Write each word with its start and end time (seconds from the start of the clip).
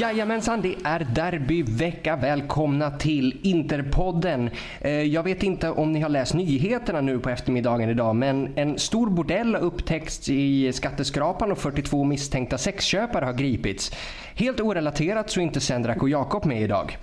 Jajamensan, 0.00 0.60
det 0.60 0.76
är 0.84 1.06
derbyvecka. 1.14 2.16
Välkomna 2.16 2.90
till 2.90 3.40
Interpodden. 3.42 4.50
Eh, 4.80 4.90
jag 4.90 5.22
vet 5.22 5.42
inte 5.42 5.70
om 5.70 5.92
ni 5.92 6.00
har 6.00 6.08
läst 6.08 6.34
nyheterna 6.34 7.00
nu 7.00 7.18
på 7.18 7.30
eftermiddagen 7.30 7.90
idag, 7.90 8.16
men 8.16 8.58
en 8.58 8.78
stor 8.78 9.10
bordell 9.10 9.54
har 9.54 9.62
upptäckts 9.62 10.28
i 10.28 10.72
skatteskrapan 10.72 11.52
och 11.52 11.58
42 11.58 12.04
misstänkta 12.04 12.58
sexköpare 12.58 13.24
har 13.24 13.32
gripits. 13.32 13.92
Helt 14.34 14.60
orelaterat 14.60 15.30
så 15.30 15.40
är 15.40 15.44
inte 15.44 15.60
Sendrak 15.60 16.02
och 16.02 16.08
Jakob 16.08 16.44
med 16.44 16.62
idag. 16.62 16.98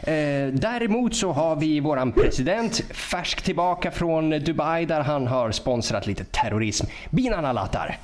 Eh, 0.00 0.12
däremot 0.52 1.16
så 1.16 1.32
har 1.32 1.56
vi 1.56 1.80
våran 1.80 2.12
president 2.12 2.82
färsk 2.90 3.42
tillbaka 3.42 3.90
från 3.90 4.30
Dubai 4.30 4.86
där 4.86 5.00
han 5.00 5.26
har 5.26 5.50
sponsrat 5.50 6.06
lite 6.06 6.24
terrorism. 6.24 6.86
Binan 7.10 7.44
Alatar. 7.44 7.98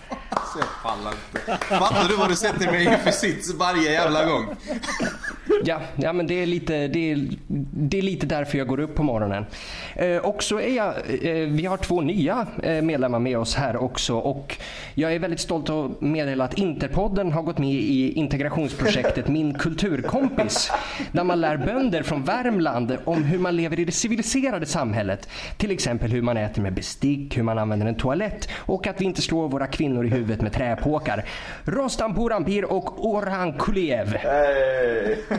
Jag 0.58 0.68
pallar 0.82 1.12
inte. 1.12 1.64
Fattar 1.64 2.08
du 2.08 2.16
vad 2.16 2.28
du 2.28 2.36
sätter 2.36 2.66
mig 2.66 2.82
i 2.82 2.96
för 2.96 3.10
sits 3.10 3.54
varje 3.54 3.92
jävla 3.92 4.24
gång? 4.24 4.35
wrong. 4.36 4.56
Ja, 5.64 5.80
ja 5.96 6.12
men 6.12 6.26
det 6.26 6.42
är, 6.42 6.46
lite, 6.46 6.88
det, 6.88 7.12
är, 7.12 7.28
det 7.72 7.98
är 7.98 8.02
lite 8.02 8.26
därför 8.26 8.58
jag 8.58 8.66
går 8.66 8.80
upp 8.80 8.94
på 8.94 9.02
morgonen. 9.02 9.46
Eh, 9.94 10.16
och 10.16 10.42
så 10.42 10.60
är 10.60 10.76
jag, 10.76 10.94
eh, 11.22 11.48
vi 11.48 11.66
har 11.66 11.76
två 11.76 12.00
nya 12.00 12.46
eh, 12.62 12.82
medlemmar 12.82 13.18
med 13.18 13.38
oss 13.38 13.54
här 13.54 13.76
också 13.76 14.14
och 14.14 14.56
jag 14.94 15.14
är 15.14 15.18
väldigt 15.18 15.40
stolt 15.40 15.70
att 15.70 16.00
meddela 16.00 16.44
att 16.44 16.58
Interpodden 16.58 17.32
har 17.32 17.42
gått 17.42 17.58
med 17.58 17.72
i 17.72 18.12
integrationsprojektet 18.12 19.28
Min 19.28 19.54
kulturkompis 19.54 20.72
där 21.12 21.24
man 21.24 21.40
lär 21.40 21.56
bönder 21.56 22.02
från 22.02 22.24
Värmland 22.24 22.96
om 23.04 23.24
hur 23.24 23.38
man 23.38 23.56
lever 23.56 23.80
i 23.80 23.84
det 23.84 23.92
civiliserade 23.92 24.66
samhället. 24.66 25.28
Till 25.56 25.70
exempel 25.70 26.10
hur 26.10 26.22
man 26.22 26.36
äter 26.36 26.62
med 26.62 26.74
bestick, 26.74 27.38
hur 27.38 27.42
man 27.42 27.58
använder 27.58 27.86
en 27.86 27.94
toalett 27.94 28.48
och 28.56 28.86
att 28.86 29.00
vi 29.00 29.04
inte 29.04 29.22
slår 29.22 29.48
våra 29.48 29.66
kvinnor 29.66 30.06
i 30.06 30.08
huvudet 30.08 30.42
med 30.42 30.52
träpåkar. 30.52 31.24
Rostan 31.64 32.14
Purampir 32.14 32.64
och 32.64 33.06
Orhan 33.06 33.52
Kulev. 33.52 34.16
Hey. 34.16 35.35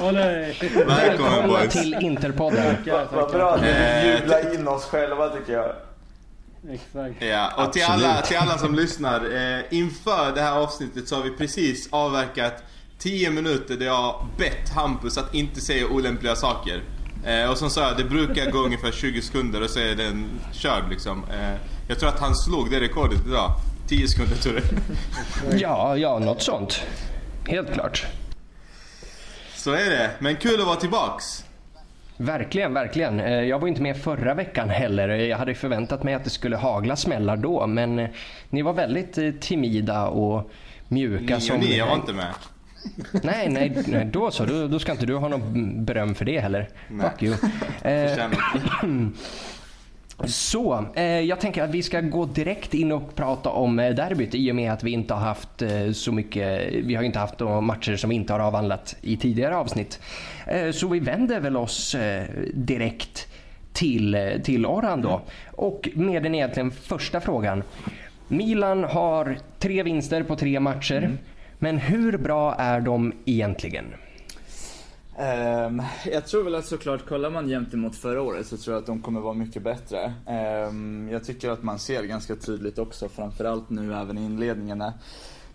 Olé. 0.00 0.54
Välkommen 0.86 1.48
boys. 1.48 1.72
till 1.72 1.94
Interpodden. 2.00 2.76
Vad 3.12 3.30
bra 3.30 3.54
att 3.54 3.62
vi 3.62 3.68
Eh, 3.70 4.20
jublar 4.20 4.54
in 4.54 4.68
oss 4.68 4.84
själva 4.84 5.28
tycker 5.28 5.52
jag. 5.52 5.72
Exakt. 6.72 7.22
Ja, 7.22 7.66
och 7.66 7.72
till 7.72 7.82
alla, 7.84 8.20
till 8.20 8.36
alla 8.36 8.58
som 8.58 8.74
lyssnar. 8.74 9.16
Eh, 9.16 9.60
inför 9.70 10.34
det 10.34 10.40
här 10.40 10.52
avsnittet 10.58 11.08
så 11.08 11.16
har 11.16 11.22
vi 11.22 11.30
precis 11.30 11.88
avverkat 11.92 12.62
10 12.98 13.30
minuter 13.30 13.76
där 13.76 13.86
jag 13.86 14.26
bett 14.38 14.68
Hampus 14.74 15.18
att 15.18 15.34
inte 15.34 15.60
säga 15.60 15.86
olämpliga 15.86 16.36
saker. 16.36 16.82
Eh, 17.26 17.50
och 17.50 17.58
som 17.58 17.70
sa 17.70 17.80
jag, 17.88 17.96
det 17.96 18.04
brukar 18.04 18.50
gå 18.50 18.58
ungefär 18.58 18.92
20 18.92 19.22
sekunder 19.22 19.62
och 19.62 19.70
så 19.70 19.80
är 19.80 19.94
den 19.94 20.24
körd 20.52 20.82
liksom. 20.90 21.24
Eh, 21.30 21.54
jag 21.88 21.98
tror 21.98 22.08
att 22.08 22.20
han 22.20 22.34
slog 22.36 22.70
det 22.70 22.80
rekordet 22.80 23.26
idag. 23.26 23.50
10 23.88 24.08
sekunder 24.08 24.36
tror 24.36 24.54
jag. 24.54 25.60
Ja, 25.60 25.96
ja, 25.96 26.18
något 26.18 26.42
sånt. 26.42 26.82
Helt 27.46 27.72
klart. 27.72 28.06
Så 29.60 29.72
är 29.72 29.90
det. 29.90 30.10
Men 30.18 30.36
kul 30.36 30.60
att 30.60 30.66
vara 30.66 30.76
tillbaks. 30.76 31.44
Verkligen, 32.16 32.74
verkligen. 32.74 33.20
Eh, 33.20 33.32
Jag 33.32 33.58
var 33.58 33.68
inte 33.68 33.82
med 33.82 33.96
förra 33.96 34.34
veckan 34.34 34.70
heller. 34.70 35.08
Jag 35.08 35.38
hade 35.38 35.54
förväntat 35.54 36.02
mig 36.02 36.14
att 36.14 36.24
det 36.24 36.30
skulle 36.30 36.56
hagla 36.56 36.96
smällar 36.96 37.36
då, 37.36 37.66
men 37.66 37.98
eh, 37.98 38.08
ni 38.50 38.62
var 38.62 38.72
väldigt 38.72 39.18
eh, 39.18 39.30
timida 39.30 40.06
och 40.08 40.50
mjuka. 40.88 41.34
Ni 41.34 41.40
som... 41.40 41.56
och 41.56 41.62
ni, 41.62 41.76
jag 41.78 41.86
var 41.86 41.94
inte 41.94 42.12
med. 42.12 42.26
Nej, 43.22 43.48
nej, 43.48 43.82
nej 43.86 44.04
då 44.12 44.30
så. 44.30 44.44
Då, 44.44 44.68
då 44.68 44.78
ska 44.78 44.92
inte 44.92 45.06
du 45.06 45.14
ha 45.16 45.28
något 45.28 45.42
beröm 45.86 46.14
för 46.14 46.24
det 46.24 46.40
heller. 46.40 46.68
Nej. 46.88 47.10
Fuck 47.10 47.22
you. 47.22 47.34
Eh. 47.82 48.26
Så, 50.24 50.84
eh, 50.94 51.04
jag 51.04 51.40
tänker 51.40 51.62
att 51.62 51.70
vi 51.70 51.82
ska 51.82 52.00
gå 52.00 52.24
direkt 52.24 52.74
in 52.74 52.92
och 52.92 53.14
prata 53.14 53.50
om 53.50 53.78
eh, 53.78 53.94
derbyt 53.94 54.34
i 54.34 54.50
och 54.50 54.56
med 54.56 54.72
att 54.72 54.82
vi 54.82 54.90
inte 54.90 55.14
har 55.14 55.20
haft 55.20 55.62
eh, 55.62 55.92
så 55.92 56.12
mycket, 56.12 56.72
vi 56.72 56.94
har 56.94 57.02
inte 57.02 57.18
haft 57.18 57.38
de 57.38 57.64
matcher 57.64 57.96
som 57.96 58.10
vi 58.10 58.16
inte 58.16 58.32
har 58.32 58.40
avhandlat 58.40 58.96
i 59.02 59.16
tidigare 59.16 59.56
avsnitt. 59.56 60.00
Eh, 60.46 60.70
så 60.70 60.88
vi 60.88 61.00
vänder 61.00 61.40
väl 61.40 61.56
oss 61.56 61.94
eh, 61.94 62.24
direkt 62.54 63.28
till, 63.72 64.14
eh, 64.14 64.30
till 64.44 64.66
Orhan 64.66 65.02
då. 65.02 65.20
Och 65.52 65.88
med 65.94 66.22
den 66.22 66.34
egentligen 66.34 66.70
första 66.70 67.20
frågan. 67.20 67.62
Milan 68.28 68.84
har 68.84 69.38
tre 69.58 69.82
vinster 69.82 70.22
på 70.22 70.36
tre 70.36 70.60
matcher. 70.60 71.18
Men 71.58 71.78
hur 71.78 72.18
bra 72.18 72.54
är 72.54 72.80
de 72.80 73.12
egentligen? 73.24 73.84
Um, 75.20 75.82
jag 76.04 76.26
tror 76.26 76.44
väl 76.44 76.54
att 76.54 76.66
såklart, 76.66 77.08
kollar 77.08 77.30
man 77.30 77.48
jämt 77.48 77.74
emot 77.74 77.96
förra 77.96 78.22
året 78.22 78.46
så 78.46 78.56
tror 78.56 78.74
jag 78.74 78.80
att 78.80 78.86
de 78.86 79.02
kommer 79.02 79.20
vara 79.20 79.34
mycket 79.34 79.62
bättre. 79.62 80.14
Um, 80.68 81.08
jag 81.12 81.24
tycker 81.24 81.50
att 81.50 81.62
man 81.62 81.78
ser 81.78 82.02
ganska 82.02 82.36
tydligt 82.36 82.78
också, 82.78 83.08
framförallt 83.08 83.70
nu 83.70 83.94
även 83.94 84.18
i 84.18 84.24
inledningarna 84.24 84.92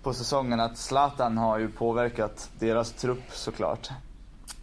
på 0.04 0.14
säsongen, 0.14 0.60
att 0.60 0.78
Zlatan 0.78 1.38
har 1.38 1.60
ju 1.60 1.68
påverkat 1.68 2.50
deras 2.60 2.92
trupp 2.92 3.32
såklart. 3.32 3.90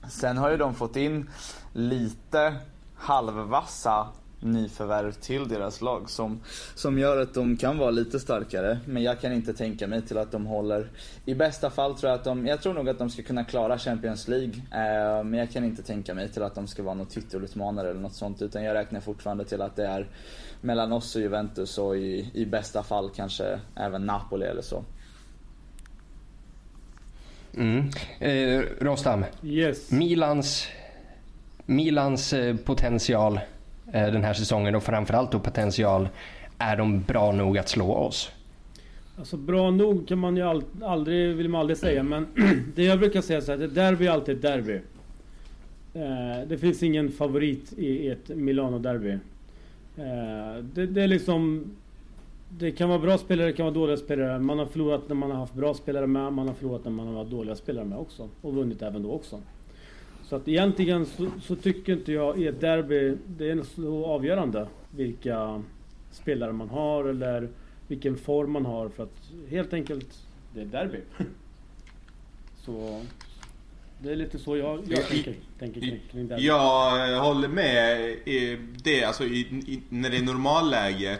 Sen 0.08 0.36
har 0.38 0.50
ju 0.50 0.56
de 0.56 0.74
fått 0.74 0.96
in 0.96 1.30
lite 1.72 2.56
halvvassa 2.96 4.08
nyförvärv 4.42 5.12
till 5.12 5.48
deras 5.48 5.80
lag 5.80 6.10
som, 6.10 6.40
som 6.74 6.98
gör 6.98 7.22
att 7.22 7.34
de 7.34 7.56
kan 7.56 7.78
vara 7.78 7.90
lite 7.90 8.20
starkare. 8.20 8.78
Men 8.86 9.02
jag 9.02 9.20
kan 9.20 9.32
inte 9.32 9.54
tänka 9.54 9.86
mig 9.86 10.02
till 10.02 10.18
att 10.18 10.32
de 10.32 10.46
håller... 10.46 10.90
I 11.24 11.34
bästa 11.34 11.70
fall 11.70 11.94
tror 11.94 12.10
jag 12.10 12.18
att 12.18 12.24
de... 12.24 12.46
Jag 12.46 12.62
tror 12.62 12.74
nog 12.74 12.88
att 12.88 12.98
de 12.98 13.10
ska 13.10 13.22
kunna 13.22 13.44
klara 13.44 13.78
Champions 13.78 14.28
League. 14.28 14.54
Eh, 14.54 15.24
men 15.24 15.34
jag 15.34 15.50
kan 15.50 15.64
inte 15.64 15.82
tänka 15.82 16.14
mig 16.14 16.28
till 16.28 16.42
att 16.42 16.54
de 16.54 16.66
ska 16.66 16.82
vara 16.82 16.94
någon 16.94 17.06
titelutmanare 17.06 17.90
eller 17.90 18.00
något 18.00 18.14
sånt. 18.14 18.42
Utan 18.42 18.64
jag 18.64 18.74
räknar 18.74 19.00
fortfarande 19.00 19.44
till 19.44 19.62
att 19.62 19.76
det 19.76 19.86
är 19.86 20.06
mellan 20.60 20.92
oss 20.92 21.16
och 21.16 21.22
Juventus 21.22 21.78
och 21.78 21.96
i, 21.96 22.30
i 22.34 22.46
bästa 22.46 22.82
fall 22.82 23.10
kanske 23.16 23.60
även 23.76 24.06
Napoli 24.06 24.46
eller 24.46 24.62
så. 24.62 24.84
Mm. 27.56 27.90
Eh, 28.18 28.62
Rostam, 28.80 29.24
Yes. 29.42 29.90
Milans, 29.90 30.68
Milans 31.66 32.32
eh, 32.32 32.56
potential 32.56 33.40
Eh, 33.92 34.12
den 34.12 34.24
här 34.24 34.34
säsongen 34.34 34.74
och 34.74 34.82
framförallt 34.82 35.32
då 35.32 35.38
potential, 35.38 36.08
är 36.58 36.76
de 36.76 37.02
bra 37.02 37.32
nog 37.32 37.58
att 37.58 37.68
slå 37.68 37.94
oss? 37.94 38.30
Alltså 39.18 39.36
bra 39.36 39.70
nog 39.70 40.08
kan 40.08 40.18
man 40.18 40.36
ju 40.36 40.62
aldrig, 40.82 41.36
vill 41.36 41.48
man 41.48 41.60
aldrig 41.60 41.76
säga 41.76 42.02
men 42.02 42.26
det 42.74 42.84
jag 42.84 42.98
brukar 42.98 43.20
säga 43.20 43.40
så 43.40 43.52
här, 43.52 43.64
ett 43.64 43.74
derby 43.74 44.06
är 44.06 44.10
alltid 44.10 44.36
ett 44.36 44.42
derby. 44.42 44.80
Eh, 45.94 46.48
det 46.48 46.58
finns 46.58 46.82
ingen 46.82 47.10
favorit 47.10 47.72
i 47.78 48.08
ett 48.08 48.28
Milano-derby. 48.28 49.18
Eh, 49.96 50.64
det, 50.74 50.86
det 50.86 51.02
är 51.02 51.08
liksom... 51.08 51.64
Det 52.58 52.70
kan 52.70 52.88
vara 52.88 52.98
bra 52.98 53.18
spelare, 53.18 53.46
det 53.46 53.52
kan 53.52 53.66
vara 53.66 53.74
dåliga 53.74 53.96
spelare. 53.96 54.38
Man 54.38 54.58
har 54.58 54.66
förlorat 54.66 55.08
när 55.08 55.14
man 55.14 55.30
har 55.30 55.38
haft 55.38 55.54
bra 55.54 55.74
spelare 55.74 56.06
med, 56.06 56.32
man 56.32 56.48
har 56.48 56.54
förlorat 56.54 56.84
när 56.84 56.92
man 56.92 57.06
har 57.06 57.18
haft 57.18 57.30
dåliga 57.30 57.54
spelare 57.54 57.84
med 57.84 57.98
också. 57.98 58.28
Och 58.40 58.54
vunnit 58.54 58.82
även 58.82 59.02
då 59.02 59.12
också. 59.12 59.40
Så 60.32 60.36
att 60.36 60.48
egentligen 60.48 61.06
så, 61.06 61.30
så 61.42 61.56
tycker 61.56 61.92
inte 61.92 62.12
jag 62.12 62.38
i 62.38 62.46
ett 62.46 62.60
derby, 62.60 63.16
det 63.26 63.50
är 63.50 63.62
så 63.76 64.06
avgörande 64.06 64.66
vilka 64.90 65.62
spelare 66.10 66.52
man 66.52 66.68
har 66.68 67.04
eller 67.04 67.48
vilken 67.88 68.16
form 68.16 68.52
man 68.52 68.66
har 68.66 68.88
för 68.88 69.02
att 69.02 69.30
helt 69.50 69.72
enkelt, 69.72 70.18
det 70.54 70.60
är 70.60 70.64
derby. 70.64 70.98
Så 72.64 73.02
det 73.98 74.12
är 74.12 74.16
lite 74.16 74.38
så 74.38 74.56
jag, 74.56 74.80
jag 74.88 74.98
I- 74.98 75.02
tänker, 75.02 75.34
tänker 75.58 75.80
kring, 75.80 76.00
kring 76.12 76.28
derby. 76.28 76.46
Jag 76.46 77.20
håller 77.20 77.48
med 77.48 78.00
i 78.10 78.58
det, 78.84 79.04
alltså 79.04 79.24
i, 79.24 79.40
i, 79.40 79.82
när 79.88 80.10
det 80.10 80.16
är 80.16 80.22
normalläge. 80.22 81.12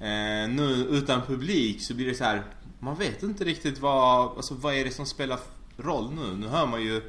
Eh, 0.00 0.54
nu 0.54 0.86
utan 0.90 1.22
publik 1.26 1.80
så 1.82 1.94
blir 1.94 2.06
det 2.06 2.14
så 2.14 2.24
här. 2.24 2.42
Man 2.78 2.96
vet 2.96 3.22
inte 3.22 3.44
riktigt 3.44 3.78
vad, 3.78 4.36
alltså 4.36 4.54
vad 4.54 4.74
är 4.74 4.84
det 4.84 4.90
som 4.90 5.06
spelar 5.06 5.38
roll 5.76 6.10
nu? 6.14 6.36
Nu 6.36 6.46
hör 6.46 6.66
man 6.66 6.82
ju 6.82 7.02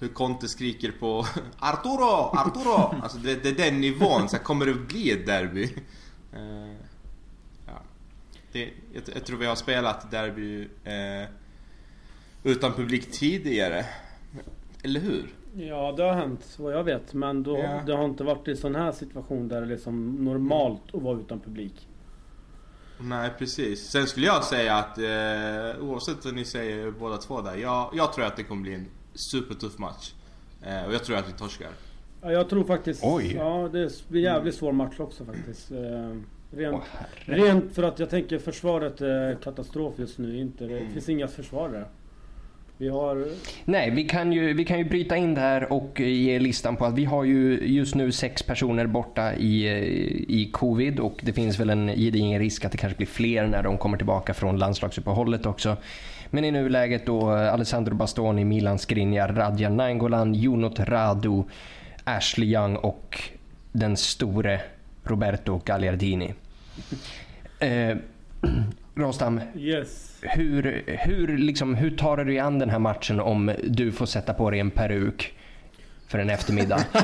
hur 0.00 0.08
Conte 0.08 0.48
skriker 0.48 0.92
på 1.00 1.26
Arturo, 1.58 2.30
Arturo! 2.36 2.94
Alltså 3.02 3.18
det, 3.18 3.42
det 3.42 3.48
är 3.48 3.70
den 3.70 3.80
nivån, 3.80 4.28
så 4.28 4.36
här, 4.36 4.44
kommer 4.44 4.66
det 4.66 4.74
bli 4.74 5.10
ett 5.10 5.26
derby? 5.26 5.64
Eh, 6.32 6.72
ja. 7.66 7.82
det, 8.52 8.70
jag, 8.92 9.02
jag 9.14 9.24
tror 9.24 9.38
vi 9.38 9.46
har 9.46 9.54
spelat 9.56 10.10
derby 10.10 10.68
eh, 10.84 11.28
utan 12.42 12.72
publik 12.72 13.10
tidigare. 13.12 13.84
Eller 14.82 15.00
hur? 15.00 15.34
Ja, 15.56 15.92
det 15.96 16.02
har 16.02 16.14
hänt 16.14 16.56
vad 16.58 16.72
jag 16.72 16.84
vet. 16.84 17.14
Men 17.14 17.42
då, 17.42 17.58
Ja. 17.58 17.82
det 17.86 17.92
har 17.96 18.04
inte 18.04 18.24
varit 18.24 18.48
i 18.48 18.56
sån 18.56 18.74
här 18.74 18.92
situation 18.92 19.48
där 19.48 19.60
det 19.60 19.66
är 19.66 19.70
liksom 19.70 20.24
normalt 20.24 20.82
att 20.94 21.02
vara 21.02 21.18
utan 21.18 21.40
publik. 21.40 21.88
Nej 23.00 23.30
precis. 23.38 23.90
Sen 23.90 24.06
skulle 24.06 24.26
jag 24.26 24.44
säga 24.44 24.74
att 24.76 24.98
eh, 24.98 25.82
oavsett 25.84 26.24
vad 26.24 26.34
ni 26.34 26.44
säger 26.44 26.90
båda 26.90 27.16
två 27.16 27.40
där. 27.40 27.56
Jag, 27.56 27.90
jag 27.94 28.12
tror 28.12 28.24
att 28.24 28.36
det 28.36 28.42
kommer 28.44 28.62
bli 28.62 28.74
en 28.74 28.86
supertuff 29.18 29.78
match. 29.78 30.12
Eh, 30.66 30.84
och 30.86 30.94
jag 30.94 31.04
tror 31.04 31.16
att 31.16 31.28
vi 31.28 31.32
torskar. 31.32 31.68
Ja, 32.22 32.32
jag 32.32 32.48
tror 32.48 32.64
faktiskt... 32.64 33.00
Oj. 33.04 33.34
Ja, 33.34 33.68
det 33.72 34.08
blir 34.08 34.20
jävligt 34.22 34.54
svår 34.54 34.72
match 34.72 34.94
också 35.00 35.24
faktiskt. 35.24 35.70
Eh, 35.70 35.78
rent, 36.50 36.82
herre. 37.26 37.38
rent 37.38 37.74
för 37.74 37.82
att 37.82 37.98
jag 37.98 38.10
tänker 38.10 38.38
försvaret 38.38 39.00
är 39.00 39.34
katastrof 39.34 39.94
just 39.98 40.18
nu. 40.18 40.38
Inte, 40.40 40.64
det 40.66 40.78
Mm. 40.78 40.92
finns 40.92 41.08
inga 41.08 41.28
försvarare. 41.28 41.84
Vi 42.80 42.88
har... 42.88 43.26
Nej, 43.64 43.90
vi 43.90 44.04
kan, 44.04 44.32
ju, 44.32 44.52
vi 44.52 44.64
kan 44.64 44.78
ju 44.78 44.84
bryta 44.84 45.16
in 45.16 45.34
det 45.34 45.40
här 45.40 45.72
och 45.72 46.00
ge 46.00 46.38
listan 46.38 46.76
på 46.76 46.84
att 46.84 46.94
vi 46.94 47.04
har 47.04 47.24
ju 47.24 47.60
just 47.66 47.94
nu 47.94 48.12
sex 48.12 48.42
personer 48.42 48.86
borta 48.86 49.34
i, 49.34 49.66
i 50.28 50.50
covid 50.52 51.00
och 51.00 51.20
det 51.22 51.32
finns 51.32 51.60
väl 51.60 51.70
en 51.70 51.86
gedigen 51.88 52.38
risk 52.38 52.64
att 52.64 52.72
det 52.72 52.78
kanske 52.78 52.96
blir 52.96 53.06
fler 53.06 53.46
när 53.46 53.62
de 53.62 53.78
kommer 53.78 53.96
tillbaka 53.96 54.34
från 54.34 54.56
landslagsuppehållet 54.58 55.46
också. 55.46 55.76
Men 56.30 56.44
i 56.44 56.50
nuläget 56.50 57.06
då 57.06 57.30
Alessandro 57.30 57.94
Bastoni, 57.94 58.44
Milan 58.44 58.78
Skriniar, 58.78 59.28
Radja 59.28 59.68
Nainggolan, 59.68 60.34
Junot 60.34 60.80
Radu, 60.80 61.42
Ashley 62.04 62.48
Young 62.54 62.76
och 62.76 63.22
den 63.72 63.96
store 63.96 64.60
Roberto 65.04 65.60
Gagliardini. 65.64 66.34
Eh, 67.60 67.96
Rostam, 68.94 69.40
Yes. 69.56 70.18
hur, 70.22 70.84
hur, 70.86 71.38
liksom, 71.38 71.74
hur 71.74 71.90
tar 71.90 72.16
du 72.16 72.24
dig 72.24 72.38
an 72.38 72.58
den 72.58 72.70
här 72.70 72.78
matchen 72.78 73.20
om 73.20 73.52
du 73.64 73.92
får 73.92 74.06
sätta 74.06 74.34
på 74.34 74.50
dig 74.50 74.60
en 74.60 74.70
peruk 74.70 75.34
för 76.08 76.18
en 76.18 76.30
eftermiddag? 76.30 76.84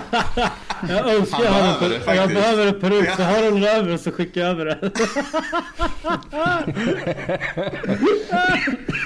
Jag 0.89 1.15
önskar 1.15 1.45
jag 1.45 1.51
hade 1.51 1.79
behöver 1.79 1.87
en 1.87 1.91
det 1.91 1.99
per- 2.01 2.15
jag 2.15 2.25
faktiskt. 2.25 2.35
behöver 2.41 2.67
en 2.67 2.81
peruk, 2.81 3.09
så 3.17 3.23
har 3.23 3.43
du 3.43 3.51
den 3.51 3.65
över 3.65 3.97
så 3.97 4.11
skickar 4.13 4.41
jag 4.41 4.51
över 4.51 4.65
den. 4.67 4.79
Det 4.81 4.91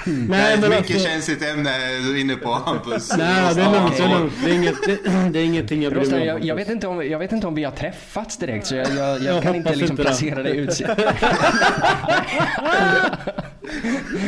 är 0.05 0.27
Nej 0.27 0.53
ett 0.53 0.59
men 0.59 0.69
mycket 0.69 0.95
alltså, 0.95 1.07
känsligt 1.09 1.41
ämne 1.43 1.69
du 2.03 2.15
är 2.17 2.21
inne 2.21 2.35
på 2.35 2.51
Hampus. 2.51 3.17
Nej 3.17 3.55
det 3.55 3.61
är 3.61 3.71
lugnt, 3.71 3.97
det 3.97 4.03
är 4.03 4.09
lugnt. 4.19 4.33
Det 4.45 4.51
är, 4.51 4.55
inget, 4.55 4.75
det, 4.85 4.97
det 5.33 5.39
är 5.39 5.43
ingenting 5.51 5.83
jag 5.83 5.93
bryr 5.93 6.05
mig 6.11 6.21
om. 6.21 6.27
jag, 6.27 6.45
jag, 6.45 6.55
vet 6.55 6.69
inte 6.69 6.87
om, 6.87 7.07
jag 7.09 7.19
vet 7.19 7.31
inte 7.31 7.47
om 7.47 7.55
vi 7.55 7.63
har 7.63 7.71
träffats 7.71 8.37
direkt 8.37 8.67
så 8.67 8.75
jag, 8.75 8.87
jag, 8.87 9.19
jag 9.19 9.35
Jag 9.35 9.43
kan 9.43 9.55
inte 9.55 9.69
liksom 9.75 9.91
inte 9.91 10.03
det. 10.03 10.07
placera 10.07 10.43
dig 10.43 10.57
ut. 10.57 10.81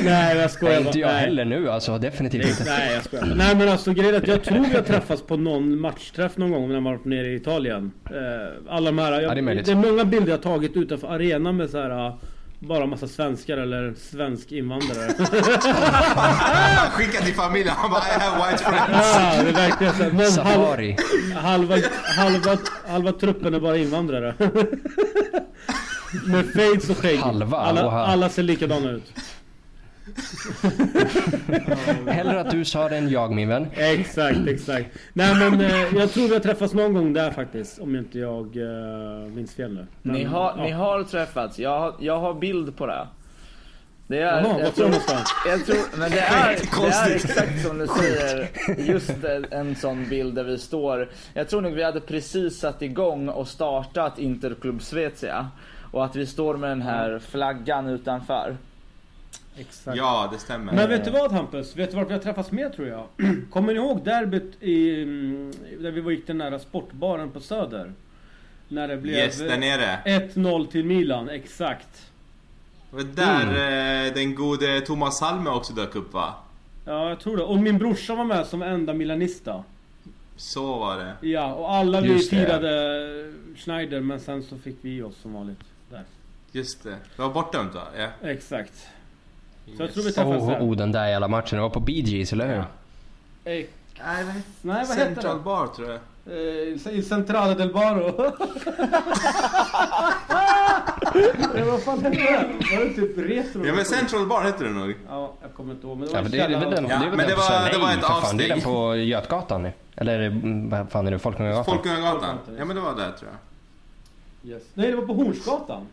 Nej 0.03 0.37
jag 0.37 0.51
skojar 0.51 0.73
Nej, 0.79 0.87
inte 0.87 0.99
jag 0.99 1.09
heller 1.09 1.45
nu 1.45 1.69
alltså, 1.71 1.97
definitivt 1.97 2.45
inte. 2.49 2.63
nej 2.63 2.93
jag 2.93 3.03
skojar. 3.03 3.33
Nej 3.35 3.55
men 3.55 3.69
alltså 3.69 3.93
grejen 3.93 4.15
är 4.15 4.17
att 4.21 4.27
jag 4.27 4.43
tror 4.43 4.65
vi 4.69 4.75
har 4.75 4.83
träffats 4.83 5.21
på 5.21 5.37
någon 5.37 5.60
matchträff 5.61 6.37
någon 6.37 6.51
gång 6.51 6.69
när 6.69 6.79
man 6.79 6.93
varit 6.93 7.05
nere 7.05 7.27
i 7.27 7.35
Italien. 7.35 7.91
Eh, 8.05 8.73
alla 8.73 8.91
de 8.91 8.97
här, 8.97 9.11
jag, 9.11 9.23
Ja, 9.23 9.33
det 9.41 9.51
är 9.51 9.55
det 9.63 9.71
är 9.71 9.75
många 9.75 10.05
bilder 10.05 10.31
jag 10.31 10.41
tagit 10.41 10.77
utanför 10.77 11.07
arenan 11.07 11.57
med 11.57 11.69
så 11.69 11.77
här 11.77 12.07
eh, 12.07 12.13
bara 12.59 12.85
massa 12.85 13.07
svenskar 13.07 13.57
eller 13.57 13.93
svensk 13.97 14.51
invandrare. 14.51 15.13
Han 16.77 16.91
skickar 16.91 17.25
till 17.25 17.33
familjen, 17.33 17.73
han 17.77 17.91
bara 17.91 18.01
I 18.01 18.19
have 18.19 18.51
white 18.51 18.63
friends. 18.63 19.15
ja, 19.15 19.43
det 19.43 19.49
är 19.49 19.53
verkligen 19.53 19.93
så. 19.93 20.15
Men 20.15 20.25
Safari. 20.31 20.97
halva, 21.35 21.75
halva, 22.17 22.57
halva 22.87 23.11
truppen 23.11 23.53
är 23.53 23.59
bara 23.59 23.77
invandrare. 23.77 24.35
med 26.27 26.45
fades 26.45 26.89
och 26.89 26.97
skägg. 26.97 27.19
Halva, 27.19 27.57
Alla, 27.57 27.91
alla 27.91 28.29
ser 28.29 28.43
likadana 28.43 28.91
ut. 28.91 29.13
Hellre 32.07 32.39
att 32.39 32.51
du 32.51 32.65
sa 32.65 32.89
det 32.89 32.97
än 32.97 33.09
jag 33.09 33.31
min 33.31 33.49
vän. 33.49 33.67
Exakt, 33.73 34.47
exakt. 34.47 34.85
Nej 35.13 35.35
men 35.35 35.61
eh, 35.61 35.95
jag 35.95 36.11
tror 36.11 36.27
vi 36.27 36.33
har 36.33 36.39
träffats 36.39 36.73
någon 36.73 36.93
gång 36.93 37.13
där 37.13 37.31
faktiskt. 37.31 37.79
Om 37.79 37.95
inte 37.95 38.19
jag 38.19 38.57
eh, 38.57 39.31
minns 39.31 39.55
fel 39.55 39.73
nu. 39.73 39.87
Men, 40.01 40.15
Ni 40.15 40.23
har, 40.23 40.53
ja. 40.57 40.63
ni 40.63 40.71
har 40.71 41.03
träffats, 41.03 41.59
jag 41.59 41.79
har, 41.79 41.95
jag 41.99 42.19
har 42.19 42.33
bild 42.33 42.77
på 42.77 42.85
det. 42.85 43.07
Det 44.07 44.19
är, 44.19 44.41
Jaha, 44.41 44.59
jag, 44.59 44.75
tror, 44.75 44.91
jag 45.45 45.65
tror, 45.65 45.99
men 45.99 46.11
det 46.11 46.19
är, 46.19 46.49
det 46.81 46.87
är 46.87 47.15
exakt 47.15 47.61
som 47.61 47.77
du 47.77 47.87
säger, 47.87 48.49
just 48.77 49.23
en, 49.23 49.45
en 49.51 49.75
sån 49.75 50.09
bild 50.09 50.35
där 50.35 50.43
vi 50.43 50.57
står. 50.57 51.09
Jag 51.33 51.49
tror 51.49 51.61
nog 51.61 51.73
vi 51.73 51.83
hade 51.83 51.99
precis 51.99 52.59
satt 52.59 52.81
igång 52.81 53.29
och 53.29 53.47
startat 53.47 54.19
Interklubb 54.19 54.81
Svezia. 54.81 55.49
Och 55.91 56.05
att 56.05 56.15
vi 56.15 56.25
står 56.25 56.57
med 56.57 56.69
den 56.69 56.81
här 56.81 57.19
flaggan 57.19 57.87
utanför. 57.87 58.57
Exakt. 59.57 59.97
Ja, 59.97 60.29
det 60.33 60.37
stämmer. 60.39 60.73
Men 60.73 60.89
vet 60.89 61.05
du 61.05 61.11
vad 61.11 61.31
Hampus? 61.31 61.75
Vet 61.75 61.91
du 61.91 61.97
vart 61.97 62.09
vi 62.09 62.13
har 62.13 62.19
träffats 62.19 62.51
mer 62.51 62.69
tror 62.69 62.87
jag? 62.87 63.05
Kommer 63.51 63.73
ni 63.73 63.79
ihåg 63.79 64.03
derbyt 64.03 64.63
i, 64.63 65.03
mm, 65.03 65.51
där 65.79 65.91
vi 65.91 66.01
var 66.01 66.11
gick 66.11 66.27
den 66.27 66.37
nära 66.37 66.59
sportbaren 66.59 67.31
på 67.31 67.39
Söder? 67.39 67.93
När 68.67 68.87
det 68.87 68.97
blev 68.97 69.15
Yes, 69.15 69.39
där 69.39 69.57
nere. 69.57 69.99
1-0 70.05 70.67
till 70.67 70.85
Milan, 70.85 71.29
exakt. 71.29 72.11
Det 72.89 72.95
var 72.95 73.03
där 73.03 73.41
Mm. 73.43 74.07
eh, 74.07 74.13
den 74.13 74.35
gode 74.35 74.81
Thomas 74.81 75.19
Salme 75.19 75.49
också 75.49 75.73
dök 75.73 75.95
upp 75.95 76.13
va? 76.13 76.33
Ja, 76.85 77.09
jag 77.09 77.19
tror 77.19 77.37
det. 77.37 77.43
Och 77.43 77.57
min 77.59 77.77
brorsa 77.77 78.15
var 78.15 78.25
med 78.25 78.47
som 78.47 78.61
enda 78.61 78.93
milanista. 78.93 79.63
Så 80.35 80.79
var 80.79 80.97
det. 80.97 81.27
Ja, 81.27 81.53
och 81.53 81.73
alla 81.73 82.01
vi 82.01 82.19
firade 82.19 83.31
Schneider, 83.55 83.99
men 84.01 84.19
sen 84.19 84.43
så 84.43 84.57
fick 84.57 84.77
vi 84.81 85.01
oss 85.01 85.15
som 85.21 85.33
vanligt. 85.33 85.59
Där. 85.89 86.03
Just 86.51 86.83
det. 86.83 86.89
Det 87.15 87.21
var 87.21 87.29
bortdömt 87.29 87.73
va? 87.75 87.81
Ja. 87.97 88.07
Exakt. 88.29 88.73
Så 89.65 89.71
jag 89.77 89.81
Yes. 89.85 89.93
tror 89.93 90.03
vi 90.03 90.11
träffades 90.11 90.43
Oh, 90.43 90.49
där. 90.49 90.59
oh, 90.61 90.75
den 90.75 90.91
där 90.91 91.07
jävla 91.07 91.27
matchen. 91.27 91.55
Det 91.57 91.61
var 91.61 91.69
på 91.69 91.79
Bee 91.79 91.99
Gees, 92.01 92.33
eller 92.33 92.47
hur? 92.47 92.55
Ja. 92.55 92.63
Nej, 93.43 93.69
vad 94.05 94.25
nej, 94.25 94.43
vad 94.61 94.87
Central 94.87 95.09
heter 95.09 95.35
Bar 95.43 95.67
tror 95.67 95.89
jag. 95.91 95.99
det? 96.23 96.87
Eh, 96.89 96.93
I 96.97 97.03
Centrale 97.03 97.53
del 97.53 97.73
Baro. 97.73 98.31
Eh, 101.55 101.65
vad 101.65 101.83
fan 101.83 102.03
hette 102.03 102.17
det? 102.17 102.75
Var 102.77 102.85
det 102.85 102.93
typ 102.93 103.17
retro? 103.17 103.65
Ja 103.65 103.73
men 103.73 103.85
Central 103.85 104.27
Bar 104.27 104.43
heter 104.43 104.65
det 104.65 104.71
nog. 104.71 104.95
Ja, 105.09 105.33
jag 105.41 105.53
kommer 105.53 105.73
inte 105.73 105.87
ihåg. 105.87 105.97
Men 105.97 106.07
det 106.07 106.13
var 106.13 106.19
Ja, 106.19 106.25
en 106.25 106.31
för 106.31 106.37
det, 106.37 106.47
det 106.47 106.57
väl 106.59 106.71
den, 106.71 106.85
Ja, 106.89 106.99
det 106.99 107.09
men 107.09 107.17
den 107.17 107.27
det 107.27 107.35
var- 107.35 107.69
det 107.71 107.77
var 107.77 107.87
Nej, 107.87 107.95
ett 107.97 108.01
för 108.05 108.21
fan, 108.21 108.37
Det 108.37 108.43
är 108.43 108.47
den 108.47 108.57
avsteg. 108.57 108.73
på 108.73 108.95
Götgatan 108.95 109.63
nu. 109.63 109.71
Eller 109.95 110.41
vad 110.69 110.89
fan 110.91 111.07
är 111.07 111.11
det? 111.11 111.19
Folkungagatan? 111.19 111.65
Folkungagatan. 111.65 112.11
Folkungagatan, 112.19 112.57
Ja 112.59 112.65
men 112.65 112.75
det 112.75 112.81
var 112.81 112.95
där 112.95 113.11
tror 113.11 113.31
jag. 113.31 114.51
Yes. 114.51 114.63
Nej, 114.73 114.91
det 114.91 114.95
var 114.95 115.05
på 115.05 115.13
Hornsgatan. 115.13 115.87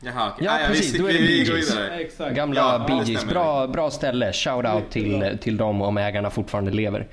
Jaha 0.00 0.32
okej. 0.34 0.44
Ja, 0.46 0.58
Ah, 0.64 0.66
precis, 0.68 0.94
Vi, 0.94 0.98
då 0.98 1.06
är 1.08 1.12
det 1.12 1.18
vi, 1.18 1.44
Bee 1.44 1.56
Gees. 1.56 1.76
Exakt. 1.98 2.34
Gamla 2.36 2.60
Ja, 2.60 2.86
ja, 2.88 3.02
Bee 3.04 3.12
Gees. 3.12 3.24
Bra, 3.24 3.66
bra 3.66 3.90
ställe. 3.90 4.32
Shout 4.32 4.64
out 4.66 4.74
Mycket 4.74 4.90
till, 4.90 5.38
till 5.40 5.56
dem 5.56 5.82
om 5.82 5.98
ägarna 5.98 6.30
fortfarande 6.30 6.70
lever. 6.70 7.06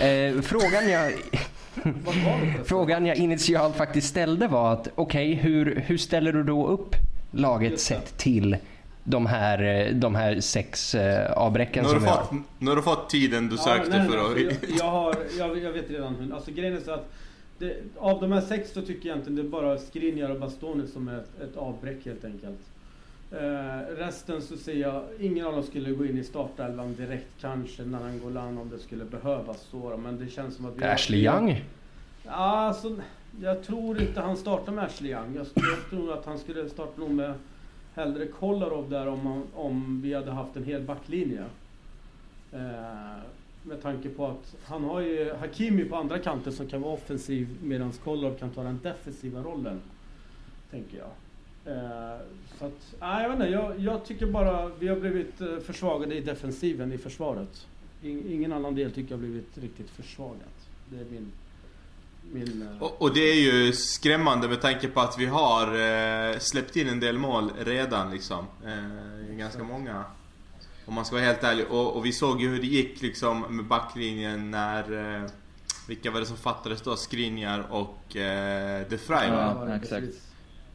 Eh, 0.00 0.40
frågan, 0.42 0.90
jag, 0.90 1.12
frågan 2.64 3.06
jag 3.06 3.16
initialt 3.16 3.76
faktiskt 3.76 4.08
ställde 4.08 4.46
var 4.48 4.72
att 4.72 4.88
okej, 4.94 5.34
hur, 5.34 5.84
hur 5.86 5.98
ställer 5.98 6.32
du 6.32 6.42
då 6.42 6.66
upp 6.66 6.96
laget 7.30 7.80
sett 7.80 8.18
till 8.18 8.56
de 9.04 9.26
här, 9.26 9.62
eh, 9.88 9.94
de 9.94 10.14
här 10.14 10.40
sex 10.40 10.94
eh, 10.94 11.32
avbräcken 11.32 11.82
Nu 11.82 11.88
har, 11.88 11.94
som 11.94 12.00
du 12.02 12.06
vi 12.06 12.10
har? 12.10 12.22
fått, 12.22 12.32
nu 12.58 12.70
har 12.70 12.76
du 12.76 12.82
fått 12.82 13.10
tiden 13.10 13.48
du 13.48 13.56
Ja, 13.56 13.62
sökte 13.62 13.90
nej, 13.90 13.98
nej, 13.98 14.08
för 14.08 14.18
att... 14.18 14.40
jag, 14.40 14.78
jag, 14.78 14.84
har, 14.90 15.14
jag, 15.38 15.58
jag 15.58 15.72
vet 15.72 15.90
redan 15.90 16.14
hur. 16.20 16.34
Alltså 16.34 16.50
grejen 16.50 16.76
är 16.76 16.80
så 16.80 16.90
att 16.92 17.12
det, 17.60 17.76
av 17.98 18.20
de 18.20 18.32
här 18.32 18.40
sex 18.40 18.72
så 18.72 18.82
tycker 18.82 19.08
jag 19.08 19.16
egentligen 19.16 19.36
det 19.36 19.42
är 19.42 19.62
bara 19.62 19.78
Skriniar 19.78 20.30
och 20.30 20.40
Bastoni 20.40 20.86
som 20.86 21.08
är 21.08 21.18
ett, 21.18 21.40
ett 21.40 21.56
avbräck 21.56 22.04
helt 22.06 22.24
enkelt. 22.24 22.58
Eh, 23.32 23.94
resten 23.96 24.42
så 24.42 24.56
ser 24.56 24.74
jag, 24.74 25.02
ingen 25.20 25.46
av 25.46 25.52
dem 25.52 25.62
skulle 25.62 25.90
gå 25.90 26.06
in 26.06 26.18
i 26.18 26.24
startelvan 26.24 26.94
direkt 26.94 27.26
kanske 27.40 27.82
när 27.82 27.98
han 27.98 28.20
går 28.20 28.30
land 28.30 28.58
om 28.58 28.70
det 28.70 28.78
skulle 28.78 29.04
behövas 29.04 29.60
så 29.70 29.96
Men 30.02 30.18
det 30.18 30.28
känns 30.30 30.56
som 30.56 30.66
att 30.66 30.76
vi 30.76 30.84
har- 30.84 30.92
Ashley 30.94 31.24
Young? 31.24 31.64
Ja, 32.24 32.32
alltså, 32.32 32.96
jag 33.42 33.62
tror 33.62 34.00
inte 34.02 34.20
han 34.20 34.36
startar 34.36 34.72
med 34.72 34.84
Ashley 34.84 35.10
Young. 35.12 35.34
Jag, 35.36 35.46
jag 35.54 35.90
tror 35.90 36.12
att 36.12 36.26
han 36.26 36.38
skulle 36.38 36.68
starta 36.68 37.00
nog 37.00 37.10
med 37.10 37.34
hellre 37.94 38.26
Kolarov 38.26 38.90
där 38.90 39.06
om, 39.06 39.42
om 39.54 40.00
vi 40.02 40.14
hade 40.14 40.30
haft 40.30 40.56
en 40.56 40.64
hel 40.64 40.82
backlinje. 40.82 41.44
Eh, 42.52 42.60
med 43.62 43.82
tanke 43.82 44.08
på 44.08 44.26
att 44.26 44.56
han 44.64 44.84
har 44.84 45.00
ju 45.00 45.34
Hakimi 45.34 45.84
på 45.84 45.96
andra 45.96 46.18
kanten 46.18 46.52
som 46.52 46.68
kan 46.68 46.80
vara 46.80 46.92
offensiv 46.92 47.48
medan 47.62 47.92
Kolarov 47.92 48.38
kan 48.38 48.50
ta 48.50 48.62
den 48.62 48.80
defensiva 48.82 49.42
rollen. 49.42 49.80
Tänker 50.70 50.98
jag. 50.98 51.10
Eh, 51.74 52.18
så 52.58 52.64
att, 52.64 52.94
nej, 53.00 53.22
jag 53.22 53.28
vet 53.30 53.40
inte. 53.40 53.52
Jag, 53.52 53.78
jag 53.78 54.04
tycker 54.04 54.26
bara 54.26 54.66
vi 54.78 54.88
har 54.88 54.96
blivit 54.96 55.40
eh, 55.40 55.58
försvagade 55.58 56.14
i 56.14 56.20
defensiven 56.20 56.92
i 56.92 56.98
försvaret. 56.98 57.66
In, 58.02 58.32
ingen 58.32 58.52
annan 58.52 58.74
del 58.74 58.92
tycker 58.92 59.10
jag 59.10 59.16
har 59.16 59.26
blivit 59.26 59.58
riktigt 59.58 59.90
försvagat. 59.90 60.68
Det 60.88 60.96
är 60.96 61.04
min... 61.10 61.32
min 62.32 62.62
eh, 62.62 62.82
Och, 62.82 63.02
och 63.02 63.14
det 63.14 63.20
är 63.20 63.40
ju 63.40 63.72
skrämmande 63.72 64.48
med 64.48 64.60
tanke 64.60 64.88
på 64.88 65.00
att 65.00 65.18
vi 65.18 65.26
har 65.26 65.66
eh, 65.66 66.38
släppt 66.38 66.76
in 66.76 66.88
en 66.88 67.00
del 67.00 67.18
mål 67.18 67.50
redan 67.58 68.10
liksom. 68.10 68.46
Eh, 68.66 69.36
ganska 69.36 69.64
många. 69.64 70.04
Om 70.90 70.94
man 70.94 71.04
ska 71.04 71.16
vara 71.16 71.24
helt 71.24 71.44
ärlig. 71.44 71.66
Och, 71.70 71.96
och 71.96 72.06
vi 72.06 72.12
såg 72.12 72.40
ju 72.42 72.48
hur 72.48 72.60
det 72.60 72.66
gick 72.66 73.02
liksom 73.02 73.44
med 73.56 73.64
backlinjen 73.64 74.50
när... 74.50 75.16
Eh, 75.16 75.30
vilka 75.88 76.10
var 76.10 76.20
det 76.20 76.26
som 76.26 76.36
fattades 76.36 76.82
då? 76.82 76.96
Skriniar 76.96 77.66
och 77.70 78.16
eh, 78.16 78.86
De 78.90 78.96
Vrij 78.96 79.30
va? 79.30 79.66
Ja, 79.68 79.76
exakt. 79.76 80.06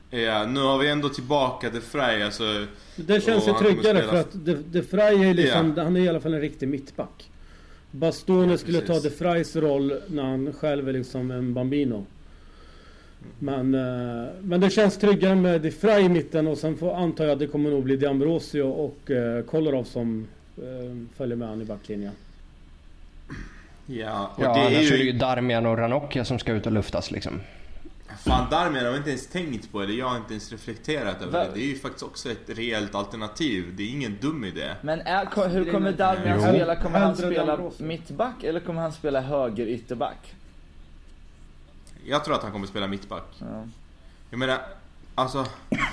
Ja, 0.10 0.46
nu 0.46 0.60
har 0.60 0.78
vi 0.78 0.90
ändå 0.90 1.10
tillbaka 1.10 1.70
De 1.70 1.80
Vrij 1.80 2.24
alltså. 2.24 2.66
Det 2.96 3.24
känns 3.24 3.48
ju 3.48 3.54
tryggare 3.54 3.98
spela- 3.98 4.12
för 4.12 4.20
att 4.20 4.32
De, 4.46 4.54
De 4.54 4.80
är 4.80 5.34
liksom, 5.34 5.74
Ja. 5.78 5.84
han 5.84 5.96
är 5.96 6.00
i 6.02 6.10
alla 6.10 6.20
fall 6.20 6.34
en 6.34 6.42
riktig 6.42 6.68
mittback. 6.70 7.32
Bastone 7.92 8.52
Ja, 8.52 8.58
skulle 8.58 8.82
ta. 8.82 9.00
De 9.00 9.10
Vrijs 9.10 9.56
roll 9.56 10.00
när 10.08 10.24
han 10.24 10.54
själv 10.54 10.90
är 10.90 10.94
liksom 10.94 11.32
en 11.32 11.54
Bambino. 11.54 12.06
Men, 13.40 13.76
eh, 13.76 14.32
men 14.42 14.62
det 14.62 14.70
känns 14.70 14.98
tryggare 14.98 15.36
med 15.36 15.62
De 15.62 15.70
Vrij 15.70 16.06
i 16.06 16.10
mitten 16.10 16.48
och 16.48 16.58
sen 16.58 16.78
får, 16.78 16.96
antar 16.96 17.24
jag 17.24 17.34
att 17.34 17.40
det 17.40 17.48
kommer 17.48 17.70
nog 17.70 17.84
bli 17.84 17.98
D'Ambrosio 17.98 18.62
och 18.62 19.12
eh, 19.12 19.44
Kolarov 19.44 19.84
som 19.84 20.28
eh, 20.58 21.18
följer 21.18 21.36
med 21.36 21.48
han 21.48 21.62
i 21.62 21.66
backlinjen. 21.66 22.12
Ja, 23.86 24.32
och 24.36 24.44
Ja, 24.44 24.54
det 24.54 24.60
är 24.60 24.66
annars 24.66 24.92
ju... 24.92 24.94
är 24.94 24.98
det 24.98 25.04
ju 25.04 25.12
Darmian 25.12 25.66
och 25.66 25.78
Ranocchia 25.78 26.26
som 26.26 26.40
ska 26.40 26.52
ut 26.52 26.66
och 26.66 26.72
luftas 26.72 27.12
liksom. 27.12 27.42
Fan 28.26 28.50
Darmian 28.52 28.86
har 28.86 28.92
vi 28.92 28.98
inte 28.98 29.10
ens 29.10 29.28
tänkt 29.28 29.72
på 29.72 29.82
det, 29.82 29.94
jag 29.94 30.06
har 30.06 30.18
inte 30.18 30.34
ens 30.34 30.52
reflekterat 30.52 31.22
över 31.22 31.40
det. 31.40 31.52
Det 31.54 31.62
är 31.62 31.68
ju 31.68 31.76
faktiskt 31.76 32.04
också 32.04 32.32
ett 32.32 32.50
reellt 32.58 32.96
alternativ. 32.96 33.66
Det 33.78 33.84
är 33.84 33.90
ingen 33.90 34.18
dum 34.22 34.44
idé. 34.44 34.70
Men 34.82 35.02
är, 35.02 35.50
hur 35.50 35.72
kommer. 35.72 35.92
Darmian 35.92 36.42
spela? 36.42 36.76
Kommer 36.76 37.00
han 37.00 37.16
spela 37.16 37.72
mittback 37.78 38.44
eller 38.44 38.60
kommer 38.60 38.82
han 38.82 38.92
spela 38.92 39.22
höger 39.22 39.68
ytterback? 39.68 40.36
Jag 42.06 42.26
tror 42.26 42.36
att 42.36 42.44
han 42.44 42.52
kommer 42.52 42.68
spela 42.68 42.88
mittback. 42.88 43.36
Ja. 43.40 43.68
Jag 44.30 44.40
menar, 44.40 44.60
alltså 45.16 45.46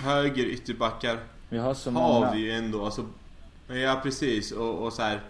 höger 0.03 0.45
ytterbackar 0.45 1.19
Vi 1.49 1.59
har 1.59 1.75
så 1.75 1.91
har 1.91 2.13
många. 2.21 2.33
vi 2.33 2.39
ju 2.41 2.51
ändå. 2.53 2.85
Alltså, 2.85 3.07
ja 3.67 4.01
precis 4.03 4.53
och, 4.53 4.87
och 4.87 4.93
så 4.93 5.03
här. 5.03 5.21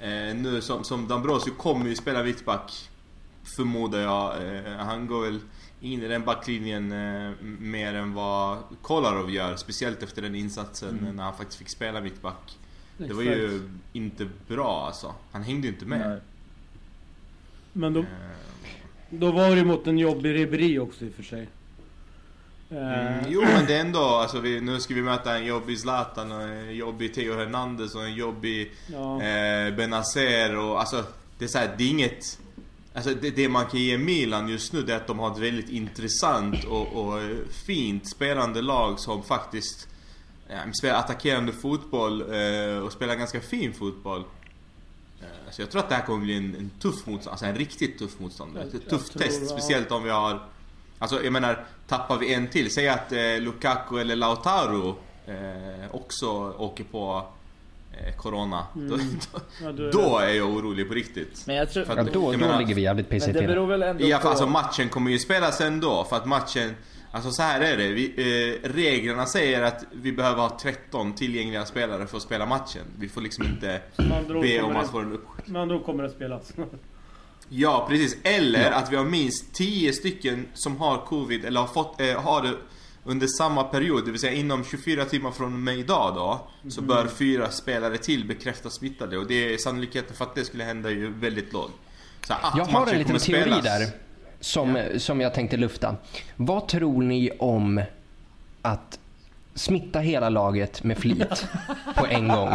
Eh, 0.00 0.34
nu 0.36 0.60
som, 0.60 0.84
som 0.84 1.08
Dambrosio 1.08 1.50
kommer 1.54 1.86
ju 1.88 1.96
spela 1.96 2.22
mittback. 2.22 2.88
Förmodar 3.56 3.98
jag. 3.98 4.56
Eh, 4.56 4.72
han 4.76 5.06
går 5.06 5.22
väl 5.24 5.40
in 5.80 6.02
i 6.02 6.08
den 6.08 6.24
backlinjen 6.24 6.92
eh, 6.92 7.32
mer 7.42 7.94
än 7.94 8.14
vad 8.14 8.58
Kolarov 8.82 9.30
gör. 9.30 9.56
Speciellt 9.56 10.02
efter 10.02 10.22
den 10.22 10.34
insatsen 10.34 10.98
Mm. 10.98 11.16
när 11.16 11.24
han 11.24 11.34
faktiskt 11.36 11.58
fick 11.58 11.68
spela 11.68 12.00
mittback. 12.00 12.58
Det 12.96 13.12
var 13.12 13.22
Exakt. 13.22 13.38
ju 13.40 13.70
inte 13.92 14.28
bra 14.48 14.86
alltså. 14.86 15.14
Han 15.32 15.42
hängde 15.42 15.66
ju 15.66 15.72
inte 15.72 15.86
med. 15.86 16.08
Nej. 16.10 16.20
Men 17.72 17.92
då, 17.92 18.00
Eh, 18.00 18.06
då 19.12 19.30
var 19.30 19.56
det 19.56 19.64
mot 19.64 19.86
en 19.86 19.98
jobbig 19.98 20.34
Ribéry 20.34 20.78
också 20.78 21.04
i 21.04 21.08
och 21.08 21.14
för 21.14 21.22
sig. 21.22 21.48
Eh, 22.70 22.76
Mm, 22.76 23.24
jo 23.28 23.40
men 23.40 23.66
det 23.66 23.76
är 23.76 23.80
ändå, 23.80 24.04
alltså 24.04 24.40
vi, 24.40 24.60
nu 24.60 24.80
ska 24.80 24.94
vi 24.94 25.02
möta 25.02 25.36
en 25.36 25.46
jobbig 25.46 25.80
Zlatan 25.80 26.32
och 26.32 26.42
en 26.42 26.76
jobbig 26.76 27.14
Theo 27.14 27.36
Hernandez 27.36 27.94
och 27.94 28.04
en 28.04 28.14
jobbig 28.14 28.72
ja. 28.86 29.22
eh, 29.22 29.74
Benazer 29.74 30.56
och 30.56 30.80
alltså 30.80 31.04
det 31.38 31.44
är 31.44 31.48
så 31.48 31.58
här, 31.58 31.74
det 31.76 31.84
är 31.84 31.90
inget 31.90 32.38
Alltså 32.94 33.14
det, 33.14 33.30
det 33.30 33.48
man 33.48 33.66
kan 33.66 33.80
ge 33.80 33.98
Milan 33.98 34.48
just 34.48 34.72
nu 34.72 34.82
det 34.82 34.92
är 34.92 34.96
att 34.96 35.06
de 35.06 35.18
har 35.18 35.32
ett 35.32 35.38
väldigt 35.38 35.68
intressant 35.68 36.64
och, 36.64 36.92
och 36.92 37.20
eh, 37.20 37.36
fint 37.66 38.08
spelande 38.08 38.62
lag 38.62 39.00
som 39.00 39.22
faktiskt 39.22 39.88
eh, 40.48 40.72
spelar 40.72 40.98
attackerande 40.98 41.52
fotboll 41.52 42.20
eh, 42.20 42.78
och 42.78 42.92
spelar 42.92 43.14
ganska 43.14 43.40
fin 43.40 43.72
fotboll. 43.72 44.24
Så 45.52 45.62
jag 45.62 45.70
tror 45.70 45.80
att 45.82 45.88
det 45.88 45.94
här 45.94 46.02
kommer 46.06 46.24
bli 46.24 46.36
en, 46.36 46.54
en 46.58 46.70
tuff 46.70 46.94
motståndare, 47.06 47.30
alltså 47.30 47.46
en 47.46 47.54
riktigt 47.56 47.98
tuff 47.98 48.18
motståndare. 48.18 48.64
Ett 48.64 48.88
tufft 48.90 49.18
test, 49.18 49.40
ja. 49.42 49.46
speciellt 49.48 49.92
om 49.92 50.02
vi 50.02 50.10
har 50.10 50.40
Alltså 50.98 51.24
jag 51.24 51.32
menar, 51.32 51.64
tappar 51.88 52.18
vi 52.18 52.34
en 52.34 52.48
till, 52.48 52.70
säg 52.70 52.88
att 52.88 53.12
eh, 53.12 53.18
Lukaku 53.40 53.98
eller 53.98 54.16
Lautaro 54.16 54.96
eh, 55.26 55.34
också 55.94 56.28
åker 56.58 56.84
på 56.84 57.26
eh, 57.92 58.16
Corona. 58.16 58.66
Mm. 58.74 58.88
Då, 58.90 58.98
Ja, 59.62 59.72
då 59.72 59.82
är 59.88 59.92
då 59.92 60.18
är 60.18 60.28
jag 60.34 60.50
orolig 60.50 60.88
på 60.88 60.94
riktigt. 60.94 61.42
Men 61.46 61.56
jag 61.56 61.70
tror... 61.70 61.84
För 61.84 61.96
Ja, 61.96 62.02
att- 62.02 62.12
då, 62.12 62.22
jag 62.32 62.32
då 62.40 62.46
menar- 62.46 62.58
ligger 62.58 62.74
vi 62.74 62.82
jävligt 62.82 63.08
pissigt 63.08 63.38
till. 63.38 64.08
Ja, 64.08 64.18
alltså 64.18 64.46
matchen 64.46 64.88
kommer 64.88 65.10
ju 65.10 65.18
spelas 65.18 65.60
ändå 65.60 66.04
för 66.04 66.16
att 66.16 66.26
matchen 66.26 66.74
Alltså 67.14 67.30
så 67.30 67.42
här 67.42 67.60
är 67.60 67.76
det. 67.76 67.88
Vi, 67.88 68.04
eh, 68.64 68.68
reglerna 68.68 69.26
säger 69.26 69.62
att 69.62 69.84
vi 69.92 70.12
behöver 70.12 70.42
ha 70.42 70.58
13 70.62 71.14
tillgängliga 71.14 71.64
spelare 71.66 72.06
för 72.06 72.16
att 72.16 72.22
spela 72.22 72.46
matchen. 72.46 72.82
Vi 72.98 73.08
får 73.08 73.20
liksom 73.20 73.44
inte 73.44 73.80
be 74.42 74.62
om 74.62 74.76
att 74.76 74.90
få 74.90 75.00
den 75.00 75.12
upp. 75.12 75.26
Med 75.48 75.62
andra 75.62 75.76
ord 75.76 75.84
kommer 75.84 76.02
det 76.02 76.10
spelas. 76.10 76.52
Ja, 77.48 77.86
precis. 77.90 78.16
Eller 78.22 78.70
att 78.70 78.92
vi 78.92 78.96
har 78.96 79.04
minst 79.04 79.54
10 79.54 79.92
stycken 79.92 80.46
som 80.54 80.76
har 80.76 80.98
covid 81.06 81.44
eller 81.44 81.60
har 81.60 81.66
fått, 81.66 82.00
eh, 82.00 82.20
har 82.22 82.42
det 82.42 82.52
under 83.04 83.26
samma 83.26 83.62
period, 83.64 84.04
det 84.04 84.10
vill 84.10 84.20
säga 84.20 84.32
inom 84.32 84.64
24 84.64 85.04
timmar 85.04 85.30
från 85.30 85.52
och 85.52 85.58
med 85.58 85.78
idag 85.78 86.14
då, 86.14 86.48
så 86.70 86.80
Mhm. 86.80 86.88
bör 86.88 87.06
fyra 87.06 87.50
spelare 87.50 87.96
till 87.98 88.26
bekräftas 88.26 88.74
smittade 88.74 89.18
och 89.18 89.26
det 89.26 89.54
är 89.54 89.58
sannolikheten 89.58 90.16
för 90.16 90.24
att 90.24 90.34
det 90.34 90.44
skulle 90.44 90.64
hända 90.64 90.88
är 90.90 90.94
ju 90.94 91.12
väldigt 91.12 91.52
låg. 91.52 91.70
Så 92.26 92.32
att 92.32 92.56
Jag 92.56 92.64
har 92.64 92.86
en 92.86 92.98
liten 92.98 93.18
teori 93.18 93.40
spelas- 93.42 93.62
där 93.64 93.86
som, 94.42 94.78
som 94.96 95.20
jag 95.20 95.34
tänkte 95.34 95.56
lufta. 95.56 95.96
Vad 96.36 96.68
tror 96.68 97.02
ni 97.02 97.30
om 97.38 97.82
att 98.62 98.98
smitta 99.54 99.98
hela 99.98 100.28
laget 100.28 100.82
med 100.82 100.98
flit 100.98 101.46
på 101.96 102.06
en 102.06 102.28
gång? 102.28 102.50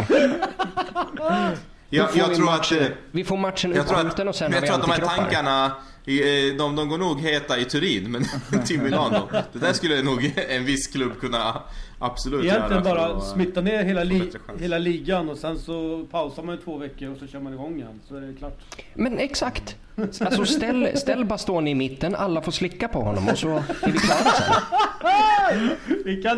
Jag, 1.89 2.09
får 2.11 2.19
jag 2.19 2.27
vi 2.29 2.35
tror 2.35 2.49
att... 2.49 2.57
matchen, 2.57 2.77
eh, 2.79 2.87
vi 3.11 3.23
får 3.23 3.37
matchen 3.37 3.73
uppskjuten 3.77 4.27
och 4.27 4.29
att, 4.29 4.35
sen 4.35 4.53
har 4.53 4.57
jag 4.57 4.61
vi 4.61 4.67
tror 4.67 4.79
att 4.79 4.85
de 4.85 4.91
här 4.91 5.17
tankarna, 5.17 5.71
i, 6.05 6.49
eh, 6.49 6.55
de, 6.57 6.75
de 6.75 6.89
går 6.89 6.97
nog 6.97 7.19
heta 7.21 7.57
i 7.57 7.65
Turin, 7.65 8.11
men 8.11 8.25
till 8.65 8.81
Milano. 8.81 9.29
Det 9.53 9.59
där 9.59 9.73
skulle 9.73 10.01
nog 10.01 10.33
en 10.49 10.65
viss 10.65 10.87
klubb 10.87 11.19
kunna 11.19 11.61
absolut 11.99 12.43
Egentligen 12.45 12.71
göra. 12.71 12.83
för 12.83 12.95
bara 12.95 13.05
att- 13.17 13.27
smitta 13.27 13.61
ner 13.61 13.83
hela, 13.83 14.03
li 14.03 14.31
hela 14.59 14.77
ligan 14.77 15.29
och 15.29 15.37
sen 15.37 15.59
så 15.59 16.05
pausar 16.11 16.43
man 16.43 16.55
i 16.55 16.57
två 16.57 16.77
veckor 16.77 17.09
och 17.11 17.17
så 17.17 17.27
kör 17.27 17.39
man 17.39 17.53
igång 17.53 17.75
igen. 17.75 17.99
Så 18.07 18.15
är 18.15 18.21
det 18.21 18.33
klart. 18.33 18.59
Men 18.93 19.17
exakt. 19.19 19.75
Alltså 20.21 20.45
ställ, 20.45 20.89
ställ 20.97 21.25
Bastoni 21.25 21.71
i 21.71 21.75
mitten, 21.75 22.15
alla 22.15 22.41
får 22.41 22.51
slicka 22.51 22.87
på 22.87 23.01
honom 23.01 23.27
och 23.29 23.37
så 23.37 23.49
är 23.57 23.91
vi 23.91 23.97
klara 23.99 24.19
sen. 24.19 25.69
Vi 26.05 26.21
kan, 26.23 26.37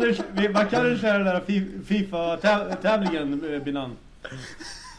man 0.52 0.66
kan 0.66 0.86
ju 0.90 0.98
köra 0.98 1.18
den 1.18 1.26
där 1.26 1.40
Fi- 1.46 1.80
Fifa-tävlingen, 1.86 3.54
eh, 3.54 3.62
Binan. 3.62 3.96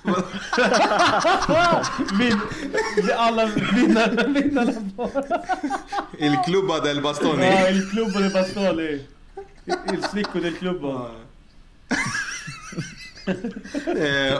Vin, 2.20 2.40
alla 3.18 3.46
vinnare, 3.46 4.28
vinnarna 4.28 4.74
på... 4.96 5.12
Il 6.20 6.38
Cluba 6.46 6.80
del 6.80 7.02
Bastoni. 7.02 7.46
Ja, 7.46 7.70
Il 7.70 7.90
Clubo 7.90 8.20
de 8.20 8.30
Bastoni. 8.30 9.06
Il 9.94 10.04
Slicco 10.12 10.40
del 10.40 10.58
Clubo. 10.58 11.10
Eh, 13.86 14.34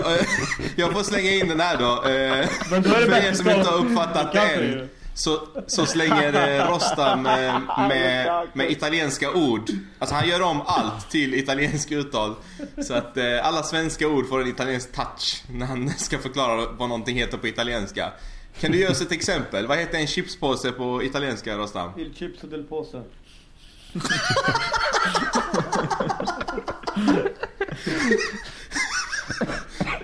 jag 0.76 0.92
får 0.92 1.04
slänga 1.04 1.32
in 1.32 1.48
den 1.48 1.60
här 1.60 1.78
då. 1.78 2.04
Eh, 2.10 2.50
Men 2.72 2.82
då 2.82 2.90
är 2.94 3.00
det 3.02 3.06
för 3.06 3.28
er 3.28 3.34
som 3.34 3.50
inte 3.50 3.70
har 3.70 3.78
uppfattat 3.78 4.34
det 4.34 4.40
än. 4.40 4.90
Så, 5.24 5.48
så 5.68 5.86
slänger 5.86 6.34
eh, 6.34 6.72
Rostam 6.72 7.26
eh, 7.26 7.60
med, 7.88 8.48
med 8.54 8.72
italienska 8.72 9.32
ord. 9.32 9.70
Alltså 10.00 10.16
han 10.16 10.30
gör 10.30 10.42
om 10.42 10.62
allt 10.66 11.10
till 11.10 11.34
italienska 11.34 11.96
uttal. 11.96 12.36
Så 12.84 12.94
att 12.94 13.18
eh, 13.18 13.48
alla 13.48 13.64
svenska 13.64 14.08
ord 14.08 14.30
får 14.30 14.42
en 14.42 14.48
italiensk 14.48 14.92
touch 14.92 15.44
när 15.50 15.66
han 15.66 15.90
ska 15.98 16.18
förklara 16.18 16.72
vad 16.72 16.90
någonting 16.90 17.18
heter 17.18 17.38
på 17.38 17.48
italienska. 17.48 18.12
Kan 18.60 18.72
du 18.72 18.78
ge 18.78 18.88
oss 18.88 19.02
ett 19.02 19.12
exempel? 19.12 19.68
Vad 19.68 19.78
heter 19.78 19.98
en 19.98 20.08
chipspåse 20.08 20.72
på 20.72 21.04
italienska 21.04 21.58
Rostam? 21.58 21.92
Il 22.00 22.14
Chips 22.16 22.42
del 22.42 22.64
Påse. 22.64 23.04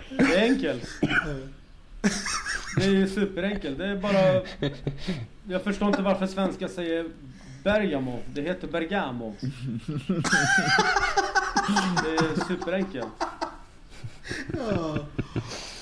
Det 0.10 0.36
är 0.36 0.42
enkelt. 0.42 0.84
Det 2.78 2.86
är 2.86 2.90
ju 2.90 3.08
superenkelt. 3.08 3.78
Det 3.78 3.86
är 3.86 3.96
bara... 3.96 4.42
Jag 5.50 5.64
förstår 5.64 5.88
inte 5.88 6.02
varför 6.02 6.28
svenskar 6.28 6.68
säger 6.68 7.06
Bergamo. 7.64 8.20
Det 8.34 8.42
heter 8.42 8.68
Bergamo. 8.68 9.36
Det 12.04 12.10
är 12.10 12.48
superenkelt. 12.48 13.08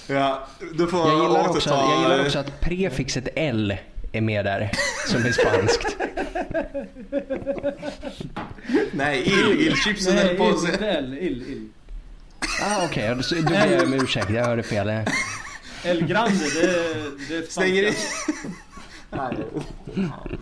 Ja, 0.07 0.47
du 0.73 0.87
får 0.87 0.99
Jag 0.99 1.23
gillar, 1.23 1.49
också, 1.49 1.69
återta... 1.69 1.91
jag 1.91 2.01
gillar 2.01 2.25
också 2.25 2.39
att 2.39 2.61
prefixet 2.61 3.27
L 3.35 3.77
är 4.11 4.21
med 4.21 4.45
där, 4.45 4.71
som 5.07 5.25
är 5.25 5.31
spanskt. 5.31 5.97
Nej, 8.91 9.23
il, 9.25 9.61
il 9.61 9.75
chipsen 9.75 10.15
Nej, 10.15 10.27
del 10.27 10.37
påse. 10.37 10.71
inte 10.71 10.89
L. 10.89 11.17
Il, 11.21 11.41
il. 11.41 11.69
Ah, 12.61 12.85
Okej, 12.85 13.13
okay. 13.15 13.41
då 13.41 13.49
ber 13.49 13.71
jag 13.71 13.83
om 13.83 13.93
ursäkt. 13.93 14.29
Jag 14.29 14.45
hörde 14.45 14.63
fel. 14.63 14.87
El 15.86 16.08
Grande, 16.08 16.46
det 16.54 16.68
det 17.30 17.36
är 17.38 17.51
Slänger 17.51 17.88
in... 17.88 17.94
spanska. 17.94 18.42
Nej, 19.12 19.36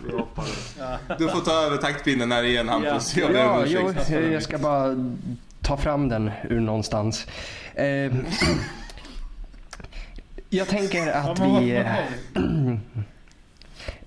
vi 0.06 0.12
hoppar. 0.12 0.44
Du 1.18 1.28
får 1.28 1.40
ta 1.40 1.52
över 1.66 1.76
taktpinnen 1.76 2.32
här 2.32 2.42
igen 2.42 2.68
Hampus. 2.68 3.16
Ja. 3.16 3.30
Jag 3.30 3.34
Ja, 3.34 3.64
jo, 3.66 4.18
jag 4.32 4.42
ska 4.42 4.58
bara 4.58 5.12
ta 5.60 5.76
fram 5.76 6.08
den 6.08 6.30
ur 6.50 6.60
någonstans. 6.60 7.26
Eh, 7.74 8.12
jag 10.50 10.68
tänker 10.68 11.12
att 11.12 11.38
vi... 11.38 11.60
vi? 11.60 11.84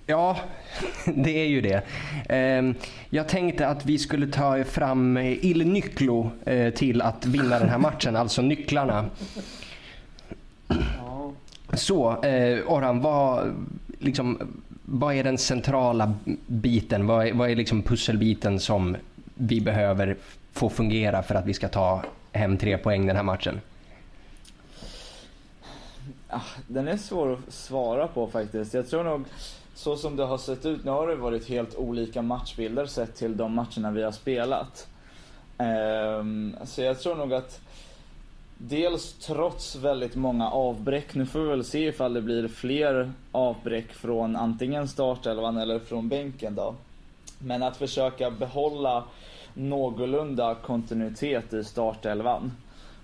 Ja, 0.06 0.38
det 1.06 1.42
är 1.42 1.48
ju 1.48 1.62
det. 1.62 1.82
Eh, 2.36 2.74
jag 3.10 3.28
tänkte 3.28 3.68
att 3.68 3.86
vi 3.86 3.98
skulle 3.98 4.28
ta 4.28 4.64
fram 4.64 5.18
Il 5.18 5.68
Nyclo 5.68 6.32
eh, 6.46 6.74
till 6.74 7.02
att 7.02 7.26
vinna 7.26 7.60
den 7.60 7.70
här 7.70 7.78
matchen, 7.78 8.16
alltså 8.16 8.42
nycklarna. 8.42 9.06
Så, 11.74 12.24
eh, 12.24 12.72
Orhan, 12.72 13.02
vad, 13.02 13.56
liksom, 14.00 14.38
vad 14.86 15.16
är 15.16 15.24
den 15.24 15.38
centrala 15.38 16.14
biten? 16.48 17.08
Vad 17.08 17.28
är, 17.28 17.34
vad 17.34 17.50
är 17.50 17.56
liksom 17.56 17.82
pusselbiten 17.82 18.60
som 18.60 18.98
vi 19.36 19.62
behöver 19.62 20.18
få 20.54 20.70
fungera 20.70 21.24
för 21.24 21.36
att 21.36 21.46
vi 21.46 21.54
ska 21.54 21.68
ta 21.68 22.04
hem 22.32 22.58
tre 22.58 22.78
poäng 22.78 23.08
den 23.08 23.16
här 23.16 23.24
matchen? 23.24 23.62
Ah, 26.30 26.42
den 26.68 26.88
är 26.88 26.98
svår 26.98 27.34
att 27.34 27.54
svara 27.54 28.08
på 28.08 28.28
faktiskt. 28.28 28.74
Jag 28.74 28.90
tror 28.90 29.04
nog, 29.04 29.24
så 29.74 29.96
som 29.96 30.16
det 30.16 30.24
har 30.24 30.38
sett 30.38 30.66
ut, 30.66 30.84
nu 30.84 30.92
har 30.92 31.08
det 31.08 31.16
varit 31.16 31.50
helt 31.50 31.76
olika 31.76 32.22
matchbilder 32.22 32.86
sett 32.86 33.16
till 33.16 33.38
de 33.38 33.54
matcherna 33.54 33.92
vi 33.92 34.04
har 34.04 34.12
spelat. 34.12 34.88
Ehm, 35.58 36.56
så 36.64 36.82
jag 36.82 37.00
tror 37.00 37.16
nog 37.16 37.34
att 37.34 37.62
dels 38.58 39.14
trots 39.14 39.76
väldigt 39.76 40.16
många 40.16 40.50
avbräck, 40.50 41.16
nu 41.16 41.26
får 41.26 41.40
vi 41.40 41.48
väl 41.48 41.64
se 41.64 41.88
ifall 41.88 42.14
det 42.14 42.22
blir 42.22 42.48
fler 42.48 43.12
avbräck 43.32 43.94
från 43.94 44.36
antingen 44.36 44.88
startelvan 44.88 45.58
eller 45.58 45.80
från 45.80 46.10
bänken 46.10 46.56
då. 46.56 46.76
Men 47.40 47.64
att 47.64 47.78
försöka 47.78 48.32
behålla 48.32 49.04
någorlunda 49.54 50.56
kontinuitet 50.56 51.54
i 51.54 51.64
startelvan. 51.64 52.52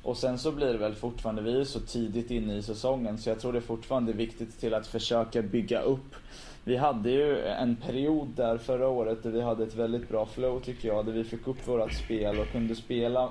Och 0.04 0.18
sen 0.18 0.38
så 0.38 0.52
blir 0.52 0.68
det 0.74 0.78
väl 0.78 0.96
fortfarande, 0.96 1.42
vi 1.42 1.60
är 1.60 1.64
så 1.64 1.80
tidigt 1.80 2.32
inne 2.32 2.56
i 2.56 2.64
säsongen 2.64 3.18
så 3.18 3.30
jag 3.30 3.40
tror 3.40 3.54
det 3.54 3.60
är 3.60 3.62
fortfarande 3.62 4.14
viktigt 4.14 4.60
till 4.60 4.74
att 4.74 4.88
försöka 4.88 5.42
bygga 5.42 5.82
upp. 5.82 6.16
Vi 6.64 6.78
hade 6.78 7.12
ju 7.12 7.46
en 7.46 7.76
period 7.76 8.28
där 8.36 8.58
förra 8.58 8.88
året 8.88 9.24
där 9.24 9.32
vi 9.32 9.42
hade 9.42 9.64
ett 9.64 9.76
väldigt 9.76 10.10
bra 10.10 10.26
flow 10.26 10.60
tycker 10.60 10.88
jag, 10.88 11.06
där 11.06 11.14
vi 11.14 11.24
fick 11.24 11.48
upp 11.48 11.68
vårat 11.68 11.94
spel 11.94 12.40
och 12.40 12.52
kunde 12.52 12.76
spela 12.76 13.30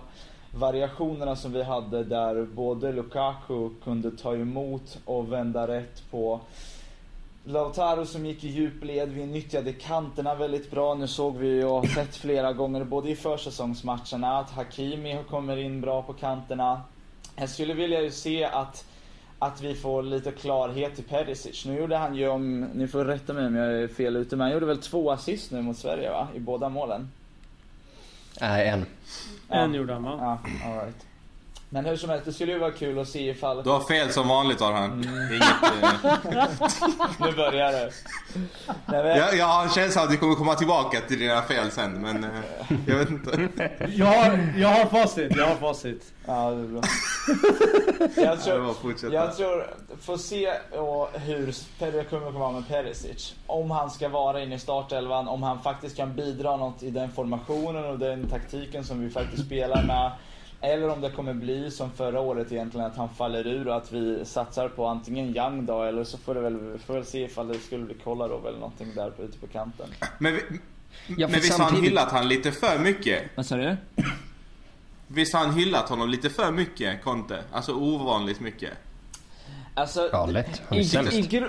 variationerna 0.54 1.36
som 1.36 1.52
vi 1.52 1.62
hade 1.62 2.04
där 2.04 2.46
både 2.54 2.92
Lukaku 2.92 3.70
kunde 3.84 4.10
ta 4.10 4.34
emot 4.34 4.98
och 5.04 5.32
vända 5.32 5.68
rätt 5.68 6.10
på 6.10 6.40
Lautaro 7.44 8.06
som 8.06 8.26
gick 8.26 8.44
i 8.44 8.48
djupled, 8.48 9.08
vi 9.08 9.26
nyttjade 9.26 9.72
kanterna 9.72 10.34
väldigt 10.34 10.70
bra. 10.70 10.94
Nu 10.94 11.08
såg 11.08 11.36
vi 11.36 11.64
och 11.64 11.70
har 11.70 11.86
sett 11.86 12.16
flera 12.16 12.52
gånger 12.52 12.84
både 12.84 13.10
i 13.10 13.16
försäsongsmatcherna 13.16 14.38
att 14.38 14.50
Hakimi 14.50 15.18
kommer 15.30 15.56
in 15.56 15.80
bra 15.80 16.02
på 16.02 16.12
kanterna. 16.12 16.82
Jag 17.36 17.48
skulle 17.48 17.74
vilja 17.74 18.02
ju 18.02 18.10
se 18.10 18.44
att, 18.44 18.84
att 19.38 19.62
vi 19.62 19.74
får 19.74 20.02
lite 20.02 20.30
klarhet 20.30 20.98
i 20.98 21.02
Perisic. 21.02 21.66
Nu 21.66 21.78
gjorde 21.78 21.96
han 21.96 22.14
ju 22.14 22.28
om, 22.28 22.60
ni 22.60 22.88
får 22.88 23.04
rätta 23.04 23.32
mig 23.32 23.46
om 23.46 23.54
jag 23.54 23.72
är 23.72 23.88
fel 23.88 24.16
ute, 24.16 24.36
men 24.36 24.44
han 24.44 24.52
gjorde 24.52 24.66
väl 24.66 24.78
två 24.78 25.10
assist 25.10 25.50
nu 25.50 25.62
mot 25.62 25.76
Sverige 25.76 26.10
va? 26.10 26.28
I 26.34 26.40
båda 26.40 26.68
målen? 26.68 27.08
Nej, 28.40 28.68
en. 28.68 28.86
En 29.48 29.74
gjorde 29.74 29.92
han 29.92 30.02
va? 30.02 30.10
Ja, 30.10 30.38
all 30.64 30.86
right. 30.86 31.06
Men 31.74 31.84
hur 31.84 31.96
som 31.96 32.10
helst, 32.10 32.24
det 32.24 32.32
skulle 32.32 32.52
ju 32.52 32.58
vara 32.58 32.70
kul 32.70 32.98
att 32.98 33.08
se 33.08 33.30
ifall... 33.30 33.62
Du 33.62 33.70
har 33.70 33.80
fel 33.80 34.12
som 34.12 34.28
vanligt 34.28 34.62
Arhan. 34.62 34.92
Mm. 34.92 35.32
Inget, 35.32 35.62
eh, 35.62 36.46
Nu 37.26 37.32
börjar 37.32 37.72
det. 37.72 37.90
Nej, 38.86 39.02
men... 39.02 39.18
jag, 39.18 39.36
jag 39.36 39.46
har 39.46 39.64
en 39.64 39.70
känsla 39.70 40.02
att 40.02 40.12
vi 40.12 40.16
kommer 40.16 40.34
komma 40.34 40.54
tillbaka 40.54 41.00
till 41.00 41.18
dina 41.18 41.42
fel 41.42 41.70
sen 41.70 41.92
men 41.92 42.24
eh, 42.24 42.30
jag 42.86 42.96
vet 42.96 43.10
inte. 43.10 43.50
Jag 43.96 44.06
har, 44.06 44.52
jag 44.56 44.68
har 44.68 44.86
facit, 44.86 45.36
jag 45.36 45.46
har 45.46 45.54
facit. 45.54 46.12
Ja, 46.26 46.50
det 46.50 46.62
är 46.62 46.68
bra. 46.68 46.82
jag, 48.24 48.42
tror, 48.42 48.74
fortsätta. 48.74 49.14
jag 49.14 49.36
tror, 49.36 49.66
får 50.00 50.16
se 50.16 50.52
och 50.78 51.08
hur 51.20 51.54
det 51.78 52.04
kommer 52.04 52.26
att 52.26 52.32
komma 52.32 52.50
med 52.50 52.68
Perisic. 52.68 53.34
Om 53.46 53.70
han 53.70 53.90
ska 53.90 54.08
vara 54.08 54.42
inne 54.42 54.54
i 54.54 54.58
startelvan, 54.58 55.28
om 55.28 55.42
han 55.42 55.62
faktiskt 55.62 55.96
kan 55.96 56.16
bidra 56.16 56.56
något 56.56 56.82
i 56.82 56.90
den 56.90 57.12
formationen 57.12 57.84
och 57.84 57.98
den 57.98 58.28
taktiken 58.28 58.84
som 58.84 59.00
vi 59.00 59.10
faktiskt 59.10 59.46
spelar 59.46 59.82
med. 59.82 60.12
Eller 60.62 60.88
om 60.88 61.00
det 61.00 61.10
kommer 61.10 61.34
bli 61.34 61.70
som 61.70 61.90
förra 61.90 62.20
året 62.20 62.52
egentligen 62.52 62.86
att 62.86 62.96
han 62.96 63.08
faller 63.08 63.46
ur 63.46 63.68
och 63.68 63.76
att 63.76 63.92
vi 63.92 64.24
satsar 64.24 64.68
på 64.68 64.86
antingen 64.86 65.36
Young 65.36 65.66
då 65.66 65.82
eller 65.82 66.04
så 66.04 66.18
får 66.18 66.34
det 66.34 66.40
väl, 66.40 66.78
får 66.86 66.94
väl 66.94 67.04
se 67.04 67.24
ifall 67.24 67.48
det 67.48 67.58
skulle 67.58 67.84
bli 67.84 67.94
Kolarov 67.94 68.46
eller 68.46 68.58
någonting 68.58 68.94
där 68.94 69.10
på, 69.10 69.22
ute 69.22 69.38
på 69.38 69.46
kanten. 69.46 69.86
Men, 70.18 70.34
vi, 70.34 70.40
Ja, 71.06 71.28
men 71.28 71.40
visst 71.40 71.58
har 71.58 71.70
han 71.70 71.82
hyllat 71.82 72.10
han 72.12 72.28
lite 72.28 72.52
för 72.52 72.78
mycket? 72.78 73.22
Vad 73.34 73.46
sa 73.46 73.56
du? 73.56 73.76
Visst 75.06 75.34
har 75.34 75.40
han 75.40 75.54
hyllat 75.54 75.88
honom 75.88 76.08
lite 76.08 76.30
för 76.30 76.52
mycket, 76.52 77.02
Conte? 77.04 77.42
Alltså 77.52 77.74
ovanligt 77.74 78.40
mycket. 78.40 78.70
Alltså, 79.74 80.08
Ja, 80.12 80.26
lätt. 80.26 80.62
I, 80.72 80.84
sämst. 80.84 81.12
i, 81.12 81.22
gru, 81.22 81.48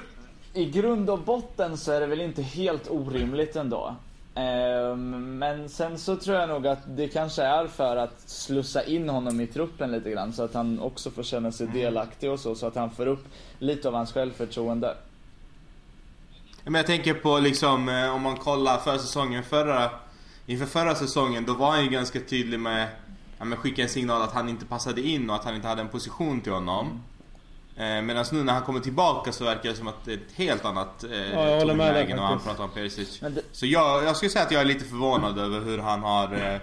I 0.53 0.65
grund 0.65 1.09
och 1.09 1.19
botten 1.19 1.77
så 1.77 1.91
är 1.91 1.99
det 1.99 2.07
väl 2.07 2.21
inte 2.21 2.41
helt 2.41 2.89
orimligt 2.89 3.55
ändå. 3.55 3.95
Ehm, 4.35 5.37
men 5.39 5.69
sen 5.69 5.99
så 5.99 6.15
tror 6.15 6.37
jag 6.37 6.49
nog 6.49 6.67
att 6.67 6.79
det 6.85 7.07
kanske 7.07 7.43
är 7.43 7.67
för 7.67 7.95
att 7.95 8.29
slussa 8.29 8.83
in 8.83 9.09
honom 9.09 9.41
i 9.41 9.47
truppen 9.47 9.91
lite 9.91 10.11
grann 10.11 10.33
så 10.33 10.43
att 10.43 10.53
han 10.53 10.79
också 10.79 11.11
får 11.11 11.23
känna 11.23 11.51
sig 11.51 11.67
delaktig 11.67 12.31
och 12.31 12.39
så, 12.39 12.55
så 12.55 12.67
att 12.67 12.75
han 12.75 12.91
får 12.91 13.07
upp 13.07 13.25
lite 13.59 13.87
av 13.87 13.93
hans 13.93 14.13
självförtroende. 14.13 14.95
Men 16.63 16.73
jag 16.73 16.85
tänker 16.85 17.13
på 17.13 17.39
liksom 17.39 17.89
eh, 17.89 18.15
om 18.15 18.21
man 18.21 18.37
kollar 18.37 18.77
för 18.77 18.97
säsongen 18.97 19.43
förra 19.43 19.89
Inför 20.45 20.65
förra 20.65 20.95
säsongen 20.95 21.45
då 21.45 21.53
var 21.53 21.71
han 21.71 21.83
ju 21.83 21.89
ganska 21.89 22.19
tydlig 22.19 22.59
med 22.59 22.87
ja, 23.37 23.45
men 23.45 23.57
skicka 23.57 23.81
en 23.81 23.89
signal 23.89 24.21
att 24.21 24.33
han 24.33 24.49
inte 24.49 24.65
passade 24.65 25.01
in 25.01 25.29
och 25.29 25.35
att 25.35 25.43
han 25.43 25.55
inte 25.55 25.67
hade 25.67 25.81
en 25.81 25.89
position 25.89 26.41
till 26.41 26.51
honom. 26.51 27.03
Eh, 27.77 28.01
Medan 28.01 28.25
nu 28.31 28.43
när 28.43 28.53
han 28.53 28.61
kommer 28.61 28.79
tillbaka 28.79 29.31
så 29.31 29.43
verkar 29.45 29.69
det 29.69 29.75
som 29.75 29.87
att 29.87 30.05
det 30.05 30.13
är 30.13 30.17
ett 30.17 30.33
helt 30.35 30.65
annat 30.65 31.03
eh, 31.03 31.11
Ja, 31.11 31.49
jag 31.49 31.59
håller 31.59 31.73
med 31.73 31.87
tonläge 31.87 32.15
när 32.15 32.23
han 32.23 32.39
pratar 32.39 32.63
om 32.63 32.69
Perisic. 32.69 33.19
Det, 33.19 33.41
Så 33.51 33.65
jag, 33.65 34.03
jag 34.03 34.15
skulle 34.15 34.29
säga 34.29 34.45
att 34.45 34.51
jag 34.51 34.61
är 34.61 34.65
lite 34.65 34.85
förvånad 34.85 35.39
över 35.39 35.61
hur 35.61 35.77
han 35.77 36.03
har 36.03 36.33
eh, 36.33 36.59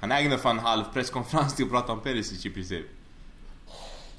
Han 0.00 0.12
ägnade 0.12 0.38
för 0.42 0.50
en 0.50 0.58
halv 0.58 0.84
presskonferens 0.92 1.54
till 1.56 1.64
att 1.64 1.70
prata 1.70 1.92
om 1.92 2.00
Perisic 2.00 2.46
i 2.46 2.50
princip. 2.50 2.86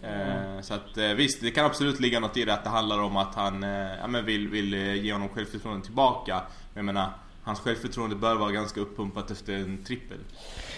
Eh, 0.01 0.61
så 0.61 0.73
att 0.73 0.97
eh, 0.97 1.07
visst, 1.07 1.41
det 1.41 1.51
kan 1.51 1.65
absolut 1.65 1.99
ligga 1.99 2.19
något 2.19 2.37
i 2.37 2.45
det 2.45 2.53
att 2.53 2.63
det 2.63 2.69
handlar 2.69 2.99
om 2.99 3.17
att 3.17 3.35
han 3.35 3.63
eh, 3.63 3.95
ja, 4.01 4.07
men 4.07 4.25
vill, 4.25 4.47
vill 4.47 4.73
eh, 4.73 4.93
ge 4.93 5.13
honom 5.13 5.29
självförtroende 5.29 5.85
tillbaka. 5.85 6.41
Men 6.73 6.75
jag 6.75 6.85
menar, 6.85 7.09
hans 7.45 7.59
självförtroende 7.59 8.15
bör 8.15 8.35
vara 8.35 8.51
ganska 8.51 8.79
uppumpat 8.79 9.31
efter 9.31 9.53
en 9.53 9.83
trippel. 9.83 10.17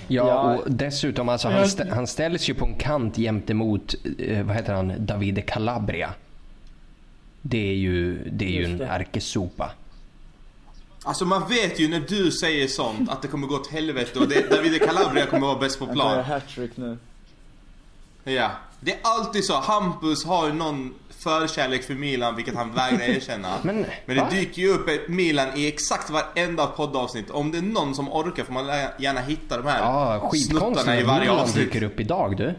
Ja, 0.07 0.55
och 0.55 0.71
dessutom 0.71 1.29
alltså 1.29 1.47
han, 1.49 1.63
stä- 1.63 1.93
han 1.93 2.07
ställs 2.07 2.49
ju 2.49 2.53
på 2.53 2.65
en 2.65 2.75
kant 2.75 3.17
jämte 3.17 3.53
mot, 3.53 3.95
eh, 4.19 4.45
vad 4.45 4.55
heter 4.55 4.73
han, 4.73 4.93
Davide 5.05 5.41
Calabria. 5.41 6.13
Det 7.41 7.69
är 7.69 7.75
ju, 7.75 8.29
det 8.29 8.45
är 8.45 8.49
ju 8.49 8.65
en 8.65 8.81
ärkesopa. 8.81 9.71
Alltså 11.03 11.25
man 11.25 11.49
vet 11.49 11.79
ju 11.79 11.87
när 11.87 11.99
du 11.99 12.31
säger 12.31 12.67
sånt 12.67 13.09
att 13.09 13.21
det 13.21 13.27
kommer 13.27 13.47
gå 13.47 13.55
åt 13.55 13.67
helvete 13.67 14.19
och 14.19 14.27
det, 14.27 14.49
Davide 14.49 14.79
Calabria 14.79 15.25
kommer 15.25 15.47
vara 15.47 15.59
bäst 15.59 15.79
på 15.79 15.87
plan. 15.87 16.23
hattrick 16.23 16.77
nu. 16.77 16.97
Ja. 18.23 18.51
Det 18.79 18.91
är 18.91 18.99
alltid 19.01 19.45
så. 19.45 19.53
Hampus 19.59 20.25
har 20.25 20.49
någon 20.49 20.93
förkärlek 21.09 21.83
för 21.83 21.93
Milan 21.93 22.35
vilket 22.35 22.55
han 22.55 22.73
vägrar 22.73 23.01
erkänna. 23.09 23.53
Men, 23.63 23.85
Men 24.05 24.15
det 24.15 24.21
va? 24.21 24.29
dyker 24.31 24.61
ju 24.61 24.69
upp 24.69 24.87
ett 24.89 25.07
Milan 25.07 25.47
i 25.55 25.67
exakt 25.67 26.09
varenda 26.09 26.67
poddavsnitt. 26.67 27.29
Om 27.29 27.51
det 27.51 27.57
är 27.57 27.61
någon 27.61 27.95
som 27.95 28.11
orkar 28.13 28.43
får 28.43 28.53
man 28.53 28.65
gärna 28.97 29.21
hitta 29.21 29.57
de 29.57 29.67
här 29.67 29.79
Ja, 29.79 30.31
snuttarna 30.35 30.99
i 30.99 31.03
varje 31.03 31.19
Milan 31.21 31.39
avsnitt. 31.39 31.55
dyker 31.73 31.83
upp 31.83 31.99
idag 31.99 32.37
du. 32.37 32.55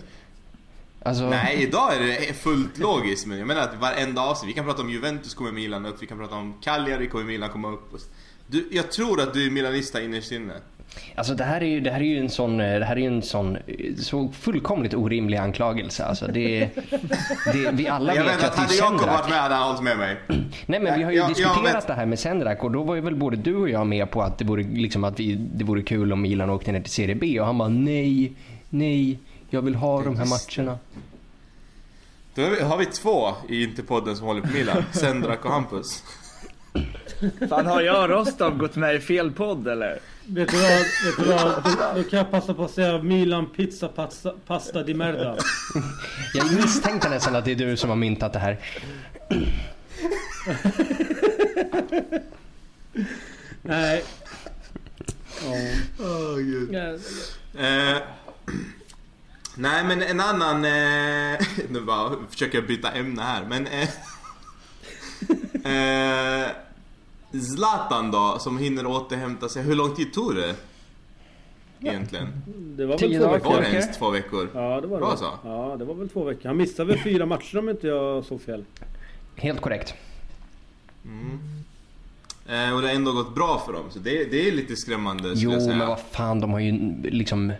Alltså, 1.02 1.22
Nej, 1.24 1.56
idag 1.62 1.94
är 1.94 2.00
det 2.00 2.34
fullt 2.34 2.78
logiskt. 2.78 3.26
Men 3.26 3.38
jag 3.38 3.46
menar 3.46 3.62
att 3.62 3.74
varenda 3.80 4.22
avsnitt. 4.22 4.48
Vi 4.50 4.54
kan 4.54 4.64
prata 4.64 4.82
om 4.82 4.90
Juventus 4.90 5.34
kommer 5.34 5.52
Milan 5.52 5.86
upp. 5.86 5.96
Vi 6.02 6.06
kan 6.06 6.18
prata 6.18 6.34
om 6.34 6.54
Cagliari 6.60 7.08
kommer 7.08 7.24
Milan 7.24 7.48
komma 7.50 7.68
upp. 7.72 7.94
Du, 8.46 8.68
jag 8.70 8.92
tror 8.92 9.20
att 9.20 9.34
du 9.34 9.46
är 9.46 9.50
milanista 9.50 10.00
innerst 10.02 10.32
inne. 10.32 10.54
Alltså 11.14 11.34
det 11.34 11.44
här 11.44 11.60
är 11.60 11.66
ju, 11.66 11.80
det 11.80 11.90
här 11.90 12.00
är 12.00 12.04
ju 12.04 12.18
en 12.18 12.30
sån, 12.30 12.60
eh, 12.60 12.78
det 12.78 12.84
här 12.84 12.96
är 12.96 13.00
ju 13.00 13.06
en 13.06 13.22
sån 13.22 13.56
eh, 13.56 13.94
så 13.96 14.28
fullkomligt 14.32 14.94
orimlig 14.94 15.36
anklagelse. 15.38 16.04
Alltså 16.04 16.26
det, 16.26 16.68
det, 17.52 17.70
vi 17.72 17.88
alla 17.88 18.14
jag 18.14 18.24
vet 18.24 18.32
vet 18.32 18.44
att 18.44 18.50
att 18.50 18.56
det 18.56 18.60
är 18.62 18.62
hade 18.62 18.74
Jakob 18.76 18.98
Sendrak. 18.98 19.20
varit 19.20 19.30
med 19.30 19.38
hade 19.42 19.54
han 19.54 19.66
hållit 19.68 19.82
med 19.82 19.98
mig. 19.98 20.16
Nej 20.66 20.80
men 20.80 20.98
vi 20.98 21.02
har 21.02 21.10
ju 21.10 21.16
Jag- 21.16 21.24
jag 21.30 21.36
diskuterat 21.36 21.74
vet- 21.74 21.86
det 21.86 21.94
här 21.94 22.06
med 22.06 22.18
Sendrak 22.18 22.64
och 22.64 22.70
då 22.70 22.82
var 22.82 22.94
ju 22.94 23.00
väl 23.00 23.14
både 23.14 23.36
du 23.36 23.54
och 23.56 23.68
jag 23.70 23.86
med 23.86 24.10
på 24.10 24.22
att 24.22 24.38
det 24.38 24.44
vore, 24.44 24.62
liksom 24.62 25.04
att 25.04 25.20
vi, 25.20 25.34
det 25.34 25.64
vore 25.64 25.82
kul 25.82 26.12
om 26.12 26.22
Milan 26.22 26.50
åkte 26.50 26.72
ner 26.72 26.80
till 26.80 26.92
Serie 26.92 27.14
B 27.14 27.40
och 27.40 27.46
han 27.46 27.58
bara 27.58 27.68
nej, 27.68 28.32
nej, 28.68 29.18
jag 29.50 29.62
vill 29.62 29.74
ha 29.74 30.02
de 30.02 30.16
här 30.16 30.26
matcherna. 30.26 30.78
Då 32.34 32.42
har 32.42 32.50
vi- 32.50 32.60
har 32.62 32.76
vi 32.76 32.86
två 32.86 33.28
i 33.48 33.62
Interpodden 33.64 34.16
som 34.16 34.26
håller 34.26 34.40
på 34.40 34.48
Milan. 34.52 34.84
Sendrak 34.92 35.44
och 35.44 35.52
Hampus. 35.52 36.02
Fan 37.48 37.66
har 37.66 37.80
jag 37.80 38.02
och 38.02 38.08
Rostov 38.10 38.58
gått 38.58 38.76
med 38.76 38.94
i 38.94 39.00
fel 39.00 39.30
podd 39.32 39.68
eller? 39.68 39.98
Vet 40.30 40.48
du 40.48 40.56
vad? 40.56 40.78
Vet 41.04 41.16
du 41.18 41.24
vad? 41.24 41.64
Då, 41.64 42.02
då 42.02 42.08
kan 42.08 42.18
jag 42.18 42.30
passa 42.30 42.54
på 42.54 42.64
att 42.64 42.70
säga 42.70 43.02
Milan 43.02 43.46
pizza 43.46 43.88
pasta, 43.88 44.32
pasta 44.46 44.82
di 44.82 44.94
merda. 44.94 45.36
Jag 46.34 46.52
misstänkte 46.52 47.08
nästan 47.08 47.36
att 47.36 47.44
det 47.44 47.50
är 47.50 47.56
du 47.56 47.76
som 47.76 47.90
har 47.90 47.96
myntat 47.96 48.32
det 48.32 48.38
här. 48.38 48.58
Nej. 53.62 54.04
Ja. 55.44 56.04
Oh, 56.04 56.36
Gud. 56.36 56.74
Ja, 56.74 56.98
Eh, 57.58 57.96
nej 59.54 59.84
men 59.84 60.02
en 60.02 60.20
annan... 60.20 60.64
Eh, 60.64 61.40
nu 61.68 61.80
bara 61.80 62.10
försöker 62.30 62.58
jag 62.58 62.66
byta 62.66 62.90
ämne 62.92 63.22
här 63.22 63.44
men... 63.44 63.66
Eh, 63.66 63.88
eh, 66.44 66.50
Zlatan 67.32 68.10
då, 68.10 68.36
som 68.38 68.58
hinner 68.58 68.86
återhämta 68.86 69.48
sig. 69.48 69.62
Hur 69.62 69.74
lång 69.74 69.94
tid 69.94 70.12
tog 70.12 70.34
det? 70.34 70.54
Egentligen? 71.80 72.42
Det 72.76 72.86
var 72.86 72.98
väl 72.98 73.12
två 73.12 73.18
dagar. 73.24 73.32
veckor? 73.32 73.50
Var 73.50 73.60
det 73.60 73.68
ens 73.68 73.98
två 73.98 74.10
veckor? 74.10 74.48
Ja 74.54 74.80
det 74.80 74.86
var 74.86 74.98
det. 74.98 75.04
Var 75.04 75.16
så? 75.16 75.24
Ja 75.44 75.76
det 75.78 75.84
var 75.84 75.94
väl 75.94 76.08
två 76.08 76.24
veckor. 76.24 76.48
Han 76.48 76.56
missade 76.56 76.88
väl 76.92 76.98
fyra 77.02 77.26
matcher 77.26 77.58
om 77.58 77.68
inte 77.68 77.86
jag 77.86 78.24
såg 78.24 78.42
fel. 78.42 78.64
Helt 79.36 79.60
korrekt. 79.60 79.94
Eh, 82.48 82.74
och 82.74 82.82
det 82.82 82.88
har 82.88 82.94
ändå 82.94 83.12
gått 83.12 83.34
bra 83.34 83.62
för 83.66 83.72
dem, 83.72 83.82
så 83.90 83.98
det, 83.98 84.24
det 84.30 84.48
är 84.48 84.52
lite 84.52 84.76
skrämmande 84.76 85.22
skulle 85.22 85.40
Jo 85.44 85.50
jag 85.52 85.62
säga. 85.62 85.76
men 85.76 85.88
vad 85.88 86.00
fan, 86.00 86.40
de 86.40 86.52
har 86.52 86.60
ju 86.60 86.92
liksom 87.02 87.52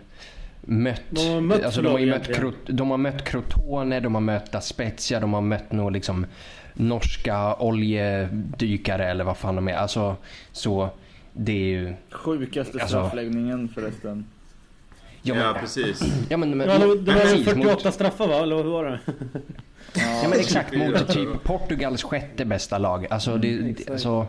mött... 0.61 1.01
De 1.09 1.33
har 1.33 1.41
mött 1.41 1.63
alltså, 1.63 1.81
de, 1.81 1.87
har 1.91 1.99
mött. 2.05 2.27
Crot- 2.29 2.71
de 2.71 2.89
har 2.91 2.97
mött 2.97 3.23
Crotone, 3.23 3.99
de 3.99 4.13
har 4.15 4.21
mött 4.21 4.53
La 4.53 4.61
Spezia, 4.61 5.19
de 5.19 5.33
har 5.33 5.41
mött 5.41 5.71
nog 5.71 5.91
liksom 5.91 6.25
norska 6.73 7.55
oljedykare 7.55 9.05
eller 9.09 9.23
vad 9.23 9.37
fan 9.37 9.55
de 9.55 9.67
är. 9.67 9.73
Alltså 9.73 10.15
så 10.51 10.89
det 11.33 11.51
är 11.51 11.55
ju... 11.65 11.93
Sjukaste 12.11 12.73
Alltså- 12.81 12.87
straffläggningen 12.87 13.69
förresten. 13.75 14.25
Ja 15.21 15.35
Ja, 15.35 15.51
men, 15.53 15.61
precis. 15.61 16.01
ja, 16.29 16.37
men, 16.37 16.57
men, 16.57 16.67
Ja, 16.69 16.77
det, 16.77 16.85
var 16.87 17.19
precis, 17.21 17.45
48 17.45 17.83
mot, 17.85 17.93
straffar 17.93 18.27
va? 18.27 18.35
Eller 18.35 18.55
hur 18.55 18.63
var 18.63 18.85
det? 18.85 18.99
ja 20.23 20.29
men 20.29 20.39
exakt 20.39 20.75
mot 20.77 21.07
typ 21.09 21.43
Portugals 21.43 22.03
sjätte 22.03 22.45
bästa 22.45 22.77
lag. 22.77 23.07
Alltså, 23.09 23.37
det, 23.37 23.53
Mm, 23.53 23.75
alltså 23.91 24.27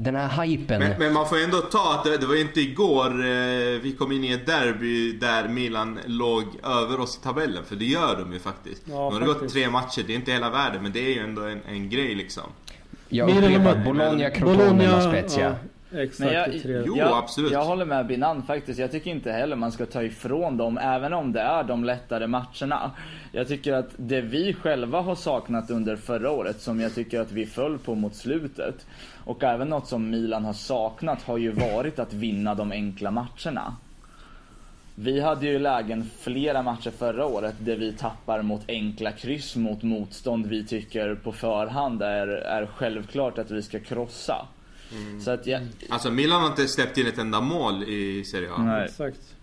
den 0.00 0.16
här 0.16 0.44
hypen. 0.44 0.78
Men, 0.78 0.98
men, 0.98 1.12
man 1.12 1.28
får 1.28 1.38
ändå 1.38 1.60
ta 1.60 1.94
att 1.94 2.04
det, 2.04 2.16
det 2.16 2.26
var 2.26 2.40
inte 2.40 2.60
igår 2.60 3.10
eh, 3.10 3.80
vi 3.82 3.94
kom 3.98 4.12
in 4.12 4.24
i 4.24 4.32
ett 4.32 4.46
derby 4.46 5.12
där 5.12 5.48
Milan 5.48 5.98
låg 6.06 6.44
över 6.64 7.00
oss 7.00 7.18
i 7.18 7.20
tabellen. 7.20 7.64
För 7.64 7.76
det 7.76 7.84
gör 7.84 8.16
de 8.16 8.32
ju 8.32 8.38
faktiskt. 8.38 8.82
Ja, 8.84 9.08
nu 9.08 9.14
har 9.14 9.20
det 9.20 9.26
gått 9.26 9.52
tre 9.52 9.70
matcher, 9.70 10.04
det 10.06 10.12
är 10.12 10.16
inte 10.16 10.32
hela 10.32 10.50
världen 10.50 10.82
men 10.82 10.92
det 10.92 11.00
är 11.00 11.14
ju 11.14 11.20
ändå 11.20 11.42
en, 11.42 11.60
en 11.68 11.90
grej 11.90 12.14
liksom. 12.14 12.42
Jag 13.08 13.30
upprepar, 13.30 13.84
Bologna, 13.84 14.30
Crotone, 14.30 14.90
La 14.90 15.00
Spezia. 15.00 15.44
ja, 15.44 15.54
exakt. 15.92 16.18
Men 16.18 16.32
jag. 16.32 16.48
Jo, 16.86 16.96
jag, 16.96 17.18
absolut. 17.18 17.52
Jag 17.52 17.64
håller 17.64 17.84
med 17.84 18.06
Binan 18.06 18.42
faktiskt. 18.42 18.80
Jag 18.80 18.90
tycker 18.90 19.10
inte 19.10 19.32
heller 19.32 19.56
man 19.56 19.72
ska 19.72 19.86
ta 19.86 20.02
ifrån 20.02 20.56
dem, 20.56 20.78
även 20.78 21.12
om 21.12 21.32
det 21.32 21.40
är 21.40 21.64
de 21.64 21.84
lättare 21.84 22.26
matcherna. 22.26 22.90
Jag 23.32 23.48
tycker 23.48 23.72
att 23.72 23.90
det 23.96 24.20
vi 24.20 24.54
själva 24.54 25.00
har 25.00 25.14
saknat 25.14 25.70
under 25.70 25.96
förra 25.96 26.30
året, 26.30 26.60
som 26.60 26.80
jag 26.80 26.94
tycker 26.94 27.20
att 27.20 27.32
vi 27.32 27.46
föll 27.46 27.78
på 27.78 27.94
mot 27.94 28.14
slutet, 28.14 28.86
och 29.24 29.44
även 29.44 29.68
något 29.68 29.86
som 29.86 30.10
Milan 30.10 30.44
har 30.44 30.52
saknat, 30.52 31.22
har 31.22 31.38
ju 31.38 31.50
varit 31.50 31.98
att 31.98 32.12
vinna 32.12 32.54
de 32.54 32.72
enkla 32.72 33.10
matcherna. 33.10 33.76
Vi 35.00 35.20
hade 35.20 35.46
ju 35.46 35.58
lägen 35.58 36.10
flera 36.20 36.62
matcher 36.62 36.90
förra 36.90 37.26
året 37.26 37.54
där 37.58 37.76
vi 37.76 37.92
tappar 37.92 38.42
mot 38.42 38.62
enkla 38.68 39.12
kryss 39.12 39.56
mot 39.56 39.82
motstånd 39.82 40.46
vi 40.46 40.64
tycker 40.64 41.14
på 41.14 41.32
förhand 41.32 42.02
är, 42.02 42.26
är 42.28 42.66
självklart 42.66 43.38
att 43.38 43.50
vi 43.50 43.62
ska 43.62 43.80
krossa. 43.80 44.46
Så 45.24 45.30
att 45.30 45.46
jag, 45.46 45.68
Alltså 45.88 46.10
Milan 46.10 46.40
har 46.40 46.48
inte 46.48 46.68
släppt 46.68 46.98
in 46.98 47.06
ett 47.06 47.18
enda 47.18 47.40
mål 47.40 47.82
i 47.82 48.24
Serie 48.24 48.52
A. 48.52 48.62
Nej. 48.62 48.84
Exakt. 48.84 49.34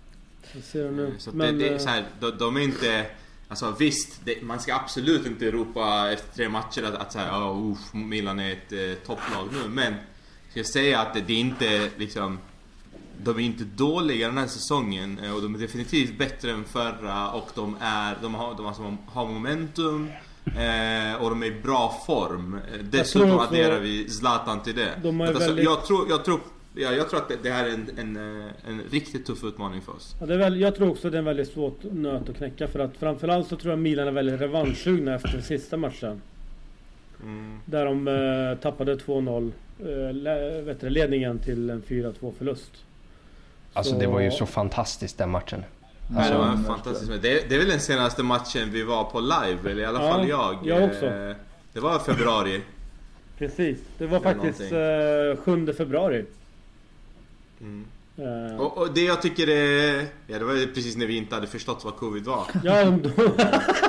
Jag 0.54 0.64
ser 0.64 0.84
det 0.84 0.92
nu. 0.92 1.16
Så 1.20 1.32
Men, 1.32 1.58
det, 1.58 1.64
det 1.64 1.70
är 1.70 1.74
eh, 1.74 1.80
så 1.80 1.90
här, 1.90 2.06
de, 2.20 2.32
de 2.38 2.58
är 2.58 2.62
inte... 2.62 3.06
Alltså 3.48 3.76
visst, 3.80 4.22
det, 4.24 4.42
man 4.42 4.60
ska 4.60 4.76
absolut 4.76 5.26
inte 5.26 5.52
ropa 5.52 6.12
efter 6.12 6.36
tre 6.36 6.50
matcher 6.50 6.84
att, 6.84 6.96
att 6.96 7.12
så 7.12 7.20
här, 7.20 7.32
oh, 7.32 7.72
uff, 7.72 7.94
Milan 7.94 8.40
är 8.40 8.52
ett 8.52 8.72
eh, 8.72 9.06
topplag 9.06 9.50
nu. 9.52 9.70
Men 9.70 9.94
ska 10.50 10.60
jag 10.60 10.68
säga 10.68 11.00
att 11.00 11.14
det, 11.14 11.22
det 11.22 11.34
är 11.34 11.40
inte 11.40 11.90
liksom... 11.98 12.40
De 13.24 13.36
är 13.36 13.44
inte 13.44 13.64
dåliga 13.64 14.28
den 14.28 14.38
här 14.38 14.48
säsongen 14.48 15.20
eh, 15.20 15.36
och 15.36 15.42
de 15.42 15.56
är 15.56 15.60
definitivt 15.60 16.18
bättre 16.18 16.52
än 16.52 16.64
förra 16.64 17.32
och 17.32 17.50
de 17.56 17.78
är... 17.82 18.18
De 18.22 18.36
har, 18.36 18.56
de 18.56 18.66
alltså, 18.66 18.98
har 19.08 19.26
momentum 19.26 20.10
eh, 20.48 21.22
och 21.24 21.30
de 21.30 21.44
är 21.44 21.48
i 21.48 21.62
bra 21.64 22.02
form. 22.08 22.54
Eh, 22.74 22.80
Dessutom 22.84 23.40
adderar 23.40 23.80
vi 23.80 24.10
Zlatan 24.10 24.64
till 24.64 24.76
det. 24.76 24.90
De 25.04 25.22
är 25.22 25.26
Att 25.26 25.30
alltså, 25.30 25.48
väldigt- 25.48 25.66
jag, 25.66 25.86
tror, 25.86 26.10
jag, 26.10 26.26
tror, 26.26 26.40
ja, 26.76 26.92
jag 26.92 27.10
tror 27.10 27.20
att 27.20 27.30
det, 27.30 27.38
det 27.44 27.50
här 27.52 27.66
är 27.66 27.70
en, 27.74 27.90
en, 27.98 28.40
eh, 28.42 28.52
en 28.68 28.82
riktigt 28.92 29.26
tuff 29.26 29.44
utmaning 29.44 29.82
för 29.82 29.92
oss. 29.92 30.16
Ja, 30.20 30.26
det 30.26 30.34
är 30.34 30.38
väl, 30.38 30.60
jag 30.62 30.76
tror 30.76 30.90
också 30.90 31.10
det 31.10 31.18
är 31.18 31.20
en 31.20 31.26
väldigt 31.26 31.52
svårt 31.54 31.80
nöt 31.84 32.30
att 32.30 32.38
knäcka 32.38 32.68
för 32.68 32.80
att 32.80 32.98
framförallt 32.98 33.48
så 33.48 33.56
tror 33.56 33.72
jag 33.72 33.80
Milan 33.80 34.08
är 34.08 34.12
väldigt 34.12 34.42
revanschsugna 34.42 35.16
efter 35.16 35.42
sista 35.42 35.78
matchen. 35.78 36.22
Mm. 37.24 37.60
Där 37.66 37.86
de 37.86 38.08
eh, 38.08 38.58
tappade 38.62 38.96
2-0 38.96 39.52
eh, 40.84 40.90
ledningen 40.90 41.40
till 41.40 41.70
en 41.70 41.84
4-2 41.84 42.34
förlust. 42.38 42.72
Alltså 43.74 43.96
det 43.98 44.08
var 44.08 44.20
ju 44.20 44.32
så 44.32 44.46
fantastiskt 44.46 45.18
den 45.18 45.30
matchen. 45.30 45.64
Nej, 46.08 46.18
Alltså, 46.18 46.34
det 46.34 46.38
var 46.39 46.46
verkligen. 46.46 46.65
fantastiskt. 46.76 47.10
Men 47.10 47.22
Det, 47.22 47.50
det 47.50 47.56
är 47.56 47.60
väl 47.60 47.68
den 47.68 47.80
senaste 47.80 48.24
matchen 48.24 48.72
vi 48.72 48.84
var 48.84 49.04
på 49.04 49.20
live, 49.20 49.72
eller 49.72 49.82
i 49.82 49.86
alla 49.86 50.04
Ja, 50.04 50.12
fall 50.13 50.28
jag. 50.28 50.58
jag 50.63 50.84
också. 50.84 51.06
Eh, 51.06 51.36
Det 51.74 51.80
var 51.80 52.00
februari. 52.00 52.62
Precis. 53.38 53.78
Det 53.98 54.06
var 54.08 54.18
Eller 54.18 54.34
faktiskt 54.34 54.62
eh, 55.39 55.44
7 55.46 55.74
februari. 55.74 56.26
Mm. 57.62 57.86
Eh, 58.17 58.60
Och, 58.62 58.78
och 58.78 58.93
det 58.93 59.01
jag 59.04 59.21
tycker 59.21 59.49
är... 59.49 60.06
Ja, 60.28 60.39
det 60.39 60.45
var 60.45 60.73
precis 60.73 60.97
när 60.97 61.06
vi 61.06 61.17
inte 61.17 61.36
hade 61.36 61.47
förstått 61.47 61.82
vad 61.86 61.95
covid 61.95 62.23
var. 62.25 62.43
Ja, 62.63 62.84
de, 62.86 63.12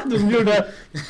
de 0.05 0.31
gjorde 0.31 0.67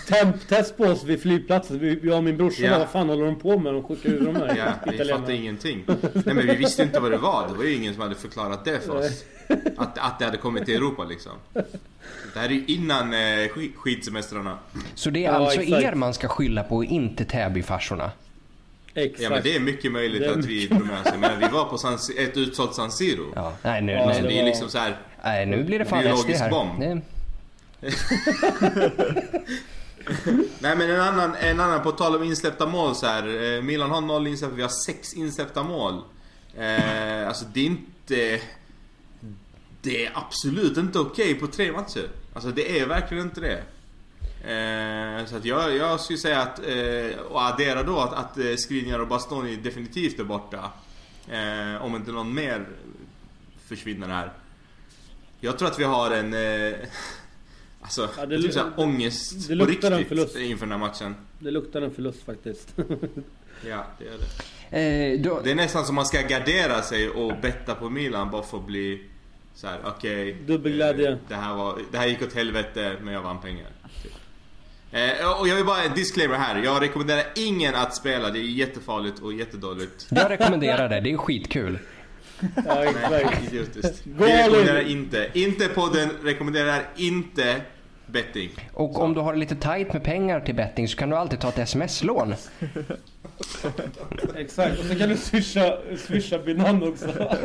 temptest 0.09 0.77
på 0.77 0.85
oss 0.85 1.05
vid 1.05 1.23
flygplatsen. 1.23 1.79
Vi- 1.79 2.01
Jag 2.03 2.17
och 2.17 2.25
min 2.25 2.37
brorsa 2.37 2.63
bara, 2.69 2.79
vad 2.79 2.89
fan 2.89 3.09
håller 3.09 3.25
de 3.27 3.39
på 3.39 3.59
med? 3.59 3.75
De 3.75 3.83
skickar 3.83 4.11
ur 4.11 4.25
de 4.27 4.37
här 4.37 4.57
Ja, 4.57 4.91
vi 4.93 4.99
fattade 5.05 5.35
ingenting. 5.37 5.85
Nej 5.87 6.35
men 6.35 6.47
vi 6.47 6.57
visste 6.57 6.83
inte 6.83 7.01
vad 7.01 7.11
det 7.11 7.17
var. 7.19 7.49
Det 7.49 7.55
var 7.55 7.65
ju 7.65 7.75
ingen 7.75 7.95
som 7.95 8.03
hade 8.03 8.15
förklarat 8.15 8.65
det 8.65 8.81
för 8.81 8.97
oss. 8.97 9.25
Att, 9.77 9.99
att 9.99 10.19
det 10.19 10.25
hade 10.25 10.37
kommit 10.37 10.65
till 10.65 10.75
Europa 10.75 11.05
liksom. 11.05 11.33
Det 12.33 12.39
här 12.41 12.45
är 12.49 12.53
ju 12.53 12.65
innan 12.67 13.13
eh, 13.13 13.17
sk- 13.19 13.75
skidsemestrarna. 13.77 14.59
Så 14.95 15.11
det 15.11 15.19
är 15.25 15.25
Ja, 15.25 15.31
alltså 15.33 15.61
exakt. 15.61 15.83
er 15.83 15.95
man 15.95 16.15
ska 16.15 16.29
skylla 16.29 16.63
på 16.63 16.77
och 16.77 16.85
inte 16.85 17.25
Täbyfarsorna? 17.25 18.11
Exakt. 18.97 19.23
Ja 19.23 19.31
men 19.31 19.43
det 19.43 19.57
är 19.57 19.61
mycket 19.61 19.93
möjligt 19.93 20.23
är 20.23 20.31
att 20.39 20.45
vi 20.45 20.67
drog 20.67 20.87
med 20.87 20.97
det. 21.05 21.19
Men 21.19 21.39
vi 21.41 21.47
var 21.49 21.65
på 21.65 21.79
San, 21.79 21.99
ett 22.19 22.37
utsålt 22.37 22.75
San 22.75 22.93
Siro. 22.93 23.33
Ja, 23.35 23.53
nej 23.63 23.83
nu, 23.83 23.93
Ja, 23.93 24.07
nej, 24.07 24.15
Så 24.17 24.23
det 24.23 24.29
det 24.29 24.35
är 24.35 24.43
var- 24.43 24.49
liksom 24.49 24.69
så 24.69 24.79
här. 24.79 24.97
nej, 25.25 25.47
nu 25.47 25.65
blir 25.65 25.79
det 25.79 25.85
fan 25.85 25.99
SD 26.03 26.07
Biologisk 26.09 26.41
här. 26.41 26.51
bomb. 26.51 26.81
Det, 26.81 27.01
Nej 30.59 30.77
men 30.77 30.91
en 30.91 31.01
annan, 31.01 31.35
en 31.35 31.61
annan 31.61 31.83
på 31.83 31.93
tal 31.93 32.17
om 32.17 32.23
insläppta 32.23 32.67
mål 32.67 32.95
så 32.95 33.07
här. 33.07 33.55
eh, 33.57 33.63
Milan 33.63 33.91
har 33.91 34.01
noll 34.01 34.27
insläppta, 34.27 34.57
vi 34.57 34.63
har 34.63 34.85
sex 34.87 35.15
insläppta 35.15 35.63
mål. 35.63 35.95
Eh, 36.59 37.29
alltså 37.29 37.45
det 37.53 37.61
är 37.61 37.65
inte... 37.67 38.41
Det 39.83 40.07
är 40.07 40.11
absolut 40.15 40.77
inte 40.79 40.99
okej 40.99 41.35
på 41.35 41.47
tre 41.47 41.73
matcher. 41.73 42.09
Alltså 42.35 42.51
det 42.51 42.81
är 42.81 42.87
verkligen 42.87 43.25
inte 43.25 43.41
det. 43.41 43.63
Eh, 44.47 45.27
så 45.27 45.37
att 45.37 45.45
jag, 45.45 45.77
jag 45.77 46.01
skulle 46.01 46.19
säga 46.19 46.41
att, 46.43 46.59
eh, 46.59 47.19
och 47.31 47.43
addera 47.43 47.83
då 47.83 47.99
att, 48.01 48.13
att 48.13 48.39
eh, 48.39 48.55
Skriniar 48.57 48.99
och 48.99 49.09
Bastoni 49.09 49.57
definitivt 49.57 50.21
är 50.21 50.25
borta. 50.25 50.71
Eh, 51.29 51.83
om 51.85 51.97
inte 51.97 52.13
någon 52.13 52.35
mer 52.35 52.67
försvinner 53.69 54.09
här. 54.09 54.33
Jag 55.41 55.59
tror 55.59 55.69
att 55.69 55.79
vi 55.79 55.85
har 55.85 56.11
en... 56.11 56.35
Eh, 56.35 56.75
alltså, 57.81 58.09
Ja, 58.19 58.27
det 58.27 58.35
jag 58.35 58.43
tror 58.43 58.51
lu- 58.51 58.53
så 58.53 58.59
här, 58.61 58.73
ångest 58.77 59.49
det 59.49 59.57
på 59.59 59.65
luktar 59.65 59.91
en 59.91 59.99
riktigt 59.99 60.37
inför 60.37 60.67
den 60.67 60.73
här 60.81 60.89
matchen. 60.89 61.15
Det 61.39 61.51
luktar 61.51 61.83
en 61.83 61.91
förlust 61.95 62.23
faktiskt. 62.25 62.75
Ja, 63.69 63.85
det 63.99 64.05
gör 64.05 64.15
det. 64.71 65.15
eh, 65.15 65.21
då, 65.21 65.41
Det 65.45 65.51
är 65.51 65.55
nästan 65.55 65.85
som 65.87 65.95
man 65.95 66.07
ska 66.07 66.21
gardera 66.23 66.83
sig 66.83 67.09
och 67.09 67.33
betta 67.43 67.75
på 67.75 67.91
Milan 67.91 68.31
bara 68.31 68.43
för 68.43 68.59
att 68.59 68.67
bli 68.67 69.05
så 69.55 69.67
här: 69.67 69.79
okej. 69.85 70.33
Dubbelglädje. 70.47 71.11
eh, 71.11 71.17
det, 71.29 71.35
här 71.35 71.55
var, 71.55 71.79
det 71.93 71.99
här 71.99 72.07
gick 72.07 72.23
åt 72.23 72.33
helvete 72.35 72.97
men 73.03 73.15
jag 73.15 73.23
vann 73.23 73.41
pengar. 73.41 73.69
Eh, 74.97 75.41
och 75.41 75.49
jag 75.49 75.57
vill 75.57 75.65
bara 75.65 75.83
en 75.83 75.95
disclaimer 75.95 76.37
här. 76.37 76.63
Jag 76.63 76.83
rekommenderar 76.83 77.25
ingen 77.35 77.75
att 77.75 77.95
spela. 77.95 78.31
Det 78.31 78.39
är 78.39 78.43
jättefarligt 78.43 79.19
och 79.19 79.33
jättedåligt. 79.33 80.07
jag 80.09 80.31
rekommenderar 80.31 80.89
det, 80.89 81.01
det 81.01 81.13
är 81.13 81.17
skitkul. 81.17 81.79
ja, 82.41 82.51
Nej, 82.67 82.89
exakt. 82.89 83.45
idiotiskt. 83.53 84.03
Vi 84.05 84.25
rekommenderar 84.25 84.89
inte. 84.89 85.31
Inte 85.35 85.69
podden 85.69 86.11
rekommenderar 86.23 86.83
inte 86.97 87.61
betting. 88.07 88.51
Och 88.73 89.01
om 89.01 89.15
du 89.15 89.21
har 89.21 89.37
lite 89.37 89.57
tight 89.57 89.93
med 89.93 90.05
pengar 90.05 90.41
till 90.41 90.55
betting 90.55 90.89
så 90.89 90.97
kan 90.97 91.11
du 91.11 91.17
alltid 91.17 91.41
ta 91.41 91.49
ett 91.49 91.59
sms-lån. 91.59 92.35
Exakt. 94.37 94.79
Och 94.79 94.85
så 94.85 94.99
kan 94.99 95.09
du 95.09 95.17
swisha, 95.17 95.79
swisha 95.97 96.39
Binan 96.39 96.83
också. 96.83 97.09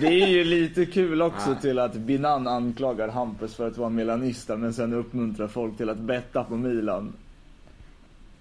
Det 0.00 0.06
är 0.06 0.26
ju 0.26 0.44
lite 0.44 0.86
kul 0.86 1.22
också 1.22 1.56
till 1.60 1.78
att 1.78 1.94
Binan 1.94 2.48
anklagar 2.48 3.08
Hampus 3.08 3.54
för 3.54 3.68
att 3.68 3.78
vara 3.78 3.88
milanista 3.88 4.56
men 4.56 4.74
sen 4.74 4.92
uppmuntrar 4.92 5.48
folk 5.48 5.76
till 5.76 5.90
att 5.90 5.98
betta 5.98 6.44
på 6.44 6.56
Milan. 6.56 7.12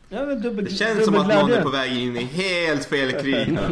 Ja, 0.09 0.25
men 0.25 0.41
dubbel, 0.41 0.65
Det 0.65 0.71
känns 0.71 1.05
som 1.05 1.15
att 1.15 1.27
någon 1.27 1.51
är 1.51 1.61
på 1.61 1.69
väg 1.69 1.97
in 1.97 2.17
i 2.17 2.23
helt 2.23 2.85
fel 2.85 3.11
krig. 3.11 3.57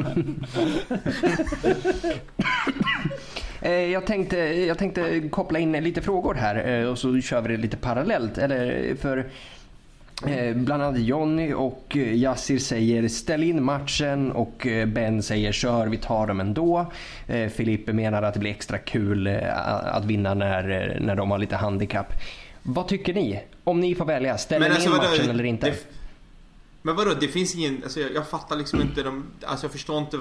Eh, 3.63 3.71
jag, 3.71 4.05
tänkte, 4.05 4.37
jag 4.37 4.77
tänkte 4.77 5.29
koppla 5.29 5.59
in 5.59 5.71
lite 5.71 6.01
frågor 6.01 6.33
här 6.33 6.67
eh, 6.67 6.87
och 6.87 6.97
så 6.97 7.21
kör 7.21 7.41
vi 7.41 7.47
det 7.47 7.61
lite 7.61 7.77
parallellt. 7.77 8.37
Eller 8.37 8.95
för 8.95 9.29
bland 10.55 10.83
annat 10.83 10.99
Jonny 10.99 11.53
och 11.53 11.97
eh, 11.97 12.13
Yassir 12.15 12.59
säger 12.59 13.07
ställ 13.07 13.43
in 13.43 13.63
matchen 13.63 14.31
och 14.31 14.67
eh, 14.67 14.85
Ben 14.85 15.23
säger 15.23 15.51
kör, 15.51 15.87
vi 15.87 15.97
tar 15.97 16.27
dem 16.27 16.39
ändå. 16.39 16.91
Eh, 17.27 17.49
Filippe 17.49 17.93
menar 17.93 18.23
att 18.23 18.33
det 18.33 18.39
blir 18.39 18.51
extra 18.51 18.77
kul 18.77 19.27
eh, 19.27 19.57
att 19.95 20.05
vinna 20.05 20.33
när, 20.33 20.69
eh, 20.69 21.01
när 21.01 21.15
de 21.15 21.31
har 21.31 21.37
lite 21.37 21.55
handikapp. 21.55 22.13
Vad 22.63 22.87
tycker 22.87 23.13
ni? 23.13 23.43
Om 23.63 23.79
ni 23.79 23.95
får 23.95 24.05
välja, 24.05 24.37
ställer 24.37 24.69
ni 24.69 24.83
in 24.83 24.91
vadå, 24.91 25.03
matchen 25.03 25.29
eller 25.29 25.43
inte? 25.43 25.69
Det, 25.69 25.77
men 26.81 26.95
vadå, 26.95 27.13
det 27.13 27.27
finns 27.27 27.55
ingen... 27.55 27.81
Alltså 27.83 27.99
jag, 27.99 28.15
jag 28.15 28.27
fattar 28.27 28.55
liksom 28.55 28.81
inte 28.81 29.03
de... 29.03 29.25
Alltså 29.45 29.65
jag 29.65 29.71
förstår 29.71 29.97
inte... 29.97 30.17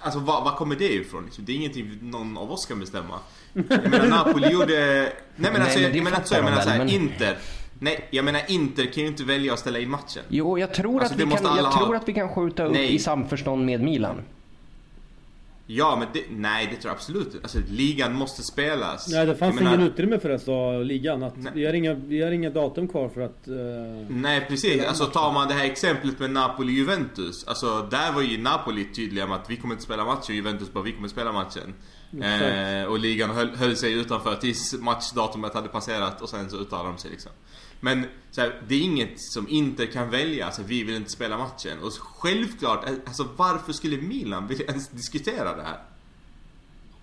Alltså 0.00 0.18
vad, 0.18 0.44
vad 0.44 0.56
kommer 0.56 0.76
det 0.76 0.92
ifrån? 0.92 1.24
Liksom? 1.24 1.44
Det 1.44 1.52
är 1.52 1.56
ingenting 1.56 1.98
någon 2.02 2.38
av 2.38 2.52
oss 2.52 2.66
kan 2.66 2.80
bestämma. 2.80 3.18
Jag 3.52 3.90
menar 3.90 4.06
Napoli 4.06 4.48
gjorde... 4.50 4.74
Nej 4.74 5.12
men 5.36 5.52
Nej, 5.52 5.60
alltså, 5.62 5.78
men 5.78 5.88
jag, 5.88 5.96
jag 5.96 6.04
menar 6.04 6.16
inte 6.16 6.28
så, 6.28 6.34
jag 6.34 6.44
menar 6.44 6.60
såhär, 6.60 6.78
men- 6.78 6.88
Inter. 6.88 7.36
Nej, 7.82 8.08
jag 8.10 8.24
menar 8.24 8.42
Inter 8.48 8.84
kan 8.86 9.02
ju 9.02 9.08
inte 9.08 9.24
välja 9.24 9.52
att 9.52 9.58
ställa 9.58 9.78
in 9.78 9.90
matchen. 9.90 10.22
Jo, 10.28 10.58
jag 10.58 10.74
tror, 10.74 11.00
Alltså, 11.00 11.14
att, 11.14 11.20
vi 11.20 11.24
måste 11.24 11.42
kan, 11.44 11.52
alla 11.52 11.62
jag 11.62 11.70
ha. 11.70 11.84
tror 11.84 11.96
att 11.96 12.08
vi 12.08 12.12
kan 12.12 12.28
skjuta 12.28 12.64
upp 12.64 12.72
Nej. 12.72 12.94
i 12.94 12.98
samförstånd 12.98 13.64
med 13.66 13.80
Milan. 13.80 14.16
Ja 15.72 15.96
men 15.98 16.08
det, 16.12 16.22
nej 16.30 16.66
det 16.70 16.76
tror 16.76 16.88
jag 16.90 16.94
absolut 16.94 17.26
inte. 17.26 17.38
Alltså 17.42 17.58
ligan 17.68 18.14
måste 18.14 18.42
spelas. 18.42 19.08
Nej, 19.08 19.26
det 19.26 19.36
fanns 19.36 19.54
Jag 19.54 19.64
menar- 19.64 19.76
ingen 19.76 19.86
utrymme 19.92 20.18
för 20.18 20.28
det 20.28 20.38
sa 20.38 20.72
ligan. 20.78 21.22
Att 21.22 21.36
Nej. 21.36 21.52
vi, 21.54 21.66
har 21.66 21.72
inga, 21.72 21.94
vi 21.94 22.22
har 22.22 22.30
inga 22.30 22.50
datum 22.50 22.88
kvar 22.88 23.08
för 23.08 23.20
att... 23.20 23.48
eh, 23.48 23.54
Nej 24.08 24.46
precis, 24.48 24.84
alltså 24.84 25.04
tar 25.06 25.32
man 25.32 25.48
det 25.48 25.54
här 25.54 25.64
exemplet 25.64 26.18
med 26.18 26.30
Napoli-Juventus. 26.30 27.44
Alltså 27.46 27.88
där 27.90 28.12
var 28.12 28.22
ju 28.22 28.38
Napoli 28.42 28.84
tydliga 28.84 29.26
med 29.26 29.36
att 29.36 29.50
vi 29.50 29.56
kommer 29.56 29.74
inte 29.74 29.84
spela 29.84 30.04
matchen. 30.04 30.36
Juventus 30.36 30.72
bara 30.72 30.84
vi 30.84 30.92
kommer 30.92 31.08
spela 31.08 31.32
matchen. 31.32 31.74
Eh, 32.22 32.84
och 32.84 32.98
ligan 32.98 33.30
höll, 33.30 33.50
höll 33.56 33.76
sig 33.76 33.92
utanför 33.92 34.34
tills 34.34 34.74
matchdatumet 34.80 35.54
hade 35.54 35.68
passerat 35.68 36.20
och 36.22 36.28
sen 36.28 36.50
så 36.50 36.56
uttalade 36.56 36.88
de 36.88 36.98
sig 36.98 37.10
liksom. 37.10 37.32
Men 37.80 38.04
så 38.30 38.40
här, 38.40 38.62
det 38.68 38.74
är 38.74 38.80
inget 38.80 39.20
som 39.20 39.48
Inter 39.48 39.86
kan 39.86 40.10
välja, 40.10 40.46
alltså 40.46 40.62
vi 40.62 40.82
vill 40.84 40.94
inte 40.96 41.10
spela 41.10 41.38
matchen. 41.38 41.78
Och 41.82 41.92
självklart, 41.92 42.88
eh, 42.88 42.94
alltså 43.06 43.28
varför 43.36 43.72
skulle 43.72 43.96
Milan 43.96 44.46
vilja 44.46 44.66
ens 44.66 44.88
diskutera 44.88 45.56
det 45.56 45.62
här? 45.62 45.78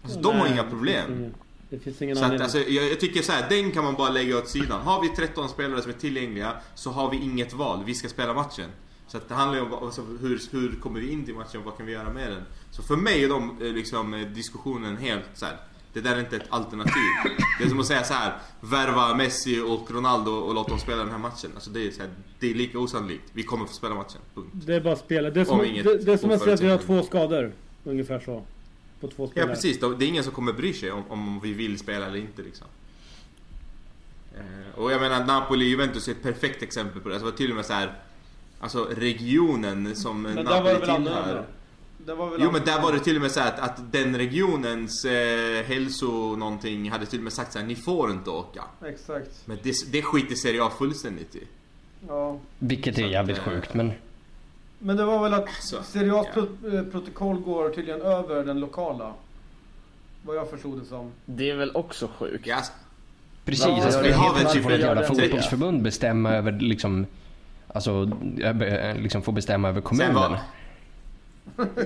Alltså 0.04 0.20
de 0.22 0.36
har 0.40 0.48
inga 0.48 0.64
det 0.64 0.70
problem. 0.70 1.06
finns 1.08 1.20
ingen- 1.20 1.34
Det 1.70 1.80
finns 1.80 2.02
ingen 2.02 2.16
Så 2.16 2.24
att, 2.24 2.42
alltså, 2.42 2.60
jag, 2.60 2.92
jag 2.92 3.00
tycker 3.00 3.22
så 3.22 3.32
här, 3.32 3.50
den 3.50 3.72
kan 3.72 3.84
man 3.84 3.94
bara 3.96 4.10
lägga 4.10 4.38
åt 4.38 4.48
sidan. 4.50 4.82
Har 4.82 5.02
vi 5.02 5.10
13 5.10 5.50
spelare 5.50 5.82
som 5.82 5.92
är 5.92 5.96
tillgängliga 5.96 6.54
så 6.76 6.92
har 6.92 7.12
vi 7.12 7.18
inget 7.18 7.54
val. 7.54 7.84
Vi 7.86 7.94
ska 7.96 8.10
spela 8.10 8.34
matchen. 8.34 8.70
Så 9.08 9.18
att 9.18 9.30
det 9.30 9.36
handlar 9.36 9.58
ju 9.60 9.66
om 9.66 9.74
alltså, 9.74 10.02
hur, 10.02 10.42
hur 10.52 10.76
kommer 10.82 11.00
vi 11.00 11.12
in 11.12 11.26
till 11.26 11.36
matchen 11.36 11.60
och 11.60 11.66
vad 11.66 11.78
kan 11.78 11.86
vi 11.86 11.92
göra 11.92 12.14
med 12.14 12.32
den. 12.32 12.44
Så 12.72 12.82
för 12.84 12.96
mig 12.96 13.24
är 13.24 13.30
de 13.30 13.62
eh, 13.62 13.74
liksom, 13.74 14.14
eh, 14.14 14.28
diskussionen 14.28 14.98
helt 14.98 15.24
så 15.34 15.46
här. 15.46 15.58
Det 15.94 16.02
där 16.02 16.16
är 16.16 16.20
inte 16.20 16.36
ett 16.36 16.46
alternativ. 16.50 16.94
Det 17.60 17.66
är 17.66 17.70
som 17.70 17.80
att 17.80 17.86
säga 17.86 18.04
så 18.04 18.14
här. 18.14 18.34
Värva 18.62 19.16
Messi 19.16 19.60
och 19.60 19.92
Ronaldo 19.92 20.32
och 20.32 20.54
låta 20.56 20.70
dem 20.70 20.80
spela 20.80 20.98
den 21.04 21.12
här 21.12 21.18
matchen. 21.18 21.52
Alltså 21.56 21.70
det 21.70 21.88
är, 21.88 21.92
så 21.92 22.02
här, 22.02 22.10
det 22.40 22.52
är 22.52 22.56
lika 22.56 22.80
osannolikt. 22.80 23.24
Vi 23.34 23.44
kommer 23.44 23.66
få 23.66 23.74
spela 23.74 23.96
matchen. 23.96 24.22
Punkt. 24.36 24.50
Det 24.54 24.76
är 24.76 24.82
bara 24.82 24.96
spela. 24.96 25.30
Det 25.30 25.42
är 25.42 25.46
som, 25.46 25.60
Om 25.60 25.66
inget 25.66 25.84
det, 25.86 25.98
det 25.98 26.14
är 26.14 26.18
som 26.18 26.32
att 26.32 26.42
säga 26.42 26.54
att 26.54 26.62
vi 26.62 26.70
har 26.70 26.78
två 26.78 27.04
skador. 27.04 27.52
Ungefär 27.84 28.20
så. 28.20 28.44
På 29.02 29.08
två 29.08 29.24
Ja 29.24 29.30
spelare. 29.32 29.50
precis, 29.54 29.80
det 29.80 29.86
är 29.86 30.04
ingen 30.08 30.24
som 30.24 30.34
kommer 30.34 30.54
bry 30.54 30.74
sig 30.74 30.92
om, 30.92 31.04
om 31.10 31.40
vi 31.44 31.54
vill 31.54 31.80
spela 31.80 32.06
eller 32.06 32.20
inte 32.20 32.42
liksom. 32.42 32.68
Eh, 34.38 34.80
Och 34.80 34.92
jag 34.92 35.02
menar 35.02 35.26
Napoli-Juventus 35.26 36.08
är 36.08 36.12
ett 36.12 36.24
perfekt 36.24 36.64
exempel 36.64 37.02
på 37.02 37.10
det. 37.10 37.16
Alltså, 37.16 37.26
det 37.26 37.32
var 37.32 37.38
till 37.38 37.50
och 37.50 37.56
med 37.56 37.66
så 37.66 37.74
här, 37.74 37.94
Alltså 38.60 38.88
regionen 38.98 39.96
som 39.96 40.22
Men 40.22 40.36
där 40.36 40.44
Napoli 40.44 40.64
var 40.64 40.74
det 40.74 40.80
väl 40.80 40.90
annorlunda? 40.90 41.24
tillhör. 41.24 41.46
Det 42.08 42.16
var 42.16 42.30
väl 42.30 42.40
Jo 42.44 42.52
men 42.52 42.62
där 42.66 42.82
var 42.82 42.92
det 42.92 43.00
till 43.00 43.16
och 43.16 43.22
med 43.22 43.32
så 43.32 43.40
här 43.40 43.48
att, 43.52 43.60
att 43.60 43.92
den 43.92 44.18
regionens 44.18 45.06
eh, 45.06 45.64
hälso 45.66 46.36
någonting 46.36 46.90
hade 46.92 47.06
till 47.06 47.20
och 47.20 47.24
med 47.24 47.34
sagt 47.34 47.54
så 47.54 47.60
här, 47.60 47.66
ni 47.66 47.76
får 47.76 48.12
inte 48.12 48.30
åka. 48.30 48.64
Exakt. 48.86 49.42
Men 49.46 49.58
det, 49.64 49.74
det 49.92 50.02
skiter 50.02 50.36
Serie 50.36 50.64
A 50.64 50.72
fullständigt 50.78 51.36
i. 51.36 51.44
Ja. 52.08 52.38
Vilket 52.60 52.98
är 52.98 53.08
jävligt 53.08 53.38
eh, 53.38 53.44
sjukt 53.44 53.74
men... 53.74 53.92
Men 54.80 54.98
det 54.98 55.06
var 55.06 55.24
väl 55.24 55.34
att 55.34 55.48
Alltså, 55.48 55.84
Serie 55.84 56.12
A's 56.12 56.26
ja. 56.36 56.78
eh, 56.78 56.84
protokoll 56.84 57.40
går 57.40 57.70
tydligen 57.70 58.02
över 58.02 58.44
den 58.46 58.60
lokala. 58.60 59.14
Vad 60.26 60.36
jag 60.36 60.50
förstod 60.50 60.80
det 60.80 60.86
som. 60.86 61.12
Det 61.26 61.50
är 61.52 61.56
väl 61.56 61.72
också 61.76 62.10
sjukt? 62.20 62.48
Ja, 62.48 62.56
alltså, 62.56 62.72
Precis, 63.46 63.66
Ja, 63.66 63.86
alltså, 63.86 64.02
vi 64.02 64.12
har 64.12 64.34
väl 64.34 64.46
typ 64.46 64.70
ett 64.70 64.80
jävla 64.80 65.04
fotbollsförbund 65.04 65.82
bestämma 65.82 66.32
över 66.34 66.52
liksom... 66.52 67.06
Alltså, 67.68 68.12
över- 68.40 68.96
liksom 69.00 69.22
få 69.22 69.32
bestämma 69.32 69.70
över 69.70 69.82
Sen 69.82 69.88
kommunen. 69.88 70.14
var, 70.16 70.40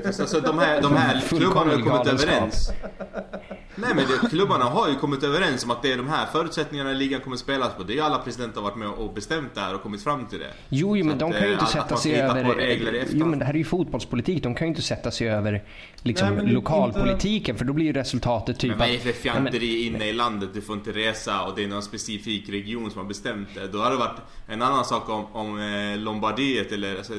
alltså 0.06 0.40
de 0.40 0.60
här, 0.60 0.82
de 0.82 0.96
här 0.96 1.22
klubbarna 1.22 1.72
har 1.72 1.78
ju 1.78 1.84
kommit 1.84 2.08
överens. 2.08 2.72
Nej 3.76 3.90
men 3.96 4.06
det, 4.24 4.30
klubbarna 4.30 4.66
har 4.66 4.90
ju 4.90 4.96
kommit 4.96 5.24
överens 5.24 5.64
om 5.64 5.72
att 5.72 5.82
det 5.82 5.92
är 5.94 5.98
de 5.98 6.08
här 6.10 6.26
förutsättningarna 6.26 6.92
ligan 6.94 7.22
kommer 7.22 7.38
spelas 7.38 7.74
på. 7.78 7.84
Det 7.84 7.94
är 7.94 7.96
ju 7.96 8.02
alla 8.02 8.18
presidenter 8.18 8.62
har 8.62 8.70
varit 8.70 8.78
med 8.78 8.90
och 8.90 9.14
bestämt 9.14 9.56
där 9.56 9.76
och 9.76 9.84
kommit 9.84 10.04
fram 10.04 10.26
till 10.26 10.40
det. 10.40 10.52
Jo, 10.70 10.98
jo 10.98 11.06
men 11.06 11.14
att, 11.14 11.20
de 11.20 11.32
kan 11.32 11.42
ju 11.42 11.48
eh, 11.48 11.52
inte 11.52 11.64
att- 11.64 11.72
sätta 11.72 11.96
sig 11.98 12.16
över... 12.16 12.44
på 12.44 12.52
regler 12.54 12.94
i 12.94 13.06
Jo 13.12 13.26
men 13.26 13.40
det 13.40 13.46
här 13.46 13.54
är 13.54 13.58
ju 13.58 13.64
fotbollspolitik. 13.64 14.44
De 14.44 14.56
kan 14.56 14.68
ju 14.68 14.70
inte 14.70 14.82
sätta 14.82 15.12
sig 15.12 15.30
över 15.30 15.64
liksom 16.02 16.28
Nej, 16.28 16.36
men 16.36 16.44
inte- 16.44 16.56
lokalpolitiken 16.56 17.56
för 17.56 17.66
då 17.66 17.74
blir 17.74 17.86
ju 17.86 17.94
resultatet 17.94 18.60
typ 18.60 18.70
Men 18.70 18.80
vad 18.80 18.88
är 18.88 18.92
det 18.94 19.00
för 19.00 19.12
fjanteri 19.12 19.86
inne 19.88 20.10
i 20.10 20.14
landet? 20.14 20.50
Du 20.54 20.62
får 20.62 20.76
inte 20.76 20.92
resa 20.92 21.42
och 21.42 21.56
det 21.56 21.64
är 21.64 21.68
någon 21.68 21.84
specifik 21.84 22.50
region 22.50 22.92
som 22.92 23.02
har 23.02 23.08
bestämt 23.08 23.48
det. 23.56 23.68
Då 23.68 23.82
hade 23.82 23.96
det 23.96 24.00
varit 24.00 24.22
en 24.48 24.62
annan 24.62 24.86
sak 24.86 25.10
om, 25.10 25.26
om 25.26 25.60
eh, 25.60 25.98
Lombardiet 25.98 26.72
eller 26.72 26.98
alltså, 26.98 27.14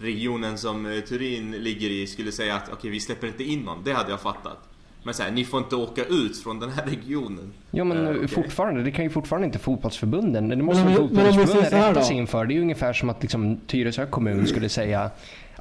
regionen 0.00 0.58
som 0.58 0.86
eh, 0.86 1.00
Turin 1.00 1.50
ligger 1.52 1.90
i 1.90 2.06
skulle 2.06 2.32
säga 2.32 2.54
att 2.54 2.70
okej 2.72 2.90
vi 2.90 3.00
släpper 3.00 3.26
inte 3.26 3.44
in 3.44 3.60
någon. 3.60 3.84
Det 3.84 3.92
hade 3.92 4.10
jag 4.10 4.20
fattat. 4.20 4.58
Men 5.02 5.14
så 5.14 5.22
här, 5.22 5.30
ni 5.30 5.44
får 5.44 5.60
inte 5.60 5.76
åka 5.76 6.04
ut 6.04 6.38
från 6.42 6.60
den 6.60 6.70
här 6.70 6.86
regionen. 6.86 7.52
Jo 7.70 7.84
men 7.84 8.06
Eh, 8.06 8.10
okej. 8.16 8.28
fortfarande, 8.28 8.82
det 8.82 8.90
kan 8.90 9.04
ju 9.04 9.10
fortfarande 9.10 9.46
inte 9.46 9.58
fotbollsförbunden. 9.58 10.48
Det 10.48 10.56
måste 10.56 10.84
Men 10.84 10.96
fotbollsförbunden 10.96 11.70
rätta 11.88 12.02
sig 12.02 12.16
inför. 12.16 12.44
Det 12.44 12.52
är 12.52 12.56
ju 12.56 12.62
ungefär 12.62 12.92
som 12.92 13.10
att 13.10 13.22
liksom 13.22 13.60
Tyresö 13.66 14.06
kommun 14.06 14.46
skulle 14.46 14.68
säga 14.68 15.10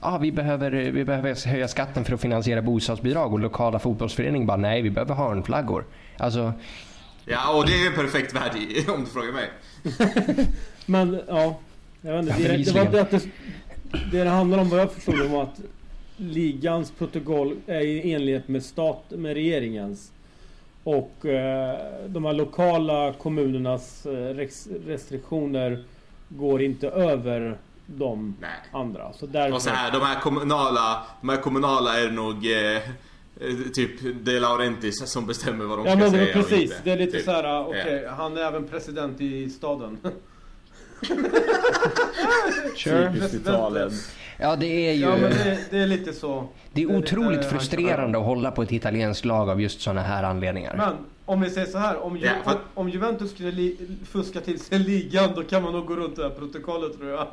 Ja, 0.01 0.07
ah, 0.15 0.17
vi, 0.17 0.31
behöver, 0.31 0.71
vi 0.71 1.05
behöver 1.05 1.47
höja 1.47 1.67
skatten 1.67 2.05
för 2.05 2.13
att 2.13 2.21
finansiera 2.21 2.61
bostadsbidrag 2.61 3.33
och 3.33 3.39
lokala 3.39 3.79
fotbollsföreningen 3.79 4.47
bara 4.47 4.57
nej, 4.57 4.81
vi 4.81 4.89
behöver 4.89 5.15
hörnflaggor. 5.15 5.85
Alltså, 6.17 6.53
Ja 7.25 7.57
och 7.57 7.65
det 7.65 7.73
är 7.83 7.87
en 7.87 7.93
perfekt 7.95 8.33
värld 8.35 8.51
i- 8.55 8.85
om 8.91 8.99
du 9.03 9.05
frågar 9.09 9.31
mig. 9.33 9.49
Men 10.85 11.19
ja. 11.27 11.59
Jag 12.01 12.13
vet 12.23 12.29
inte. 12.29 12.41
Ja, 12.41 12.49
Det, 12.57 12.63
det, 12.63 12.71
var 12.85 12.91
det, 12.91 13.01
att 13.01 13.27
det, 14.11 14.23
det 14.23 14.29
handlar 14.29 14.57
om 14.57 14.69
vad 14.69 14.79
jag 14.79 14.91
förstod 14.91 15.19
var 15.19 15.43
att 15.43 15.59
ligans 16.17 16.91
protokoll 16.91 17.55
är 17.67 17.81
i 17.81 18.13
enlighet 18.13 18.47
med 18.47 18.63
stat 18.63 19.03
med 19.09 19.33
regeringens. 19.33 20.11
Och 20.83 21.25
eh, 21.25 21.77
de 22.07 22.25
här 22.25 22.33
lokala 22.33 23.13
kommunernas 23.13 24.05
eh, 24.05 24.35
restriktioner 24.85 25.83
går 26.29 26.61
inte 26.61 26.87
över 26.87 27.57
de 27.85 28.35
Nej. 28.41 28.49
andra. 28.71 29.13
Så 29.13 29.25
därför... 29.25 29.55
Och 29.55 29.61
så 29.61 29.69
här, 29.69 29.91
de 29.91 30.01
här 30.01 30.19
kommunala, 30.19 31.03
de 31.21 31.29
här 31.29 31.37
kommunala 31.37 31.99
är 31.99 32.09
nog 32.11 32.35
eh, 32.35 32.81
typ 33.73 33.91
De 34.25 34.39
Laurentiis 34.39 34.95
som 35.05 35.25
bestämmer 35.25 35.65
vad 35.65 35.77
de 35.77 35.85
Ja 35.85 35.91
ska 35.91 35.99
men 35.99 36.11
säga 36.11 36.23
och 36.27 36.33
precis. 36.33 36.61
inte. 36.61 36.75
Det 36.83 36.91
är 36.91 36.97
lite 36.97 37.11
Typ. 37.11 37.25
så 37.25 37.31
här, 37.31 37.67
okej, 37.67 38.07
han 38.17 38.37
är 38.37 38.41
även 38.41 38.67
president 38.67 39.21
i 39.21 39.49
staden. 39.49 39.97
Sure. 42.77 43.13
Typiskt 43.13 43.33
Italien. 43.33 43.91
Ja, 44.37 44.55
det 44.55 44.65
är 44.89 44.93
ju... 44.93 45.01
Ja 45.01 45.09
men 45.17 45.21
det, 45.31 45.57
det 45.71 45.77
är 45.77 45.87
lite 45.87 46.13
så. 46.13 46.47
Det 46.73 46.83
är 46.83 46.87
det- 46.87 46.95
otroligt 46.97 47.39
eh, 47.43 47.47
frustrerande 47.49 48.17
att 48.17 48.23
hålla 48.25 48.51
på 48.51 48.61
ett 48.63 48.71
italienskt 48.71 49.25
lag 49.25 49.49
av 49.49 49.61
just 49.61 49.81
sådana 49.81 50.01
här 50.01 50.23
anledningar. 50.23 50.75
Men 50.77 50.93
om 51.25 51.41
vi 51.41 51.49
säger 51.49 51.67
så 51.67 51.77
här, 51.77 52.03
om, 52.03 52.17
Ju- 52.17 52.25
Ja, 52.25 52.31
för- 52.43 52.59
om, 52.73 52.89
Juventus 52.89 53.31
skulle 53.31 53.51
li, 53.51 53.77
fuska 54.11 54.41
till 54.41 54.59
sig 54.59 54.79
ligan 54.79 55.29
då 55.35 55.43
kan 55.43 55.63
man 55.63 55.73
nog 55.73 55.85
gå 55.85 55.95
runt 55.95 56.15
det 56.15 56.23
här 56.23 56.29
protokollet 56.29 56.97
tror 56.97 57.09
jag. 57.09 57.27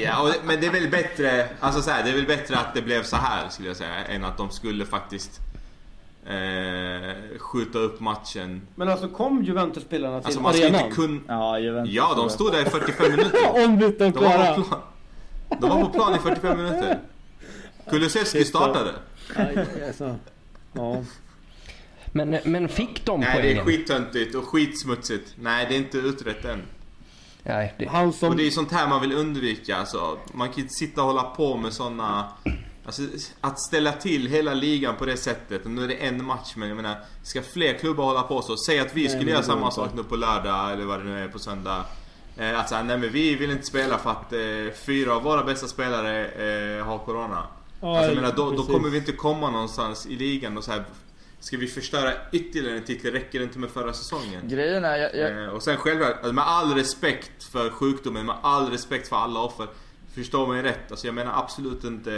Ja, 0.00 0.24
det, 0.32 0.34
men 0.46 0.60
det 0.60 0.66
är 0.66 0.72
väl 0.72 0.90
bättre, 0.90 1.48
alltså 1.60 1.82
så 1.82 1.90
här, 1.90 2.04
det 2.04 2.10
är 2.10 2.14
väl 2.14 2.26
bättre 2.26 2.56
att 2.56 2.74
det 2.74 2.82
blev 2.82 3.02
så 3.02 3.16
här 3.16 3.48
skulle 3.48 3.68
jag 3.68 3.76
säga, 3.76 4.04
än 4.08 4.24
att 4.24 4.36
de 4.38 4.50
skulle 4.50 4.84
faktiskt 4.86 5.40
eh, 6.26 6.63
skjuta 7.54 7.78
upp 7.78 8.00
matchen. 8.00 8.62
Men 8.74 8.88
alltså 8.88 9.08
kom 9.08 9.44
Juventus-spelarna 9.44 10.18
till 10.20 10.26
Alltså 10.26 10.40
man 10.40 10.54
ska 10.54 10.64
arenan? 10.64 10.84
inte 10.84 10.96
kunna... 10.96 11.20
Ja, 11.28 11.58
Juventus. 11.58 11.94
Ja, 11.94 12.14
de 12.16 12.30
stod 12.30 12.52
där 12.52 12.62
i 12.66 12.70
45 12.70 13.10
minuter. 13.10 13.38
Ombytta 13.64 14.06
och 14.06 14.12
De 14.12 14.24
var 14.24 14.30
klara. 14.32 14.54
på 14.54 14.62
plan, 14.62 14.80
de 15.60 15.70
var 15.70 15.80
på 15.84 15.88
plan 15.88 16.14
i 16.14 16.18
45 16.18 16.56
minuter. 16.56 16.98
Kulusevski 17.90 18.44
startade. 18.44 18.90
Ja. 20.72 21.04
Men, 22.12 22.38
men 22.44 22.68
fick 22.68 23.04
de 23.06 23.20
Nej, 23.20 23.28
det 23.32 23.38
är 23.38 23.42
poängen? 23.42 23.64
skittöntigt 23.64 24.34
och 24.34 24.44
skitsmutsigt. 24.44 25.34
Nej, 25.36 25.66
det 25.68 25.74
är 25.74 25.78
inte 25.78 25.98
utrett 25.98 26.44
än. 26.44 26.62
Nej, 27.42 27.74
det... 27.78 27.86
Han 27.86 28.12
som... 28.12 28.28
Och 28.28 28.36
det 28.36 28.46
är 28.46 28.50
sånt 28.50 28.72
här 28.72 28.88
man 28.88 29.00
vill 29.00 29.12
undvika 29.12 29.76
alltså. 29.76 30.18
Man 30.32 30.48
kan 30.48 30.58
inte 30.60 30.74
sitta 30.74 31.00
och 31.02 31.06
hålla 31.06 31.22
på 31.22 31.56
med 31.56 31.72
såna... 31.72 32.28
Alltså 32.86 33.02
att 33.40 33.60
ställa 33.60 33.92
till 33.92 34.26
hela 34.26 34.54
ligan 34.54 34.96
på 34.96 35.04
det 35.06 35.16
sättet. 35.16 35.64
Och 35.64 35.70
nu 35.70 35.84
är 35.84 35.88
det 35.88 35.94
en 35.94 36.24
match 36.24 36.52
men 36.56 36.68
jag 36.68 36.76
menar, 36.76 36.96
ska 37.22 37.42
fler 37.42 37.74
klubbar 37.74 38.04
hålla 38.04 38.22
på 38.22 38.42
så? 38.42 38.56
Säg 38.56 38.78
att 38.78 38.94
vi 38.94 39.08
skulle 39.08 39.30
göra 39.30 39.42
samma 39.42 39.70
sak 39.70 39.90
nu 39.94 40.02
på 40.02 40.16
lördag 40.16 40.72
eller 40.72 40.84
vad 40.84 41.00
det 41.00 41.04
nu 41.04 41.24
är 41.24 41.28
på 41.28 41.38
söndag. 41.38 41.84
Eh, 42.36 42.60
att 42.60 42.68
säga, 42.68 42.82
nej 42.82 42.98
men 42.98 43.12
vi 43.12 43.34
vill 43.34 43.50
inte 43.50 43.66
spela 43.66 43.98
för 43.98 44.10
att 44.10 44.32
eh, 44.32 44.74
fyra 44.86 45.14
av 45.14 45.22
våra 45.22 45.44
bästa 45.44 45.66
spelare 45.66 46.26
eh, 46.26 46.84
har 46.84 46.98
Corona. 46.98 47.46
Ja, 47.80 47.96
alltså, 47.96 48.12
jag 48.12 48.16
menar, 48.16 48.36
då, 48.36 48.50
då 48.50 48.62
kommer 48.62 48.88
vi 48.88 48.98
inte 48.98 49.12
komma 49.12 49.50
någonstans 49.50 50.06
i 50.06 50.16
ligan 50.16 50.56
och 50.56 50.64
så 50.64 50.72
här. 50.72 50.84
Ska 51.40 51.56
vi 51.56 51.66
förstöra 51.66 52.12
ytterligare 52.32 52.76
en 52.76 52.84
titel? 52.84 53.12
Räcker 53.12 53.38
det 53.38 53.44
inte 53.44 53.58
med 53.58 53.70
förra 53.70 53.92
säsongen? 53.92 54.48
Grejen 54.48 54.84
är, 54.84 54.96
jag, 54.96 55.16
jag, 55.16 55.44
Eh, 55.44 55.48
och 55.48 55.62
sen 55.62 55.76
självklart, 55.76 56.16
alltså 56.16 56.32
med 56.32 56.48
all 56.48 56.74
respekt 56.74 57.44
för 57.44 57.70
sjukdomen, 57.70 58.26
med 58.26 58.36
all 58.42 58.70
respekt 58.70 59.08
för 59.08 59.16
alla 59.16 59.40
offer. 59.40 59.68
Förstå 60.14 60.46
mig 60.46 60.62
rätt, 60.62 60.90
alltså 60.90 61.06
jag 61.06 61.14
menar 61.14 61.32
absolut 61.42 61.84
inte 61.84 62.12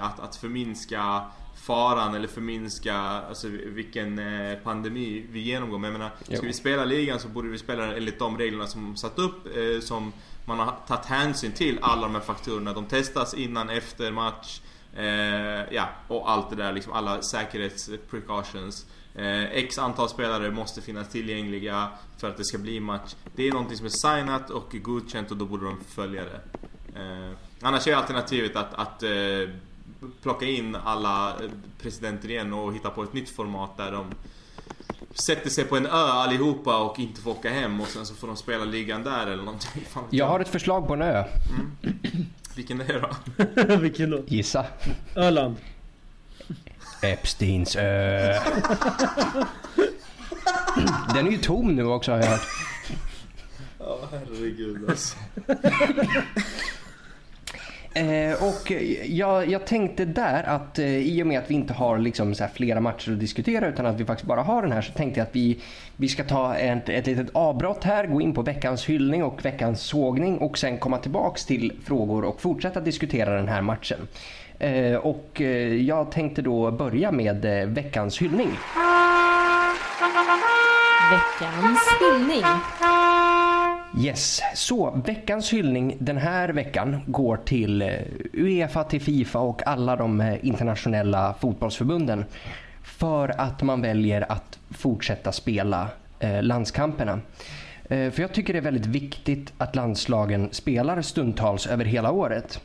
eh, 0.00 0.04
att, 0.04 0.20
att 0.20 0.36
förminska 0.36 1.24
faran 1.54 2.14
eller 2.14 2.28
förminska 2.28 2.94
alltså, 2.94 3.48
vilken 3.48 4.18
eh, 4.18 4.58
pandemi 4.58 5.26
vi 5.30 5.40
genomgår. 5.40 5.78
Men 5.78 5.90
jag 5.90 5.98
menar, 5.98 6.14
Jo. 6.28 6.36
ska 6.36 6.46
vi 6.46 6.52
spela 6.52 6.84
ligan 6.84 7.20
så 7.20 7.28
borde 7.28 7.48
vi 7.48 7.58
spela 7.58 7.86
den 7.86 7.96
enligt 7.96 8.18
de 8.18 8.38
reglerna 8.38 8.66
som 8.66 8.96
satt 8.96 9.18
upp. 9.18 9.46
Eh, 9.56 9.80
som 9.80 10.12
man 10.44 10.58
har 10.58 10.74
tagit 10.86 11.06
hänsyn 11.06 11.52
till 11.52 11.78
alla 11.82 12.02
de 12.02 12.14
här 12.14 12.22
faktorerna. 12.22 12.72
De 12.72 12.86
testas 12.86 13.34
innan, 13.34 13.70
efter 13.70 14.12
match. 14.12 14.60
Eh, 14.96 15.74
ja, 15.74 15.88
och 16.08 16.30
allt 16.30 16.50
det 16.50 16.56
där 16.56 16.72
liksom. 16.72 16.92
Alla 16.92 17.22
säkerhetsprecautions. 17.22 18.86
Eh, 19.14 19.42
X 19.42 19.78
antal 19.78 20.08
spelare 20.08 20.50
måste 20.50 20.82
finnas 20.82 21.08
tillgängliga 21.08 21.88
för 22.18 22.28
att 22.28 22.36
det 22.36 22.44
ska 22.44 22.58
bli 22.58 22.80
match. 22.80 23.14
Det 23.36 23.48
är 23.48 23.52
någonting 23.52 23.76
som 23.76 23.86
är 23.86 23.90
signat 23.90 24.50
och 24.50 24.76
godkänt 24.82 25.30
och 25.30 25.36
då 25.36 25.44
borde 25.44 25.64
de 25.64 25.84
följa 25.84 26.24
det. 26.24 26.40
Eh, 26.96 27.36
annars 27.60 27.86
är 27.86 27.94
alternativet 27.94 28.56
att, 28.56 28.74
att 28.74 29.02
eh, 29.02 29.48
plocka 30.22 30.46
in 30.46 30.76
alla 30.84 31.28
eh, 31.30 31.50
presidenter 31.82 32.30
igen 32.30 32.52
och 32.52 32.74
hitta 32.74 32.90
på 32.90 33.02
ett 33.02 33.12
nytt 33.12 33.30
format 33.30 33.76
där 33.76 33.92
de 33.92 34.06
sätter 35.14 35.50
sig 35.50 35.64
på 35.64 35.76
en 35.76 35.86
ö 35.86 35.90
allihopa 35.92 36.78
och 36.78 36.98
inte 36.98 37.20
får 37.20 37.30
åka 37.30 37.50
hem 37.50 37.80
och 37.80 37.86
sen 37.86 38.06
så 38.06 38.14
får 38.14 38.26
de 38.26 38.36
spela 38.36 38.64
ligan 38.64 39.02
där 39.02 39.26
eller 39.26 39.42
någonting. 39.42 39.84
Fan 39.88 40.04
Jag 40.10 40.26
har 40.26 40.40
ett 40.40 40.48
förslag 40.48 40.86
på 40.86 40.94
en 40.94 41.02
ö. 41.02 41.24
Vilken 42.56 42.80
är 42.80 42.86
det 42.86 43.00
då? 43.00 43.76
Vilken 43.76 44.10
då? 44.10 44.22
Gissa. 44.26 44.66
Öland. 45.16 45.56
Epsteins 47.02 47.76
ö. 47.76 48.40
Den 51.14 51.26
är 51.26 51.30
ju 51.30 51.38
tom 51.38 51.76
nu 51.76 51.84
också 51.84 52.12
har 52.12 52.18
jag 52.18 52.26
hört. 52.26 52.48
Ja, 53.78 53.98
herregud 54.10 54.90
alltså. 54.90 55.16
Eh, 57.94 58.42
och 58.42 58.72
jag, 59.04 59.48
jag 59.50 59.66
tänkte 59.66 60.04
där 60.04 60.42
att 60.42 60.78
eh, 60.78 60.96
i 60.96 61.22
och 61.22 61.26
med 61.26 61.38
att 61.38 61.50
vi 61.50 61.54
inte 61.54 61.72
har 61.72 61.98
liksom, 61.98 62.34
så 62.34 62.44
här, 62.44 62.50
flera 62.54 62.80
matcher 62.80 63.12
att 63.12 63.20
diskutera 63.20 63.68
utan 63.68 63.86
att 63.86 64.00
vi 64.00 64.04
faktiskt 64.04 64.28
bara 64.28 64.42
har 64.42 64.62
den 64.62 64.72
här 64.72 64.82
så 64.82 64.92
tänkte 64.92 65.20
jag 65.20 65.26
att 65.26 65.36
vi, 65.36 65.60
vi 65.96 66.08
ska 66.08 66.24
ta 66.24 66.54
ett, 66.54 66.88
ett 66.88 67.06
litet 67.06 67.28
avbrott 67.32 67.84
här, 67.84 68.06
gå 68.06 68.20
in 68.20 68.34
på 68.34 68.42
veckans 68.42 68.84
hyllning 68.84 69.24
och 69.24 69.44
veckans 69.44 69.82
sågning 69.82 70.38
och 70.38 70.58
sen 70.58 70.78
komma 70.78 70.98
tillbaks 70.98 71.46
till 71.46 71.72
frågor 71.84 72.24
och 72.24 72.40
fortsätta 72.40 72.80
diskutera 72.80 73.36
den 73.36 73.48
här 73.48 73.62
matchen. 73.62 73.98
Eh, 74.58 74.96
och 74.96 75.40
eh, 75.40 75.74
jag 75.74 76.10
tänkte 76.10 76.42
då 76.42 76.70
börja 76.70 77.12
med 77.12 77.44
eh, 77.44 77.68
veckans 77.68 78.18
hyllning. 78.18 78.50
Veckans 81.10 81.80
hyllning. 82.00 82.44
Yes, 83.98 84.42
så 84.54 85.02
veckans 85.06 85.52
hyllning 85.52 85.96
den 85.98 86.16
här 86.16 86.48
veckan 86.48 87.00
går 87.06 87.36
till 87.36 87.82
eh, 87.82 87.88
Uefa, 88.32 88.84
till 88.84 89.00
Fifa 89.00 89.38
och 89.38 89.66
alla 89.66 89.96
de 89.96 90.20
eh, 90.20 90.46
internationella 90.46 91.34
fotbollsförbunden 91.40 92.24
för 92.82 93.40
att 93.40 93.62
man 93.62 93.82
väljer 93.82 94.32
att 94.32 94.58
fortsätta 94.70 95.32
spela 95.32 95.88
eh, 96.20 96.42
landskamperna. 96.42 97.20
Eh, 97.88 98.10
för 98.10 98.20
jag 98.20 98.32
tycker 98.32 98.52
det 98.52 98.58
är 98.58 98.62
väldigt 98.62 98.86
viktigt 98.86 99.52
att 99.58 99.76
landslagen 99.76 100.48
spelar 100.52 101.02
stundtals 101.02 101.66
över 101.66 101.84
hela 101.84 102.10
året. 102.10 102.60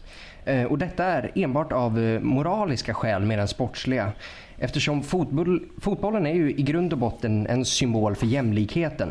Eh, 0.46 0.64
och 0.64 0.78
detta 0.78 1.06
är 1.06 1.32
enbart 1.36 1.72
av 1.72 2.00
eh, 2.00 2.20
moraliska 2.20 2.94
skäl 2.94 3.26
mer 3.26 3.38
än 3.38 3.48
sportsliga. 3.48 4.12
Eftersom 4.58 5.04
fotboll, 5.04 5.64
fotbollen 5.82 6.28
är 6.28 6.34
ju 6.34 6.52
i 6.52 6.62
grund 6.62 6.94
och 6.94 7.00
botten 7.00 7.48
en 7.48 7.66
symbol 7.66 8.16
för 8.16 8.26
jämlikheten. 8.26 9.10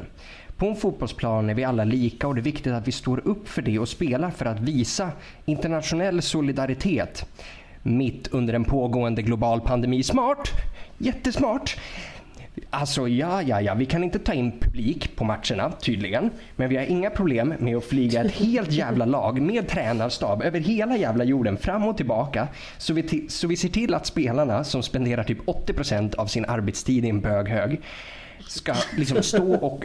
På 0.58 0.66
en 0.66 0.76
fotbollsplan 0.76 1.50
är 1.50 1.54
vi 1.54 1.64
alla 1.64 1.84
lika 1.84 2.28
och 2.28 2.34
det 2.34 2.40
är 2.40 2.42
viktigt 2.42 2.72
att 2.72 2.88
vi 2.88 2.92
står 2.92 3.28
upp 3.28 3.48
för 3.48 3.62
det 3.62 3.78
och 3.78 3.88
spelar 3.88 4.30
för 4.30 4.46
att 4.46 4.60
visa 4.60 5.10
internationell 5.44 6.22
solidaritet 6.22 7.26
mitt 7.82 8.28
under 8.28 8.54
en 8.54 8.64
pågående 8.64 9.22
global 9.22 9.60
pandemi. 9.60 10.02
Smart! 10.02 10.48
Jättesmart! 10.98 11.76
Alltså 12.70 13.08
ja, 13.08 13.42
ja, 13.42 13.60
ja, 13.60 13.74
vi 13.74 13.86
kan 13.86 14.04
inte 14.04 14.18
ta 14.18 14.32
in 14.32 14.60
publik 14.60 15.16
på 15.16 15.24
matcherna 15.24 15.72
tydligen. 15.80 16.30
Men 16.56 16.68
vi 16.68 16.76
har 16.76 16.84
inga 16.84 17.10
problem 17.10 17.54
med 17.58 17.76
att 17.76 17.84
flyga 17.84 18.24
ett 18.24 18.32
helt 18.32 18.72
jävla 18.72 19.04
lag 19.04 19.40
med 19.40 19.68
tränarstab 19.68 20.42
över 20.42 20.60
hela 20.60 20.96
jävla 20.96 21.24
jorden 21.24 21.56
fram 21.56 21.84
och 21.84 21.96
tillbaka. 21.96 22.48
Så 22.78 22.94
vi, 22.94 23.26
så 23.28 23.46
vi 23.46 23.56
ser 23.56 23.68
till 23.68 23.94
att 23.94 24.06
spelarna 24.06 24.64
som 24.64 24.82
spenderar 24.82 25.24
typ 25.24 25.46
80% 25.46 26.14
av 26.14 26.26
sin 26.26 26.44
arbetstid 26.44 27.04
i 27.04 27.08
en 27.08 27.20
böghög 27.20 27.80
ska 28.48 28.74
liksom 28.96 29.22
stå 29.22 29.54
och, 29.54 29.84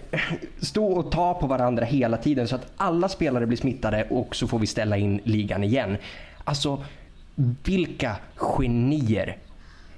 stå 0.61 0.85
och 0.85 1.11
ta 1.11 1.33
på 1.33 1.47
varandra 1.47 1.85
hela 1.85 2.17
tiden 2.17 2.47
så 2.47 2.55
att 2.55 2.71
alla 2.77 3.09
spelare 3.09 3.47
blir 3.47 3.57
smittade 3.57 4.07
och 4.09 4.35
så 4.35 4.47
får 4.47 4.59
vi 4.59 4.67
ställa 4.67 4.97
in 4.97 5.19
ligan 5.23 5.63
igen. 5.63 5.97
Alltså, 6.43 6.83
vilka 7.63 8.15
genier! 8.35 9.37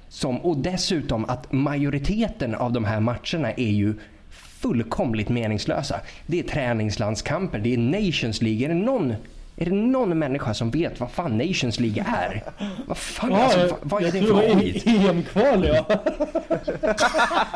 Som, 0.09 0.37
och 0.37 0.57
dessutom 0.57 1.25
att 1.25 1.51
majoriteten 1.51 2.55
av 2.55 2.71
de 2.71 2.85
här 2.85 2.99
matcherna 2.99 3.51
är 3.51 3.71
ju 3.71 3.93
fullkomligt 4.29 5.29
meningslösa. 5.29 5.99
Det 6.25 6.39
är 6.39 6.43
träningslandskamper, 6.43 7.59
det 7.59 7.73
är 7.73 7.77
Nations 7.77 8.41
League. 8.41 8.65
Är 8.65 8.69
det 8.69 8.75
någon, 8.75 9.13
är 9.57 9.65
det 9.65 9.71
någon 9.71 10.19
människa 10.19 10.53
som 10.53 10.71
vet 10.71 10.99
vad 10.99 11.11
fan 11.11 11.37
Nations 11.37 11.79
League 11.79 12.05
är? 12.17 12.43
Vad 12.85 12.97
fan, 12.97 13.31
Ja, 13.31 13.43
alltså, 13.43 13.77
vad, 13.81 14.03
är 14.03 14.11
det 14.11 14.21
för 14.21 14.41
det 14.41 14.55
skit? 14.55 14.83
EM-kval 14.87 15.65
ja. 15.67 15.85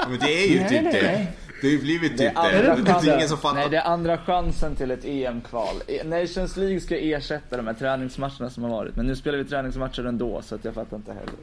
Men 0.10 0.20
det 0.20 0.44
är 0.44 0.48
ju 0.52 0.60
Nej, 0.60 0.70
typ 0.70 0.84
nej, 0.84 0.94
det. 0.94 1.02
nej. 1.02 1.32
Det 1.62 1.68
har 1.68 1.72
ju 1.72 1.82
blivit 1.82 2.18
Det 2.18 2.26
är 2.26 2.30
typ 2.30 2.36
det. 2.66 2.72
andra 2.72 3.02
Det 3.02 3.12
är 3.12 3.16
ingen 3.16 3.30
som 3.30 3.38
fattar. 3.38 3.56
Nej, 3.56 3.70
det 3.70 3.78
är 3.78 3.84
andra 3.88 4.18
chansen 4.18 4.76
till 4.76 4.92
ett 4.92 5.06
EM-kval. 5.06 5.76
E- 5.88 6.04
Nations 6.06 6.58
League 6.58 6.80
ska 6.80 6.98
ersätta 6.98 7.58
de 7.58 7.68
här 7.68 7.74
träningsmatcherna 7.74 8.50
som 8.50 8.64
har 8.64 8.70
varit. 8.70 8.96
Men 8.96 9.06
nu 9.06 9.16
spelar 9.16 9.38
vi 9.38 9.46
träningsmatcher 9.46 10.06
ändå, 10.08 10.42
så 10.42 10.56
att 10.56 10.66
jag 10.66 10.74
fattar 10.74 10.98
inte 10.98 11.12
heller. 11.12 11.34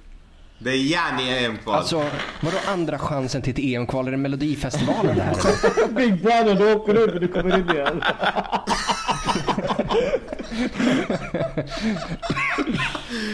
Det 0.58 0.70
är 0.70 0.74
gärna 0.76 1.22
EM-kval. 1.22 1.74
Alltså, 1.74 1.96
vadå 2.40 2.56
andra 2.66 2.98
chansen 2.98 3.42
till 3.42 3.52
ett 3.52 3.58
EM-kval? 3.58 4.06
Är 4.06 4.10
det 4.10 4.16
Melodifestivalen 4.16 5.16
det 5.16 5.22
här? 5.22 5.34
Big 5.96 6.22
Brother, 6.22 6.54
du 6.54 6.72
åker 6.72 6.94
du 6.94 7.06
men 7.06 7.20
du 7.20 7.28
kommer 7.28 7.58
in 7.58 7.70
igen. 7.70 8.02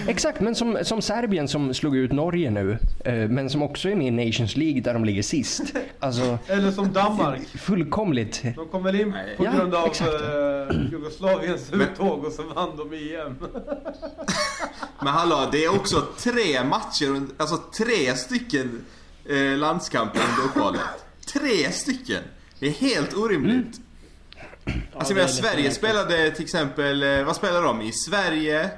Exakt, 0.08 0.40
men 0.40 0.54
som, 0.54 0.78
som 0.82 1.02
Serbien 1.02 1.48
som 1.48 1.74
slog 1.74 1.96
ut 1.96 2.12
Norge 2.12 2.50
nu, 2.50 2.78
eh, 3.04 3.14
men 3.14 3.50
som 3.50 3.62
också 3.62 3.88
är 3.88 3.94
med 3.94 4.06
i 4.06 4.26
Nations 4.26 4.56
League 4.56 4.80
där 4.80 4.94
de 4.94 5.04
ligger 5.04 5.22
sist. 5.22 5.62
Alltså, 6.00 6.38
Eller 6.46 6.70
som 6.70 6.92
Danmark. 6.92 7.42
fullkomligt. 7.48 8.42
De 8.56 8.68
kom 8.68 8.82
väl 8.84 9.00
in 9.00 9.12
på 9.36 9.44
Ja, 9.44 9.50
grund 9.52 9.74
av 9.74 9.86
exakt. 9.86 10.10
eh, 10.12 10.80
Jugoslaviens 10.92 11.72
uttåg 11.72 12.24
och 12.24 12.32
så 12.32 12.42
vann 12.42 12.76
de 12.76 12.92
EM. 13.14 13.36
Men 14.98 15.08
hallå, 15.12 15.48
det 15.52 15.64
är 15.64 15.74
också 15.74 16.06
tre 16.18 16.64
matcher, 16.64 17.26
alltså 17.36 17.56
tre 17.78 18.14
stycken 18.16 18.84
eh, 19.30 19.58
landskamper 19.58 20.20
under 20.30 20.50
uppehållet. 20.50 20.80
Tre 21.32 21.72
stycken! 21.72 22.22
Det 22.58 22.66
är 22.66 22.70
helt 22.70 23.14
orimligt. 23.16 23.80
Alltså 24.64 25.12
jag 25.12 25.14
menar, 25.14 25.28
Sverige 25.28 25.70
spelade 25.70 26.30
till 26.30 26.44
exempel, 26.44 27.02
eh, 27.02 27.24
vad 27.24 27.36
spelar 27.36 27.62
de 27.62 27.82
i? 27.82 27.92
Sverige, 27.92 28.70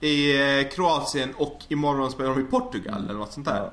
i 0.00 0.40
eh, 0.60 0.68
Kroatien 0.68 1.34
och 1.36 1.58
imorgon 1.68 2.10
spelar 2.10 2.30
de 2.30 2.40
i 2.40 2.44
Portugal 2.44 3.04
eller 3.04 3.18
något 3.18 3.32
sånt 3.32 3.46
där. 3.46 3.56
Ja. 3.56 3.72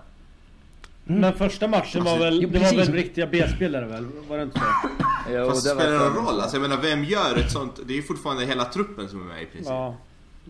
Men 1.06 1.34
första 1.34 1.68
matchen 1.68 2.04
var 2.04 2.12
Alltså, 2.12 2.26
väl, 2.26 2.42
jo, 2.44 2.50
det 2.50 2.60
var 2.60 2.74
väl 2.78 2.94
riktiga 2.94 3.28
B-spelare 3.28 3.86
väl? 3.86 4.08
Var 4.28 4.38
det 4.38 4.44
inte 4.44 4.60
så? 4.60 4.66
Jo, 5.32 5.50
Fast 5.50 5.64
det 5.64 5.70
spelar 5.70 5.92
det 5.92 6.00
någon 6.00 6.26
roll? 6.26 6.40
Alltså 6.40 6.56
jag 6.58 6.62
menar, 6.62 6.82
vem 6.82 7.04
gör 7.04 7.36
ett 7.38 7.52
sånt? 7.52 7.80
Det 7.86 7.94
är 7.94 7.96
ju 7.96 8.04
fortfarande 8.04 8.46
hela 8.46 8.66
truppen 8.66 9.10
som 9.10 9.22
är 9.22 9.26
med 9.34 9.44
i 9.44 9.46
princip. 9.46 9.70
Ja, 9.70 9.96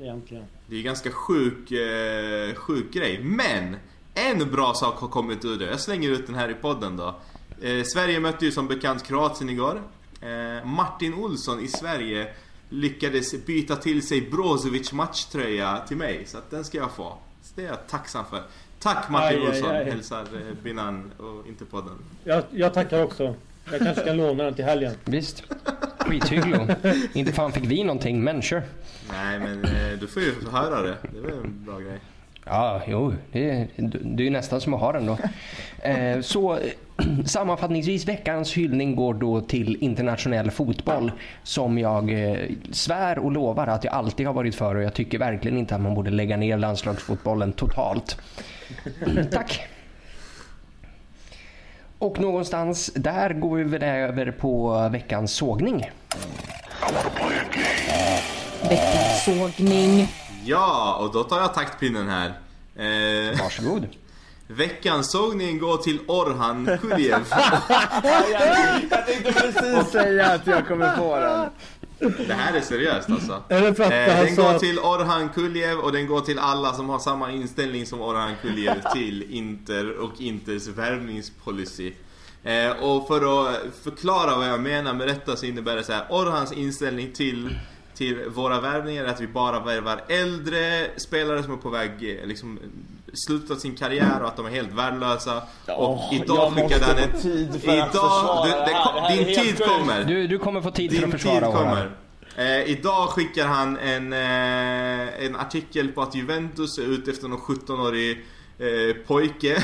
egentligen. 0.01 0.43
Det 0.67 0.75
är 0.75 0.77
ju 0.77 0.83
ganska 0.83 1.11
sjuk, 1.11 1.71
eh, 1.71 2.55
sjuk 2.55 2.93
grej. 2.93 3.19
Men! 3.23 3.75
En 4.15 4.51
bra 4.51 4.73
sak 4.73 4.99
har 4.99 5.07
kommit 5.07 5.45
ur 5.45 5.59
det. 5.59 5.65
Jag 5.65 5.79
slänger 5.79 6.09
ut 6.09 6.25
den 6.27 6.35
här 6.35 6.49
i 6.49 6.53
podden 6.53 6.97
då. 6.97 7.15
Eh, 7.61 7.83
Sverige 7.93 8.19
mötte 8.19 8.45
ju 8.45 8.51
som 8.51 8.67
bekant 8.67 9.03
Kroatien 9.03 9.49
igår. 9.49 9.81
Eh, 10.23 10.65
Martin 10.65 11.13
Olsson 11.13 11.59
i 11.59 11.67
Sverige 11.67 12.27
lyckades 12.69 13.45
byta 13.45 13.75
till 13.75 14.07
sig 14.07 14.21
Brozovic 14.21 14.91
matchtröja 14.93 15.81
till 15.87 15.97
mig. 15.97 16.23
Så 16.25 16.37
att 16.37 16.51
den 16.51 16.63
ska 16.63 16.77
jag 16.77 16.91
få. 16.91 17.17
Så 17.41 17.51
det 17.55 17.61
är 17.63 17.67
jag 17.67 17.87
tacksam 17.87 18.25
för. 18.29 18.41
Tack 18.79 19.09
Martin 19.09 19.39
Aj, 19.39 19.45
aj, 19.45 19.49
Olsson, 19.49 19.71
aj. 19.75 19.85
hälsar 19.85 20.21
eh, 20.21 20.63
Binan 20.63 21.11
och 21.17 21.47
inte 21.47 21.65
podden. 21.65 21.93
Jag, 22.23 22.43
jag 22.51 22.73
tackar 22.73 23.03
också. 23.03 23.35
Jag 23.71 23.79
kanske 23.79 24.03
kan 24.03 24.17
låna 24.17 24.43
den 24.43 24.53
till 24.53 24.65
helgen. 24.65 24.93
Visst. 25.05 25.43
Skithygglo. 25.99 26.67
Inte 27.13 27.31
fan 27.33 27.51
fick 27.51 27.65
vi 27.65 27.83
någonting, 27.83 28.23
men 28.23 28.41
sure. 28.41 28.63
Nej 29.11 29.39
men 29.39 29.65
eh, 29.65 29.99
du 29.99 30.07
får 30.07 30.21
ju 30.21 30.33
höra 30.51 30.81
det. 30.81 30.95
Det 31.11 31.17
är 31.17 31.21
väl 31.21 31.33
en 31.33 31.65
bra 31.65 31.79
grej. 31.79 31.99
Ja, 32.45 32.81
jo, 32.87 33.13
det, 33.31 33.49
är- 33.49 33.67
det 34.15 34.23
är 34.23 34.25
ju 34.25 34.29
nästan 34.29 34.61
som 34.61 34.73
att 34.73 34.79
ha 34.79 34.91
den 34.91 35.05
då. 35.05 35.17
Eh, 35.89 36.21
så 36.21 36.59
sammanfattningsvis, 37.25 38.07
veckans 38.07 38.53
hyllning 38.53 38.95
går 38.95 39.13
då 39.13 39.41
till 39.41 39.77
internationell 39.83 40.51
fotboll 40.51 41.11
som 41.43 41.77
jag 41.77 42.31
eh, 42.31 42.37
svär 42.71 43.19
och 43.19 43.31
lovar 43.31 43.67
att 43.67 43.83
jag 43.83 43.93
alltid 43.93 44.27
har 44.27 44.33
varit 44.33 44.55
för 44.55 44.75
och 44.75 44.83
jag 44.83 44.93
tycker 44.93 45.19
verkligen 45.19 45.57
inte 45.57 45.75
att 45.75 45.81
man 45.81 45.95
borde 45.95 46.11
lägga 46.11 46.37
ner 46.37 46.57
landslagsfotbollen 46.57 47.53
totalt. 47.53 48.17
Tack! 49.31 49.67
Och 51.97 52.19
någonstans 52.19 52.91
där 52.95 53.33
går 53.33 53.57
vi 53.57 53.63
väl 53.63 53.83
över 53.83 54.31
på 54.31 54.89
veckans 54.89 55.33
sågning. 55.33 55.91
Veckans 58.69 59.25
sågning. 59.25 60.07
Ja, 60.45 60.97
och 61.01 61.13
då 61.13 61.23
tar 61.23 61.37
jag 61.39 61.53
taktpinnen 61.53 62.09
här. 62.09 62.27
Eh, 62.75 63.39
Varsågod. 63.39 63.87
Veckans 64.47 65.11
sågning 65.11 65.59
går 65.59 65.77
till 65.77 65.99
Orhan 66.07 66.77
Kuliev. 66.81 67.25
Jag 68.91 69.05
tänkte 69.07 69.33
precis 69.33 69.91
säga 69.91 70.31
att 70.31 70.47
jag 70.47 70.67
kommer 70.67 70.95
få 70.97 71.19
den. 71.19 71.49
Det 72.27 72.33
här 72.33 72.57
är 72.57 72.61
seriöst 72.61 73.09
alltså. 73.09 73.43
Är 73.49 73.61
det 73.61 73.73
för 73.73 73.83
att 73.83 73.91
Eh, 73.91 74.25
den 74.25 74.35
går 74.35 74.49
att... 74.49 74.59
till 74.59 74.79
Orhan 74.79 75.29
Kuliev 75.29 75.79
och 75.79 75.91
den 75.91 76.07
går 76.07 76.21
till 76.21 76.39
alla 76.39 76.73
som 76.73 76.89
har 76.89 76.99
samma 76.99 77.31
inställning 77.31 77.85
som 77.85 78.01
Orhan 78.01 78.33
Kuliev 78.41 78.81
till 78.93 79.23
Inter 79.33 79.97
och 79.97 80.21
Inters 80.21 80.67
värvningspolicy. 80.67 81.93
Eh, 82.43 82.69
och 82.71 83.07
för 83.07 83.47
att 83.49 83.55
förklara 83.83 84.35
vad 84.37 84.47
jag 84.47 84.59
menar 84.61 84.93
med 84.93 85.07
detta 85.07 85.35
så 85.35 85.45
innebär 85.45 85.75
det 85.75 85.83
så 85.83 85.93
här. 85.93 86.05
Orhans 86.09 86.51
inställning 86.51 87.11
till, 87.13 87.59
till 87.95 88.29
våra 88.29 88.59
värvningar 88.61 89.03
är 89.03 89.07
att 89.07 89.21
vi 89.21 89.27
bara 89.27 89.59
värvar 89.59 90.01
äldre 90.07 90.87
spelare 90.97 91.43
som 91.43 91.53
är 91.53 91.57
på 91.57 91.69
väg 91.69 91.91
eh, 92.19 92.27
liksom 92.27 92.59
slutat 93.13 93.59
sin 93.59 93.75
karriär 93.75 94.21
och 94.21 94.27
att 94.27 94.37
de 94.37 94.45
är 94.45 94.49
helt 94.49 94.73
värdelösa. 94.73 95.37
och 95.67 95.89
Åh, 95.89 96.13
idag 96.15 96.53
skickade 96.53 96.85
han 96.85 96.97
ett... 96.97 97.21
tid 97.21 97.61
för 97.61 97.69
att 97.69 97.75
Idag, 97.75 97.91
försvara 97.91 98.45
du, 98.45 98.49
det 98.51 98.57
det, 98.65 98.73
här. 98.73 99.17
Det 99.17 99.23
din 99.23 99.35
tid 99.43 99.65
kommer. 99.65 100.03
Du, 100.03 100.27
du 100.27 100.39
kommer 100.39 100.61
få 100.61 100.71
tid 100.71 100.91
för 100.91 100.97
Din 100.97 101.05
att 101.05 101.11
tid 101.11 101.21
försvara 101.21 101.49
Orhan. 101.49 101.63
kommer. 101.65 101.91
Eh, 102.37 102.69
idag 102.69 103.09
skickar 103.09 103.47
han 103.47 103.77
en, 103.77 104.13
eh, 104.13 105.25
en 105.25 105.35
artikel 105.35 105.87
på 105.87 106.01
att 106.01 106.15
Juventus 106.15 106.77
är 106.77 106.83
ute 106.83 107.11
efter 107.11 107.27
någon 107.27 107.39
17-årig 107.39 108.25
eh, 108.59 108.95
pojke. 109.07 109.63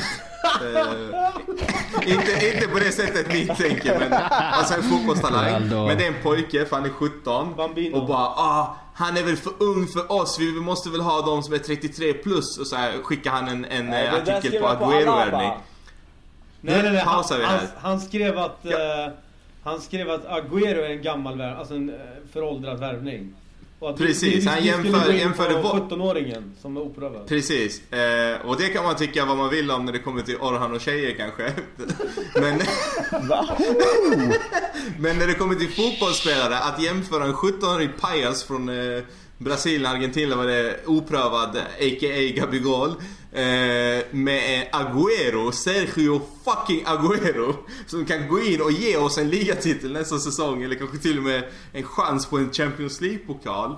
Inte, 1.94 2.52
inte 2.54 2.68
på 2.68 2.78
det 2.78 2.92
sättet 2.92 3.28
ni 3.28 3.46
tänker 3.46 3.98
men 3.98 4.12
alltså 4.12 4.74
en 4.74 4.82
fotbollstalang. 4.82 5.68
Men 5.68 5.98
det 5.98 6.04
är 6.04 6.08
en 6.08 6.22
pojke 6.22 6.64
för 6.66 6.76
han 6.76 6.84
är 6.84 6.90
17. 6.90 7.54
Bambino. 7.56 7.96
Och 7.96 8.06
bara 8.06 8.26
ah, 8.26 8.76
han 8.94 9.16
är 9.16 9.22
väl 9.22 9.36
för 9.36 9.52
ung 9.58 9.86
för 9.86 10.12
oss. 10.12 10.38
Vi 10.38 10.52
måste 10.52 10.90
väl 10.90 11.00
ha 11.00 11.22
de 11.22 11.42
som 11.42 11.54
är 11.54 11.58
33 11.58 12.12
plus. 12.12 12.58
Och 12.58 12.66
så 12.66 12.76
här 12.76 12.92
skickar 13.02 13.30
han 13.30 13.48
en, 13.48 13.64
en 13.64 13.86
Nej, 13.86 14.08
artikel 14.08 14.60
på. 14.60 14.66
Agüero-värvning. 14.66 15.52
Nej, 16.60 16.82
nej, 16.82 16.92
nej. 16.92 17.02
Han, 17.04 17.24
han, 17.42 17.60
han 17.78 18.00
skrev 18.00 18.38
att... 18.38 18.58
Ja. 18.62 19.04
eh, 19.04 19.12
han 19.62 19.80
skrev 19.80 20.10
att 20.10 20.26
Agüero 20.26 20.78
är 20.78 20.90
en 20.90 21.02
gammal 21.02 21.38
värv, 21.38 21.58
alltså 21.58 21.74
en 21.74 21.88
eh, 21.88 21.96
föråldrad 22.32 22.80
värvning. 22.80 23.34
Och 23.80 23.90
att 23.90 23.96
Precis, 23.96 24.44
vi, 24.44 24.48
han 24.48 24.64
jämför- 24.64 25.12
jämförde 25.12 25.54
på 25.54 25.60
vad- 25.60 25.90
17-åringen 25.90 26.52
som 26.62 26.76
är 26.76 26.80
oprövad. 26.80 27.26
Precis. 27.28 27.92
Eh, 27.92 28.46
och 28.46 28.56
det 28.56 28.68
kan 28.68 28.84
man 28.84 28.96
tycka 28.96 29.24
vad 29.24 29.36
man 29.36 29.50
vill 29.50 29.70
om 29.70 29.84
när 29.84 29.92
det 29.92 29.98
kommer 29.98 30.22
till 30.22 30.36
Orhan 30.36 30.72
och 30.74 30.80
tjejer 30.80 31.14
kanske. 31.16 31.52
Men, 32.40 32.58
men 34.98 35.18
när 35.18 35.26
det 35.26 35.34
kommer 35.34 35.54
till 35.54 35.68
fotbollsspelare, 35.70 36.58
att 36.58 36.82
jämföra 36.82 37.24
en 37.24 37.34
17-årig 37.34 37.90
pajas 38.00 38.44
från 38.44 38.68
eh, 38.68 39.02
Brasilien, 39.40 39.86
Argentina 39.86 40.36
var 40.36 40.46
det 40.46 40.80
oprövad, 40.86 41.56
a.k.a. 41.56 42.32
Gabigol. 42.36 42.90
Eh, 43.32 44.04
med 44.10 44.68
Agüero, 44.72 45.50
Sergio 45.52 46.20
fucking 46.44 46.84
Agüero. 46.84 47.54
Som 47.86 48.04
kan 48.04 48.28
gå 48.28 48.40
in 48.40 48.60
och 48.60 48.72
ge 48.72 48.96
oss 48.96 49.18
en 49.18 49.30
ligatitel 49.30 49.92
nästa 49.92 50.18
säsong. 50.18 50.62
Eller 50.62 50.74
kanske 50.74 50.98
till 50.98 51.18
och 51.18 51.24
med 51.24 51.42
en 51.72 51.82
chans 51.82 52.26
på 52.26 52.38
en 52.38 52.52
Champions 52.52 53.00
League-pokal. 53.00 53.76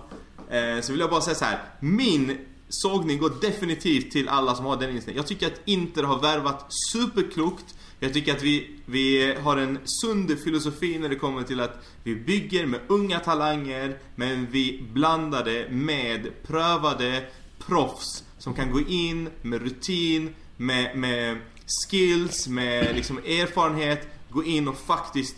Eh, 0.50 0.80
så 0.82 0.92
vill 0.92 1.00
jag 1.00 1.10
bara 1.10 1.20
säga 1.20 1.34
så 1.34 1.44
här. 1.44 1.58
Min 1.80 2.38
sågning 2.72 3.18
går 3.18 3.32
definitivt 3.40 4.12
till 4.12 4.28
alla 4.28 4.54
som 4.54 4.66
har 4.66 4.76
den 4.76 4.90
inställningen. 4.90 5.22
Jag 5.22 5.26
tycker 5.26 5.46
att 5.46 5.60
Inter 5.64 6.02
har 6.02 6.20
värvat 6.20 6.66
superklokt. 6.92 7.74
Jag 8.00 8.14
tycker 8.14 8.32
att 8.36 8.42
vi, 8.42 8.70
vi 8.86 9.34
har 9.34 9.56
en 9.56 9.78
sund 9.84 10.38
filosofi 10.44 10.98
när 10.98 11.08
det 11.08 11.16
kommer 11.16 11.42
till 11.42 11.60
att 11.60 11.84
vi 12.04 12.16
bygger 12.16 12.66
med 12.66 12.80
unga 12.86 13.18
talanger 13.18 13.98
men 14.14 14.46
vi 14.50 14.84
blandar 14.92 15.44
det 15.44 15.68
med 15.70 16.30
prövade 16.46 17.24
proffs 17.58 18.24
som 18.38 18.54
kan 18.54 18.70
gå 18.70 18.80
in 18.80 19.28
med 19.42 19.62
rutin, 19.62 20.34
med, 20.56 20.96
med 20.96 21.38
skills, 21.66 22.48
med 22.48 22.96
liksom 22.96 23.18
erfarenhet, 23.18 24.08
gå 24.30 24.44
in 24.44 24.68
och 24.68 24.78
faktiskt 24.78 25.36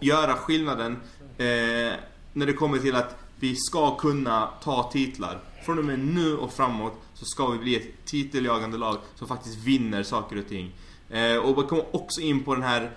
göra 0.00 0.34
skillnaden 0.34 0.92
eh, 1.38 1.92
när 2.32 2.46
det 2.46 2.52
kommer 2.52 2.78
till 2.78 2.96
att 2.96 3.16
vi 3.40 3.56
ska 3.56 3.96
kunna 3.96 4.48
ta 4.62 4.90
titlar. 4.92 5.40
Från 5.66 5.78
och 5.78 5.84
med 5.84 5.98
nu 5.98 6.36
och 6.36 6.52
framåt 6.52 6.92
så 7.14 7.24
ska 7.24 7.46
vi 7.46 7.58
bli 7.58 7.76
ett 7.76 8.04
titeljagande 8.04 8.78
lag 8.78 8.96
som 9.14 9.28
faktiskt 9.28 9.58
vinner 9.58 10.02
saker 10.02 10.38
och 10.38 10.48
ting. 10.48 10.72
Eh, 11.10 11.36
och 11.36 11.62
vi 11.62 11.68
kommer 11.68 11.96
också 11.96 12.20
in 12.20 12.44
på 12.44 12.54
den 12.54 12.62
här 12.62 12.90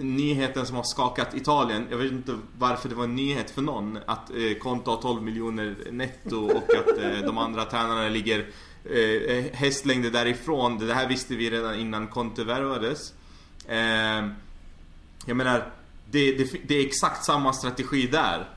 nyheten 0.00 0.66
som 0.66 0.76
har 0.76 0.82
skakat 0.82 1.34
Italien. 1.34 1.86
Jag 1.90 1.98
vet 1.98 2.12
inte 2.12 2.38
varför 2.58 2.88
det 2.88 2.94
var 2.94 3.04
en 3.04 3.14
nyhet 3.14 3.50
för 3.50 3.62
någon 3.62 3.98
att 4.06 4.30
eh, 4.30 4.58
Conte 4.60 4.90
har 4.90 4.96
12 4.96 5.22
miljoner 5.22 5.76
netto 5.90 6.36
och 6.36 6.74
att 6.74 6.98
eh, 6.98 7.26
de 7.26 7.38
andra 7.38 7.64
tränarna 7.64 8.08
ligger 8.08 8.48
eh, 8.84 9.44
hästlängder 9.52 10.10
därifrån. 10.10 10.78
Det 10.78 10.94
här 10.94 11.08
visste 11.08 11.34
vi 11.34 11.50
redan 11.50 11.74
innan 11.74 12.08
Conte 12.08 12.44
värvades. 12.44 13.12
Eh, 13.68 14.28
jag 15.26 15.36
menar, 15.36 15.72
det, 16.10 16.32
det, 16.32 16.68
det 16.68 16.74
är 16.74 16.86
exakt 16.86 17.24
samma 17.24 17.52
strategi 17.52 18.06
där. 18.06 18.48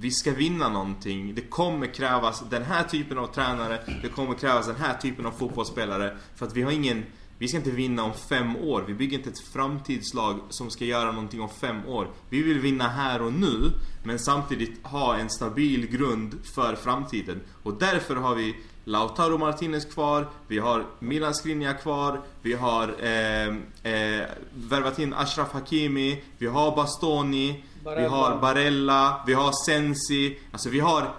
Vi 0.00 0.10
ska 0.10 0.32
vinna 0.32 0.68
någonting. 0.68 1.34
Det 1.34 1.40
kommer 1.40 1.86
krävas 1.86 2.44
den 2.50 2.62
här 2.62 2.84
typen 2.84 3.18
av 3.18 3.26
tränare. 3.26 3.78
Det 4.02 4.08
kommer 4.08 4.34
krävas 4.34 4.66
den 4.66 4.76
här 4.76 4.94
typen 4.94 5.26
av 5.26 5.30
fotbollsspelare. 5.30 6.16
För 6.36 6.46
att 6.46 6.56
vi 6.56 6.62
har 6.62 6.72
ingen... 6.72 7.04
Vi 7.38 7.48
ska 7.48 7.56
inte 7.56 7.70
vinna 7.70 8.04
om 8.04 8.12
fem 8.28 8.56
år. 8.56 8.84
Vi 8.86 8.94
bygger 8.94 9.18
inte 9.18 9.30
ett 9.30 9.52
framtidslag 9.52 10.40
som 10.48 10.70
ska 10.70 10.84
göra 10.84 11.12
någonting 11.12 11.40
om 11.40 11.48
fem 11.48 11.86
år. 11.86 12.10
Vi 12.30 12.42
vill 12.42 12.58
vinna 12.58 12.88
här 12.88 13.22
och 13.22 13.32
nu. 13.32 13.72
Men 14.04 14.18
samtidigt 14.18 14.86
ha 14.86 15.16
en 15.16 15.30
stabil 15.30 15.86
grund 15.86 16.34
för 16.54 16.74
framtiden. 16.74 17.40
Och 17.62 17.74
därför 17.74 18.16
har 18.16 18.34
vi 18.34 18.56
Lautaro 18.84 19.38
Martinez 19.38 19.84
kvar, 19.84 20.28
vi 20.46 20.58
har 20.58 20.86
Milan 20.98 21.34
Skriniar 21.34 21.74
kvar, 21.74 22.20
vi 22.42 22.54
har 22.54 22.96
eh, 23.00 23.46
eh, 23.92 24.26
värvat 24.54 24.98
in 24.98 25.14
Ashraf 25.14 25.52
Hakimi, 25.52 26.22
vi 26.38 26.46
har 26.46 26.76
Bastoni, 26.76 27.64
vi 27.90 27.94
Barella. 27.94 28.08
har 28.16 28.36
Barella, 28.36 29.20
vi 29.26 29.34
har 29.34 29.52
Sensi. 29.66 30.38
Alltså 30.52 30.68
vi 30.68 30.80
har 30.80 31.10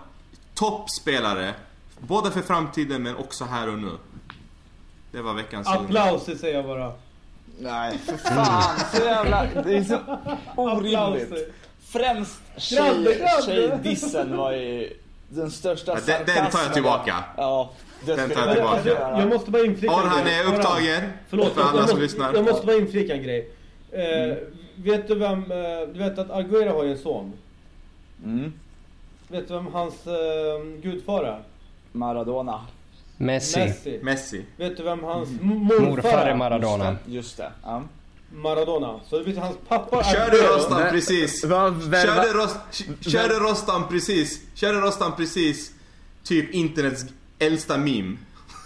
toppspelare. 0.54 1.54
Både 2.00 2.32
för 2.32 2.42
framtiden 2.42 3.04
men 3.04 3.16
också 3.16 3.44
här 3.46 3.68
och 3.70 3.80
nu. 3.80 3.92
Det 5.12 5.22
var 5.22 5.34
veckans 5.34 5.68
Applauser 5.68 6.36
säger 6.36 6.56
jag 6.56 6.66
bara. 6.66 6.94
Nej, 7.60 7.98
för 7.98 8.18
fan. 8.18 8.80
Så 8.94 9.04
jävla... 9.04 9.48
Det 9.64 9.78
är 9.78 9.84
så 9.84 10.00
orimligt. 10.56 11.54
Främst 11.92 12.42
tjej, 12.58 13.22
tjejdissen 13.46 14.38
var 14.38 14.52
ju 14.52 14.94
den 15.30 15.52
största 15.52 15.92
Ja, 15.92 16.00
den- 16.06 16.26
den 16.36 16.52
tar 16.52 16.60
jag 16.60 16.74
tillbaka. 16.74 17.24
Ja, 17.38 17.72
det 18.06 18.16
Den 18.16 18.30
tar 18.30 18.40
jag 18.40 18.48
jag 18.48 18.56
tillbaka. 18.56 18.76
Alltså, 18.76 19.20
jag 19.22 19.30
måste 19.30 19.52
bara 19.52 19.66
inflika 19.66 19.94
en 19.94 20.00
Orhan 20.00 20.28
är 20.28 20.44
upptagen. 20.44 21.10
Förlåt, 21.30 21.54
för 21.54 21.62
jag, 21.62 21.70
alla 21.70 21.80
jag, 21.80 21.90
som 21.90 22.00
måste, 22.00 22.02
lyssnar. 22.02 22.34
jag 22.34 22.44
måste 22.46 22.66
bara 22.66 22.76
inflika 22.76 23.14
en 23.14 23.24
grej. 23.24 23.52
Eh, 23.92 24.38
Vet 24.84 25.08
du 25.08 25.16
vem, 25.16 25.40
eh, 25.52 25.88
du 25.94 26.00
vet 26.00 26.18
att 26.20 26.30
Agüero 26.30 26.74
har 26.74 26.84
ju 26.84 26.92
en 26.92 26.98
son. 26.98 27.34
Mm. 28.26 28.54
Vet 29.28 29.48
du 29.48 29.54
vem 29.54 29.68
hans 29.68 30.08
eh, 30.08 30.64
gudfar 30.82 31.24
är? 31.24 31.42
Maradona. 31.92 32.62
Messi. 33.18 33.60
Messi. 33.60 34.00
Messi. 34.04 34.46
Vet 34.58 34.78
du 34.78 34.84
vem 34.84 35.04
hans 35.04 35.30
Mm. 35.30 35.58
morfar, 35.58 35.86
Morfar 35.86 36.26
är? 36.28 36.36
Maradona. 36.36 36.96
Just 37.06 37.38
det. 37.38 37.52
Ja. 37.64 37.84
Maradona. 38.34 39.00
Så 39.10 39.18
det 39.18 39.24
betyder 39.24 39.42
hans 39.42 39.58
pappa 39.68 40.04
Körde 40.04 40.38
Men- 40.70 40.92
precis? 40.92 41.42
Körde, 41.42 42.34
Rost, 42.34 42.58
körde 43.02 43.34
Rostam 43.40 43.88
precis? 43.90 44.42
Körde 44.56 44.80
Rostam 44.80 45.16
precis? 45.16 45.72
Typ 46.24 46.54
internets 46.54 47.06
äldsta 47.40 47.78
meme. 47.78 48.18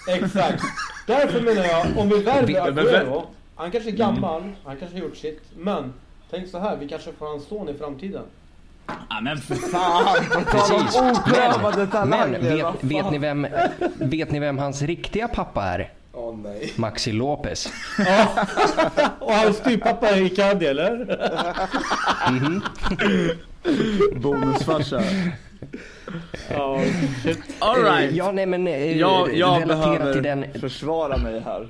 Exakt. 0.09 0.64
Därför 1.07 1.41
menar 1.41 1.64
jag, 1.64 1.97
om 1.97 2.09
vi 2.09 2.18
värver 2.24 2.72
Agüero. 2.72 3.24
Han 3.55 3.72
kanske 3.72 3.89
är 3.89 3.95
gammal, 3.95 4.43
han 4.64 4.78
kanske 4.78 4.97
har 4.97 5.03
gjort 5.05 5.18
sitt. 5.18 5.41
Men 5.57 5.93
tänk 6.34 6.49
så 6.49 6.59
här, 6.59 6.75
vi 6.75 6.88
kanske 6.88 7.11
får 7.13 7.25
hans 7.25 7.47
son 7.47 7.69
i 7.69 7.73
framtiden. 7.73 8.23
Ja 9.09 9.21
men 9.21 9.38
för 9.38 9.55
fan! 9.55 10.05
Precis. 10.51 10.95
oprövade 11.01 11.77
Men, 11.77 11.89
talanger. 11.89 12.39
men 12.41 12.57
vet, 12.57 12.65
vet, 12.84 13.11
ni 13.11 13.17
vem, 13.17 13.47
vet 13.99 14.31
ni 14.31 14.39
vem 14.39 14.57
hans 14.57 14.81
riktiga 14.81 15.27
pappa 15.27 15.63
är? 15.63 15.91
Åh 16.13 16.38
nej. 16.43 16.73
Maxi 16.75 17.11
Lopez. 17.11 17.67
Och 19.19 19.34
hans 19.34 19.57
styvpappa 19.57 20.09
är 20.09 20.21
Icardi 20.21 20.65
eller? 20.65 21.17
Bonusfarsa. 24.15 25.01
Ja, 26.49 26.79
shit. 27.23 27.39
Alright. 27.59 28.11
Eh, 28.11 28.17
Ja, 28.17 28.31
nej 28.31 28.45
men 28.45 28.67
eh, 28.67 28.97
Jag, 28.97 29.36
jag 29.36 29.61
relaterat 29.61 29.67
behöver 29.97 30.13
till 30.13 30.23
den... 30.23 30.45
försvara 30.61 31.17
mig 31.17 31.39
här. 31.39 31.67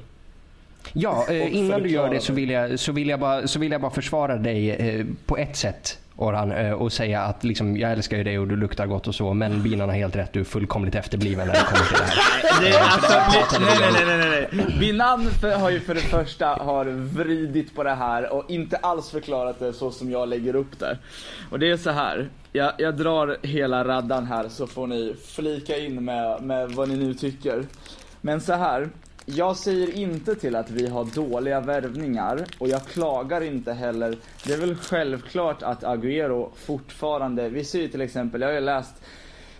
Ja, 0.93 1.25
eh, 1.29 1.55
innan 1.55 1.83
du 1.83 1.89
gör 1.89 2.09
det 2.09 2.19
så 2.19 2.33
vill, 2.33 2.49
jag, 2.49 2.79
så, 2.79 2.91
vill 2.91 3.09
jag 3.09 3.19
bara, 3.19 3.47
så 3.47 3.59
vill 3.59 3.71
jag 3.71 3.81
bara 3.81 3.91
försvara 3.91 4.35
dig 4.35 4.71
eh, 4.71 5.05
på 5.25 5.37
ett 5.37 5.55
sätt. 5.55 5.99
Orhan, 6.15 6.51
eh, 6.51 6.71
och 6.71 6.93
säga 6.93 7.21
att 7.21 7.43
liksom, 7.43 7.77
jag 7.77 7.91
älskar 7.91 8.17
ju 8.17 8.23
dig 8.23 8.39
och 8.39 8.47
du 8.47 8.55
luktar 8.55 8.85
gott 8.85 9.07
och 9.07 9.15
så 9.15 9.33
men 9.33 9.63
Binan 9.63 9.89
har 9.89 9.95
helt 9.95 10.15
rätt, 10.15 10.33
du 10.33 10.39
är 10.39 10.43
fullkomligt 10.43 10.95
efterbliven 10.95 11.47
när 11.47 11.53
det 11.53 11.59
kommer 11.59 11.85
till 11.85 11.97
det 11.97 12.03
här. 12.03 12.61
Det, 12.61 12.79
alltså, 12.79 13.59
nej, 13.59 13.77
nej, 13.79 14.17
nej, 14.17 14.29
nej, 14.29 14.47
nej. 14.51 14.79
Binan 14.79 15.29
har 15.59 15.69
ju 15.69 15.79
för 15.79 15.93
det 15.93 16.01
första 16.01 16.47
har 16.47 16.85
vridit 16.85 17.75
på 17.75 17.83
det 17.83 17.93
här 17.95 18.33
och 18.33 18.51
inte 18.51 18.77
alls 18.77 19.11
förklarat 19.11 19.59
det 19.59 19.73
så 19.73 19.91
som 19.91 20.11
jag 20.11 20.29
lägger 20.29 20.55
upp 20.55 20.79
det. 20.79 20.97
Och 21.49 21.59
det 21.59 21.71
är 21.71 21.77
så 21.77 21.89
här. 21.89 22.29
Jag, 22.51 22.71
jag 22.77 22.97
drar 22.97 23.37
hela 23.41 23.83
raddan 23.83 24.25
här 24.25 24.49
så 24.49 24.67
får 24.67 24.87
ni 24.87 25.15
flika 25.27 25.77
in 25.77 26.05
med, 26.05 26.41
med 26.41 26.71
vad 26.71 26.89
ni 26.89 26.95
nu 26.97 27.13
tycker. 27.13 27.63
Men 28.21 28.41
så 28.41 28.53
här. 28.53 28.89
Jag 29.25 29.57
säger 29.57 29.97
inte 29.97 30.35
till 30.35 30.55
att 30.55 30.69
vi 30.69 30.87
har 30.87 31.05
dåliga 31.05 31.61
värvningar 31.61 32.45
och 32.59 32.67
jag 32.67 32.85
klagar 32.85 33.41
inte 33.41 33.73
heller. 33.73 34.17
Det 34.45 34.53
är 34.53 34.57
väl 34.57 34.75
självklart 34.75 35.63
att 35.63 35.83
Agüero 35.83 36.49
fortfarande, 36.55 37.49
vi 37.49 37.63
ser 37.63 37.81
ju 37.81 37.87
till 37.87 38.01
exempel, 38.01 38.41
jag 38.41 38.47
har 38.47 38.53
ju 38.53 38.59
läst 38.59 38.93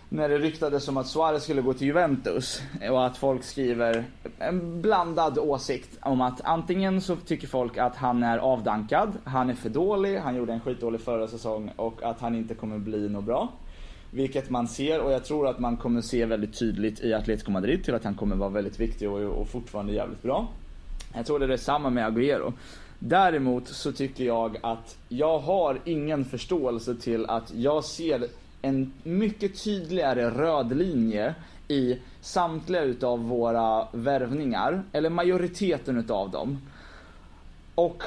när 0.10 0.30
det 0.30 0.38
ryktades 0.38 0.88
om 0.88 0.98
att 0.98 1.08
Suarez 1.08 1.44
skulle 1.44 1.62
gå 1.62 1.74
till 1.74 1.88
Juventus 1.88 2.62
och 2.90 3.06
att 3.06 3.18
folk 3.18 3.44
skriver 3.44 4.06
en 4.40 4.82
blandad 4.82 5.38
åsikt 5.38 5.98
om 6.02 6.22
att 6.22 6.42
antingen 6.44 7.02
så 7.02 7.16
tycker 7.16 7.48
folk 7.48 7.78
att 7.78 7.96
han 7.96 8.24
är 8.24 8.38
avdankad, 8.38 9.12
han 9.24 9.50
är 9.50 9.54
för 9.54 9.70
dålig, 9.70 10.18
han 10.18 10.36
gjorde 10.36 10.54
en 10.54 10.62
skitdålig 10.62 11.02
förra 11.02 11.28
säsong 11.28 11.72
och 11.76 12.04
att 12.04 12.20
han 12.20 12.36
inte 12.36 12.54
kommer 12.54 12.78
bli 12.78 13.10
något 13.10 13.24
bra. 13.24 13.50
Vilket 14.14 14.50
man 14.50 14.68
ser 14.68 15.02
och 15.02 15.12
jag 15.12 15.26
tror 15.26 15.48
att 15.48 15.60
man 15.60 15.78
kommer 15.78 16.02
se 16.02 16.26
väldigt 16.26 16.60
tydligt 16.60 17.00
i 17.04 17.14
Atletico 17.14 17.52
Madrid 17.52 17.84
till 17.84 17.96
att 17.96 18.04
han 18.04 18.16
kommer 18.16 18.36
vara 18.36 18.50
väldigt 18.50 18.80
viktig 18.80 19.10
och, 19.10 19.20
och 19.20 19.48
fortfarande 19.50 19.94
jävligt 19.94 20.22
bra. 20.22 20.48
Jag 21.16 21.26
tror 21.26 21.40
det 21.40 21.46
är 21.46 21.50
detsamma 21.50 21.90
med 21.90 22.06
Agüero. 22.08 22.54
Däremot 23.00 23.68
så 23.68 23.92
tycker 23.92 24.24
jag 24.24 24.58
att 24.62 24.98
jag 25.10 25.40
har 25.40 25.80
ingen 25.86 26.26
förståelse 26.26 26.96
till 26.96 27.26
att 27.26 27.54
jag 27.56 27.84
ser 27.84 28.28
en 28.62 28.94
mycket 29.04 29.64
tydligare 29.64 30.30
röd 30.30 30.78
linje 30.78 31.36
i 31.68 31.98
samtliga 32.22 32.82
utav 32.84 33.20
våra 33.28 33.88
värvningar, 33.92 34.84
eller 34.92 35.10
majoriteten 35.10 35.98
utav 35.98 36.32
dem. 36.32 36.58
Och 37.76 38.04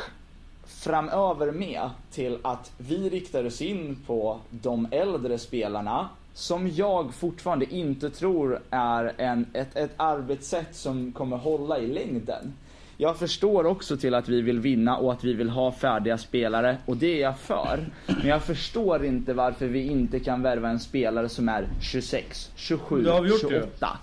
framöver 0.87 1.53
med 1.53 1.91
till 2.11 2.39
att 2.43 2.73
vi 2.79 3.09
riktar 3.11 3.45
oss 3.47 3.63
in 3.63 3.97
på 4.07 4.39
de 4.51 4.89
äldre 4.91 5.39
spelarna 5.39 6.09
som 6.35 6.69
jag 6.71 7.15
fortfarande 7.15 7.75
inte 7.75 8.11
tror 8.11 8.61
är 8.71 9.13
en, 9.17 9.47
ett, 9.53 9.77
ett 9.77 9.91
arbetssätt 9.97 10.75
som 10.77 11.13
kommer 11.13 11.37
hålla 11.37 11.79
i 11.79 11.87
längden. 11.87 12.53
Jag 12.97 13.17
förstår 13.19 13.67
också 13.67 13.97
till 13.97 14.15
att 14.15 14.29
vi 14.29 14.41
vill 14.43 14.61
vinna 14.61 14.97
och 14.97 15.13
att 15.13 15.25
vi 15.25 15.33
vill 15.35 15.51
ha 15.51 15.73
färdiga 15.73 16.19
spelare 16.19 16.77
och 16.87 16.97
det 16.97 17.07
är 17.19 17.23
jag 17.23 17.39
för. 17.39 17.87
Men 18.07 18.27
jag 18.29 18.43
förstår 18.43 19.05
inte 19.05 19.33
varför 19.35 19.67
vi 19.67 19.83
inte 19.87 20.21
kan 20.21 20.43
värva 20.43 20.69
en 20.69 20.81
spelare 20.81 21.29
som 21.29 21.49
är 21.49 21.67
26, 21.83 22.51
27, 22.57 23.03
Det 23.03 23.11
har 23.11 23.23
vi 23.23 23.29
gjort 23.31 23.43
ju. 23.45 23.49
28. 23.49 23.99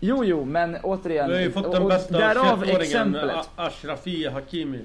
Jo, 0.00 0.24
jo, 0.24 0.44
men 0.44 0.76
återigen. 0.82 1.28
Vi 1.28 1.34
har 1.34 1.42
ju 1.42 1.50
fått 1.52 1.72
den 1.72 1.88
bästa 1.88 2.18
därav 2.18 2.64
21-åringen, 2.64 2.80
exemplet. 2.80 3.36
A- 3.36 3.44
Ashrafi 3.56 4.26
Hakimi. 4.28 4.80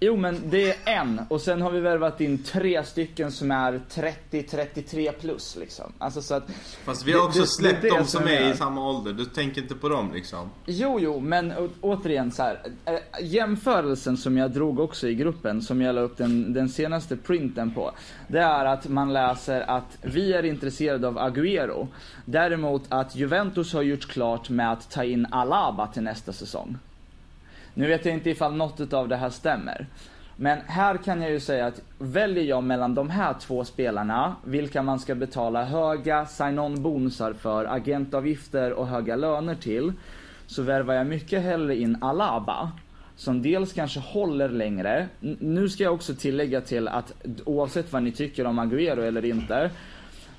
Jo 0.00 0.16
men 0.16 0.42
det 0.50 0.70
är 0.70 0.76
en 1.00 1.20
och 1.28 1.40
sen 1.40 1.62
har 1.62 1.70
vi 1.70 1.80
värvat 1.80 2.20
in 2.20 2.42
tre 2.42 2.84
stycken 2.84 3.32
som 3.32 3.50
är 3.50 3.80
30-33 3.90 5.12
plus 5.12 5.56
liksom. 5.60 5.92
Alltså 5.98 6.22
så 6.22 6.34
att 6.34 6.50
Fast 6.84 7.04
vi 7.06 7.12
har 7.12 7.24
också 7.26 7.40
det- 7.40 7.46
släppt 7.46 7.82
det 7.82 7.88
är 7.88 7.92
det 7.92 7.98
de 7.98 8.04
som 8.06 8.22
är. 8.24 8.28
är 8.28 8.52
i 8.52 8.56
samma 8.56 8.88
ålder. 8.88 9.12
Du 9.12 9.24
tänker 9.24 9.62
inte 9.62 9.74
på 9.74 9.88
dem 9.88 10.10
liksom? 10.14 10.50
Jo, 10.66 10.98
jo, 11.00 11.20
men 11.20 11.52
å- 11.52 11.68
återigen 11.80 12.30
så 12.32 12.42
här. 12.42 12.62
äh, 12.84 12.94
Jämförelsen 13.22 14.16
som 14.16 14.36
jag 14.38 14.50
drog 14.50 14.80
också 14.80 15.08
i 15.08 15.14
gruppen, 15.14 15.62
som 15.62 15.82
jag 15.82 15.94
la 15.94 16.00
upp 16.00 16.16
den, 16.16 16.52
den 16.52 16.68
senaste 16.68 17.16
printen 17.16 17.70
på. 17.74 17.92
Det 18.28 18.38
är 18.40 18.64
att 18.64 18.88
man 18.88 19.12
läser 19.12 19.60
att 19.70 19.98
vi 20.02 20.32
är 20.32 20.42
intresserade 20.44 21.08
av 21.08 21.18
Agüero. 21.18 21.86
Däremot 22.24 22.82
att 22.88 23.16
Juventus 23.16 23.72
har 23.72 23.82
gjort 23.82 24.08
klart 24.08 24.48
med 24.50 24.72
att 24.72 24.90
ta 24.90 25.04
in 25.04 25.26
Alaba 25.30 25.86
till 25.86 26.02
nästa 26.02 26.32
säsong. 26.32 26.78
Nu 27.78 27.86
vet 27.86 28.04
jag 28.04 28.14
inte 28.14 28.30
ifall 28.30 28.54
något 28.54 28.92
av 28.92 29.08
det 29.08 29.16
här 29.16 29.30
stämmer. 29.30 29.86
Men 30.36 30.58
här 30.66 30.96
kan 30.96 31.22
jag 31.22 31.30
ju 31.30 31.40
säga 31.40 31.66
att 31.66 31.82
väljer 31.98 32.44
jag 32.44 32.64
mellan 32.64 32.94
de 32.94 33.10
här 33.10 33.34
två 33.40 33.64
spelarna, 33.64 34.36
vilka 34.44 34.82
man 34.82 34.98
ska 34.98 35.14
betala 35.14 35.64
höga 35.64 36.26
sign-on 36.26 36.82
bonusar 36.82 37.32
för, 37.32 37.64
agentavgifter 37.64 38.72
och 38.72 38.86
höga 38.86 39.16
löner 39.16 39.54
till, 39.54 39.92
så 40.46 40.62
värvar 40.62 40.94
jag 40.94 41.06
mycket 41.06 41.42
hellre 41.42 41.76
in 41.76 41.98
Alaba. 42.00 42.72
Som 43.16 43.42
dels 43.42 43.72
kanske 43.72 44.00
håller 44.00 44.48
längre. 44.48 45.08
Nu 45.38 45.68
ska 45.68 45.82
jag 45.82 45.94
också 45.94 46.14
tillägga 46.14 46.60
till 46.60 46.88
att 46.88 47.12
oavsett 47.44 47.92
vad 47.92 48.02
ni 48.02 48.12
tycker 48.12 48.46
om 48.46 48.60
Agüero 48.60 49.02
eller 49.02 49.24
inte, 49.24 49.70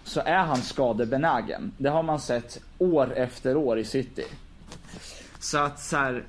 så 0.03 0.21
är 0.25 0.43
han 0.43 0.57
skadebenägen. 0.57 1.71
Det 1.77 1.89
har 1.89 2.03
man 2.03 2.19
sett 2.19 2.61
år 2.77 3.13
efter 3.15 3.57
år 3.57 3.79
i 3.79 3.83
City. 3.83 4.25
Så 5.39 5.57
att 5.57 5.79
så 5.79 5.97
här, 5.97 6.23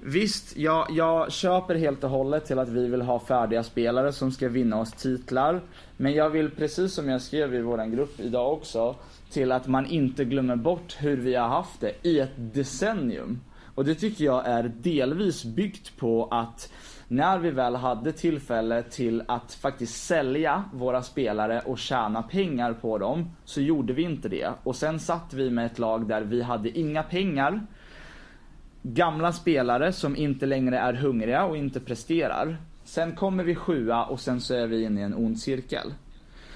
Visst, 0.00 0.56
jag, 0.56 0.86
jag 0.90 1.32
köper 1.32 1.74
helt 1.74 2.04
och 2.04 2.10
hållet 2.10 2.44
till 2.44 2.58
att 2.58 2.68
vi 2.68 2.88
vill 2.88 3.02
ha 3.02 3.20
färdiga 3.20 3.62
spelare 3.62 4.12
som 4.12 4.32
ska 4.32 4.48
vinna 4.48 4.80
oss 4.80 4.92
titlar. 4.92 5.60
Men 5.96 6.12
jag 6.12 6.30
vill, 6.30 6.50
precis 6.50 6.94
som 6.94 7.08
jag 7.08 7.22
skrev 7.22 7.54
i 7.54 7.60
vår 7.60 7.90
grupp 7.90 8.20
idag 8.20 8.52
också, 8.52 8.96
till 9.30 9.52
att 9.52 9.66
man 9.66 9.86
inte 9.86 10.24
glömmer 10.24 10.56
bort 10.56 10.96
hur 11.00 11.16
vi 11.16 11.34
har 11.34 11.48
haft 11.48 11.80
det 11.80 11.92
i 12.02 12.20
ett 12.20 12.34
decennium. 12.36 13.40
Och 13.74 13.84
det 13.84 13.94
tycker 13.94 14.24
jag 14.24 14.46
är 14.46 14.62
delvis 14.62 15.44
byggt 15.44 15.96
på 15.98 16.28
att 16.30 16.72
när 17.08 17.38
vi 17.38 17.50
väl 17.50 17.76
hade 17.76 18.12
tillfälle 18.12 18.82
till 18.82 19.22
att 19.28 19.54
faktiskt 19.54 20.04
sälja 20.06 20.64
våra 20.72 21.02
spelare 21.02 21.60
och 21.60 21.78
tjäna 21.78 22.22
pengar 22.22 22.72
på 22.72 22.98
dem, 22.98 23.30
så 23.44 23.60
gjorde 23.60 23.92
vi 23.92 24.02
inte 24.02 24.28
det. 24.28 24.50
Och 24.62 24.76
sen 24.76 25.00
satt 25.00 25.34
vi 25.34 25.50
med 25.50 25.66
ett 25.66 25.78
lag 25.78 26.08
där 26.08 26.20
vi 26.20 26.42
hade 26.42 26.78
inga 26.78 27.02
pengar, 27.02 27.66
gamla 28.82 29.32
spelare 29.32 29.92
som 29.92 30.16
inte 30.16 30.46
längre 30.46 30.78
är 30.78 30.92
hungriga 30.92 31.44
och 31.44 31.56
inte 31.56 31.80
presterar. 31.80 32.56
Sen 32.84 33.12
kommer 33.16 33.44
vi 33.44 33.54
sjua 33.54 34.04
och 34.04 34.20
sen 34.20 34.40
så 34.40 34.54
är 34.54 34.66
vi 34.66 34.82
inne 34.82 35.00
i 35.00 35.04
en 35.04 35.14
ond 35.14 35.38
cirkel. 35.40 35.94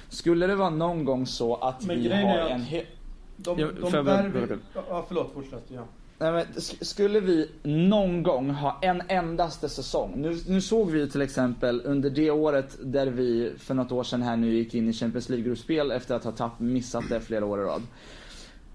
Skulle 0.09 0.47
det 0.47 0.55
vara 0.57 0.70
någon 0.70 1.05
gång 1.05 1.27
så 1.27 1.57
att 1.57 1.85
Men 1.87 1.97
vi 1.97 2.05
grejen 2.09 2.27
har 2.29 2.37
är 2.39 2.45
att- 2.45 2.51
en 2.51 2.61
he- 2.61 2.85
De, 3.37 3.57
de 3.57 4.05
värv... 4.05 4.49
bara- 4.75 4.83
Ja, 4.89 5.05
förlåt. 5.09 5.31
Fortsätt. 5.35 5.64
Ja. 5.68 5.85
Nej, 6.18 6.33
men 6.33 6.43
sk- 6.47 6.85
skulle 6.85 7.20
vi 7.20 7.51
någon 7.62 8.23
gång 8.23 8.51
ha 8.51 8.79
en 8.83 9.03
endaste 9.09 9.68
säsong. 9.68 10.12
Nu, 10.16 10.39
nu 10.49 10.61
såg 10.61 10.91
vi 10.91 10.99
ju 10.99 11.07
till 11.07 11.23
exempel 11.23 11.83
under 11.85 12.11
det 12.11 12.31
året 12.31 12.79
där 12.83 13.07
vi 13.07 13.53
för 13.59 13.75
något 13.75 13.93
år 13.93 14.03
sedan 14.05 14.23
här 14.23 14.37
nu 14.37 14.55
gick 14.55 14.75
in 14.75 14.89
i 14.89 14.93
Champions 14.93 15.29
League-gruppspel 15.29 15.91
efter 15.91 16.14
att 16.14 16.25
ha 16.25 16.33
tapp, 16.33 16.61
missat 16.61 17.05
det 17.09 17.20
flera 17.20 17.45
år 17.47 17.61
i 17.61 17.64
rad. 17.64 17.83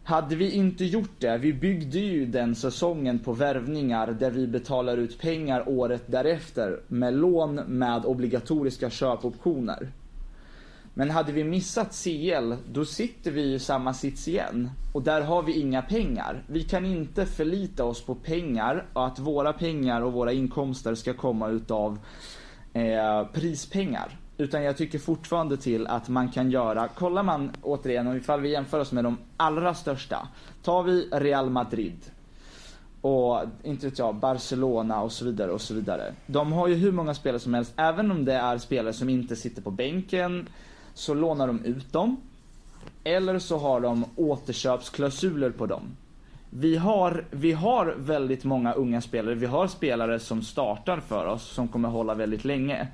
Hade 0.07 0.35
vi 0.35 0.51
inte 0.51 0.85
gjort 0.85 1.19
det, 1.19 1.37
vi 1.37 1.53
byggde 1.53 1.99
ju 1.99 2.25
den 2.25 2.55
säsongen 2.55 3.19
på 3.19 3.33
värvningar 3.33 4.07
där 4.07 4.31
vi 4.31 4.47
betalar 4.47 4.97
ut 4.97 5.19
pengar 5.19 5.69
året 5.69 6.03
därefter 6.05 6.79
med 6.87 7.13
lån 7.13 7.55
med 7.55 8.05
obligatoriska 8.05 8.89
köpoptioner. 8.89 9.91
Men 10.93 11.09
hade 11.09 11.31
vi 11.31 11.43
missat 11.43 12.03
CL, 12.03 12.53
då 12.71 12.85
sitter 12.85 13.31
vi 13.31 13.53
i 13.53 13.59
samma 13.59 13.93
sits 13.93 14.27
igen. 14.27 14.69
Och 14.93 15.01
där 15.01 15.21
har 15.21 15.43
vi 15.43 15.59
inga 15.59 15.81
pengar. 15.81 16.43
Vi 16.47 16.63
kan 16.63 16.85
inte 16.85 17.25
förlita 17.25 17.83
oss 17.83 18.01
på 18.01 18.15
pengar 18.15 18.85
och 18.93 19.07
att 19.07 19.19
våra 19.19 19.53
pengar 19.53 20.01
och 20.01 20.13
våra 20.13 20.31
inkomster 20.31 20.95
ska 20.95 21.13
komma 21.13 21.49
utav 21.49 21.99
eh, 22.73 23.27
prispengar. 23.33 24.17
Utan 24.37 24.63
jag 24.63 24.77
tycker 24.77 24.99
fortfarande 24.99 25.57
till 25.57 25.87
att 25.87 26.09
man 26.09 26.29
kan 26.31 26.51
göra, 26.51 26.87
kollar 26.87 27.23
man 27.23 27.51
återigen, 27.61 28.07
om 28.07 28.15
ifall 28.15 28.41
vi 28.41 28.51
jämför 28.51 28.79
oss 28.79 28.91
med 28.91 29.03
de 29.03 29.17
allra 29.37 29.73
största. 29.73 30.27
Tar 30.63 30.83
vi 30.83 31.09
Real 31.11 31.49
Madrid, 31.49 32.11
och 33.01 33.41
inte 33.63 33.85
vet 33.85 33.99
jag, 33.99 34.15
Barcelona 34.15 35.01
och 35.01 35.11
så 35.11 35.25
vidare 35.25 35.51
och 35.51 35.61
så 35.61 35.73
vidare. 35.73 36.13
De 36.25 36.51
har 36.51 36.67
ju 36.67 36.75
hur 36.75 36.91
många 36.91 37.13
spelare 37.13 37.39
som 37.39 37.53
helst, 37.53 37.73
även 37.75 38.11
om 38.11 38.25
det 38.25 38.33
är 38.33 38.57
spelare 38.57 38.93
som 38.93 39.09
inte 39.09 39.35
sitter 39.35 39.61
på 39.61 39.71
bänken, 39.71 40.47
så 40.93 41.13
lånar 41.13 41.47
de 41.47 41.65
ut 41.65 41.93
dem. 41.93 42.17
Eller 43.03 43.39
så 43.39 43.57
har 43.57 43.81
de 43.81 44.05
återköpsklausuler 44.15 45.49
på 45.49 45.65
dem. 45.65 45.83
Vi 46.49 46.77
har, 46.77 47.25
vi 47.31 47.51
har 47.51 47.95
väldigt 47.97 48.43
många 48.43 48.73
unga 48.73 49.01
spelare, 49.01 49.35
vi 49.35 49.45
har 49.45 49.67
spelare 49.67 50.19
som 50.19 50.41
startar 50.41 50.99
för 50.99 51.25
oss, 51.25 51.43
som 51.43 51.67
kommer 51.67 51.89
hålla 51.89 52.13
väldigt 52.13 52.45
länge. 52.45 52.87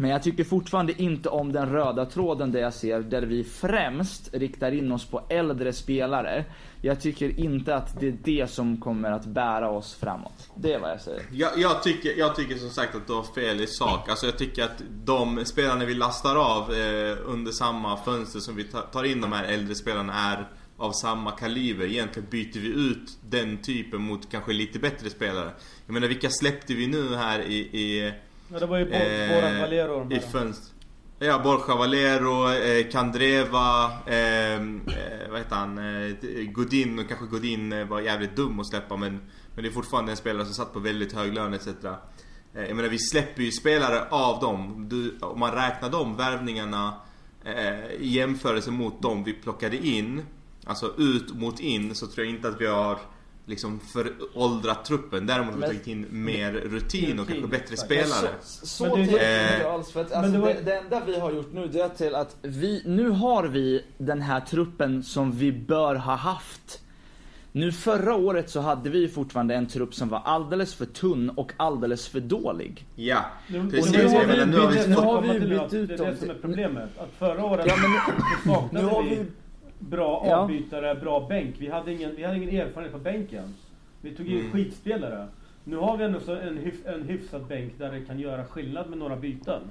Men 0.00 0.10
jag 0.10 0.22
tycker 0.22 0.44
fortfarande 0.44 1.02
inte 1.02 1.28
om 1.28 1.52
den 1.52 1.72
röda 1.72 2.06
tråden 2.06 2.52
där 2.52 2.60
jag 2.60 2.74
ser, 2.74 3.00
där 3.00 3.22
vi 3.22 3.44
främst 3.44 4.34
riktar 4.34 4.72
in 4.72 4.92
oss 4.92 5.04
på 5.04 5.22
äldre 5.28 5.72
spelare. 5.72 6.44
Jag 6.82 7.00
tycker 7.00 7.40
inte 7.40 7.76
att 7.76 8.00
det 8.00 8.08
är 8.08 8.16
det 8.24 8.50
som 8.50 8.80
kommer 8.80 9.10
att 9.10 9.26
bära 9.26 9.70
oss 9.70 9.94
framåt. 9.94 10.50
Det 10.54 10.72
är 10.72 10.80
vad 10.80 10.90
jag 10.90 11.00
säger. 11.00 11.22
Jag, 11.32 11.58
jag, 11.58 11.82
tycker, 11.82 12.18
jag 12.18 12.36
tycker 12.36 12.56
som 12.56 12.70
sagt 12.70 12.94
att 12.94 13.06
du 13.06 13.12
har 13.12 13.22
fel 13.22 13.60
i 13.60 13.66
sak. 13.66 14.08
Alltså 14.08 14.26
jag 14.26 14.38
tycker 14.38 14.64
att 14.64 14.82
de 15.04 15.44
spelarna 15.44 15.84
vi 15.84 15.94
lastar 15.94 16.36
av 16.36 16.72
eh, 16.72 17.16
under 17.24 17.52
samma 17.52 17.96
fönster 17.96 18.40
som 18.40 18.56
vi 18.56 18.64
tar, 18.64 19.04
in 19.04 19.20
de 19.20 19.32
här 19.32 19.44
äldre 19.44 19.74
spelarna 19.74 20.12
är 20.14 20.48
av 20.76 20.92
samma 20.92 21.30
kaliber. 21.30 21.84
Egentligen 21.84 22.28
byter 22.30 22.60
vi 22.60 22.68
ut 22.68 23.18
den 23.30 23.62
typen 23.62 24.02
mot 24.02 24.30
kanske 24.30 24.52
lite 24.52 24.78
bättre 24.78 25.10
spelare. 25.10 25.50
Jag 25.86 25.92
menar 25.92 26.08
vilka 26.08 26.30
släppte 26.30 26.74
vi 26.74 26.86
nu 26.86 27.16
här 27.16 27.40
i, 27.40 27.58
i 27.58 28.12
Ja, 28.52 28.58
det 28.58 28.66
var 28.66 28.78
ju 28.78 28.84
Bor- 28.84 28.94
Eh, 28.94 29.60
Valero 29.60 30.06
i 30.10 30.14
här. 30.14 30.20
fönster. 30.20 30.74
Ja, 31.18 31.38
Borja 31.38 31.76
Valero, 31.76 32.52
eh, 32.52 32.90
Kandreva, 32.90 33.84
eh, 34.06 34.54
eh, 34.54 34.60
vad 35.30 35.38
heter 35.38 35.56
han? 35.56 35.78
Eh, 35.78 36.14
Godin 36.52 36.98
och 36.98 37.08
kanske 37.08 37.26
Godin 37.26 37.72
eh, 37.72 37.86
var 37.86 38.00
jävligt 38.00 38.36
dum 38.36 38.60
att 38.60 38.66
släppa 38.66 38.96
men, 38.96 39.12
men 39.54 39.64
det 39.64 39.68
är 39.70 39.72
fortfarande 39.72 40.10
en 40.12 40.16
spelare 40.16 40.44
som 40.44 40.54
satt 40.54 40.72
på 40.72 40.78
väldigt 40.78 41.12
hög 41.12 41.34
lön 41.34 41.54
etc. 41.54 41.66
Eh, 41.66 41.92
jag 42.54 42.76
menar 42.76 42.88
vi 42.88 42.98
släpper 42.98 43.42
ju 43.42 43.50
spelare 43.50 44.04
av 44.10 44.40
dem. 44.40 44.86
Du, 44.90 45.18
om 45.20 45.38
man 45.40 45.52
räknar 45.52 45.90
de 45.90 46.16
värvningarna 46.16 46.94
eh, 47.44 47.90
i 48.00 48.08
jämförelse 48.08 48.70
mot 48.70 49.02
de 49.02 49.24
vi 49.24 49.32
plockade 49.32 49.76
in, 49.86 50.22
alltså 50.66 50.94
ut 50.98 51.34
mot 51.34 51.60
in, 51.60 51.94
så 51.94 52.06
tror 52.06 52.26
jag 52.26 52.34
inte 52.34 52.48
att 52.48 52.60
vi 52.60 52.66
har 52.66 52.98
liksom 53.50 53.80
föråldrat 53.80 54.84
truppen. 54.84 55.26
Däremot 55.26 55.46
har 55.48 55.54
vi 55.54 55.60
Men- 55.60 55.68
tagit 55.68 55.86
in 55.86 56.06
mer 56.10 56.52
rutin 56.52 57.18
och 57.20 57.26
kanske 57.28 57.46
bättre 57.46 57.76
spelare. 57.76 58.28
Så, 58.42 58.66
så 58.66 58.84
Men 58.84 58.90
det- 58.92 59.06
tänker 59.06 59.22
jag 59.26 59.46
Eh, 59.50 59.54
inte 59.56 59.70
alls. 59.70 59.90
För 59.92 60.00
att, 60.00 60.10
men 60.10 60.18
alltså, 60.18 60.32
det 60.32 60.38
var- 60.38 60.48
det, 60.48 60.60
det 60.64 60.76
enda 60.78 61.02
vi 61.06 61.20
har 61.20 61.32
gjort 61.32 61.52
nu 61.52 61.66
det 61.68 61.80
är 61.80 61.88
till 61.88 62.14
att 62.14 62.36
vi, 62.42 62.82
nu 62.86 63.10
har 63.10 63.44
vi 63.44 63.84
den 63.98 64.22
här 64.22 64.40
truppen 64.40 65.02
som 65.02 65.32
vi 65.32 65.52
bör 65.52 65.94
ha 65.94 66.14
haft. 66.14 66.80
Nu 67.52 67.72
förra 67.72 68.14
året 68.14 68.50
så 68.50 68.60
hade 68.60 68.90
vi 68.90 69.08
fortfarande 69.08 69.54
en 69.54 69.66
trupp 69.66 69.94
som 69.94 70.08
var 70.08 70.22
alldeles 70.24 70.74
för 70.74 70.86
tunn 70.86 71.30
och 71.30 71.52
alldeles 71.56 72.08
för 72.08 72.20
dålig. 72.20 72.86
Ja, 72.94 73.24
Nu, 73.48 73.70
precis. 73.70 73.86
och 73.86 73.98
nu 73.98 74.04
har 74.06 74.20
vi 74.20 74.26
menar, 74.26 74.46
nu 74.46 74.58
har 74.58 74.68
vi 74.70 74.76
bytt- 74.78 74.88
nu 74.88 74.94
nu 74.94 75.00
har 75.00 75.22
vi 75.22 75.40
bytt 75.40 75.72
ut 75.74 75.88
Det 75.88 75.94
är 75.94 75.98
dem 75.98 76.06
det 76.10 76.16
som 76.16 76.30
är 76.30 76.34
problemet. 76.34 76.88
Att 76.98 77.08
förra 77.18 77.44
året 77.44 77.66
Ja, 77.68 77.74
men 77.76 78.54
saknade 78.54 78.86
nu 78.86 78.90
har 78.92 79.02
vi 79.02 79.26
bra 79.80 80.24
Ja. 80.26 80.36
avbytare, 80.36 80.94
bra 80.94 81.26
bänk. 81.28 81.54
Vi 81.58 81.70
hade 81.70 81.92
ingen, 81.92 82.16
vi 82.16 82.24
hade 82.24 82.36
ingen 82.36 82.56
erfarenhet 82.60 82.92
på 82.92 82.98
bänken. 82.98 83.54
Vi 84.00 84.10
tog 84.16 84.26
in 84.28 84.38
Mm. 84.40 84.52
skitspelare. 84.52 85.26
Nu 85.64 85.76
har 85.76 85.96
vi 85.96 86.04
ändå 86.04 86.20
så 86.20 86.34
en, 86.34 86.56
hyf, 86.58 86.74
en 86.86 87.02
hyfsad 87.02 87.46
bänk 87.46 87.78
där 87.78 87.92
det 87.92 88.00
kan 88.00 88.18
göra 88.20 88.44
skillnad 88.44 88.88
med 88.90 88.98
några 88.98 89.16
byten. 89.16 89.62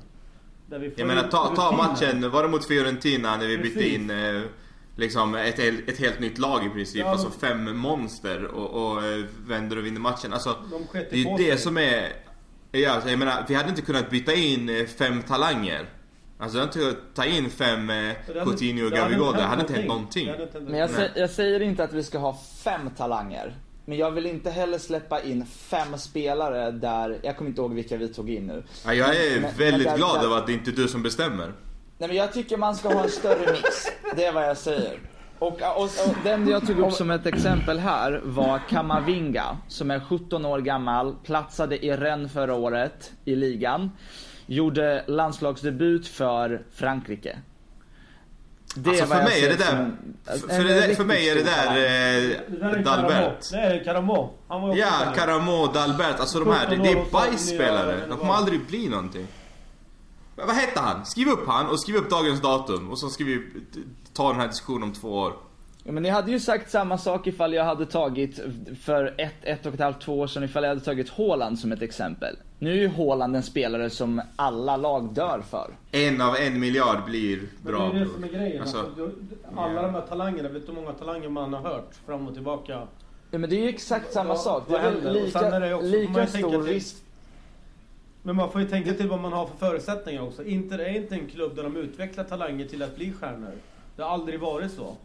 Där 0.67 0.79
vi 0.79 0.89
får 0.89 0.99
Jag 0.99 1.07
menar 1.07 1.23
ta, 1.27 1.55
ta 1.55 1.71
matchen, 1.77 2.31
var 2.31 2.43
det 2.43 2.49
mot 2.49 2.65
Fiorentina 2.67 3.37
när 3.37 3.47
vi 3.47 3.57
bytte 3.57 3.79
Precis. 3.79 3.93
in 3.95 4.09
eh, 4.09 4.41
liksom 4.95 5.35
ett, 5.35 5.59
ett 5.59 5.97
helt 5.99 6.19
nytt 6.19 6.37
lag 6.37 6.65
i 6.65 6.69
princip. 6.69 6.99
Ja, 7.01 7.07
alltså 7.11 7.27
de- 7.29 7.47
fem 7.47 7.77
monster 7.77 8.45
och, 8.45 8.91
och 8.91 9.03
eh, 9.05 9.25
vänder 9.47 9.77
och 9.77 9.85
vinner 9.85 9.99
matchen. 9.99 10.33
Alltså, 10.33 10.55
De 10.71 10.85
det 11.09 11.11
är 11.13 11.39
ju 11.39 11.45
det 11.51 11.57
som 11.57 11.77
är... 11.77 12.07
Ja, 12.71 12.91
alltså, 12.91 13.09
jag 13.09 13.19
menar, 13.19 13.45
vi 13.47 13.55
hade 13.55 13.69
inte 13.69 13.81
kunnat 13.81 14.09
byta 14.09 14.33
in 14.33 14.69
eh, 14.69 14.85
fem 14.85 15.21
talanger. 15.21 15.85
Alltså 16.41 16.57
jag 16.57 16.67
inte 16.67 16.95
ta 17.13 17.25
in 17.25 17.49
fem 17.49 17.89
eh, 17.89 18.13
Coutinho 18.43 18.85
och 18.85 18.91
Gabigol. 18.91 19.27
inte 19.27 19.39
Det 19.39 19.43
hade 19.47 19.61
inte 19.61 19.73
hänt 19.73 19.87
någonting. 19.87 20.29
Men 20.67 20.79
jag, 20.79 20.89
sä- 20.89 21.09
jag 21.15 21.29
säger 21.29 21.59
inte 21.59 21.83
att 21.83 21.93
vi 21.93 22.03
ska 22.03 22.17
ha 22.17 22.37
fem 22.63 22.89
talanger. 22.97 23.55
Men 23.85 23.97
jag 23.97 24.11
vill 24.11 24.25
inte 24.25 24.49
heller 24.49 24.77
släppa 24.77 25.21
in 25.21 25.45
fem 25.45 25.97
spelare 25.97 26.71
där, 26.71 27.19
jag 27.23 27.37
kommer 27.37 27.49
inte 27.49 27.61
ihåg 27.61 27.73
vilka 27.73 27.97
vi 27.97 28.07
tog 28.07 28.29
in 28.29 28.47
nu. 28.47 28.63
Ja, 28.85 28.93
jag 28.93 29.15
är 29.15 29.31
Men- 29.33 29.41
men 29.41 29.57
väldigt 29.57 29.87
där- 29.87 29.97
glad 29.97 30.19
där- 30.19 30.25
över 30.25 30.37
att 30.37 30.47
det 30.47 30.53
inte 30.53 30.71
är 30.71 30.75
du 30.75 30.87
som 30.87 31.03
bestämmer. 31.03 31.53
Nej 31.97 32.07
men 32.07 32.15
jag 32.17 32.33
tycker 32.33 32.57
man 32.57 32.75
ska 32.75 32.93
ha 32.93 33.03
en 33.03 33.09
större 33.09 33.51
mix. 33.51 33.87
Det 34.15 34.25
är 34.25 34.33
vad 34.33 34.43
jag 34.49 34.57
säger. 34.57 34.99
Och, 35.39 35.61
och, 35.77 35.83
och 35.83 36.15
den 36.23 36.47
jag 36.47 36.67
tog 36.67 36.79
upp 36.79 36.93
som 36.93 37.11
ett 37.11 37.25
exempel 37.25 37.79
här 37.79 38.21
var 38.23 38.59
Kamavinga 38.69 39.57
som 39.67 39.91
är 39.91 39.99
17 39.99 40.45
år 40.45 40.59
gammal, 40.59 41.15
platsade 41.23 41.85
i 41.85 41.91
Rennes 41.91 42.31
förra 42.33 42.53
året 42.55 43.11
i 43.25 43.35
ligan. 43.35 43.91
Gjorde 44.51 45.03
landslagsdebut 45.07 46.07
för 46.07 46.61
Frankrike. 46.71 47.39
Det 48.75 48.89
Alltså 48.89 49.05
för 49.05 49.23
mig 49.23 49.45
är 49.45 49.49
det 49.49 49.55
där... 49.55 49.75
en- 49.75 50.17
För, 50.39 50.59
en 50.59 50.67
det 50.89 50.95
för 50.95 51.05
mig 51.05 51.29
är 51.29 51.35
det 51.35 51.43
där 51.43 51.67
eh, 51.67 52.37
Det 52.47 52.81
Dalbert. 52.83 52.83
Caramo. 52.83 53.31
Det 53.51 53.57
är 53.57 53.83
Caramo. 53.83 54.33
Han 54.47 54.61
var 54.61 54.69
också 54.69 54.79
Ja, 54.81 54.91
där. 55.05 55.13
Karamo, 55.15 55.67
Dalbert, 55.67 56.19
alltså 56.19 56.39
de 56.39 56.51
här, 56.53 56.69
det, 56.69 56.75
det 56.75 56.83
17 56.87 56.97
år 57.01 57.05
är 57.07 57.11
bajsspelare. 57.11 57.85
49 57.91 58.05
De 58.09 58.17
kommer 58.17 58.33
aldrig 58.33 58.65
bli 58.67 58.89
någonting. 58.89 59.27
Men 60.35 60.47
Vad 60.47 60.55
hette 60.55 60.79
han? 60.79 61.05
Skriv 61.05 61.27
upp 61.29 61.47
han 61.47 61.67
och 61.67 61.79
skriv 61.81 61.95
upp 61.95 62.09
dagens 62.09 62.41
datum 62.41 62.89
och 62.91 62.99
så 62.99 63.09
ska 63.09 63.23
vi 63.23 63.41
ta 64.13 64.31
den 64.31 64.39
här 64.41 64.47
diskussionen 64.47 64.83
om 64.83 64.93
två 64.93 65.09
år. 65.13 65.33
Ja, 65.83 65.91
men 65.91 66.03
ni 66.03 66.09
hade 66.09 66.31
ju 66.31 66.39
sagt 66.39 66.71
samma 66.71 66.97
sak 66.97 67.27
ifall 67.27 67.53
jag 67.53 67.65
hade 67.65 67.85
tagit 67.85 68.39
för 68.81 69.15
ett, 69.17 69.33
ett 69.43 69.65
och 69.65 69.73
ett 69.73 69.79
halvt, 69.79 70.01
två 70.01 70.19
år 70.19 70.27
sedan 70.27 70.43
ifall 70.43 70.63
jag 70.63 70.69
hade 70.69 70.81
tagit 70.81 71.09
Haaland 71.09 71.59
som 71.59 71.71
ett 71.71 71.81
exempel. 71.81 72.35
Nu 72.61 72.71
är 72.71 72.75
ju 72.75 72.87
Haaland 72.87 73.35
en 73.35 73.43
spelare 73.43 73.89
som 73.89 74.21
alla 74.35 74.77
lag 74.77 75.13
dör 75.13 75.41
för. 75.49 75.71
En 75.91 76.21
av 76.21 76.35
en 76.35 76.59
miljard 76.59 77.05
blir 77.05 77.37
Men 77.63 77.73
bra. 77.73 77.89
det 77.93 77.99
är 77.99 78.05
det 78.05 78.09
som 78.13 78.23
är 78.23 78.27
grejen. 78.27 78.61
Alltså, 78.61 78.77
Alltså, 78.77 79.09
alla 79.55 79.81
de 79.81 79.93
här 79.93 80.01
talangerna, 80.01 80.49
vet 80.49 80.65
du 80.67 80.73
hur 80.73 80.81
många 80.81 80.93
talanger 80.93 81.29
man 81.29 81.53
har 81.53 81.61
hört 81.61 81.89
fram 82.05 82.27
och 82.27 82.33
tillbaka? 82.33 82.87
Ja, 83.31 83.37
men 83.37 83.49
det 83.49 83.55
är 83.55 83.61
ju 83.61 83.69
exakt 83.69 84.13
samma 84.13 84.29
Ja, 84.29 84.35
sak. 84.35 84.63
Det 84.67 84.71
vad 84.73 84.81
är 84.81 84.91
väl 84.91 85.13
lika, 85.13 85.39
är 85.39 85.59
det 85.61 85.73
också- 85.73 85.87
lika 85.87 86.27
stor 86.27 86.63
risk. 86.63 86.95
Men 88.23 88.35
man 88.35 88.51
får 88.51 88.61
ju 88.61 88.67
tänka 88.67 88.93
till 88.93 89.07
vad 89.09 89.19
man 89.19 89.33
har 89.33 89.45
för 89.47 89.57
förutsättningar 89.57 90.21
också. 90.21 90.43
Inter 90.43 90.79
är 90.79 90.95
inte 90.95 91.15
en 91.15 91.27
klubb 91.27 91.55
där 91.55 91.63
de 91.63 91.77
utvecklar 91.77 92.23
talanger 92.23 92.65
till 92.67 92.83
att 92.83 92.95
bli 92.95 93.13
stjärnor. 93.13 93.51
Det 93.95 94.03
har 94.03 94.09
aldrig 94.09 94.39
varit 94.39 94.71
så. 94.71 94.95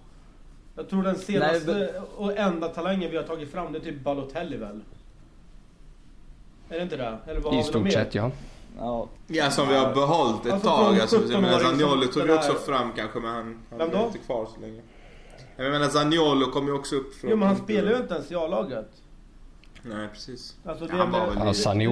Jag 0.77 0.89
tror 0.89 1.03
den 1.03 1.19
senaste 1.19 1.73
Nej, 1.75 1.91
och 2.17 2.37
enda 2.39 2.69
talangen 2.69 3.11
vi 3.11 3.17
har 3.17 3.25
tagit 3.25 3.51
fram 3.53 3.73
det 3.73 3.79
är 3.79 3.83
typ 3.83 4.01
Balotelli 4.05 4.57
väl? 4.57 4.81
Är 6.75 6.79
det 6.79 6.83
inte 6.83 6.97
det? 6.97 7.19
Eller 7.27 7.41
vad 7.41 7.53
har 7.53 7.61
I 7.61 7.63
vi 7.63 7.69
stort 7.69 7.83
mer? 7.83 7.91
sett 7.91 8.15
ja. 8.15 8.31
Ja. 8.79 9.09
ja, 9.27 9.51
som 9.51 9.69
vi 9.69 9.75
har 9.77 9.95
behållit 9.95 10.47
ett 10.47 10.53
Alltså, 10.53 10.69
tag. 10.69 11.01
Alltså, 11.01 11.17
jag 11.33 11.43
menar 11.43 11.59
17-åring 11.59 11.79
Zaniolo 11.79 12.03
som 12.03 12.13
tog 12.13 12.23
vi 12.23 12.29
här- 12.29 12.39
också 12.39 12.53
fram 12.55 12.93
kanske 12.97 13.21
men 13.21 13.31
han, 13.35 13.59
han 13.79 13.89
blev 13.91 14.01
inte 14.03 14.19
kvar 14.19 14.49
så 14.55 14.61
länge. 14.61 14.81
Jag 15.57 15.71
menar 15.73 15.89
Zaniolo 15.89 16.51
kom 16.51 16.67
ju 16.67 16.73
också 16.73 16.97
upp 16.97 17.15
från... 17.15 17.31
Jo 17.31 17.37
men 17.37 17.49
han 17.49 17.57
spelar 17.57 17.91
ju 17.91 17.97
inte 17.97 18.15
ens 18.15 18.33
i 18.33 18.35
A-laget. 18.35 18.91
Nej 19.83 20.09
precis. 20.13 20.57
Alltså, 20.65 20.87
det 20.87 20.93
Han 20.93 21.11
var 21.13 21.19
med- 21.19 21.29
väl 21.29 21.37
ja 21.39 21.43
är 21.43 21.47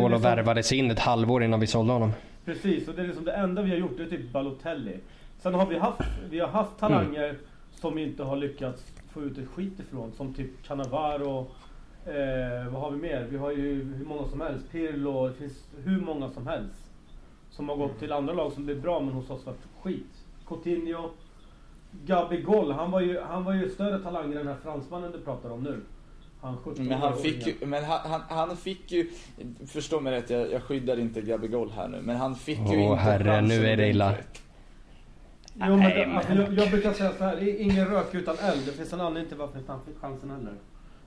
liksom- 0.08 0.22
värvades 0.22 0.72
in 0.72 0.90
ett 0.90 0.98
halvår 0.98 1.42
innan 1.42 1.60
vi 1.60 1.66
sålde 1.66 1.92
honom. 1.92 2.12
Precis, 2.44 2.88
och 2.88 2.94
det 2.94 3.02
är 3.02 3.06
liksom 3.06 3.24
det 3.24 3.32
enda 3.32 3.62
vi 3.62 3.70
har 3.70 3.76
gjort, 3.76 3.96
det 3.96 4.02
är 4.02 4.06
typ 4.06 4.32
Balotelli. 4.32 4.96
Sen 5.42 5.54
har 5.54 5.66
vi 5.66 5.78
haft, 5.78 6.00
vi 6.30 6.40
har 6.40 6.48
haft 6.48 6.78
talanger 6.80 7.38
som 7.80 7.98
inte 7.98 8.22
har 8.22 8.36
lyckats 8.36 8.82
få 9.12 9.22
ut 9.22 9.38
ett 9.38 9.48
skit 9.54 9.80
ifrån. 9.80 10.12
Som 10.16 10.34
typ 10.34 10.66
Cannavaro. 10.66 11.46
Eh, 12.06 12.72
vad 12.72 12.82
har 12.82 12.90
vi 12.90 12.96
mer? 12.96 13.26
Vi 13.30 13.36
har 13.36 13.52
ju 13.52 13.94
hur 13.94 14.04
många 14.04 14.28
som 14.28 14.40
helst. 14.40 14.70
Pirlo, 14.72 15.28
det 15.28 15.34
finns 15.34 15.64
hur 15.84 16.00
många 16.00 16.30
som 16.30 16.46
helst. 16.46 16.90
Som 17.50 17.68
har 17.68 17.76
gått 17.76 17.98
till 17.98 18.12
andra 18.12 18.34
lag 18.34 18.52
som 18.52 18.64
blev 18.64 18.80
bra 18.80 19.00
men 19.00 19.14
hos 19.14 19.30
oss 19.30 19.46
var 19.46 19.54
skit. 19.82 20.24
Coutinho. 20.48 21.10
Gabigol, 22.04 22.72
han 22.72 22.90
var 22.90 23.00
ju, 23.00 23.20
han 23.20 23.44
var 23.44 23.54
ju 23.54 23.70
större 23.70 23.98
talang 23.98 24.24
än 24.24 24.30
den 24.36 24.46
här 24.46 24.56
fransmannen 24.62 25.12
du 25.12 25.20
pratar 25.20 25.50
om 25.50 25.62
nu. 25.62 25.80
Han 26.40 26.56
17 26.56 26.86
Men 26.86 26.98
han 26.98 27.16
fick 27.16 27.46
ju, 27.46 27.54
men 27.66 27.84
han, 27.84 28.10
han, 28.10 28.20
han 28.28 28.56
fick 28.56 28.92
ju, 28.92 29.10
förstå 29.66 30.00
mig 30.00 30.12
rätt, 30.12 30.30
jag, 30.30 30.52
jag 30.52 30.62
skyddar 30.62 30.98
inte 30.98 31.20
Gabigol 31.20 31.70
här 31.70 31.88
nu, 31.88 32.00
men 32.02 32.16
han 32.16 32.34
fick 32.34 32.58
ju 32.58 32.64
Åh, 32.64 32.82
inte 32.82 32.96
herre, 33.02 33.24
chansen 33.24 33.60
nu 33.60 33.66
är 33.66 33.76
det 33.76 33.88
illa. 33.88 34.14
Jo, 35.54 35.76
men, 35.76 36.16
alltså, 36.16 36.32
jag, 36.32 36.52
jag 36.52 36.70
brukar 36.70 36.92
säga 36.92 37.12
så 37.12 37.24
här, 37.24 37.36
det 37.36 37.50
är 37.50 37.60
ingen 37.60 37.86
rök 37.86 38.14
utan 38.14 38.36
eld. 38.38 38.66
Det 38.66 38.72
finns 38.72 38.92
en 38.92 39.00
anledning 39.00 39.28
till 39.28 39.38
varför 39.38 39.60
han 39.66 39.84
fick 39.84 39.98
chansen 39.98 40.30
heller. 40.30 40.54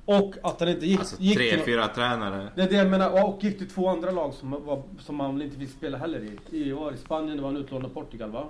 Och 0.05 0.35
att 0.43 0.59
han 0.59 0.69
inte 0.69 0.85
gick, 0.85 0.99
Alltså 0.99 1.15
gick 1.21 1.37
tre, 1.37 1.49
till... 1.49 1.59
fyra 1.59 1.87
tränare. 1.87 2.47
Det 2.55 2.61
är 2.61 2.69
det 2.69 2.75
jag 2.75 2.87
menar, 2.89 3.23
och 3.25 3.43
gick 3.43 3.57
till 3.57 3.69
två 3.69 3.87
andra 3.89 4.11
lag 4.11 4.33
som, 4.33 4.51
var, 4.65 4.83
som 4.99 5.15
man 5.15 5.41
inte 5.41 5.57
fick 5.57 5.69
spela 5.69 5.97
heller 5.97 6.19
i. 6.51 6.57
I, 6.57 6.71
var 6.71 6.91
i 6.91 6.97
Spanien, 6.97 7.41
var 7.41 7.49
en 7.49 7.57
utlånad 7.57 7.93
Portugal 7.93 8.31
va? 8.31 8.45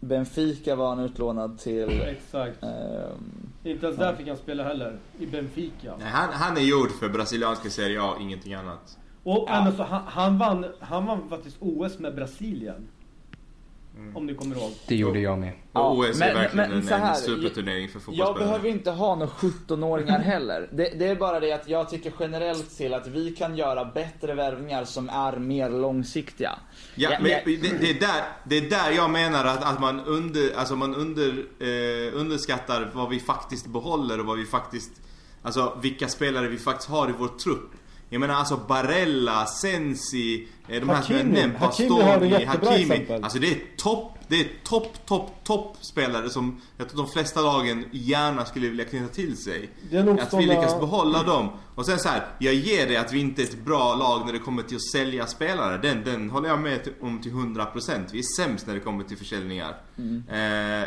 Benfica 0.00 0.76
var 0.76 0.88
han 0.88 0.98
utlånad 1.04 1.58
till. 1.58 2.00
Exakt. 2.00 2.62
ehm, 2.62 3.48
Inte 3.64 3.86
ens 3.86 3.98
där 3.98 4.14
fick 4.16 4.28
han 4.28 4.36
spela 4.36 4.64
heller. 4.64 4.98
I 5.18 5.26
Benfica. 5.26 5.94
Nej, 5.98 6.08
han, 6.08 6.28
han 6.32 6.56
är 6.56 6.60
gjord 6.60 6.90
för 6.90 7.08
brasilianska 7.08 7.70
Serie 7.70 8.02
A, 8.02 8.14
ingenting 8.20 8.54
annat. 8.54 8.98
Och 9.24 9.44
Ja. 9.48 9.72
så, 9.76 9.82
han, 9.82 10.02
han 10.06 10.38
vann, 10.38 10.64
han 10.80 11.06
vann 11.06 11.28
faktiskt 11.28 11.56
OS 11.60 11.98
med 11.98 12.14
Brasilien. 12.14 12.88
Mm. 13.98 14.16
Om 14.16 14.26
ni 14.26 14.34
kommer 14.34 14.56
ihåg. 14.56 14.70
Det 14.86 14.96
gjorde 14.96 15.20
jag 15.20 15.38
med. 15.38 15.52
Ja, 15.72 15.90
OS 15.92 16.18
men- 16.18 16.28
är 16.28 16.34
verkligen 16.34 16.68
men 16.70 16.78
en, 16.78 16.86
så 16.88 16.94
här, 16.94 17.10
en 17.10 17.16
superturnering 17.16 17.88
för 17.88 17.98
Jag 17.98 18.02
fotbollsspelare. 18.04 18.38
behöver 18.44 18.68
inte 18.68 18.90
ha 18.90 19.14
några 19.14 19.30
17-åringar 19.32 20.18
heller. 20.32 20.68
Det, 20.72 20.88
det 20.98 21.06
är 21.06 21.16
bara 21.16 21.40
det 21.40 21.52
att 21.52 21.68
jag 21.68 21.90
tycker 21.90 22.12
generellt 22.20 22.76
till 22.76 22.94
att 22.94 23.06
vi 23.06 23.30
kan 23.36 23.56
göra 23.56 23.84
bättre 23.84 24.34
värvningar 24.34 24.84
som 24.84 25.08
är 25.08 25.36
mer 25.36 25.70
långsiktiga. 25.70 26.58
Ja, 26.94 27.10
Ja, 27.12 27.18
men 27.20 27.30
men- 27.44 27.60
det, 27.62 27.78
det, 27.80 27.90
är 27.90 28.00
där, 28.00 28.22
det 28.44 28.56
är 28.56 28.70
där 28.70 28.90
jag 28.96 29.10
menar 29.10 29.44
att, 29.44 29.64
att 29.74 29.80
man, 29.80 30.00
under, 30.00 30.56
alltså 30.56 30.76
man 30.76 30.94
under, 30.94 31.28
eh, 31.60 32.14
underskattar 32.20 32.90
vad 32.94 33.08
vi 33.08 33.20
faktiskt 33.20 33.66
behåller 33.66 34.20
och 34.20 34.26
vad 34.26 34.38
vi 34.38 34.44
faktiskt... 34.46 34.90
Alltså 35.42 35.78
vilka 35.82 36.08
spelare 36.08 36.48
vi 36.48 36.58
faktiskt 36.58 36.90
har 36.90 37.08
i 37.08 37.12
vår 37.18 37.28
trupp. 37.28 37.70
Jag 38.10 38.20
menar 38.20 38.34
alltså 38.34 38.56
Barella, 38.68 39.46
Sensi, 39.46 40.48
eh, 40.68 40.80
de 40.80 40.88
här 40.88 41.02
som 41.02 41.14
jag 41.14 41.22
Hakimi. 41.22 41.40
nämnt, 41.40 41.56
Hakimi 41.58 41.88
har 41.88 42.00
ett 42.00 42.20
Bastoni, 42.20 42.30
jättebra 42.30 42.70
Hakimi. 42.70 42.92
exempel. 42.94 43.24
Alltså 43.24 43.38
det 43.38 43.50
är 43.50 43.58
topp, 43.76 44.18
det 44.28 44.40
är 44.40 44.48
topp, 44.64 45.06
topp, 45.06 45.30
topp 45.44 45.76
spelare 45.80 46.30
som 46.30 46.60
jag 46.76 46.88
tror 46.88 47.02
de 47.02 47.12
flesta 47.12 47.40
lagen 47.42 47.84
gärna 47.92 48.44
skulle 48.44 48.68
vilja 48.68 48.84
knyta 48.84 49.08
till 49.08 49.36
sig. 49.36 49.70
Det 49.90 49.96
är 49.96 50.04
nog 50.04 50.20
Att 50.20 50.34
vi 50.34 50.46
lyckas 50.46 50.80
behålla 50.80 51.22
dem. 51.22 51.48
Och 51.74 51.86
sen 51.86 51.98
så 51.98 52.08
här, 52.08 52.26
jag 52.38 52.54
ger 52.54 52.86
det 52.88 52.96
att 52.96 53.12
vi 53.12 53.20
inte 53.20 53.42
är 53.42 53.44
ett 53.44 53.64
bra 53.64 53.94
lag 53.94 54.26
när 54.26 54.32
det 54.32 54.38
kommer 54.38 54.62
till 54.62 54.76
att 54.76 54.82
sälja 54.92 55.26
spelare. 55.26 55.78
Den, 55.78 56.04
den 56.04 56.30
håller 56.30 56.48
jag 56.48 56.60
med 56.60 56.80
om 57.00 57.22
till 57.22 57.32
100%. 57.32 58.06
Vi 58.12 58.18
är 58.18 58.22
sämst 58.42 58.66
när 58.66 58.74
det 58.74 58.80
kommer 58.80 59.04
till 59.04 59.16
försäljningar. 59.18 59.76
Eh, 60.30 60.38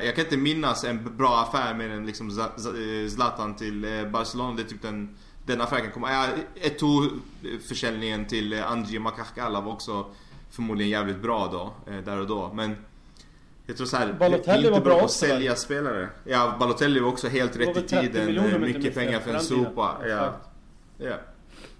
jag 0.05 0.15
kan 0.15 0.23
inte 0.25 0.37
minnas 0.37 0.83
en 0.83 1.17
bra 1.17 1.37
affär 1.39 1.73
med 1.73 1.91
en 1.91 2.05
liksom 2.05 2.29
eh, 2.39 3.09
Zlatan 3.09 3.55
till 3.55 3.83
eh, 3.99 4.09
Barcelona. 4.09 4.55
Det 4.55 4.61
är 4.61 4.65
typ 4.67 4.81
den, 4.81 5.17
den 5.45 5.61
affären 5.61 5.81
kan 5.81 5.91
komma. 5.91 6.11
Ja, 6.11 6.27
Eto'o-försäljningen 6.61 8.25
till 8.25 8.53
eh, 8.53 8.71
Angie 8.71 8.99
Makakala 8.99 9.61
var 9.61 9.71
också 9.73 10.05
förmodligen 10.51 10.91
jävligt 10.91 11.21
bra 11.21 11.49
då, 11.51 11.91
eh, 11.93 11.97
där 12.05 12.19
och 12.19 12.27
då. 12.27 12.51
Men 12.53 12.75
jag 13.65 13.77
tror 13.77 13.87
så 13.87 13.97
här, 13.97 14.13
Balotelli 14.13 14.67
är 14.67 14.71
var 14.71 14.77
inte 14.77 14.89
bra 14.89 14.95
bra 14.97 15.05
att 15.05 15.11
sälja 15.11 15.55
spelare. 15.55 16.09
Ja, 16.23 16.55
Balotelli 16.59 16.99
var 16.99 17.09
också 17.09 17.27
helt 17.27 17.55
rätt 17.55 17.61
i 17.69 17.73
väl 17.73 17.87
30 17.87 17.87
tiden. 18.13 18.37
eh, 18.37 18.59
Mycket 18.59 18.95
pengar 18.95 19.19
för 19.19 19.33
en 19.33 19.39
sopa. 19.41 19.97
Ja. 20.07 20.33
Ja. 20.97 21.13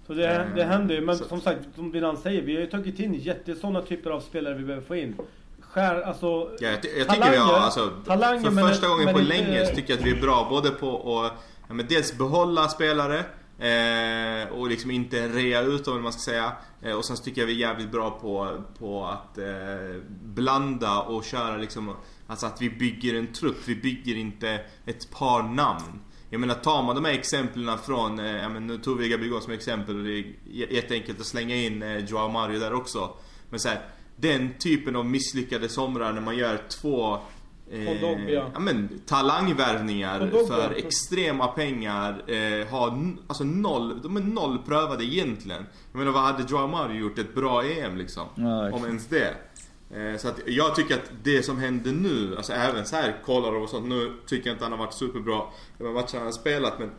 Så 0.06 0.14
det, 0.14 0.48
det 0.56 0.64
händer 0.64 0.94
ju. 0.94 1.00
Men 1.00 1.16
så- 1.18 1.24
som 1.24 1.40
sagt, 1.40 1.60
som 1.74 1.92
Dinan 1.92 2.16
säger, 2.16 2.42
vi 2.42 2.54
har 2.54 2.60
ju 2.60 2.66
tagit 2.66 2.98
in 2.98 3.14
jätte 3.14 3.54
sådana 3.54 3.82
typer 3.82 4.10
av 4.10 4.20
spelare 4.20 4.54
vi 4.54 4.64
behöver 4.64 4.86
få 4.86 4.96
in. 4.96 5.16
Skär, 5.60 6.00
alltså... 6.02 6.26
Ja, 6.26 6.68
jag, 6.68 6.72
jag 6.72 6.82
tycker 6.82 7.04
Talanger- 7.04 7.30
vi 7.30 7.36
har, 7.36 7.58
alltså, 7.58 7.90
talanger, 8.06 8.40
för 8.40 8.50
men- 8.50 8.68
första 8.68 8.88
gången 8.88 9.04
men 9.04 9.14
på 9.14 9.20
länge 9.20 9.66
så 9.66 9.74
tycker 9.74 9.92
jag 9.92 10.00
att 10.00 10.06
vi 10.06 10.10
är 10.16 10.20
bra 10.20 10.46
både 10.50 10.70
på 10.70 11.20
att 11.24 11.32
ja, 11.68 11.74
men 11.74 11.86
dels 11.88 12.18
behålla 12.18 12.68
spelare 12.68 13.24
eh, 13.62 14.48
och 14.48 14.68
liksom 14.68 14.90
inte 14.90 15.28
rea 15.28 15.62
ut 15.62 15.84
dem 15.84 15.94
eller 15.94 16.02
man 16.02 16.12
ska 16.12 16.30
säga. 16.30 16.52
Eh, 16.82 16.92
och 16.92 17.04
sen 17.04 17.16
så 17.16 17.24
tycker 17.24 17.40
jag 17.40 17.46
vi 17.46 17.52
är 17.52 17.68
jävligt 17.68 17.90
bra 17.90 18.10
på, 18.10 18.62
på 18.78 19.06
att 19.06 19.38
eh, 19.38 20.02
blanda 20.22 21.00
och 21.00 21.24
köra 21.24 21.56
liksom, 21.56 21.96
alltså 22.26 22.46
att 22.46 22.62
vi 22.62 22.70
bygger 22.70 23.14
en 23.14 23.32
trupp. 23.32 23.58
Vi 23.64 23.74
bygger 23.76 24.16
inte 24.16 24.60
ett 24.86 25.10
par 25.10 25.42
namn. 25.42 26.00
Jag 26.30 26.40
menar 26.40 26.54
tar 26.54 26.82
man 26.82 26.94
de 26.94 27.04
här 27.04 27.12
exemplen 27.12 27.78
från, 27.78 28.18
eh, 28.18 28.36
ja, 28.36 28.48
men 28.48 28.66
nu 28.66 28.78
tog 28.78 28.98
vi 28.98 29.08
Gabigol 29.08 29.42
som 29.42 29.52
exempel 29.52 29.96
och 29.96 30.04
det 30.04 30.18
är 30.18 30.24
jätteenkelt 30.72 31.20
att 31.20 31.26
slänga 31.26 31.56
in 31.56 31.82
eh, 31.82 32.04
Joao 32.04 32.28
Mario 32.28 32.58
där 32.58 32.72
också. 32.72 33.10
Men 33.50 33.60
så 33.60 33.68
här, 33.68 33.80
den 34.16 34.54
typen 34.58 34.96
av 34.96 35.06
misslyckade 35.06 35.68
somrar 35.68 36.12
när 36.12 36.20
man 36.20 36.36
gör 36.36 36.60
två 36.68 37.18
eh, 37.72 37.84
Kondogbia. 37.86 38.50
ja, 38.54 38.60
men, 38.60 38.88
talangvärvningar 39.06 40.18
Kondogbia. 40.18 40.46
för 40.56 40.74
extrema 40.74 41.46
pengar. 41.46 42.30
Eh, 42.30 42.66
har 42.68 43.14
alltså 43.26 43.44
noll, 43.44 44.02
de 44.02 44.16
är 44.16 44.20
noll 44.20 44.58
prövade 44.58 45.04
egentligen. 45.04 45.66
Jag 45.92 45.98
menar 45.98 46.12
vad 46.12 46.22
hade 46.22 46.44
Joao 46.48 46.66
Mario 46.66 47.00
gjort? 47.00 47.18
Ett 47.18 47.34
bra 47.34 47.64
EM 47.64 47.96
liksom? 47.96 48.26
Ja, 48.34 48.66
exakt. 48.68 48.82
Om 48.82 48.88
ens 48.88 49.06
det. 49.06 49.34
Eh, 49.90 50.18
Så 50.18 50.28
att 50.28 50.40
jag 50.46 50.74
tycker 50.74 50.94
att 50.94 51.10
det 51.22 51.42
som 51.42 51.58
händer 51.58 51.92
nu, 51.92 52.36
alltså 52.36 52.52
även 52.52 52.86
så 52.86 52.96
här 52.96 53.16
Kolarov 53.24 53.62
och 53.62 53.68
sånt, 53.68 53.88
nu 53.88 54.12
tycker 54.26 54.48
jag 54.50 54.54
inte 54.54 54.64
han 54.64 54.72
har 54.72 54.78
varit 54.78 54.94
superbra 54.94 55.42
i 55.78 55.82
de 55.82 55.94
matcherna 55.94 56.06
han 56.12 56.22
har 56.22 56.32
spelat 56.32 56.78
men 56.78 56.90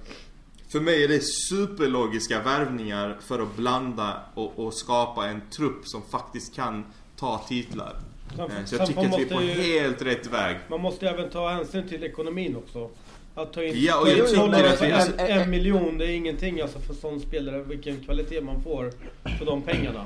för 0.71 0.79
mig 0.79 1.03
är 1.03 1.07
det 1.07 1.23
superlogiska 1.23 2.41
värvningar 2.41 3.17
för 3.21 3.39
att 3.39 3.55
blanda 3.55 4.19
och, 4.33 4.59
och 4.59 4.73
skapa 4.73 5.27
en 5.27 5.41
trupp 5.57 5.87
som 5.87 6.01
faktiskt 6.11 6.55
kan 6.55 6.85
ta 7.15 7.37
titlar. 7.47 7.95
Sen- 8.35 8.49
Så 8.65 8.67
sen 8.67 8.77
jag 8.79 8.87
tycker 8.87 9.01
att 9.01 9.19
vi 9.19 9.23
är 9.23 9.27
på 9.27 9.33
måste 9.35 9.45
ju- 9.61 9.79
helt 9.79 10.01
rätt 10.01 10.27
väg. 10.27 10.57
Man 10.69 10.81
måste 10.81 11.09
även 11.09 11.29
ta 11.29 11.49
hänsyn 11.49 11.87
till 11.87 12.03
ekonomin 12.03 12.55
också. 12.55 12.89
Att 13.35 13.53
ta 13.53 13.63
in 13.63 13.73
Ja, 13.75 14.01
och 14.01 14.09
jag 14.09 14.27
tycker 14.29 14.63
att 14.73 14.81
vi- 14.81 14.91
alltså- 14.91 15.11
en, 15.17 15.41
en 15.41 15.49
miljon, 15.49 15.97
det 15.97 16.05
är 16.05 16.15
ingenting 16.15 16.61
alltså 16.61 16.79
för 16.79 16.93
sån 16.93 17.19
spelare. 17.19 17.63
Vilken 17.63 17.99
kvalitet 18.03 18.41
man 18.41 18.61
får 18.61 18.91
för 19.39 19.45
de 19.45 19.61
pengarna. 19.61 20.05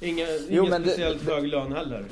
Inga, 0.00 0.26
ingen 0.50 0.68
men 0.68 0.82
det- 0.82 0.88
speciellt 0.88 1.22
hög 1.28 1.46
lön 1.48 1.72
heller. 1.72 2.04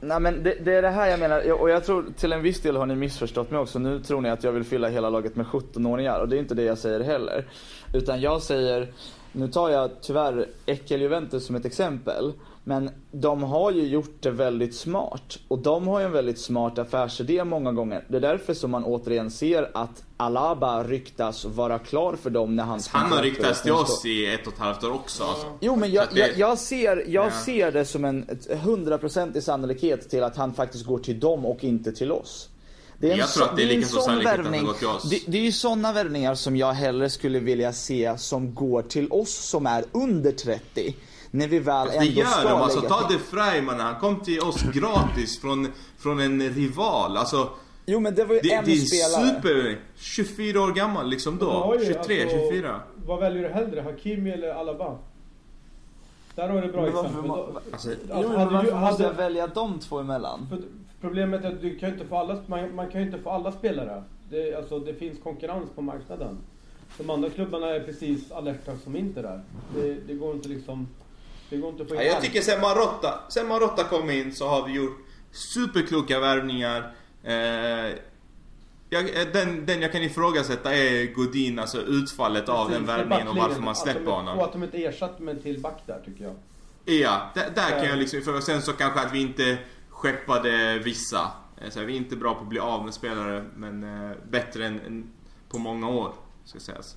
Nej 0.00 0.20
men 0.20 0.42
det, 0.42 0.54
det 0.64 0.74
är 0.74 0.82
det 0.82 0.90
här 0.90 1.10
jag 1.10 1.20
menar, 1.20 1.52
och 1.52 1.70
jag 1.70 1.84
tror 1.84 2.04
till 2.16 2.32
en 2.32 2.42
viss 2.42 2.60
del 2.60 2.76
har 2.76 2.86
ni 2.86 2.94
missförstått 2.96 3.50
mig 3.50 3.60
också. 3.60 3.78
Nu 3.78 4.00
tror 4.02 4.20
ni 4.20 4.28
att 4.30 4.44
jag 4.44 4.52
vill 4.52 4.64
fylla 4.64 4.88
hela 4.88 5.10
laget 5.10 5.36
med 5.36 5.46
17-åringar 5.46 6.20
och 6.20 6.28
det 6.28 6.36
är 6.36 6.38
inte 6.38 6.54
det 6.54 6.62
jag 6.62 6.78
säger 6.78 7.00
heller. 7.00 7.44
Utan 7.94 8.20
jag 8.20 8.42
säger, 8.42 8.92
nu 9.32 9.48
tar 9.48 9.68
jag 9.70 9.90
tyvärr 10.02 10.46
Ekel 10.66 11.00
Juventus 11.00 11.46
som 11.46 11.56
ett 11.56 11.64
exempel. 11.64 12.32
Men 12.70 12.90
de 13.12 13.42
har 13.42 13.70
ju 13.70 13.86
gjort 13.86 14.16
det 14.22 14.30
väldigt 14.30 14.74
smart. 14.74 15.38
Och 15.48 15.58
de 15.58 15.88
har 15.88 16.00
ju 16.00 16.06
en 16.06 16.12
väldigt 16.12 16.38
smart 16.38 16.78
affärsidé 16.78 17.44
många 17.44 17.72
gånger. 17.72 18.04
Det 18.08 18.16
är 18.16 18.20
därför 18.20 18.54
som 18.54 18.70
man 18.70 18.84
återigen 18.84 19.30
ser 19.30 19.70
att 19.74 20.02
Alaba 20.16 20.84
ryktas 20.84 21.44
vara 21.44 21.78
klar 21.78 22.16
för 22.22 22.30
dem 22.30 22.56
när 22.56 22.64
han 22.64 22.80
Han 22.90 23.12
har 23.12 23.22
ryktats 23.22 23.62
till 23.62 23.72
oss 23.72 24.04
i 24.06 24.26
ett 24.26 24.46
och 24.46 24.52
ett 24.52 24.58
halvt 24.58 24.84
år 24.84 24.92
också. 24.92 25.24
Alltså. 25.24 25.46
Jo 25.60 25.76
men 25.76 25.90
Så 25.90 25.96
jag, 25.96 26.06
jag, 26.14 26.38
jag, 26.38 26.58
ser, 26.58 27.04
jag 27.08 27.26
Ja. 27.26 27.30
ser 27.44 27.72
det 27.72 27.84
som 27.84 28.04
en 28.04 28.38
hundraprocentig 28.62 29.42
sannolikhet 29.42 30.10
till 30.10 30.22
att 30.22 30.36
han 30.36 30.54
faktiskt 30.54 30.86
går 30.86 30.98
till 30.98 31.20
dem 31.20 31.46
och 31.46 31.64
inte 31.64 31.92
till 31.92 32.12
oss. 32.12 32.48
Det 32.98 33.08
är 33.08 33.12
en 33.12 33.18
Jag 33.18 33.28
tror 33.28 33.44
så- 33.44 33.50
att 33.50 33.56
det 33.56 33.62
är 33.62 33.66
lika 33.66 33.86
stor 33.86 33.96
sån 33.96 34.04
sannolikhet 34.04 34.40
att 34.40 34.54
han 34.56 34.64
går 34.66 34.72
till 34.74 34.86
oss. 34.86 35.10
Det, 35.10 35.20
det 35.26 35.38
är 35.38 35.42
ju 35.42 35.52
sådana 35.52 35.92
värvningar 35.92 36.34
som 36.34 36.56
jag 36.56 36.72
hellre 36.72 37.10
skulle 37.10 37.38
vilja 37.38 37.72
se 37.72 38.18
som 38.18 38.54
går 38.54 38.82
till 38.82 39.12
oss 39.12 39.34
som 39.34 39.66
är 39.66 39.84
under 39.92 40.32
30. 40.32 40.94
När 41.30 41.48
vi 41.48 41.58
väl 41.58 41.86
Det 41.88 41.96
ändå 41.96 42.04
gör 42.20 42.26
ska 42.26 42.48
de. 42.48 42.62
Alltså 42.62 42.80
lägga 42.80 42.88
ta. 42.94 43.08
De 43.08 43.18
Freiman, 43.18 43.80
han 43.80 44.00
kom 44.00 44.20
till 44.20 44.40
oss 44.40 44.62
gratis 44.74 45.40
från, 45.40 45.68
från 45.98 46.20
en 46.20 46.40
rival. 46.42 47.16
Alltså 47.16 47.48
Jo 47.86 48.00
men 48.00 48.14
det 48.14 48.24
var 48.24 48.34
ju 48.34 48.40
det, 48.40 48.52
en 48.52 48.64
det 48.64 48.72
är 48.72 48.76
spelare. 48.76 49.34
super... 49.36 49.78
24 49.96 50.60
år 50.62 50.72
gammal 50.72 51.08
liksom 51.10 51.38
då. 51.38 51.50
har 51.50 51.74
ju 51.78 51.84
23, 51.86 52.22
alltså- 52.22 52.36
24. 52.50 52.80
Vad 53.06 53.20
väljer 53.20 53.42
du 53.42 53.48
hellre? 53.48 53.80
Hakimi 53.80 54.30
eller 54.30 54.48
Alaba? 54.54 54.98
Där 56.34 56.48
har 56.48 56.62
du 56.62 56.72
bra 56.72 56.82
Men 56.82 56.92
varför 56.92 57.08
exempel. 57.08 57.28
Då- 57.28 57.60
Alltså, 57.72 57.90
Jo 57.90 58.14
Alltså, 58.14 58.28
men 58.30 58.38
hade 58.40 58.52
varför 58.52 58.68
ju- 58.68 58.74
måste 58.80 59.02
jag 59.02 59.10
hade- 59.10 59.22
välja 59.22 59.46
de 59.46 59.78
två 59.78 59.98
emellan? 59.98 60.46
För 60.50 60.58
problemet 61.00 61.44
är 61.44 61.48
att 61.48 61.60
du 61.60 61.78
kan 61.78 61.88
ju 61.88 61.94
inte 61.94 62.06
få 62.08 62.16
alla, 62.16 62.38
man, 62.46 62.74
man 62.74 62.90
kan 62.90 63.00
ju 63.00 63.06
inte 63.06 63.18
få 63.18 63.30
alla 63.30 63.52
spelare. 63.52 64.02
Det, 64.30 64.54
alltså, 64.54 64.78
det 64.78 64.94
finns 64.94 65.18
konkurrens 65.22 65.70
på 65.74 65.82
marknaden. 65.82 66.38
De 66.98 67.10
andra 67.10 67.30
klubbarna 67.30 67.66
är 67.68 67.80
precis 67.80 68.32
alerta 68.32 68.72
som 68.84 68.96
inte 68.96 69.22
där. 69.22 69.40
Det, 69.74 69.94
det 70.06 70.14
går 70.14 70.34
inte 70.34 70.48
liksom... 70.48 70.88
Det 71.50 71.56
går 71.56 71.70
inte 71.70 71.82
att 71.82 71.88
få 71.88 71.94
in 71.94 72.00
Ja, 72.00 72.06
jag 72.06 72.20
tycker 72.22 72.40
sen 72.40 72.60
Marotta, 72.60 73.20
sen 73.28 73.48
Marotta 73.48 73.84
kom 73.84 74.10
in 74.10 74.34
så 74.34 74.48
har 74.48 74.66
vi 74.66 74.72
gjort 74.72 74.98
superkloka 75.30 76.20
värvningar. 76.20 76.92
Eh, 77.24 77.34
jag, 78.92 79.20
eh, 79.20 79.26
den, 79.32 79.66
den 79.66 79.82
jag 79.82 79.92
kan 79.92 80.02
ifrågasätta 80.02 80.74
är 80.74 81.14
Godin, 81.14 81.58
alltså 81.58 81.80
utfallet 81.82 82.48
av 82.48 82.70
den 82.70 82.84
Precis, 82.86 82.88
värvningen 82.88 83.28
och 83.28 83.36
varför 83.36 83.60
man 83.62 83.76
släpper 83.76 84.00
de- 84.00 84.06
Och 84.08 84.14
honom. 84.16 84.38
att 84.40 84.52
de 84.52 84.62
inte 84.62 84.84
ersatte 84.84 85.22
med 85.22 85.36
en 85.36 85.42
till 85.42 85.60
back 85.60 85.82
där 85.86 86.02
tycker 86.04 86.24
jag. 86.24 86.34
Ja, 86.84 87.30
där, 87.34 87.50
där 87.54 87.68
kan 87.70 87.78
Ja. 87.78 87.84
jag 87.84 87.98
liksom 87.98 88.18
ifrågasätta. 88.18 88.52
Sen 88.52 88.62
så 88.62 88.72
kanske 88.72 89.00
att 89.00 89.12
vi 89.12 89.20
inte 89.20 89.58
skeppade 89.90 90.78
vissa. 90.78 91.30
Eh, 91.62 91.70
Så 91.70 91.80
vi 91.80 91.92
är 91.92 91.96
inte 91.96 92.16
bra 92.16 92.34
på 92.34 92.40
att 92.40 92.48
bli 92.48 92.58
av 92.58 92.84
med 92.84 92.94
spelare, 92.94 93.44
men 93.56 93.84
eh, 94.10 94.16
bättre 94.30 94.66
än, 94.66 94.80
än 94.80 95.10
på 95.48 95.58
många 95.58 95.88
år, 95.88 96.12
ska 96.44 96.60
sägas. 96.60 96.96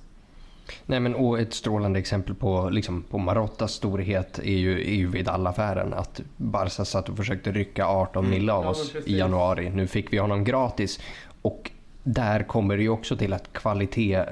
Nej 0.86 1.00
men 1.00 1.14
och 1.14 1.40
ett 1.40 1.54
strålande 1.54 1.98
exempel 1.98 2.34
på, 2.34 2.68
liksom, 2.70 3.02
på 3.02 3.18
Marottas 3.18 3.72
storhet 3.72 4.38
är 4.38 4.58
ju, 4.58 4.80
är 4.80 4.94
ju 4.94 5.06
Vidal-affären. 5.06 5.94
Att 5.94 6.20
Barca 6.36 6.84
satt 6.84 7.08
och 7.08 7.16
försökte 7.16 7.52
rycka 7.52 7.86
18 7.86 8.30
mille 8.30 8.52
av 8.52 8.58
Ja, 8.58 8.62
men 8.62 8.70
oss 8.70 8.92
precis. 8.92 9.08
i 9.08 9.18
januari. 9.18 9.70
Nu 9.70 9.86
fick 9.86 10.12
vi 10.12 10.18
honom 10.18 10.44
gratis. 10.44 11.00
Och 11.42 11.70
där 12.02 12.42
kommer 12.42 12.76
det 12.76 12.82
ju 12.82 12.88
också 12.88 13.16
till 13.16 13.32
att 13.32 13.52
kvalitet, 13.52 14.24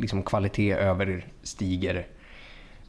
liksom 0.00 0.22
kvalitet 0.22 0.72
överstiger 0.72 2.06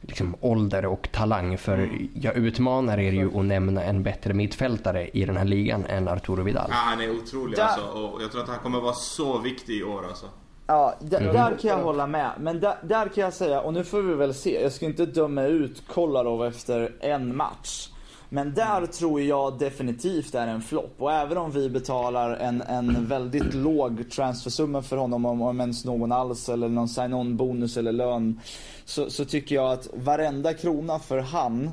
liksom 0.00 0.36
ålder 0.40 0.86
och 0.86 1.08
talang. 1.12 1.58
För 1.58 1.90
jag 2.14 2.36
utmanar 2.36 2.98
er 2.98 3.12
ju 3.12 3.38
att 3.38 3.44
nämna 3.44 3.82
en 3.82 4.02
bättre 4.02 4.34
mittfältare 4.34 5.08
i 5.08 5.24
den 5.24 5.36
här 5.36 5.44
ligan 5.44 5.84
än 5.84 6.08
Arturo 6.08 6.42
Vidal. 6.42 6.66
Ja, 6.70 6.76
han 6.76 7.00
är 7.00 7.10
otrolig 7.10 7.60
alltså, 7.60 7.86
och 7.86 8.22
jag 8.22 8.32
tror 8.32 8.42
att 8.42 8.48
han 8.48 8.58
kommer 8.58 8.80
vara 8.80 8.94
så 8.94 9.38
viktig 9.38 9.74
i 9.74 9.82
år 9.82 10.06
alltså. 10.08 10.26
Ja, 10.66 10.94
Mm. 11.00 11.34
där 11.34 11.58
kan 11.58 11.70
jag 11.70 11.78
hålla 11.84 12.06
med. 12.06 12.30
Men 12.40 12.60
där, 12.60 12.74
där 12.82 13.08
kan 13.08 13.24
jag 13.24 13.32
säga, 13.32 13.60
och 13.60 13.74
nu 13.74 13.84
får 13.84 14.02
vi 14.02 14.14
väl 14.14 14.34
se. 14.34 14.62
Jag 14.62 14.72
ska 14.72 14.86
inte 14.86 15.06
döma 15.06 15.42
ut 15.42 15.82
Kolarov 15.88 16.44
efter 16.44 16.92
en 17.00 17.36
match. 17.36 17.88
Men 18.28 18.54
där 18.54 18.86
tror 18.86 19.20
jag 19.20 19.58
definitivt 19.58 20.34
är 20.34 20.46
en 20.46 20.62
flopp. 20.62 20.94
Och 20.98 21.12
även 21.12 21.38
om 21.38 21.50
vi 21.50 21.70
betalar 21.70 22.30
en, 22.30 22.62
en 22.62 23.06
väldigt 23.06 23.54
låg 23.54 24.10
transfersumma 24.10 24.82
för 24.82 24.96
honom, 24.96 25.26
om, 25.26 25.42
om 25.42 25.60
ens 25.60 25.84
någon 25.84 26.12
alls, 26.12 26.48
eller 26.48 26.68
någon 26.68 26.88
sign-on 26.88 27.36
bonus 27.36 27.76
eller 27.76 27.92
lön. 27.92 28.40
Så, 28.84 29.10
så 29.10 29.24
tycker 29.24 29.54
jag 29.54 29.72
att 29.72 29.88
varenda 29.94 30.54
krona 30.54 30.98
för 30.98 31.18
han, 31.18 31.70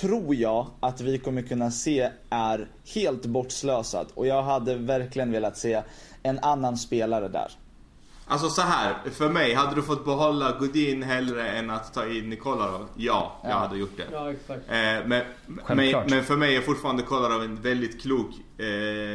tror 0.00 0.34
jag 0.34 0.66
att 0.80 1.00
vi 1.00 1.18
kommer 1.18 1.42
kunna 1.42 1.70
se 1.70 2.10
är 2.30 2.68
helt 2.94 3.26
bortslösad. 3.26 4.06
Och 4.14 4.26
jag 4.26 4.42
hade 4.42 4.74
verkligen 4.76 5.32
velat 5.32 5.56
se 5.56 5.82
en 6.22 6.38
annan 6.38 6.76
spelare 6.76 7.28
där. 7.28 7.48
Alltså 8.30 8.48
så 8.50 8.62
här, 8.62 8.94
för 9.12 9.28
mig, 9.28 9.54
hade 9.54 9.74
du 9.74 9.82
fått 9.82 10.04
behålla 10.04 10.56
Godin 10.58 11.02
hellre 11.02 11.48
än 11.48 11.70
att 11.70 11.94
ta 11.94 12.06
in 12.06 12.36
Kolarov? 12.36 12.88
Ja, 12.96 13.40
jag 13.42 13.50
Ja. 13.52 13.56
hade 13.58 13.78
gjort 13.78 13.96
det. 13.96 14.06
Ja, 14.12 14.30
exakt. 14.32 14.60
Eh, 14.68 14.74
men, 15.08 15.22
men, 15.68 16.04
men 16.10 16.24
för 16.24 16.36
mig 16.36 16.56
är 16.56 16.60
fortfarande 16.60 17.02
Kolarov 17.02 17.42
en 17.42 17.56
väldigt 17.62 18.02
klok 18.02 18.30
eh, 18.58 18.64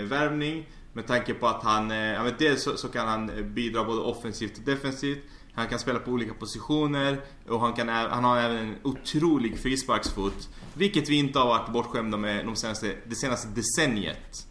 värvning. 0.08 0.70
Med 0.94 1.08
tanke 1.08 1.34
på 1.34 1.48
att 1.48 1.64
han, 1.64 1.92
eh, 1.92 1.98
ja, 1.98 2.24
men 2.24 2.34
dels 2.40 2.64
så, 2.64 2.78
så 2.78 2.88
kan 2.88 3.08
han 3.08 3.30
eh, 3.30 3.44
bidra 3.46 3.84
både 3.84 4.02
offensivt 4.02 4.58
och 4.58 4.64
defensivt. 4.64 5.20
Han 5.54 5.68
kan 5.68 5.80
spela 5.80 6.00
på 6.00 6.12
olika 6.12 6.34
positioner 6.34 7.18
och 7.50 7.60
han, 7.60 7.74
kan, 7.74 7.90
han 7.90 8.24
har 8.24 8.38
även 8.38 8.58
en 8.58 8.76
otrolig 8.84 9.60
frisparksfot. 9.60 10.50
Vilket 10.74 11.10
vi 11.10 11.16
inte 11.16 11.40
har 11.40 11.46
varit 11.48 11.70
bortskämda 11.74 12.18
med 12.18 12.46
de 12.46 12.56
senaste, 12.56 12.96
det 13.06 13.16
senaste 13.16 13.48
decenniet. 13.48 14.48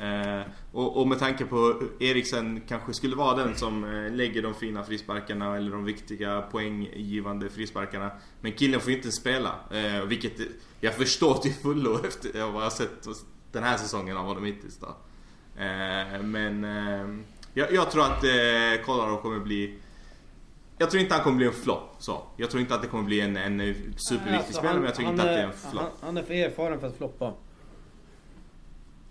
Eh, 0.00 0.42
och, 0.72 1.00
och 1.00 1.08
med 1.08 1.18
tanke 1.18 1.44
på 1.44 1.82
Eriksen 2.00 2.60
kanske 2.68 2.94
skulle 2.94 3.16
vara 3.16 3.36
den 3.36 3.56
som 3.56 3.84
eh, 3.84 4.12
lägger 4.12 4.42
de 4.42 4.54
fina 4.54 4.82
frisparkarna 4.82 5.56
eller 5.56 5.70
de 5.70 5.84
viktiga 5.84 6.40
poänggivande 6.42 7.50
frisparkarna. 7.50 8.10
Men 8.40 8.52
killen 8.52 8.80
får 8.80 8.90
ju 8.90 8.96
inte 8.96 9.12
spela. 9.12 9.54
Eh, 9.70 10.04
vilket 10.04 10.32
jag 10.80 10.94
förstår 10.94 11.34
till 11.34 11.52
fullo 11.54 11.98
efter 12.06 12.32
vad 12.32 12.54
jag 12.54 12.66
har 12.66 12.70
sett 12.70 13.08
den 13.52 13.62
här 13.62 13.76
säsongen 13.76 14.16
av 14.16 14.24
honom 14.26 14.44
hittills 14.44 14.78
då. 14.78 14.96
Men 16.22 16.64
jag, 17.54 17.72
jag 17.72 17.90
tror 17.90 18.02
att 18.04 18.24
Kolarov 18.84 19.22
kommer 19.22 19.38
bli 19.40 19.78
jag 20.78 20.90
tror 20.90 21.02
inte 21.02 21.14
han 21.14 21.24
kommer 21.24 21.36
bli 21.36 21.46
en 21.46 21.52
flopp 21.52 21.96
så. 21.98 22.22
Jag 22.36 22.50
tror 22.50 22.60
inte 22.60 22.74
att 22.74 22.82
det 22.82 22.88
kommer 22.88 23.04
bli 23.04 23.20
en, 23.20 23.36
en 23.36 23.58
superviktig 23.96 24.34
Alltså, 24.34 24.52
spelare 24.52 24.74
men 24.74 24.84
jag 24.84 24.94
tror 24.94 25.04
han 25.06 25.14
inte 25.14 25.22
att 25.24 25.36
det 25.36 25.40
är 25.40 25.42
är- 25.42 25.46
en 25.46 25.52
flopp. 25.52 25.82
Han, 25.82 25.90
han 26.00 26.16
är 26.16 26.22
för 26.22 26.34
erfaren 26.34 26.80
för 26.80 26.86
att 26.86 26.96
floppa. 26.96 27.32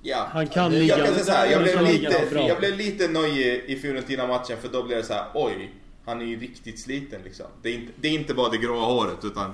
Ja. 0.06 0.28
Han 0.32 0.48
kan 0.48 0.72
ligga- 0.72 0.98
jag 0.98 1.06
kan 1.06 1.14
säga 1.14 1.26
så 1.26 1.32
här, 1.32 1.46
jag, 1.52 1.54
han 1.58 1.64
blev 1.64 1.82
lite, 2.02 2.36
jag 2.48 2.60
blev 2.60 2.78
lite 2.78 3.08
nöjd 3.08 3.62
i 3.66 3.76
Fiorentina-matchen 3.76 4.58
för 4.62 4.70
då 4.70 4.84
blev 4.84 4.98
det 4.98 5.04
så 5.04 5.14
här: 5.14 5.26
oj, 5.34 5.72
han 6.06 6.22
är 6.22 6.26
ju 6.26 6.40
riktigt 6.40 6.80
sliten 6.80 7.20
liksom. 7.24 7.46
Det 7.62 7.70
är 7.70 7.74
inte, 7.74 7.92
det 7.96 8.08
är 8.08 8.12
inte 8.12 8.34
bara 8.34 8.50
det 8.50 8.58
gråa 8.58 8.86
håret 8.86 9.26
utan 9.26 9.54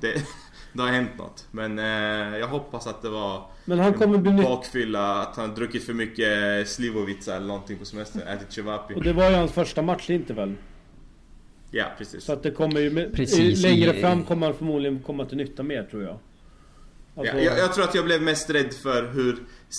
det, 0.00 0.12
det 0.72 0.82
har 0.82 0.88
hänt 0.88 1.10
något. 1.18 1.46
Men 1.50 1.78
eh, 1.78 2.38
jag 2.38 2.48
hoppas 2.48 2.86
att 2.86 3.02
det 3.02 3.08
var 3.08 3.42
Men 3.64 3.78
han 3.78 3.94
kommer 3.94 4.18
bli 4.18 4.32
bakfylla, 4.32 5.14
att 5.14 5.36
han 5.36 5.54
druckit 5.54 5.84
för 5.84 5.92
mycket 5.92 6.68
Slivovica 6.68 7.34
eller 7.36 7.46
någonting 7.46 7.78
på 7.78 7.84
semestern, 7.84 8.22
ätit 8.22 8.52
cevapi. 8.52 8.94
Och 8.94 9.02
det 9.02 9.12
var 9.12 9.30
ju 9.30 9.36
hans 9.36 9.52
första 9.52 9.82
match 9.82 10.10
inte 10.10 10.32
väl? 10.34 10.54
Ja, 11.70 11.84
precis. 11.98 12.24
Så 12.24 12.32
att 12.32 12.42
det 12.42 12.50
kommer 12.50 12.80
ju 12.80 12.90
med, 12.90 13.14
Precis, 13.14 13.62
längre 13.62 13.92
fram 13.92 14.24
kommer 14.24 14.46
han 14.46 14.54
förmodligen 14.56 15.02
komma 15.02 15.24
till 15.24 15.36
nytta 15.36 15.62
mer 15.62 15.82
tror 15.82 16.02
jag. 16.02 16.18
Alltså, 17.16 17.36
Ja, 17.36 17.42
jag, 17.42 17.58
jag 17.58 17.72
tror 17.74 17.84
att 17.84 17.94
jag 17.94 18.04
blev 18.04 18.22
mest 18.22 18.50
rädd 18.50 18.74
för 18.74 19.08
hur 19.12 19.36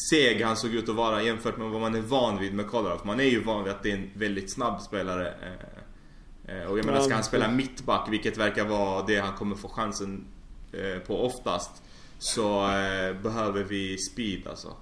seg 0.10 0.42
han 0.44 0.58
såg 0.58 0.74
ut 0.76 0.90
att 0.90 0.96
vara 0.96 1.24
jämfört 1.24 1.58
med 1.58 1.70
vad 1.70 1.82
man 1.82 1.96
är 1.96 2.02
van 2.02 2.40
vid 2.40 2.54
med 2.54 2.68
Kolarov. 2.68 3.02
Man 3.04 3.20
är 3.20 3.24
ju 3.24 3.44
van 3.44 3.64
vid 3.64 3.74
att 3.74 3.84
det 3.84 3.92
är 3.92 3.96
en 3.96 4.10
väldigt 4.14 4.52
snabb 4.52 4.82
spelare. 4.82 5.28
eh, 6.48 6.62
eh, 6.62 6.68
Och 6.72 6.80
jag 6.80 6.86
menar, 6.86 7.02
ska 7.02 7.14
han 7.14 7.24
spela 7.24 7.52
mittback, 7.52 8.08
vilket 8.12 8.38
verkar 8.38 8.66
vara 8.66 9.06
det 9.06 9.20
han 9.20 9.34
kommer 9.34 9.56
få 9.56 9.68
chansen 9.68 10.26
eh, 10.74 11.00
på 11.08 11.26
oftast. 11.26 11.72
Så 12.20 12.64
eh, 12.64 13.22
behöver 13.24 13.64
vi 13.64 13.98
speed 13.98 14.48
alltså. 14.48 14.74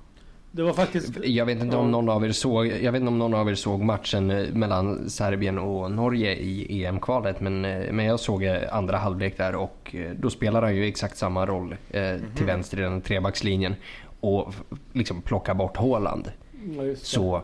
Det 0.55 0.63
var 0.63 0.73
faktiskt... 0.73 1.11
Jag 1.23 1.45
vet 1.45 1.61
inte 1.61 1.75
om 1.77 1.91
någon 1.91 2.09
av 2.09 2.25
er 2.25 2.31
såg, 2.31 2.67
jag 2.67 2.91
vet 2.91 2.99
inte 2.99 3.07
om 3.07 3.19
någon 3.19 3.33
av 3.33 3.49
er 3.49 3.55
såg 3.55 3.81
matchen 3.81 4.27
mellan 4.53 5.09
Serbien 5.09 5.57
och 5.57 5.91
Norge 5.91 6.35
i 6.35 6.85
EM-kvalet 6.85 7.39
men, 7.41 7.61
men 7.95 8.05
jag 8.05 8.19
såg 8.19 8.45
andra 8.71 8.97
halvlek 8.97 9.37
där 9.37 9.55
och 9.55 9.95
då 10.15 10.29
spelar 10.29 10.61
han 10.61 10.75
ju 10.75 10.87
exakt 10.87 11.17
samma 11.17 11.45
roll 11.45 11.75
eh, 11.89 12.15
till 12.35 12.45
vänster 12.45 12.79
i 12.79 12.81
den 12.81 13.01
trebackslinjen 13.01 13.75
och 14.23 14.53
liksom 14.93 15.21
plocka 15.21 15.53
bort 15.53 15.77
Haaland. 15.77 16.31
Ja, 16.77 16.83
det. 16.83 16.95
Så, 16.95 17.41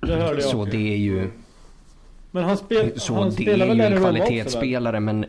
det 0.00 0.42
så 0.42 0.64
det 0.64 0.92
är 0.92 0.96
ju, 0.96 1.30
Men 2.30 2.44
han, 2.44 2.56
spel, 2.56 3.00
så 3.00 3.14
han 3.14 3.26
det 3.26 3.32
spelar 3.32 3.66
är 3.66 3.68
väl 3.68 3.78
ju 3.78 3.84
en 3.84 3.92
också, 3.92 4.02
kvalitetsspelare 4.04 5.00
men 5.00 5.24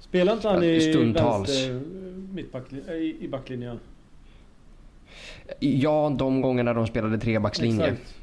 Spelar 0.00 0.32
inte 0.32 0.48
han 0.48 0.62
i 0.64 0.80
Stundtals. 0.80 1.48
vänster 1.48 1.80
mittbacklinjen? 2.32 2.88
I, 2.96 3.16
i 3.20 3.28
backlinjen? 3.28 3.80
ja 5.60 6.14
de 6.18 6.40
gångerna 6.40 6.74
de 6.74 6.86
spelade 6.86 7.18
trebackslinje. 7.18 7.86
Exakt. 7.86 8.14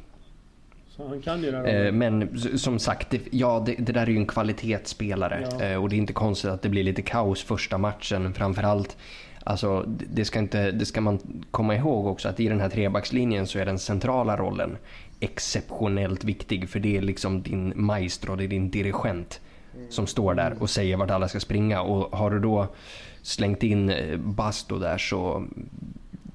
Så 0.90 1.08
han 1.08 1.22
kan 1.22 1.44
ju 1.44 1.52
det 1.52 1.86
Eh. 1.88 1.92
Men 1.92 2.40
som 2.58 2.80
sagt, 2.80 3.14
ja, 3.32 3.64
det, 3.66 3.76
det 3.80 3.92
där 3.92 4.02
är 4.02 4.08
ju 4.12 4.18
en 4.18 4.26
kvalitetsspelare. 4.28 5.48
Ja. 5.60 5.66
Eh, 5.66 5.84
Och 5.84 5.90
det 5.90 5.96
är 5.96 5.98
inte 5.98 6.14
konstigt 6.14 6.52
att 6.52 6.62
det 6.62 6.70
blir 6.70 6.84
lite 6.84 7.02
kaos 7.02 7.44
första 7.44 7.78
matchen. 7.78 8.34
Framförallt, 8.34 8.98
alltså, 9.46 9.84
det, 9.88 10.26
ska 10.26 10.40
inte, 10.40 10.72
det 10.72 10.86
ska 10.86 11.02
man 11.02 11.44
komma 11.52 11.76
ihåg 11.76 12.08
också 12.08 12.30
att 12.30 12.40
i 12.40 12.48
den 12.48 12.62
här 12.62 12.70
trebackslinjen 12.70 13.48
så 13.48 13.60
är 13.60 13.66
den 13.66 13.80
centrala 13.80 14.38
rollen 14.38 14.78
exceptionellt 15.20 16.24
viktig. 16.24 16.70
För 16.70 16.80
det 16.80 16.98
är 16.98 17.02
liksom 17.02 17.42
din 17.42 17.74
maestro, 17.76 18.36
det 18.36 18.44
är 18.44 18.48
din 18.48 18.70
dirigent 18.70 19.42
som 19.90 20.08
står 20.08 20.34
där 20.34 20.56
och 20.60 20.70
säger 20.70 20.98
vart 20.98 21.12
alla 21.12 21.28
ska 21.28 21.40
springa. 21.40 21.82
Och 21.82 22.18
har 22.18 22.32
du 22.32 22.40
då 22.40 22.68
slängt 23.22 23.64
in 23.64 23.90
eh, 23.90 24.18
Basto 24.18 24.80
där 24.80 24.98
så 24.98 25.46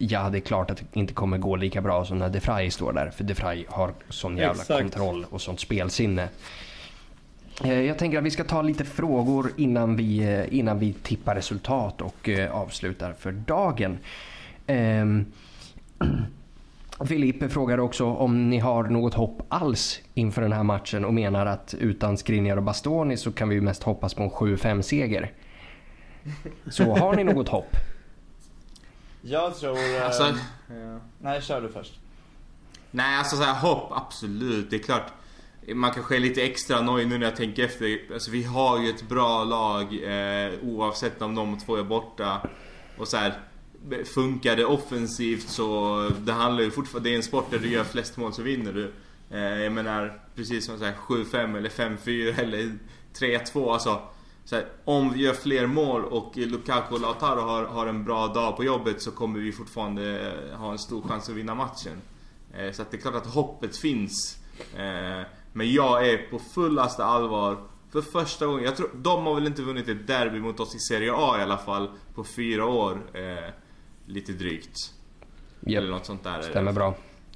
Ja, 0.03 0.31
det 0.31 0.39
är 0.39 0.41
klart 0.41 0.71
att 0.71 0.77
det 0.77 1.01
inte 1.01 1.15
kommer 1.15 1.39
gå 1.39 1.57
lika 1.57 1.81
bra 1.81 2.05
som 2.05 2.19
när 2.19 2.29
De 2.29 2.39
Vrij 2.39 2.71
står 2.71 2.93
där. 2.93 3.11
För 3.11 3.25
De 3.25 3.35
Vrij 3.35 3.67
har 3.69 3.93
sån 4.09 4.37
jävla 4.37 4.63
Exakt. 4.63 4.81
kontroll 4.81 5.27
och 5.31 5.41
sånt 5.41 5.61
spelsinne. 5.61 6.29
Eh, 7.65 7.81
Jag 7.81 7.99
tänker 7.99 8.19
att 8.19 8.25
vi 8.25 8.31
ska 8.31 8.45
ta 8.45 8.63
lite 8.63 8.85
frågor 8.85 9.53
innan 9.57 9.97
vi, 9.97 10.19
eh, 10.19 10.55
innan 10.59 10.79
vi 10.79 10.93
tippar 10.93 11.35
resultat 11.35 12.01
och 12.01 12.29
eh, 12.29 12.51
avslutar 12.53 13.13
för 13.13 13.33
dagen. 13.33 13.99
Ehm, 14.67 15.27
Filippe 17.07 17.49
frågar 17.49 17.79
också 17.81 18.05
om 18.07 18.51
ni 18.51 18.59
har 18.59 18.85
något 18.85 19.15
hopp 19.15 19.43
alls 19.49 20.01
inför 20.15 20.43
den 20.43 20.53
här 20.53 20.63
matchen 20.63 21.05
och 21.05 21.15
menar 21.15 21.47
att 21.47 21.75
utan 21.79 22.17
Skriniar 22.17 22.57
och 22.57 22.63
Bastoni 22.63 23.17
så 23.17 23.33
kan 23.33 23.49
vi 23.49 23.61
mest 23.61 23.83
hoppas 23.83 24.15
på 24.15 24.23
en 24.23 24.31
7-5 24.31 24.83
seger. 24.83 25.33
Så 26.71 26.97
har 26.97 27.15
ni 27.15 27.25
något 27.25 27.49
hopp? 27.49 27.77
Jag 29.23 29.57
tror... 29.57 29.77
eh, 29.97 30.07
Alltså, 30.07 30.23
ja. 30.69 30.99
Nej, 31.19 31.43
kör 31.43 31.61
du 31.61 31.69
först. 31.69 31.99
Nej, 32.91 33.19
alltså 33.19 33.37
så 33.37 33.43
här, 33.43 33.55
hopp, 33.61 33.93
absolut. 33.93 34.71
Det 34.71 34.77
är 34.77 34.83
klart. 34.83 35.13
Man 35.75 35.91
kanske 35.91 36.17
är 36.17 36.21
lite 36.21 36.43
extra 36.43 36.81
nöjd 36.81 37.09
nu 37.09 37.19
när 37.19 37.27
jag 37.27 37.37
tänker 37.37 37.65
efter. 37.65 38.01
Alltså, 38.13 38.31
vi 38.31 38.43
har 38.43 38.83
ju 38.83 38.89
ett 38.91 39.09
bra 39.09 39.45
lag 39.45 39.83
eh, 40.03 40.53
oavsett 40.63 41.23
om 41.23 41.35
de 41.35 41.59
två 41.59 41.77
är 41.77 41.83
borta. 41.85 42.49
Och 42.99 43.09
så 43.09 43.17
här, 43.17 43.41
funkar 44.15 44.57
det 44.57 44.65
offensivt 44.65 45.49
så 45.49 45.97
det 46.21 46.33
handlar 46.33 46.63
ju 46.63 46.71
fortfarande, 46.71 47.09
det 47.09 47.15
är 47.15 47.17
en 47.17 47.23
sport 47.23 47.51
där 47.51 47.59
du 47.59 47.69
gör 47.73 47.85
flest 47.85 48.17
mål 48.17 48.33
så 48.33 48.43
vinner 48.43 48.73
du. 48.73 48.93
Eh, 49.31 49.63
jag 49.63 49.73
menar 49.73 50.21
precis 50.35 50.67
som 50.67 50.77
7-5 50.77 51.57
eller 51.57 51.69
5-4 51.69 52.41
eller 52.41 52.79
3-2 53.19 53.73
alltså. 53.73 54.03
Så 54.45 54.57
här, 54.57 54.67
om 54.85 55.13
vi 55.13 55.23
gör 55.23 55.33
fler 55.33 55.67
mål 55.67 56.05
och 56.05 56.37
Lukaku 56.37 56.95
och 56.95 57.01
Lautaro 57.01 57.41
har, 57.41 57.65
har 57.65 57.87
en 57.87 58.05
bra 58.05 58.27
dag 58.27 58.57
på 58.57 58.65
jobbet 58.65 59.03
så 59.03 59.11
kommer 59.11 59.41
vi 59.41 59.53
fortfarande 59.53 60.33
ha 60.57 60.73
en 60.73 60.79
stor 60.79 61.03
chans 61.03 61.29
att 61.29 61.35
vinna 61.35 61.55
matchen. 61.55 61.97
Eh, 62.55 62.73
Så 62.73 62.83
att 62.83 62.91
det 62.91 62.97
är 62.97 63.01
klart 63.01 63.15
att 63.15 63.27
hoppet 63.27 63.77
finns. 63.77 64.39
Eh, 64.77 65.21
men 65.53 65.73
jag 65.73 66.09
är 66.09 66.19
på 66.31 66.39
fullaste 66.39 67.05
allvar 67.05 67.59
för 67.93 68.03
första 68.03 68.47
gången. 68.47 68.65
Jag 68.65 68.77
tror, 68.77 68.91
de 68.95 69.27
har 69.27 69.35
väl 69.35 69.47
inte 69.47 69.63
vunnit 69.63 69.89
ett 69.89 70.07
derby 70.07 70.41
mot 70.41 70.61
oss 70.61 70.75
i 70.75 70.79
Serie 70.79 71.13
A 71.15 71.37
i 71.39 71.43
alla 71.43 71.59
fall 71.59 71.91
på 72.15 72.25
fyra 72.25 72.65
år. 72.65 73.11
Eh, 73.15 73.53
lite 74.07 74.33
drygt. 74.33 74.77
Japp, 75.61 75.83
Eller 75.83 75.91
något 75.91 76.07
sånt 76.07 76.25
där. 76.25 76.43
stämmer 76.43 76.73
bra. 76.73 76.95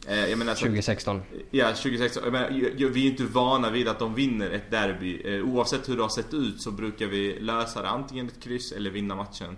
Eh, 0.09 0.27
jag 0.27 0.39
menar, 0.39 0.55
så, 0.55 0.61
2016. 0.61 1.23
Ja, 1.51 1.67
2016. 1.69 2.23
Jag 2.25 2.33
menar, 2.33 2.51
vi 2.77 2.85
är 2.85 3.05
ju 3.05 3.11
inte 3.11 3.25
vana 3.25 3.71
vid 3.71 3.89
att 3.89 3.99
de 3.99 4.15
vinner 4.15 4.51
ett 4.51 4.71
derby. 4.71 5.23
Eh, 5.25 5.45
oavsett 5.45 5.89
hur 5.89 5.97
det 5.97 6.03
har 6.03 6.09
sett 6.09 6.35
ut 6.35 6.63
så 6.63 6.71
brukar 6.71 7.07
vi 7.07 7.41
lösa 7.41 7.83
det. 7.83 7.89
Antingen 7.89 8.27
ett 8.27 8.43
kryss 8.43 8.73
eller 8.73 8.91
vinna 8.91 9.15
matchen. 9.15 9.57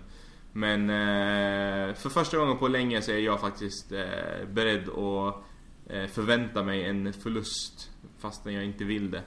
Men 0.51 0.89
eh, 0.89 1.95
för 1.95 2.09
första 2.09 2.37
gången 2.37 2.57
på 2.57 2.67
länge 2.67 3.01
så 3.01 3.11
är 3.11 3.19
jag 3.19 3.41
faktiskt 3.41 3.91
eh, 3.91 4.47
beredd 4.51 4.89
att 4.89 5.35
eh, 5.89 6.07
förvänta 6.07 6.63
mig 6.63 6.85
en 6.85 7.13
förlust. 7.13 7.91
Fastän 8.19 8.53
jag 8.53 8.65
inte 8.65 8.83
vill 8.83 9.11
det. 9.11 9.21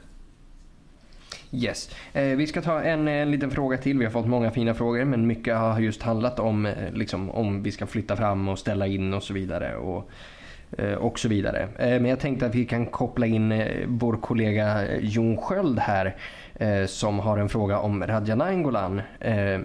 Yes. 1.52 1.90
Eh, 2.12 2.36
vi 2.36 2.46
ska 2.46 2.62
ta 2.62 2.82
en, 2.82 3.08
en 3.08 3.30
liten 3.30 3.50
fråga 3.50 3.78
till. 3.78 3.98
Vi 3.98 4.04
har 4.04 4.12
fått 4.12 4.26
många 4.26 4.50
fina 4.50 4.74
frågor 4.74 5.04
men 5.04 5.26
mycket 5.26 5.56
har 5.56 5.80
just 5.80 6.02
handlat 6.02 6.38
om 6.38 6.66
eh, 6.66 6.92
liksom, 6.92 7.30
om 7.30 7.62
vi 7.62 7.72
ska 7.72 7.86
flytta 7.86 8.16
fram 8.16 8.48
och 8.48 8.58
ställa 8.58 8.86
in 8.86 9.14
och 9.14 9.22
så 9.22 9.34
vidare. 9.34 9.76
Och, 9.76 10.10
eh, 10.78 10.94
och 10.94 11.18
så 11.18 11.28
vidare. 11.28 11.68
Eh, 11.78 12.00
men 12.00 12.04
jag 12.04 12.20
tänkte 12.20 12.46
att 12.46 12.54
vi 12.54 12.64
kan 12.64 12.86
koppla 12.86 13.26
in 13.26 13.52
eh, 13.52 13.86
vår 13.86 14.16
kollega 14.16 14.86
eh, 14.86 14.98
Jon 15.02 15.36
Sköld 15.36 15.78
här 15.78 16.16
eh, 16.54 16.86
som 16.86 17.18
har 17.18 17.38
en 17.38 17.48
fråga 17.48 17.78
om 17.78 18.06
Radja 18.06 18.34
Nainggolan 18.34 19.02
eh, 19.20 19.60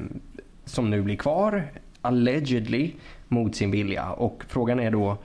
som 0.66 0.90
nu 0.90 1.02
blir 1.02 1.16
kvar 1.16 1.64
allegedly 2.02 2.92
mot 3.28 3.56
sin 3.56 3.72
vilja. 3.72 4.10
Och 4.12 4.44
frågan 4.48 4.80
är 4.80 4.92
då 4.92 5.18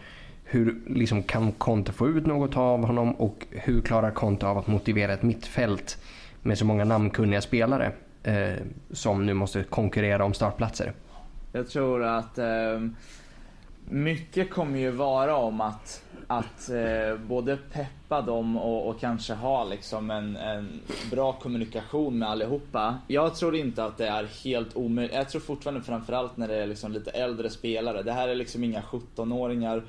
hur 0.50 0.80
liksom, 0.86 1.22
kan 1.22 1.52
Conte 1.52 1.92
få 1.92 2.08
ut 2.08 2.26
något 2.26 2.56
av 2.56 2.86
honom 2.86 3.12
och 3.12 3.46
hur 3.50 3.80
klarar 3.80 4.10
Conte 4.10 4.46
av 4.46 4.58
att 4.58 4.66
motivera 4.66 5.12
ett 5.12 5.22
mittfält 5.22 5.98
med 6.42 6.58
så 6.58 6.64
många 6.64 6.84
namnkunniga 6.84 7.40
spelare 7.40 7.92
eh, 8.22 8.54
som 8.90 9.26
nu 9.26 9.34
måste 9.34 9.62
konkurrera 9.62 10.24
om 10.24 10.34
startplatser? 10.34 10.92
Jag 11.52 11.68
tror 11.68 12.04
att 12.04 12.38
eh, 12.38 12.80
mycket 13.88 14.50
kommer 14.50 14.78
ju 14.78 14.90
vara 14.90 15.36
om 15.36 15.60
att, 15.60 16.04
att 16.26 16.70
eh, 16.70 17.16
både 17.26 17.56
peppa 17.56 18.20
dem 18.22 18.56
och, 18.56 18.88
och 18.88 19.00
kanske 19.00 19.34
ha 19.34 19.64
liksom 19.64 20.10
en, 20.10 20.36
en 20.36 20.80
bra 21.10 21.32
kommunikation 21.32 22.18
med 22.18 22.28
allihopa. 22.28 22.98
Jag 23.06 23.34
tror 23.34 23.56
inte 23.56 23.84
att 23.84 23.98
det 23.98 24.08
är 24.08 24.28
helt 24.44 24.76
omöjligt. 24.76 25.14
Jag 25.14 25.28
tror 25.28 25.40
fortfarande 25.40 25.82
framförallt 25.82 26.36
när 26.36 26.48
det 26.48 26.62
är 26.62 26.66
liksom 26.66 26.92
lite 26.92 27.10
äldre 27.10 27.50
spelare. 27.50 28.02
Det 28.02 28.12
här 28.12 28.28
är 28.28 28.34
liksom 28.34 28.64
inga 28.64 28.80
17-åringar. 28.80 29.82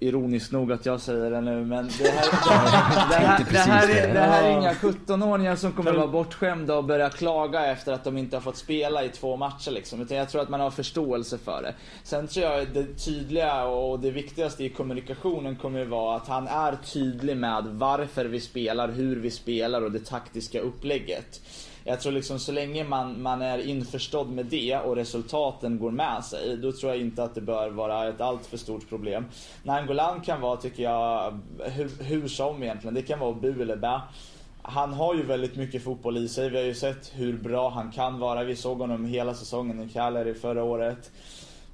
Ironiskt 0.00 0.52
nog 0.52 0.72
att 0.72 0.86
jag 0.86 1.00
säger 1.00 1.30
det 1.30 1.40
nu 1.40 1.64
men 1.64 1.90
det 1.98 2.08
här, 2.08 2.30
det 3.10 3.14
här, 3.14 3.46
det 3.50 3.58
här, 3.58 3.88
är, 3.88 4.14
det 4.14 4.20
här 4.20 4.44
är 4.44 4.58
inga 4.58 4.72
17-åringar 4.72 5.56
som 5.56 5.72
kommer 5.72 5.92
vara 5.92 6.06
bortskämda 6.06 6.76
och 6.76 6.84
börja 6.84 7.10
klaga 7.10 7.66
efter 7.66 7.92
att 7.92 8.04
de 8.04 8.18
inte 8.18 8.36
har 8.36 8.40
fått 8.40 8.56
spela 8.56 9.04
i 9.04 9.08
två 9.08 9.36
matcher 9.36 9.70
liksom. 9.70 10.00
Utan 10.00 10.16
jag 10.16 10.28
tror 10.28 10.42
att 10.42 10.48
man 10.48 10.60
har 10.60 10.70
förståelse 10.70 11.38
för 11.38 11.62
det. 11.62 11.74
Sen 12.04 12.28
tror 12.28 12.46
jag 12.46 12.68
det 12.68 13.04
tydliga 13.04 13.64
och 13.64 14.00
det 14.00 14.10
viktigaste 14.10 14.64
i 14.64 14.68
kommunikationen 14.68 15.56
kommer 15.56 15.78
ju 15.78 15.84
vara 15.84 16.16
att 16.16 16.28
han 16.28 16.48
är 16.48 16.76
tydlig 16.92 17.36
med 17.36 17.64
varför 17.64 18.24
vi 18.24 18.40
spelar, 18.40 18.88
hur 18.88 19.16
vi 19.16 19.30
spelar 19.30 19.82
och 19.82 19.92
det 19.92 20.04
taktiska 20.04 20.60
upplägget. 20.60 21.40
Jag 21.86 22.00
tror 22.00 22.12
liksom 22.12 22.38
så 22.38 22.52
länge 22.52 22.84
man, 22.84 23.22
man 23.22 23.42
är 23.42 23.58
införstådd 23.58 24.30
med 24.30 24.46
det 24.46 24.76
och 24.76 24.96
resultaten 24.96 25.78
går 25.78 25.90
med 25.90 26.24
sig, 26.24 26.56
då 26.56 26.72
tror 26.72 26.92
jag 26.92 27.00
inte 27.00 27.24
att 27.24 27.34
det 27.34 27.40
bör 27.40 27.70
vara 27.70 28.08
ett 28.08 28.20
alltför 28.20 28.56
stort 28.56 28.88
problem. 28.88 29.24
Nangolan 29.62 30.20
kan 30.20 30.40
vara, 30.40 30.56
tycker 30.56 30.82
jag, 30.82 31.40
hur, 31.64 32.04
hur 32.04 32.28
som 32.28 32.62
egentligen. 32.62 32.94
Det 32.94 33.02
kan 33.02 33.18
vara 33.18 33.32
bu 33.32 33.62
eller 33.62 33.76
bä. 33.76 34.00
Han 34.62 34.92
har 34.92 35.14
ju 35.14 35.22
väldigt 35.22 35.56
mycket 35.56 35.84
fotboll 35.84 36.16
i 36.16 36.28
sig. 36.28 36.50
Vi 36.50 36.56
har 36.56 36.64
ju 36.64 36.74
sett 36.74 37.12
hur 37.14 37.38
bra 37.38 37.68
han 37.68 37.92
kan 37.92 38.18
vara. 38.18 38.44
Vi 38.44 38.56
såg 38.56 38.78
honom 38.78 39.04
hela 39.04 39.34
säsongen 39.34 39.82
i 39.82 39.88
Cagliari 39.88 40.34
förra 40.34 40.64
året. 40.64 41.10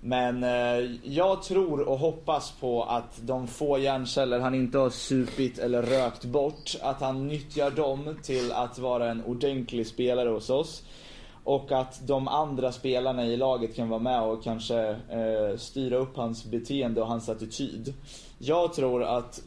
Men 0.01 0.45
eh, 0.45 0.91
jag 1.03 1.43
tror 1.43 1.81
och 1.81 1.99
hoppas 1.99 2.53
på 2.61 2.83
att 2.83 3.21
de 3.23 3.47
få 3.47 3.79
hjärnceller 3.79 4.41
han 4.41 4.55
inte 4.55 4.79
har 4.79 4.91
supit 4.91 5.59
eller 5.59 5.83
rökt 5.83 6.25
bort, 6.25 6.77
att 6.83 7.01
han 7.01 7.27
nyttjar 7.29 7.71
dem 7.71 8.17
till 8.23 8.53
att 8.53 8.79
vara 8.79 9.11
en 9.11 9.25
ordentlig 9.25 9.87
spelare 9.87 10.29
hos 10.29 10.51
oss. 10.51 10.83
Och 11.45 11.73
att 11.73 12.07
de 12.07 12.29
andra 12.29 12.73
spelarna 12.73 13.27
i 13.27 13.37
laget 13.37 13.77
kan 13.77 13.89
vara 13.89 14.01
med 14.01 14.23
och 14.23 14.45
kanske 14.45 14.89
eh, 14.89 15.57
styra 15.57 15.97
upp 15.97 16.17
hans 16.17 16.45
beteende 16.45 17.01
och 17.01 17.07
hans 17.07 17.29
attityd. 17.29 17.95
Jag 18.39 18.73
tror 18.73 19.03
att, 19.03 19.43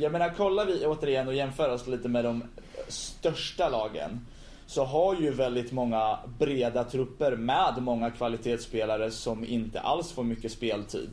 jag 0.00 0.12
menar 0.12 0.34
kollar 0.34 0.66
vi 0.66 0.86
återigen 0.86 1.28
och 1.28 1.34
jämför 1.34 1.74
oss 1.74 1.86
lite 1.86 2.08
med 2.08 2.24
de 2.24 2.42
största 2.88 3.68
lagen 3.68 4.20
så 4.68 4.84
har 4.84 5.14
ju 5.20 5.30
väldigt 5.30 5.72
många 5.72 6.18
breda 6.38 6.84
trupper 6.84 7.36
med 7.36 7.74
många 7.82 8.10
kvalitetsspelare 8.10 9.10
som 9.10 9.44
inte 9.44 9.80
alls 9.80 10.12
får 10.12 10.24
mycket 10.24 10.52
speltid. 10.52 11.10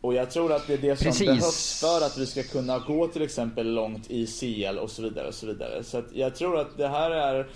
Och 0.00 0.14
jag 0.14 0.30
tror 0.30 0.52
att 0.52 0.66
det 0.66 0.74
är 0.74 0.78
det 0.78 0.96
som 0.96 1.04
Precis. 1.04 1.26
behövs 1.26 1.80
för 1.80 2.06
att 2.06 2.18
vi 2.18 2.26
ska 2.26 2.42
kunna 2.42 2.78
gå 2.78 3.08
till 3.08 3.22
exempel 3.22 3.74
långt 3.74 4.10
i 4.10 4.26
CL 4.26 4.78
och 4.78 4.90
så 4.90 5.02
vidare 5.02 5.28
och 5.28 5.34
så 5.34 5.46
vidare. 5.46 5.84
Så 5.84 5.98
att 5.98 6.12
jag 6.12 6.34
tror 6.34 6.58
att 6.58 6.76
det 6.76 6.88
här 6.88 7.10
är 7.10 7.46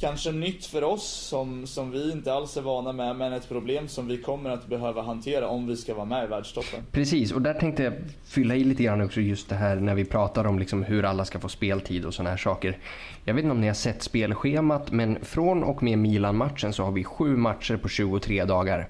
kanske 0.00 0.32
nytt 0.32 0.66
för 0.66 0.84
oss 0.84 1.04
som, 1.04 1.66
som 1.66 1.90
vi 1.90 2.12
inte 2.12 2.32
alls 2.32 2.56
är 2.56 2.62
vana 2.62 2.92
med, 2.92 3.16
men 3.16 3.32
ett 3.32 3.48
problem 3.48 3.88
som 3.88 4.08
vi 4.08 4.16
kommer 4.16 4.50
att 4.50 4.66
behöva 4.66 5.02
hantera 5.02 5.48
om 5.48 5.66
vi 5.66 5.76
ska 5.76 5.94
vara 5.94 6.04
med 6.04 6.24
i 6.24 6.26
världstoppen. 6.26 6.80
Precis, 6.92 7.32
och 7.32 7.42
där 7.42 7.54
tänkte 7.54 7.82
jag 7.82 7.92
fylla 8.24 8.54
i 8.56 8.64
lite 8.64 8.82
grann 8.82 9.00
också 9.00 9.20
just 9.20 9.48
det 9.48 9.54
här 9.54 9.76
när 9.76 9.94
vi 9.94 10.04
pratar 10.04 10.44
om 10.44 10.58
liksom 10.58 10.82
hur 10.82 11.04
alla 11.04 11.24
ska 11.24 11.38
få 11.38 11.48
speltid 11.48 12.04
och 12.04 12.14
sådana 12.14 12.30
här 12.30 12.36
saker. 12.36 12.78
Jag 13.24 13.34
vet 13.34 13.44
inte 13.44 13.52
om 13.52 13.60
ni 13.60 13.66
har 13.66 13.74
sett 13.74 14.02
spelschemat, 14.02 14.90
men 14.90 15.18
från 15.22 15.62
och 15.62 15.82
med 15.82 15.98
Milan-matchen 15.98 16.72
så 16.72 16.84
har 16.84 16.92
vi 16.92 17.04
sju 17.04 17.36
matcher 17.36 17.76
på 17.76 17.88
23 17.88 18.44
dagar. 18.44 18.88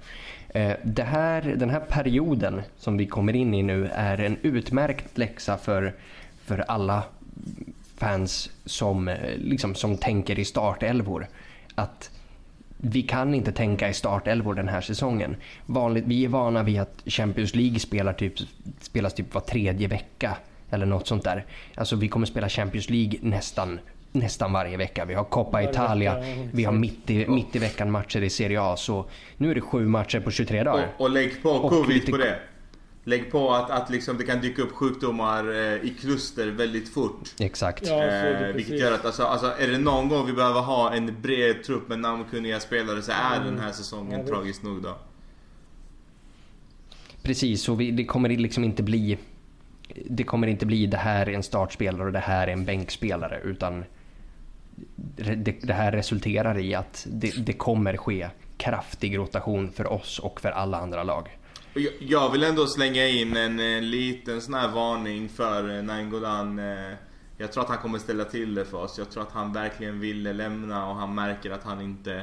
Eh, 0.49 0.73
det 0.85 1.03
här, 1.03 1.43
den 1.43 1.71
här 1.71 1.81
perioden 1.81 2.63
som 2.79 2.97
vi 2.97 3.07
kommer 3.07 3.37
in 3.37 3.55
i 3.55 3.63
nu 3.63 3.87
är 3.87 4.21
en 4.21 4.37
utmärkt 4.43 5.19
läxa 5.19 5.57
för, 5.57 5.95
för 6.45 6.59
alla 6.59 7.03
fans 8.01 8.51
som, 8.65 9.09
eh, 9.09 9.17
liksom, 9.37 9.75
som 9.75 9.97
tänker 9.97 10.39
i 10.39 10.45
startelvor. 10.45 11.27
Att 11.75 12.11
vi 12.77 13.03
kan 13.03 13.35
inte 13.35 13.53
tänka 13.53 13.89
i 13.89 13.95
startelvor 13.95 14.55
den 14.55 14.69
här 14.69 14.81
säsongen. 14.81 15.37
Vanligt, 15.67 16.05
vi 16.07 16.25
är 16.25 16.29
vana 16.29 16.63
vid 16.63 16.81
att 16.81 17.03
Champions 17.07 17.55
League 17.55 17.79
spelar 17.79 18.13
typ, 18.13 18.33
spelas 18.81 19.15
typ 19.15 19.35
var 19.35 19.41
tredje 19.41 19.89
vecka 19.89 20.37
eller 20.71 20.87
något 20.87 21.07
sånt 21.07 21.25
där. 21.25 21.45
Alltså 21.75 21.97
vi 21.97 22.09
kommer 22.09 22.27
spela 22.27 22.49
Champions 22.49 22.91
League 22.91 23.19
nästan, 23.23 23.81
nästan 24.13 24.53
varje 24.53 24.77
vecka. 24.77 25.05
Vi 25.05 25.15
har 25.15 25.25
Coppa 25.25 25.51
Varje 25.51 25.71
Italia, 25.71 26.25
vi 26.53 26.65
har 26.65 26.73
mitt 26.73 27.11
i, 27.11 27.27
mitt 27.27 27.57
i 27.57 27.59
veckan 27.59 27.91
matcher 27.91 28.23
i 28.23 28.31
Serie 28.31 28.61
A. 28.63 28.77
Så 28.77 29.05
nu 29.37 29.51
är 29.51 29.55
det 29.55 29.61
sju 29.61 29.87
matcher 29.87 30.21
på 30.21 30.31
23 30.31 30.63
dagar. 30.65 30.87
Och, 30.99 31.05
och 31.05 31.11
lägg 31.11 31.43
på 31.43 31.51
Och 31.51 31.71
covid 31.71 31.97
lite- 31.97 32.11
på 32.13 32.19
det. 32.19 32.39
Lägg 33.05 33.33
på 33.33 33.55
att, 33.55 33.71
att 33.71 33.91
liksom 33.91 34.19
det 34.19 34.25
kan 34.25 34.41
dyka 34.41 34.63
upp 34.63 34.73
sjukdomar 34.73 35.53
eh, 35.53 35.85
i 35.85 35.97
kluster 36.01 36.47
väldigt 36.47 36.89
fort. 36.89 37.35
Exakt. 37.39 37.87
Ja, 37.87 37.89
så 37.89 37.95
är 37.95 38.41
det 38.41 38.49
Eh, 38.49 38.55
vilket 38.55 38.79
gör 38.79 38.93
att 38.93 39.05
alltså, 39.05 39.23
alltså, 39.23 39.53
är 39.59 39.69
det 39.69 39.79
någon 39.79 40.09
gång 40.09 40.27
vi 40.27 40.33
behöver 40.33 40.61
ha 40.61 40.93
en 40.93 41.21
bred 41.23 41.65
trupp 41.65 41.89
med 41.89 41.99
namnkunniga 41.99 42.61
spelare 42.61 43.03
så 43.03 43.13
är 43.13 43.45
den 43.45 43.59
här 43.59 43.73
säsongen 43.73 44.21
Ja, 44.21 44.27
tragiskt 44.27 44.63
nog 44.63 44.83
då. 44.83 44.99
Precis, 47.23 47.63
så 47.63 47.75
vi, 47.75 47.91
det 47.91 48.05
kommer 48.05 48.29
liksom 48.29 48.65
inte 48.65 48.83
bli 48.83 49.19
det 50.07 50.25
kommer 50.25 50.47
inte 50.47 50.67
bli 50.67 50.87
det 50.87 50.97
här 50.97 51.29
är 51.29 51.35
en 51.35 51.43
startspelare 51.43 52.07
och 52.07 52.13
det 52.13 52.19
här 52.19 52.47
är 52.47 52.53
en 52.53 52.65
bänkspelare 52.65 53.41
utan 53.45 53.85
det, 55.17 55.57
det 55.63 55.73
här 55.73 55.93
resulterar 55.93 56.59
i 56.59 56.75
att 56.75 57.07
det, 57.11 57.47
det 57.47 57.53
kommer 57.53 57.97
ske 57.97 58.29
kraftig 58.57 59.19
rotation 59.19 59.73
för 59.73 59.93
oss 59.93 60.19
och 60.19 60.41
för 60.41 60.51
alla 60.51 60.79
andra 60.79 61.03
lag. 61.03 61.29
Jag, 61.75 61.93
jag 61.99 62.31
vill 62.31 62.43
ändå 62.43 62.67
slänga 62.67 63.07
in 63.07 63.37
en, 63.37 63.91
liten 63.91 64.41
sån 64.41 64.55
här 64.55 64.69
varning 64.69 65.29
för 65.29 65.77
eh, 65.77 65.83
Nainggolan. 65.83 66.59
Eh, 66.59 66.95
jag 67.37 67.53
tror 67.53 67.63
att 67.63 67.69
han 67.69 67.79
kommer 67.79 67.99
ställa 67.99 68.25
till 68.25 68.55
det 68.55 68.65
för 68.65 68.79
oss. 68.79 68.99
Jag 68.99 69.11
tror 69.11 69.23
att 69.23 69.33
han 69.33 69.53
verkligen 69.53 70.01
ville 70.01 70.33
lämna 70.33 70.87
och 70.87 70.95
han 70.95 71.15
märker 71.15 71.51
att 71.51 71.65
han 71.65 71.81
inte... 71.81 72.23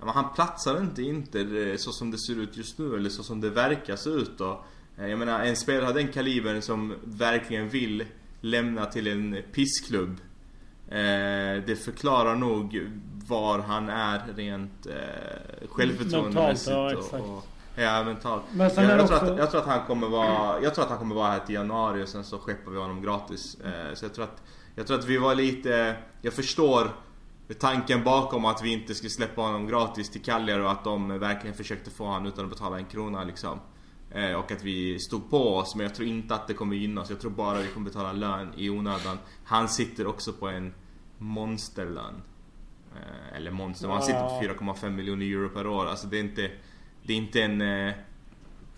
Han 0.00 0.34
platsar 0.34 0.80
inte 0.80 1.02
i 1.02 1.08
Inter 1.08 1.70
eh, 1.70 1.76
så 1.76 1.92
som 1.92 2.10
det 2.10 2.18
ser 2.18 2.40
ut 2.40 2.56
just 2.56 2.78
nu 2.78 2.96
eller 2.96 3.10
så 3.10 3.22
som 3.22 3.40
det 3.40 3.50
verkar 3.50 3.96
se 3.96 4.10
ut 4.10 4.38
då. 4.38 4.64
Jag 4.98 5.18
menar 5.18 5.44
en 5.44 5.56
spelare 5.56 5.88
av 5.88 5.94
den 5.94 6.08
kalibern 6.08 6.62
som 6.62 6.94
verkligen 7.04 7.68
vill 7.68 8.04
lämna 8.40 8.86
till 8.86 9.06
en 9.06 9.42
pissklubb. 9.52 10.16
Det 11.66 11.84
förklarar 11.84 12.36
nog 12.36 12.90
var 13.26 13.58
han 13.58 13.88
är 13.88 14.20
rent 14.36 14.86
självförtroendemässigt. 15.68 16.66
Mentalt, 16.66 16.66
ja, 16.66 16.84
och- 16.84 17.04
exakt. 17.04 17.24
och, 17.24 17.55
ja, 17.76 18.04
mentalt. 18.04 18.42
Men 18.52 18.70
sen 18.70 18.84
jag, 18.84 18.98
jag, 19.00 19.06
tror 19.06 19.18
också- 19.18 19.32
att, 19.32 19.38
jag 19.38 19.50
tror 19.50 19.60
att 19.60 19.66
han 19.66 19.86
kommer 19.86 20.08
vara 20.08 20.60
Jag 20.62 20.74
tror 20.74 20.84
att 20.84 20.90
han 20.90 20.98
kommer 20.98 21.14
vara 21.14 21.30
här 21.30 21.38
till 21.38 21.54
januari 21.54 22.04
och 22.04 22.08
sen 22.08 22.24
så 22.24 22.38
skeppar 22.38 22.70
vi 22.70 22.78
honom 22.78 23.02
gratis. 23.02 23.56
Eh, 23.60 23.94
så 23.94 24.04
jag 24.04 24.14
tror 24.14 24.24
att 24.24 24.42
Jag 24.74 24.86
tror 24.86 24.98
att 24.98 25.04
vi 25.04 25.18
var 25.18 25.34
lite 25.34 25.96
Jag 26.22 26.32
förstår 26.32 26.90
Tanken 27.58 28.04
bakom 28.04 28.44
att 28.44 28.62
vi 28.62 28.72
inte 28.72 28.94
skulle 28.94 29.10
släppa 29.10 29.42
honom 29.42 29.66
gratis 29.66 30.10
till 30.10 30.22
Cagliari 30.22 30.62
och 30.62 30.70
att 30.70 30.84
de 30.84 31.18
verkligen 31.18 31.56
försökte 31.56 31.90
få 31.90 32.04
honom 32.04 32.26
utan 32.26 32.44
att 32.44 32.50
betala 32.50 32.78
en 32.78 32.84
krona 32.84 33.24
liksom. 33.24 33.60
Eh, 34.10 34.32
och 34.32 34.52
att 34.52 34.62
vi 34.62 34.98
stod 34.98 35.30
på 35.30 35.56
oss 35.56 35.74
men 35.74 35.86
jag 35.86 35.94
tror 35.94 36.08
inte 36.08 36.34
att 36.34 36.48
det 36.48 36.54
kommer 36.54 36.76
gynna 36.76 37.00
oss. 37.00 37.10
Jag 37.10 37.20
tror 37.20 37.30
bara 37.30 37.58
vi 37.58 37.68
kommer 37.68 37.86
betala 37.90 38.12
lön 38.12 38.52
i 38.56 38.70
onödan. 38.70 39.18
Han 39.44 39.68
sitter 39.68 40.06
också 40.06 40.32
på 40.32 40.48
en 40.48 40.74
monsterlön. 41.18 42.22
Eh, 42.96 43.36
eller 43.36 43.50
monster, 43.50 43.88
han 43.88 44.02
sitter 44.02 44.20
på 44.20 44.40
4,5 44.64 44.90
miljoner 44.90 45.26
euro 45.26 45.48
per 45.48 45.66
år. 45.66 45.86
Alltså 45.86 46.06
det 46.06 46.16
är 46.16 46.20
inte 46.20 46.50
Det 47.06 47.12
är 47.12 47.16
inte 47.16 47.42
en 47.42 47.60
eh, 47.60 47.92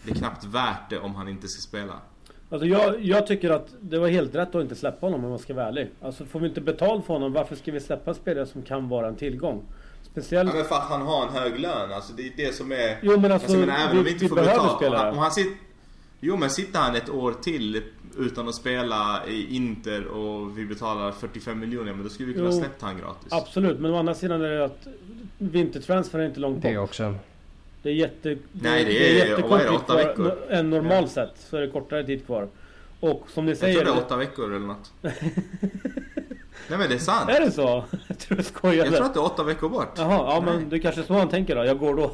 Det 0.04 0.10
är 0.10 0.14
knappt 0.14 0.44
värt 0.44 0.90
det 0.90 0.98
om 0.98 1.14
han 1.14 1.28
inte 1.28 1.48
ska 1.48 1.60
spela. 1.60 1.92
Alltså 2.50 2.66
jag, 2.66 3.00
jag 3.04 3.26
tycker 3.26 3.50
att 3.50 3.68
det 3.80 3.98
var 3.98 4.08
helt 4.08 4.34
rätt 4.34 4.54
att 4.54 4.62
inte 4.62 4.74
släppa 4.74 5.06
honom 5.06 5.24
om 5.24 5.30
man 5.30 5.38
ska 5.38 5.54
vara 5.54 5.66
ärlig. 5.66 5.90
Alltså 6.02 6.24
får 6.24 6.40
vi 6.40 6.48
inte 6.48 6.60
betalt 6.60 7.06
för 7.06 7.14
honom, 7.14 7.32
varför 7.32 7.56
ska 7.56 7.72
vi 7.72 7.80
släppa 7.80 8.14
spelare 8.14 8.46
som 8.46 8.62
kan 8.62 8.88
vara 8.88 9.08
en 9.08 9.16
tillgång? 9.16 9.62
Speciellt... 10.02 10.50
Ja, 10.50 10.56
men 10.56 10.64
för 10.64 10.74
att 10.74 10.88
han 10.88 11.02
har 11.02 11.26
en 11.26 11.32
hög 11.32 11.60
lön. 11.60 11.92
Alltså 11.92 12.12
det 12.12 12.22
är 12.22 12.32
det 12.36 12.54
som 12.54 12.72
är... 12.72 12.98
Jo, 13.02 13.20
men 13.20 13.32
alltså, 13.32 13.56
menar, 13.56 13.74
även 13.78 13.92
vi- 13.92 13.98
om 13.98 14.04
vi 14.04 14.10
inte 14.10 14.24
vi 14.24 14.28
får 14.28 14.36
behöver 14.36 14.54
betalt. 14.62 14.76
spelare. 14.76 15.10
Om 15.12 15.18
han, 15.18 15.30
sitter, 15.30 15.56
jo 16.20 16.36
men 16.36 16.50
sitter 16.50 16.78
han 16.78 16.94
ett 16.96 17.10
år 17.10 17.32
till 17.32 17.82
utan 18.18 18.48
att 18.48 18.54
spela 18.54 19.26
i 19.26 19.56
Inter 19.56 20.06
och 20.06 20.58
vi 20.58 20.64
betalar 20.64 21.12
45 21.12 21.58
miljoner, 21.60 21.92
men 21.92 22.02
då 22.02 22.08
skulle 22.08 22.28
vi 22.28 22.34
kunna 22.34 22.50
Jo. 22.50 22.60
släppt 22.60 22.82
han 22.82 22.98
gratis. 22.98 23.32
Absolut, 23.32 23.78
men 23.80 23.90
å 23.90 23.96
andra 23.98 24.14
sidan 24.14 24.42
är 24.42 24.48
det 24.50 24.64
att 24.64 24.86
vintertransfer 25.38 26.18
är 26.18 26.26
inte 26.26 26.40
långt 26.40 26.62
Det 26.62 26.74
bort. 26.74 26.84
också. 26.88 27.14
Det 27.88 27.92
är 27.92 27.96
jätte... 27.96 28.36
Nej, 28.52 28.84
det 28.84 29.10
är- 29.20 29.26
jättekort 29.28 29.50
vad 29.50 29.60
är 29.60 29.64
det, 29.64 29.70
åtta 29.70 29.84
kvar. 29.84 29.96
veckor? 29.96 30.24
No- 30.24 30.36
En 30.50 30.70
normalt 30.70 31.10
sett 31.10 31.32
så 31.38 31.56
är 31.56 31.60
det 31.60 31.68
kortare 31.68 32.04
tid 32.04 32.26
kvar. 32.26 32.48
Och 33.00 33.26
som 33.30 33.44
ni 33.44 33.50
jag 33.50 33.58
säger... 33.58 33.74
tror 33.84 33.94
det 33.94 34.00
är 34.00 34.04
åtta 34.04 34.16
veckor 34.16 34.54
eller 34.54 34.66
något. 34.66 34.92
Nej 36.70 36.78
men 36.78 36.88
det 36.88 36.94
är 36.94 36.98
sant. 36.98 37.30
Är 37.30 37.40
det 37.40 37.50
så? 37.50 37.84
Jag 38.08 38.18
tror 38.18 38.36
du 38.36 38.42
skojade. 38.42 38.76
Jag 38.88 38.96
tror 38.96 39.06
att 39.06 39.14
det 39.14 39.20
är 39.20 39.24
åtta 39.24 39.42
veckor 39.42 39.68
bort. 39.68 39.88
Jaha, 39.96 40.10
ja 40.12 40.42
Nej. 40.46 40.54
men 40.54 40.68
det 40.68 40.78
kanske 40.78 41.00
är 41.00 41.04
så 41.04 41.14
han 41.14 41.28
tänker 41.28 41.56
då. 41.56 41.64
Jag 41.64 41.78
går 41.78 41.94
då. 41.94 42.10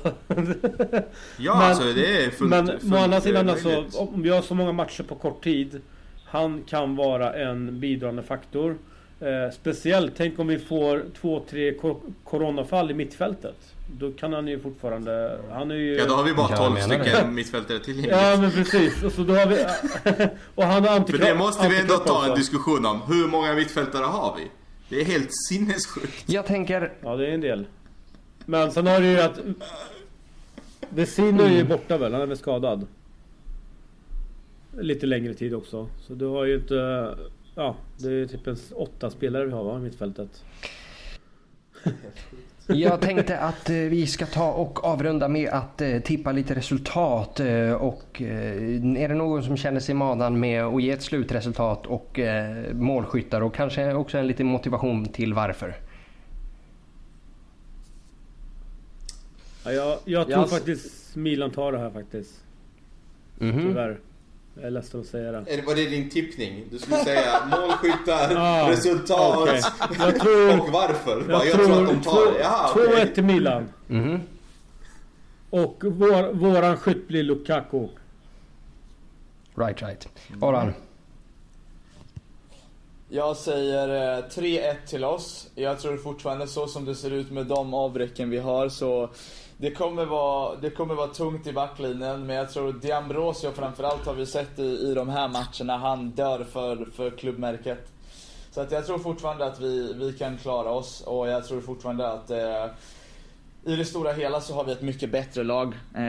Ja, 1.39 1.55
Men- 1.59 1.63
alltså 1.71 1.93
det 1.93 2.25
är 2.25 2.31
fullt 2.31 2.51
Men 2.51 2.67
fullt, 2.67 2.95
å 2.95 2.97
andra 2.97 3.17
eh, 3.17 3.23
sidan 3.23 3.49
alltså, 3.49 3.85
om 3.95 4.23
vi 4.23 4.29
har 4.31 4.43
så 4.43 4.55
många 4.55 4.73
matcher 4.73 5.03
på 5.03 5.15
kort 5.15 5.45
tid. 5.45 5.81
Han 6.25 6.63
kan 6.69 6.97
vara 6.97 7.33
en 7.35 7.81
bidragande 7.81 8.23
faktor. 8.23 8.77
Eh, 9.21 9.51
speciellt, 9.61 10.13
tänk 10.17 10.39
om 10.39 10.47
vi 10.47 10.59
får 10.59 11.03
två, 11.21 11.43
tre 11.51 11.75
kor- 11.75 12.01
coronafall 12.25 12.91
i 12.91 12.95
mittfältet. 12.95 13.57
Då 13.99 14.13
kan 14.13 14.33
han 14.33 14.49
ju 14.49 14.61
fortfarande... 14.61 15.39
Han 15.53 15.71
är 15.71 15.75
ju... 15.75 15.95
Ja, 15.97 16.05
då 16.07 16.15
har 16.15 16.25
vi 16.25 16.35
bara 16.35 16.47
Ja, 16.51 16.51
jag 16.51 16.59
12 16.59 16.75
menar 16.75 17.05
det. 17.05 17.11
stycken 17.11 17.35
mittfältare 17.35 17.79
tillgängliga. 17.79 18.31
Ja 18.33 18.41
men 18.41 18.51
precis. 18.51 19.03
Och 19.03 19.13
så 19.13 19.23
då 19.23 19.35
har 19.35 19.47
vi... 19.47 19.65
och 20.55 20.65
han 20.65 20.85
har 20.85 21.01
För 21.01 21.19
det 21.19 21.35
måste 21.35 21.69
vi 21.69 21.81
ändå 21.81 21.95
ta 21.97 22.27
en 22.29 22.35
diskussion 22.39 22.87
om. 22.87 23.01
Hur 23.09 23.29
många 23.29 23.55
mittfältare 23.55 24.05
har 24.05 24.37
vi? 24.39 24.51
Det 24.89 25.01
är 25.01 25.05
helt 25.05 25.31
sinnessjukt. 25.49 26.25
Jag 26.27 26.47
tänker, 26.47 26.93
Ja 27.03 27.17
det 27.17 27.27
är 27.27 27.31
en 27.35 27.41
del. 27.41 27.67
Men 28.47 28.73
sen 28.73 28.87
har 28.87 29.01
du 29.01 29.07
ju 29.07 29.21
att... 29.21 29.41
Vesino 30.91 31.43
är 31.43 31.47
Mm. 31.47 31.57
ju 31.57 31.65
borta 31.65 31.99
väl? 31.99 32.13
Han 32.13 32.23
är 32.23 32.27
väl 32.27 32.37
skadad? 32.39 32.87
Lite 34.79 35.07
längre 35.07 35.35
tid 35.35 35.55
också. 35.55 35.89
Så 36.07 36.15
du 36.15 36.27
har 36.27 36.45
ju 36.45 36.55
inte... 36.55 37.09
Ja, 37.55 37.77
det 37.99 38.09
är 38.09 38.27
typ 38.27 38.47
en 38.47 38.57
åtta 38.75 39.11
spelare 39.11 39.45
vi 39.47 39.53
har 39.53 39.65
va, 39.65 39.77
i 39.79 39.81
mittfältet. 39.81 40.45
jag 42.67 43.01
tänkte 43.01 43.39
att 43.39 43.71
eh, 43.71 43.77
vi 43.77 44.07
ska 44.07 44.27
ta 44.27 44.53
och 44.53 44.85
avrunda 44.85 45.29
med 45.29 45.49
att 45.49 45.81
eh, 45.81 45.99
tippa 46.01 46.33
lite 46.33 46.55
resultat. 46.55 47.41
eh, 47.41 47.73
Och 47.73 48.21
är 48.21 49.09
det 49.09 49.15
någon 49.15 49.43
som 49.43 49.57
känner 49.57 49.81
sig 49.81 49.95
madan 49.95 50.41
med 50.41 50.63
att 50.65 50.83
ge 50.83 50.91
ett 50.91 51.03
slutresultat 51.03 51.87
och 51.87 52.21
målskyttar 52.73 53.41
och 53.41 53.55
kanske 53.55 53.95
också 53.95 54.19
en 54.19 54.27
liten 54.27 54.47
motivation 54.47 55.07
till 55.07 55.35
varför? 55.35 55.77
Ja, 59.65 59.73
jag, 59.73 59.99
jag 60.05 60.27
tror 60.27 60.31
Ja, 60.33 60.39
alltså- 60.39 60.57
faktiskt 60.57 61.17
Milan 61.17 61.51
tar 61.51 61.73
det 61.73 61.79
här 61.79 61.91
faktiskt. 61.91 62.45
Mhm. 63.39 63.61
Tyvärr. 63.69 63.99
Jag 64.55 64.65
är 64.65 64.71
ledsen 64.71 65.01
att 65.01 65.07
säga 65.07 65.33
det. 65.33 65.63
Var 65.67 65.75
det 65.75 65.85
din 65.85 66.11
tippning? 66.11 66.65
Du 66.71 66.79
skulle 66.79 66.97
säga 67.05 67.47
målskyttar, 67.47 68.35
Ah, 68.37 68.71
resultat 68.71 69.37
okej. 69.39 69.63
Jag 69.99 70.21
tror... 70.21 70.61
och 70.61 70.69
varför. 70.69 71.21
Bara, 71.21 71.33
Jag, 71.33 71.47
Jag, 71.47 71.53
tror 71.67 71.83
att 71.83 71.89
de 71.89 72.03
tror 72.03 72.27
tar 72.27 72.33
det. 72.33 72.41
Jaha, 72.41 72.69
2-1 72.75 72.89
okej. 72.93 73.15
till 73.15 73.25
Milan. 73.25 73.69
Mhm. 73.89 74.21
Och 75.51 75.83
vår, 75.85 76.33
våran 76.33 76.77
skytt 76.77 77.09
blir 77.09 77.23
Lukaku. 77.23 77.89
Right, 79.55 79.83
right. 79.83 80.09
Aran. 80.43 80.73
Jag 83.09 83.37
säger 83.37 84.19
eh, 84.19 84.25
3-1 84.25 84.75
till 84.87 85.05
oss. 85.05 85.49
Jag 85.55 85.81
tror 85.81 85.97
fortfarande 85.97 86.47
så 86.47 86.67
som 86.67 86.85
det 86.85 86.95
ser 86.95 87.11
ut 87.11 87.31
med 87.31 87.47
de 87.47 87.75
avbräcken 87.75 88.31
vi 88.31 88.39
har 88.39 88.69
så 88.69 89.11
det 89.65 89.71
kommer 89.71 90.05
vara, 90.05 90.57
det 90.57 90.71
kommer 90.71 90.95
vara 90.95 91.07
tungt 91.07 91.47
i 91.47 91.53
backlinjen 91.53 92.27
men 92.27 92.37
jag 92.37 92.51
tror 92.51 92.73
Diambrosio 92.73 93.53
framförallt 93.53 94.07
har 94.07 94.15
vi 94.15 94.27
sett 94.27 94.59
i, 94.59 94.63
i 94.63 94.95
de 94.95 95.09
här 95.09 95.29
matcherna, 95.29 95.77
han 95.77 96.11
dör 96.11 96.45
för, 96.45 96.89
för 96.97 97.11
klubbmärket. 97.11 97.93
Så 98.51 98.61
att 98.61 98.73
jag 98.73 98.87
tror 98.87 98.99
fortfarande 98.99 99.47
att 99.47 99.61
vi, 99.61 99.93
vi 99.95 100.13
kan 100.13 100.39
klara 100.39 100.71
oss 100.71 101.01
och 101.01 101.29
jag 101.29 101.47
tror 101.47 101.61
fortfarande 101.61 102.13
att 102.13 102.31
eh, 102.31 102.67
i 103.65 103.77
det 103.77 103.85
stora 103.85 104.13
hela 104.13 104.41
så 104.41 104.55
har 104.55 104.65
vi 104.65 104.73
ett 104.73 104.83
mycket 104.83 105.11
bättre 105.11 105.43
lag. 105.43 105.75
Eh, 105.95 106.03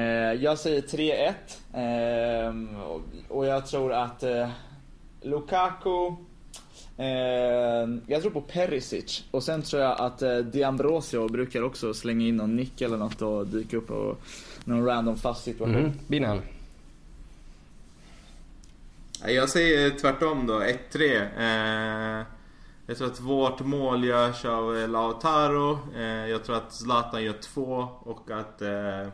jag 0.43 0.59
säger 0.59 0.81
3-1 0.81 2.47
eh, 2.47 2.53
och, 3.29 3.45
jag 3.45 3.67
tror 3.67 3.93
att 3.93 4.23
eh, 4.23 4.49
Lukaku 5.21 6.15
jag 8.07 8.21
tror 8.21 8.31
på 8.31 8.41
Perisic 8.41 9.23
och 9.31 9.43
sen 9.43 9.61
tror 9.61 9.81
jag 9.81 10.01
att 10.01 10.21
eh, 10.21 10.27
D'Ambrosio 10.27 11.31
brukar 11.31 11.61
också 11.61 11.93
slänga 11.93 12.25
in 12.25 12.37
någon 12.37 12.55
nick 12.55 12.81
eller 12.81 12.97
något 12.97 13.21
och 13.21 13.47
dyka 13.47 13.77
upp 13.77 13.91
och 13.91 14.21
någon 14.63 14.85
random 14.85 15.17
fast 15.17 15.43
situation. 15.43 15.75
Mm. 15.75 15.91
Binan. 16.07 16.41
Jag 19.27 19.49
säger 19.49 19.89
tvärtom 19.89 20.47
då, 20.47 20.61
1-3. 20.91 22.19
Eh, 22.19 22.25
jag 22.87 22.97
tror 22.97 23.07
att 23.07 23.19
vårt 23.19 23.59
mål 23.59 24.03
görs 24.03 24.45
av 24.45 24.77
eh, 24.77 24.87
Lautaro. 24.89 25.79
Eh, 25.95 26.29
jag 26.29 26.43
tror 26.43 26.55
att 26.55 26.73
Zlatan 26.73 27.23
gör 27.23 27.33
två 27.33 27.87
och 27.99 28.31
att 28.31 28.61
eh, 28.61 29.07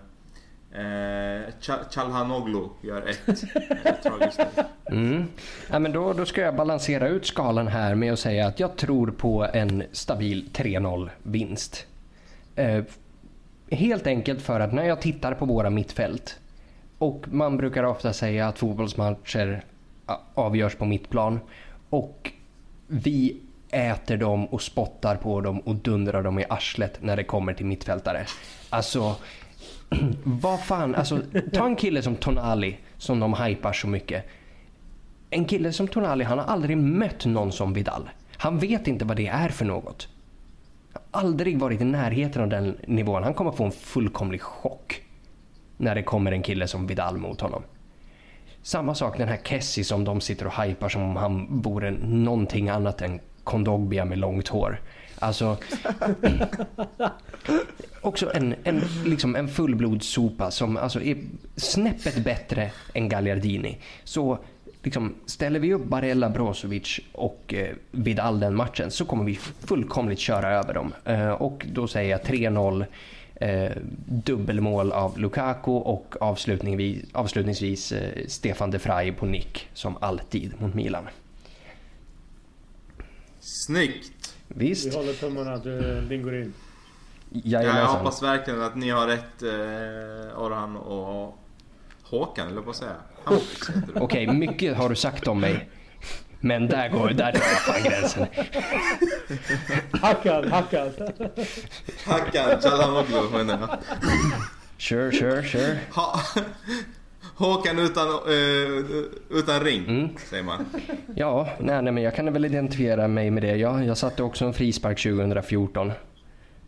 eh, 0.73 1.49
Ch- 1.61 2.75
gör 2.81 3.01
ett. 3.09 3.19
Eh, 3.85 3.93
tragiskt. 4.03 4.39
Mm. 4.85 5.25
Ja, 5.71 5.79
men 5.79 5.91
då, 5.91 6.13
då 6.13 6.25
ska 6.25 6.41
jag 6.41 6.55
balansera 6.55 7.07
ut 7.07 7.25
skalan 7.25 7.67
här 7.67 7.95
med 7.95 8.13
att 8.13 8.19
säga 8.19 8.47
att 8.47 8.59
jag 8.59 8.75
tror 8.75 9.11
på 9.11 9.47
en 9.53 9.83
stabil 9.91 10.49
3-0 10.53 11.09
vinst. 11.23 11.85
Eh, 12.55 12.83
helt 13.71 14.07
enkelt 14.07 14.41
för 14.41 14.59
att 14.59 14.73
när 14.73 14.83
jag 14.83 15.01
tittar 15.01 15.33
på 15.33 15.45
våra 15.45 15.69
mittfält 15.69 16.39
och 16.97 17.25
man 17.31 17.57
brukar 17.57 17.83
ofta 17.83 18.13
säga 18.13 18.47
att 18.47 18.59
fotbollsmatcher 18.59 19.63
avgörs 20.33 20.75
på 20.75 20.85
mittplan 20.85 21.39
och 21.89 22.31
vi 22.87 23.37
äter 23.71 24.17
dem 24.17 24.45
och 24.45 24.61
spottar 24.61 25.15
på 25.15 25.41
dem 25.41 25.59
och 25.59 25.75
dundrar 25.75 26.23
dem 26.23 26.39
i 26.39 26.45
arslet 26.49 26.97
när 27.01 27.15
det 27.15 27.23
kommer 27.23 27.53
till 27.53 27.65
mittfältare. 27.65 28.25
Alltså, 28.69 29.15
vad 30.23 30.59
fan, 30.59 30.95
alltså 30.95 31.21
ta 31.53 31.65
en 31.65 31.75
kille 31.75 32.01
som 32.01 32.15
Tonali 32.15 32.77
som 32.97 33.19
de 33.19 33.33
hypar 33.33 33.73
så 33.73 33.87
mycket. 33.87 34.25
En 35.29 35.45
kille 35.45 35.73
som 35.73 35.87
Tonali, 35.87 36.23
han 36.23 36.39
har 36.39 36.45
aldrig 36.45 36.77
mött 36.77 37.25
någon 37.25 37.51
som 37.51 37.73
Vidal. 37.73 38.09
Han 38.37 38.59
vet 38.59 38.87
inte 38.87 39.05
vad 39.05 39.17
det 39.17 39.27
är 39.27 39.49
för 39.49 39.65
något. 39.65 40.07
Aldrig 41.11 41.59
varit 41.59 41.81
i 41.81 41.83
närheten 41.83 42.41
av 42.41 42.49
den 42.49 42.77
nivån. 42.87 43.23
Han 43.23 43.33
kommer 43.33 43.51
få 43.51 43.63
en 43.63 43.71
fullkomlig 43.71 44.41
chock 44.41 45.01
när 45.77 45.95
det 45.95 46.03
kommer 46.03 46.31
en 46.31 46.43
kille 46.43 46.67
som 46.67 46.87
Vidal 46.87 47.17
mot 47.17 47.41
honom. 47.41 47.63
Samma 48.61 48.95
sak 48.95 49.17
den 49.17 49.27
här 49.27 49.39
Kessie 49.43 49.83
som 49.83 50.03
de 50.03 50.21
sitter 50.21 50.47
och 50.47 50.63
hypar 50.63 50.89
som 50.89 51.01
om 51.01 51.15
han 51.15 51.61
vore 51.61 51.91
någonting 51.91 52.69
annat 52.69 53.01
än 53.01 53.19
Kondogbia 53.43 54.05
med 54.05 54.17
långt 54.17 54.47
hår. 54.47 54.81
Alltså... 55.21 55.57
Mm. 56.21 57.59
också 58.01 58.31
en, 58.33 58.55
en, 58.63 58.81
liksom 59.05 59.35
en 59.35 59.47
fullblodssopa 59.47 60.51
som 60.51 60.77
alltså 60.77 61.01
är 61.01 61.17
snäppet 61.55 62.23
bättre 62.23 62.71
än 62.93 63.09
Gagliardini. 63.09 63.77
Så 64.03 64.39
liksom, 64.83 65.15
ställer 65.25 65.59
vi 65.59 65.73
upp 65.73 65.85
Barella, 65.85 66.29
Brozovic 66.29 66.99
och 67.11 67.53
eh, 67.53 67.75
Vidal 67.91 68.39
den 68.39 68.55
matchen 68.55 68.91
så 68.91 69.05
kommer 69.05 69.23
vi 69.23 69.35
fullkomligt 69.65 70.19
köra 70.19 70.49
över 70.49 70.73
dem. 70.73 70.93
Eh, 71.05 71.31
och 71.31 71.65
då 71.73 71.87
säger 71.87 72.11
jag 72.11 72.21
3-0 72.21 72.85
eh, 73.35 73.71
dubbelmål 74.05 74.91
av 74.91 75.19
Lukaku 75.19 75.71
och 75.71 76.15
avslutningsvis, 76.21 77.05
avslutningsvis 77.13 77.91
eh, 77.91 78.27
Stefan 78.27 78.71
de 78.71 78.77
Vrij 78.77 79.11
på 79.11 79.25
nick 79.25 79.67
som 79.73 79.97
alltid 80.01 80.61
mot 80.61 80.73
Milan. 80.73 81.03
Snyggt! 83.39 84.20
Vi 84.55 84.69
Visst? 84.69 84.95
håller 84.95 85.13
tummarna 85.13 85.53
att 85.53 85.65
eh, 85.65 85.73
din 86.09 86.23
går 86.23 86.35
in. 86.35 86.53
Ja, 87.29 87.61
jag 87.61 87.87
hoppas 87.87 88.23
verkligen 88.23 88.61
att 88.61 88.75
ni 88.75 88.89
har 88.89 89.07
rätt 89.07 89.43
eh, 89.43 90.39
Orhan 90.41 90.77
och 90.77 91.37
Håkan, 92.03 92.47
eller 92.47 92.61
på 92.61 92.69
att 92.69 92.75
säga. 92.75 92.95
Okej, 93.95 94.27
mycket 94.27 94.77
har 94.77 94.89
du 94.89 94.95
sagt 94.95 95.27
om 95.27 95.39
mig. 95.39 95.69
Men 96.39 96.67
där 96.67 96.89
går 96.89 97.09
där 97.09 97.31
drar 97.31 97.39
fan 97.41 97.83
gränsen. 97.83 98.27
Hackad, 100.01 100.45
hackad. 100.45 101.11
Hackan 102.05 102.61
Çalhanoğlu 102.61 103.29
menar 103.33 103.59
jag. 103.59 103.77
Sure, 104.77 105.11
sure, 105.11 105.43
sure. 105.43 105.77
Ha, 105.91 106.19
Håkan 107.35 107.79
utan, 107.79 108.07
eh, 108.07 108.83
utan 109.29 109.59
ring, 109.59 109.83
Mm. 109.87 110.09
säger 110.29 110.43
man. 110.43 110.65
Ja, 111.15 111.49
nej, 111.59 111.81
nej, 111.81 111.93
men 111.93 112.03
jag 112.03 112.15
kan 112.15 112.33
väl 112.33 112.45
identifiera 112.45 113.07
mig 113.07 113.31
med 113.31 113.43
det. 113.43 113.55
Jag, 113.55 113.85
jag 113.85 113.97
satte 113.97 114.23
också 114.23 114.45
en 114.45 114.53
frispark 114.53 114.99
2014 114.99 115.91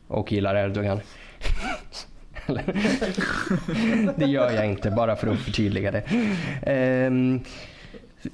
och 0.07 0.31
gillar 0.31 0.55
Erdogan. 0.55 0.99
Det 4.15 4.25
gör 4.25 4.51
jag 4.51 4.65
inte, 4.65 4.91
bara 4.91 5.15
för 5.15 5.27
att 5.27 5.39
förtydliga 5.39 5.91
det. 5.91 6.03
Ehm, 6.65 7.39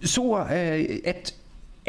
så, 0.04 0.40
eh, 0.40 0.82
ett 1.04 1.34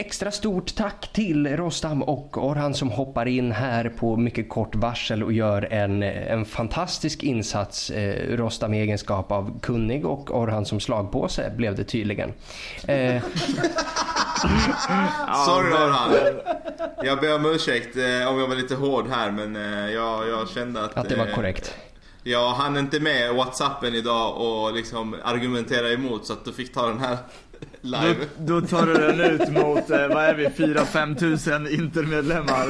extra 0.01 0.30
stort 0.30 0.74
tack 0.74 1.12
till 1.12 1.57
Rostam 1.57 2.03
och 2.03 2.46
Orhan 2.46 2.74
som 2.74 2.90
hoppar 2.90 3.26
in 3.26 3.53
här 3.53 3.88
på 3.88 4.16
mycket 4.16 4.48
kort 4.48 4.74
varsel 4.74 5.22
och 5.22 5.32
gör 5.32 5.72
en, 5.72 6.03
en 6.03 6.44
fantastisk 6.44 7.22
insats. 7.22 7.90
Eh, 7.90 8.36
Rostam 8.36 8.74
i 8.74 8.80
egenskap 8.80 9.32
av 9.32 9.61
kunnig 9.61 10.07
och 10.07 10.38
Orhan 10.38 10.66
som 10.66 10.80
slagpåse 10.80 11.53
blev 11.57 11.76
det 11.76 11.84
tydligen. 11.84 12.32
Eh, 12.86 13.22
Sorry 15.46 15.72
Orhan. 15.72 16.12
Jag 17.03 17.20
ber 17.20 17.34
om 17.34 17.46
ursäkt 17.46 17.96
eh, 17.96 18.28
om 18.28 18.38
jag 18.38 18.48
var 18.48 18.57
lite 18.57 18.74
hård 18.74 19.09
här 19.11 19.30
men 19.30 19.57
eh, 19.57 19.90
jag, 19.90 20.28
jag 20.28 20.48
kände 20.48 20.84
att... 20.84 20.96
att 20.96 21.09
det 21.09 21.16
var 21.16 21.26
eh, 21.26 21.34
korrekt. 21.34 21.74
Jag 22.22 22.51
hann 22.51 22.76
inte 22.76 23.01
med 23.01 23.34
Whatsappen 23.34 23.94
idag 23.94 24.36
och 24.36 24.74
liksom 24.74 25.16
argumentera 25.24 25.90
emot 25.90 26.26
så 26.26 26.32
att 26.32 26.44
du 26.44 26.53
fick 26.53 26.74
ta 26.74 26.86
den 26.86 26.98
här 26.98 27.16
live. 27.82 28.14
Då, 28.38 28.60
då 28.60 28.66
tar 28.66 28.86
du 28.86 28.94
den 28.94 29.20
ut 29.20 29.48
mot, 29.48 29.90
eh, 29.90 30.08
vad 30.08 30.24
är 30.24 30.34
vi, 30.34 30.46
4-5 30.48 31.14
tusen 31.18 31.68
intermedlemmar. 31.68 32.66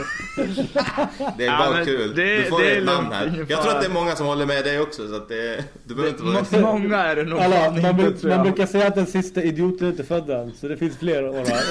Det 1.38 1.46
är 1.46 1.52
Ja, 1.52 1.70
bara 1.72 1.84
kul. 1.84 2.14
det- 2.14 2.36
du 2.36 2.44
får 2.44 2.61
det 2.61 2.70
är 2.70 2.78
ett 2.78 2.84
namn 2.84 3.12
här. 3.12 3.46
Jag 3.48 3.62
tror 3.62 3.74
att 3.74 3.80
det 3.80 3.86
är 3.86 3.90
många 3.92 4.16
som 4.16 4.26
håller 4.26 4.46
med 4.46 4.64
dig 4.64 4.80
också 4.80 5.08
så 5.08 5.16
att 5.16 5.28
det, 5.28 5.64
du 5.84 5.94
behöver 5.94 6.11
inte 6.11 6.22
vara. 6.58 6.72
Många 6.72 6.98
är 6.98 7.16
det 7.16 7.24
nog 7.24 7.38
Alla, 7.40 7.70
man, 7.70 8.00
inte 8.00 8.26
man 8.26 8.36
jag. 8.36 8.42
brukar 8.42 8.66
säga 8.66 8.86
att 8.86 8.94
den 8.94 9.06
sista 9.06 9.42
idioten 9.42 9.88
inte 9.88 10.02
är 10.02 10.06
född 10.06 10.30
än, 10.30 10.52
så 10.61 10.68
det 10.68 10.76
finns 10.76 10.96
fler 10.98 11.28
år 11.28 11.34
här. 11.34 11.62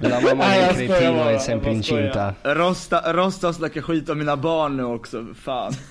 La 0.08 0.20
mamma 0.20 0.44
är 0.44 0.72
cretino 0.74 1.30
e 1.30 1.38
sempre 1.38 1.70
incinta. 1.72 2.34
Rosta, 2.42 3.12
Rosta 3.12 3.52
snackar 3.52 3.80
skit 3.80 4.08
om 4.10 4.18
mina 4.18 4.36
barn 4.36 4.76
nu 4.76 4.84
också, 4.84 5.26
fan. 5.42 5.72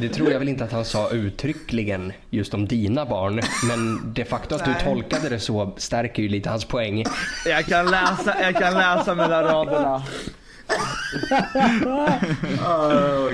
Det 0.00 0.08
tror 0.08 0.32
jag 0.32 0.38
väl 0.38 0.48
inte 0.48 0.64
att 0.64 0.72
han 0.72 0.84
sa 0.84 1.10
uttryckligen 1.10 2.12
just 2.30 2.54
om 2.54 2.66
dina 2.66 3.06
barn. 3.06 3.40
Men 3.68 4.12
det 4.14 4.24
faktum 4.24 4.58
att 4.58 4.64
du 4.64 4.74
tolkade 4.84 5.28
det 5.28 5.40
så 5.40 5.74
stärker 5.76 6.22
ju 6.22 6.28
lite 6.28 6.50
hans 6.50 6.64
poäng. 6.64 7.04
Jag 7.46 7.66
kan 7.66 7.86
läsa, 7.90 8.34
jag 8.42 8.54
kan 8.56 8.74
läsa 8.74 9.14
mellan 9.14 9.44
raderna. 9.44 10.02
Ah. 12.64 13.30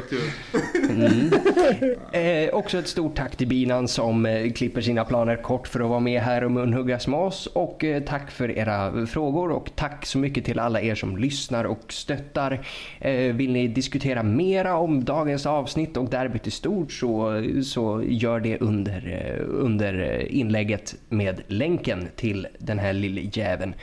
Eh, 2.12 2.55
också 2.55 2.78
ett 2.78 2.89
stort 2.89 3.16
tack 3.16 3.37
till 3.37 3.49
Binan 3.49 3.89
som 3.89 4.26
eh, 4.26 4.53
klipper 4.53 4.80
sina 4.80 5.05
planer 5.05 5.37
kort 5.37 5.68
för 5.68 5.80
att 5.80 5.89
vara 5.89 6.01
med 6.01 6.22
här 6.22 6.45
och 6.45 6.51
munhuggas 6.51 7.07
med 7.07 7.20
oss. 7.20 7.47
Och 7.47 7.84
eh, 7.84 8.03
tack 8.03 8.30
för 8.30 8.51
era 8.51 9.07
frågor 9.07 9.51
och 9.51 9.70
tack 9.74 10.07
så 10.07 10.18
mycket 10.18 10.45
till 10.45 10.59
alla 10.59 10.80
er 10.80 10.95
som 10.95 11.16
lyssnar 11.16 11.64
och 11.64 11.93
stöttar. 11.93 12.61
Eh, 13.01 13.34
vill 13.34 13.53
ni 13.53 13.68
diskutera 13.68 14.22
mera 14.22 14.76
om 14.76 15.05
dagens 15.05 15.47
avsnitt 15.47 15.97
och 15.97 16.11
derbyt 16.11 16.47
i 16.47 16.51
stort 16.51 16.93
så, 16.93 17.43
så 17.64 18.03
gör 18.07 18.41
det 18.41 18.59
under, 18.59 19.26
eh, 19.26 19.45
under 19.49 20.18
eh, 20.20 20.39
inlägget 20.39 20.95
med 21.09 21.43
länken 21.47 22.09
till 22.16 22.47
den 22.59 22.78
här 22.78 22.93
lille 22.93 23.20
jäveln. 23.32 23.74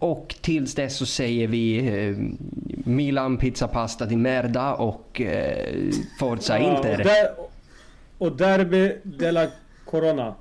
Och 0.00 0.34
tills 0.40 0.74
dess 0.74 0.96
så 0.96 1.06
säger 1.06 1.46
vi 1.46 1.78
eh, 1.78 2.16
Milan 2.84 3.38
pizza 3.38 3.68
pasta 3.68 4.06
di 4.06 4.16
merda 4.16 4.74
och 4.74 5.20
eh, 5.20 5.74
Forza 6.18 6.58
Ja, 6.58 6.76
Inter. 6.76 6.98
Och, 6.98 7.04
där, 7.04 7.28
och 8.18 8.36
Derby 8.36 8.96
della 9.02 9.46
Corona. 9.84 10.34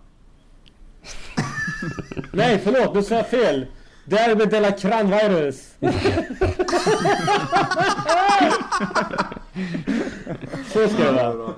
Nej, 2.34 2.60
förlåt, 2.64 2.96
nu 2.96 3.04
sa 3.04 3.16
jag 3.16 3.28
fel. 3.28 3.66
Derby 4.06 4.46
della 4.46 4.72
Cranvirus. 4.72 5.76
Så 10.74 10.88
ska 10.88 11.04
det 11.04 11.12
vara. 11.12 11.54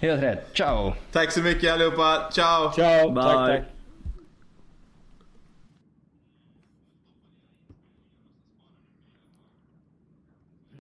Helt 0.00 0.22
rätt. 0.22 0.46
Ciao! 0.52 0.94
Tack 1.12 1.32
så 1.32 1.40
mycket 1.40 1.72
allihopa. 1.72 2.30
Ciao! 2.32 2.72
Ciao, 2.72 3.10
Bye. 3.10 3.22
tack 3.22 3.48
tack. 3.48 3.71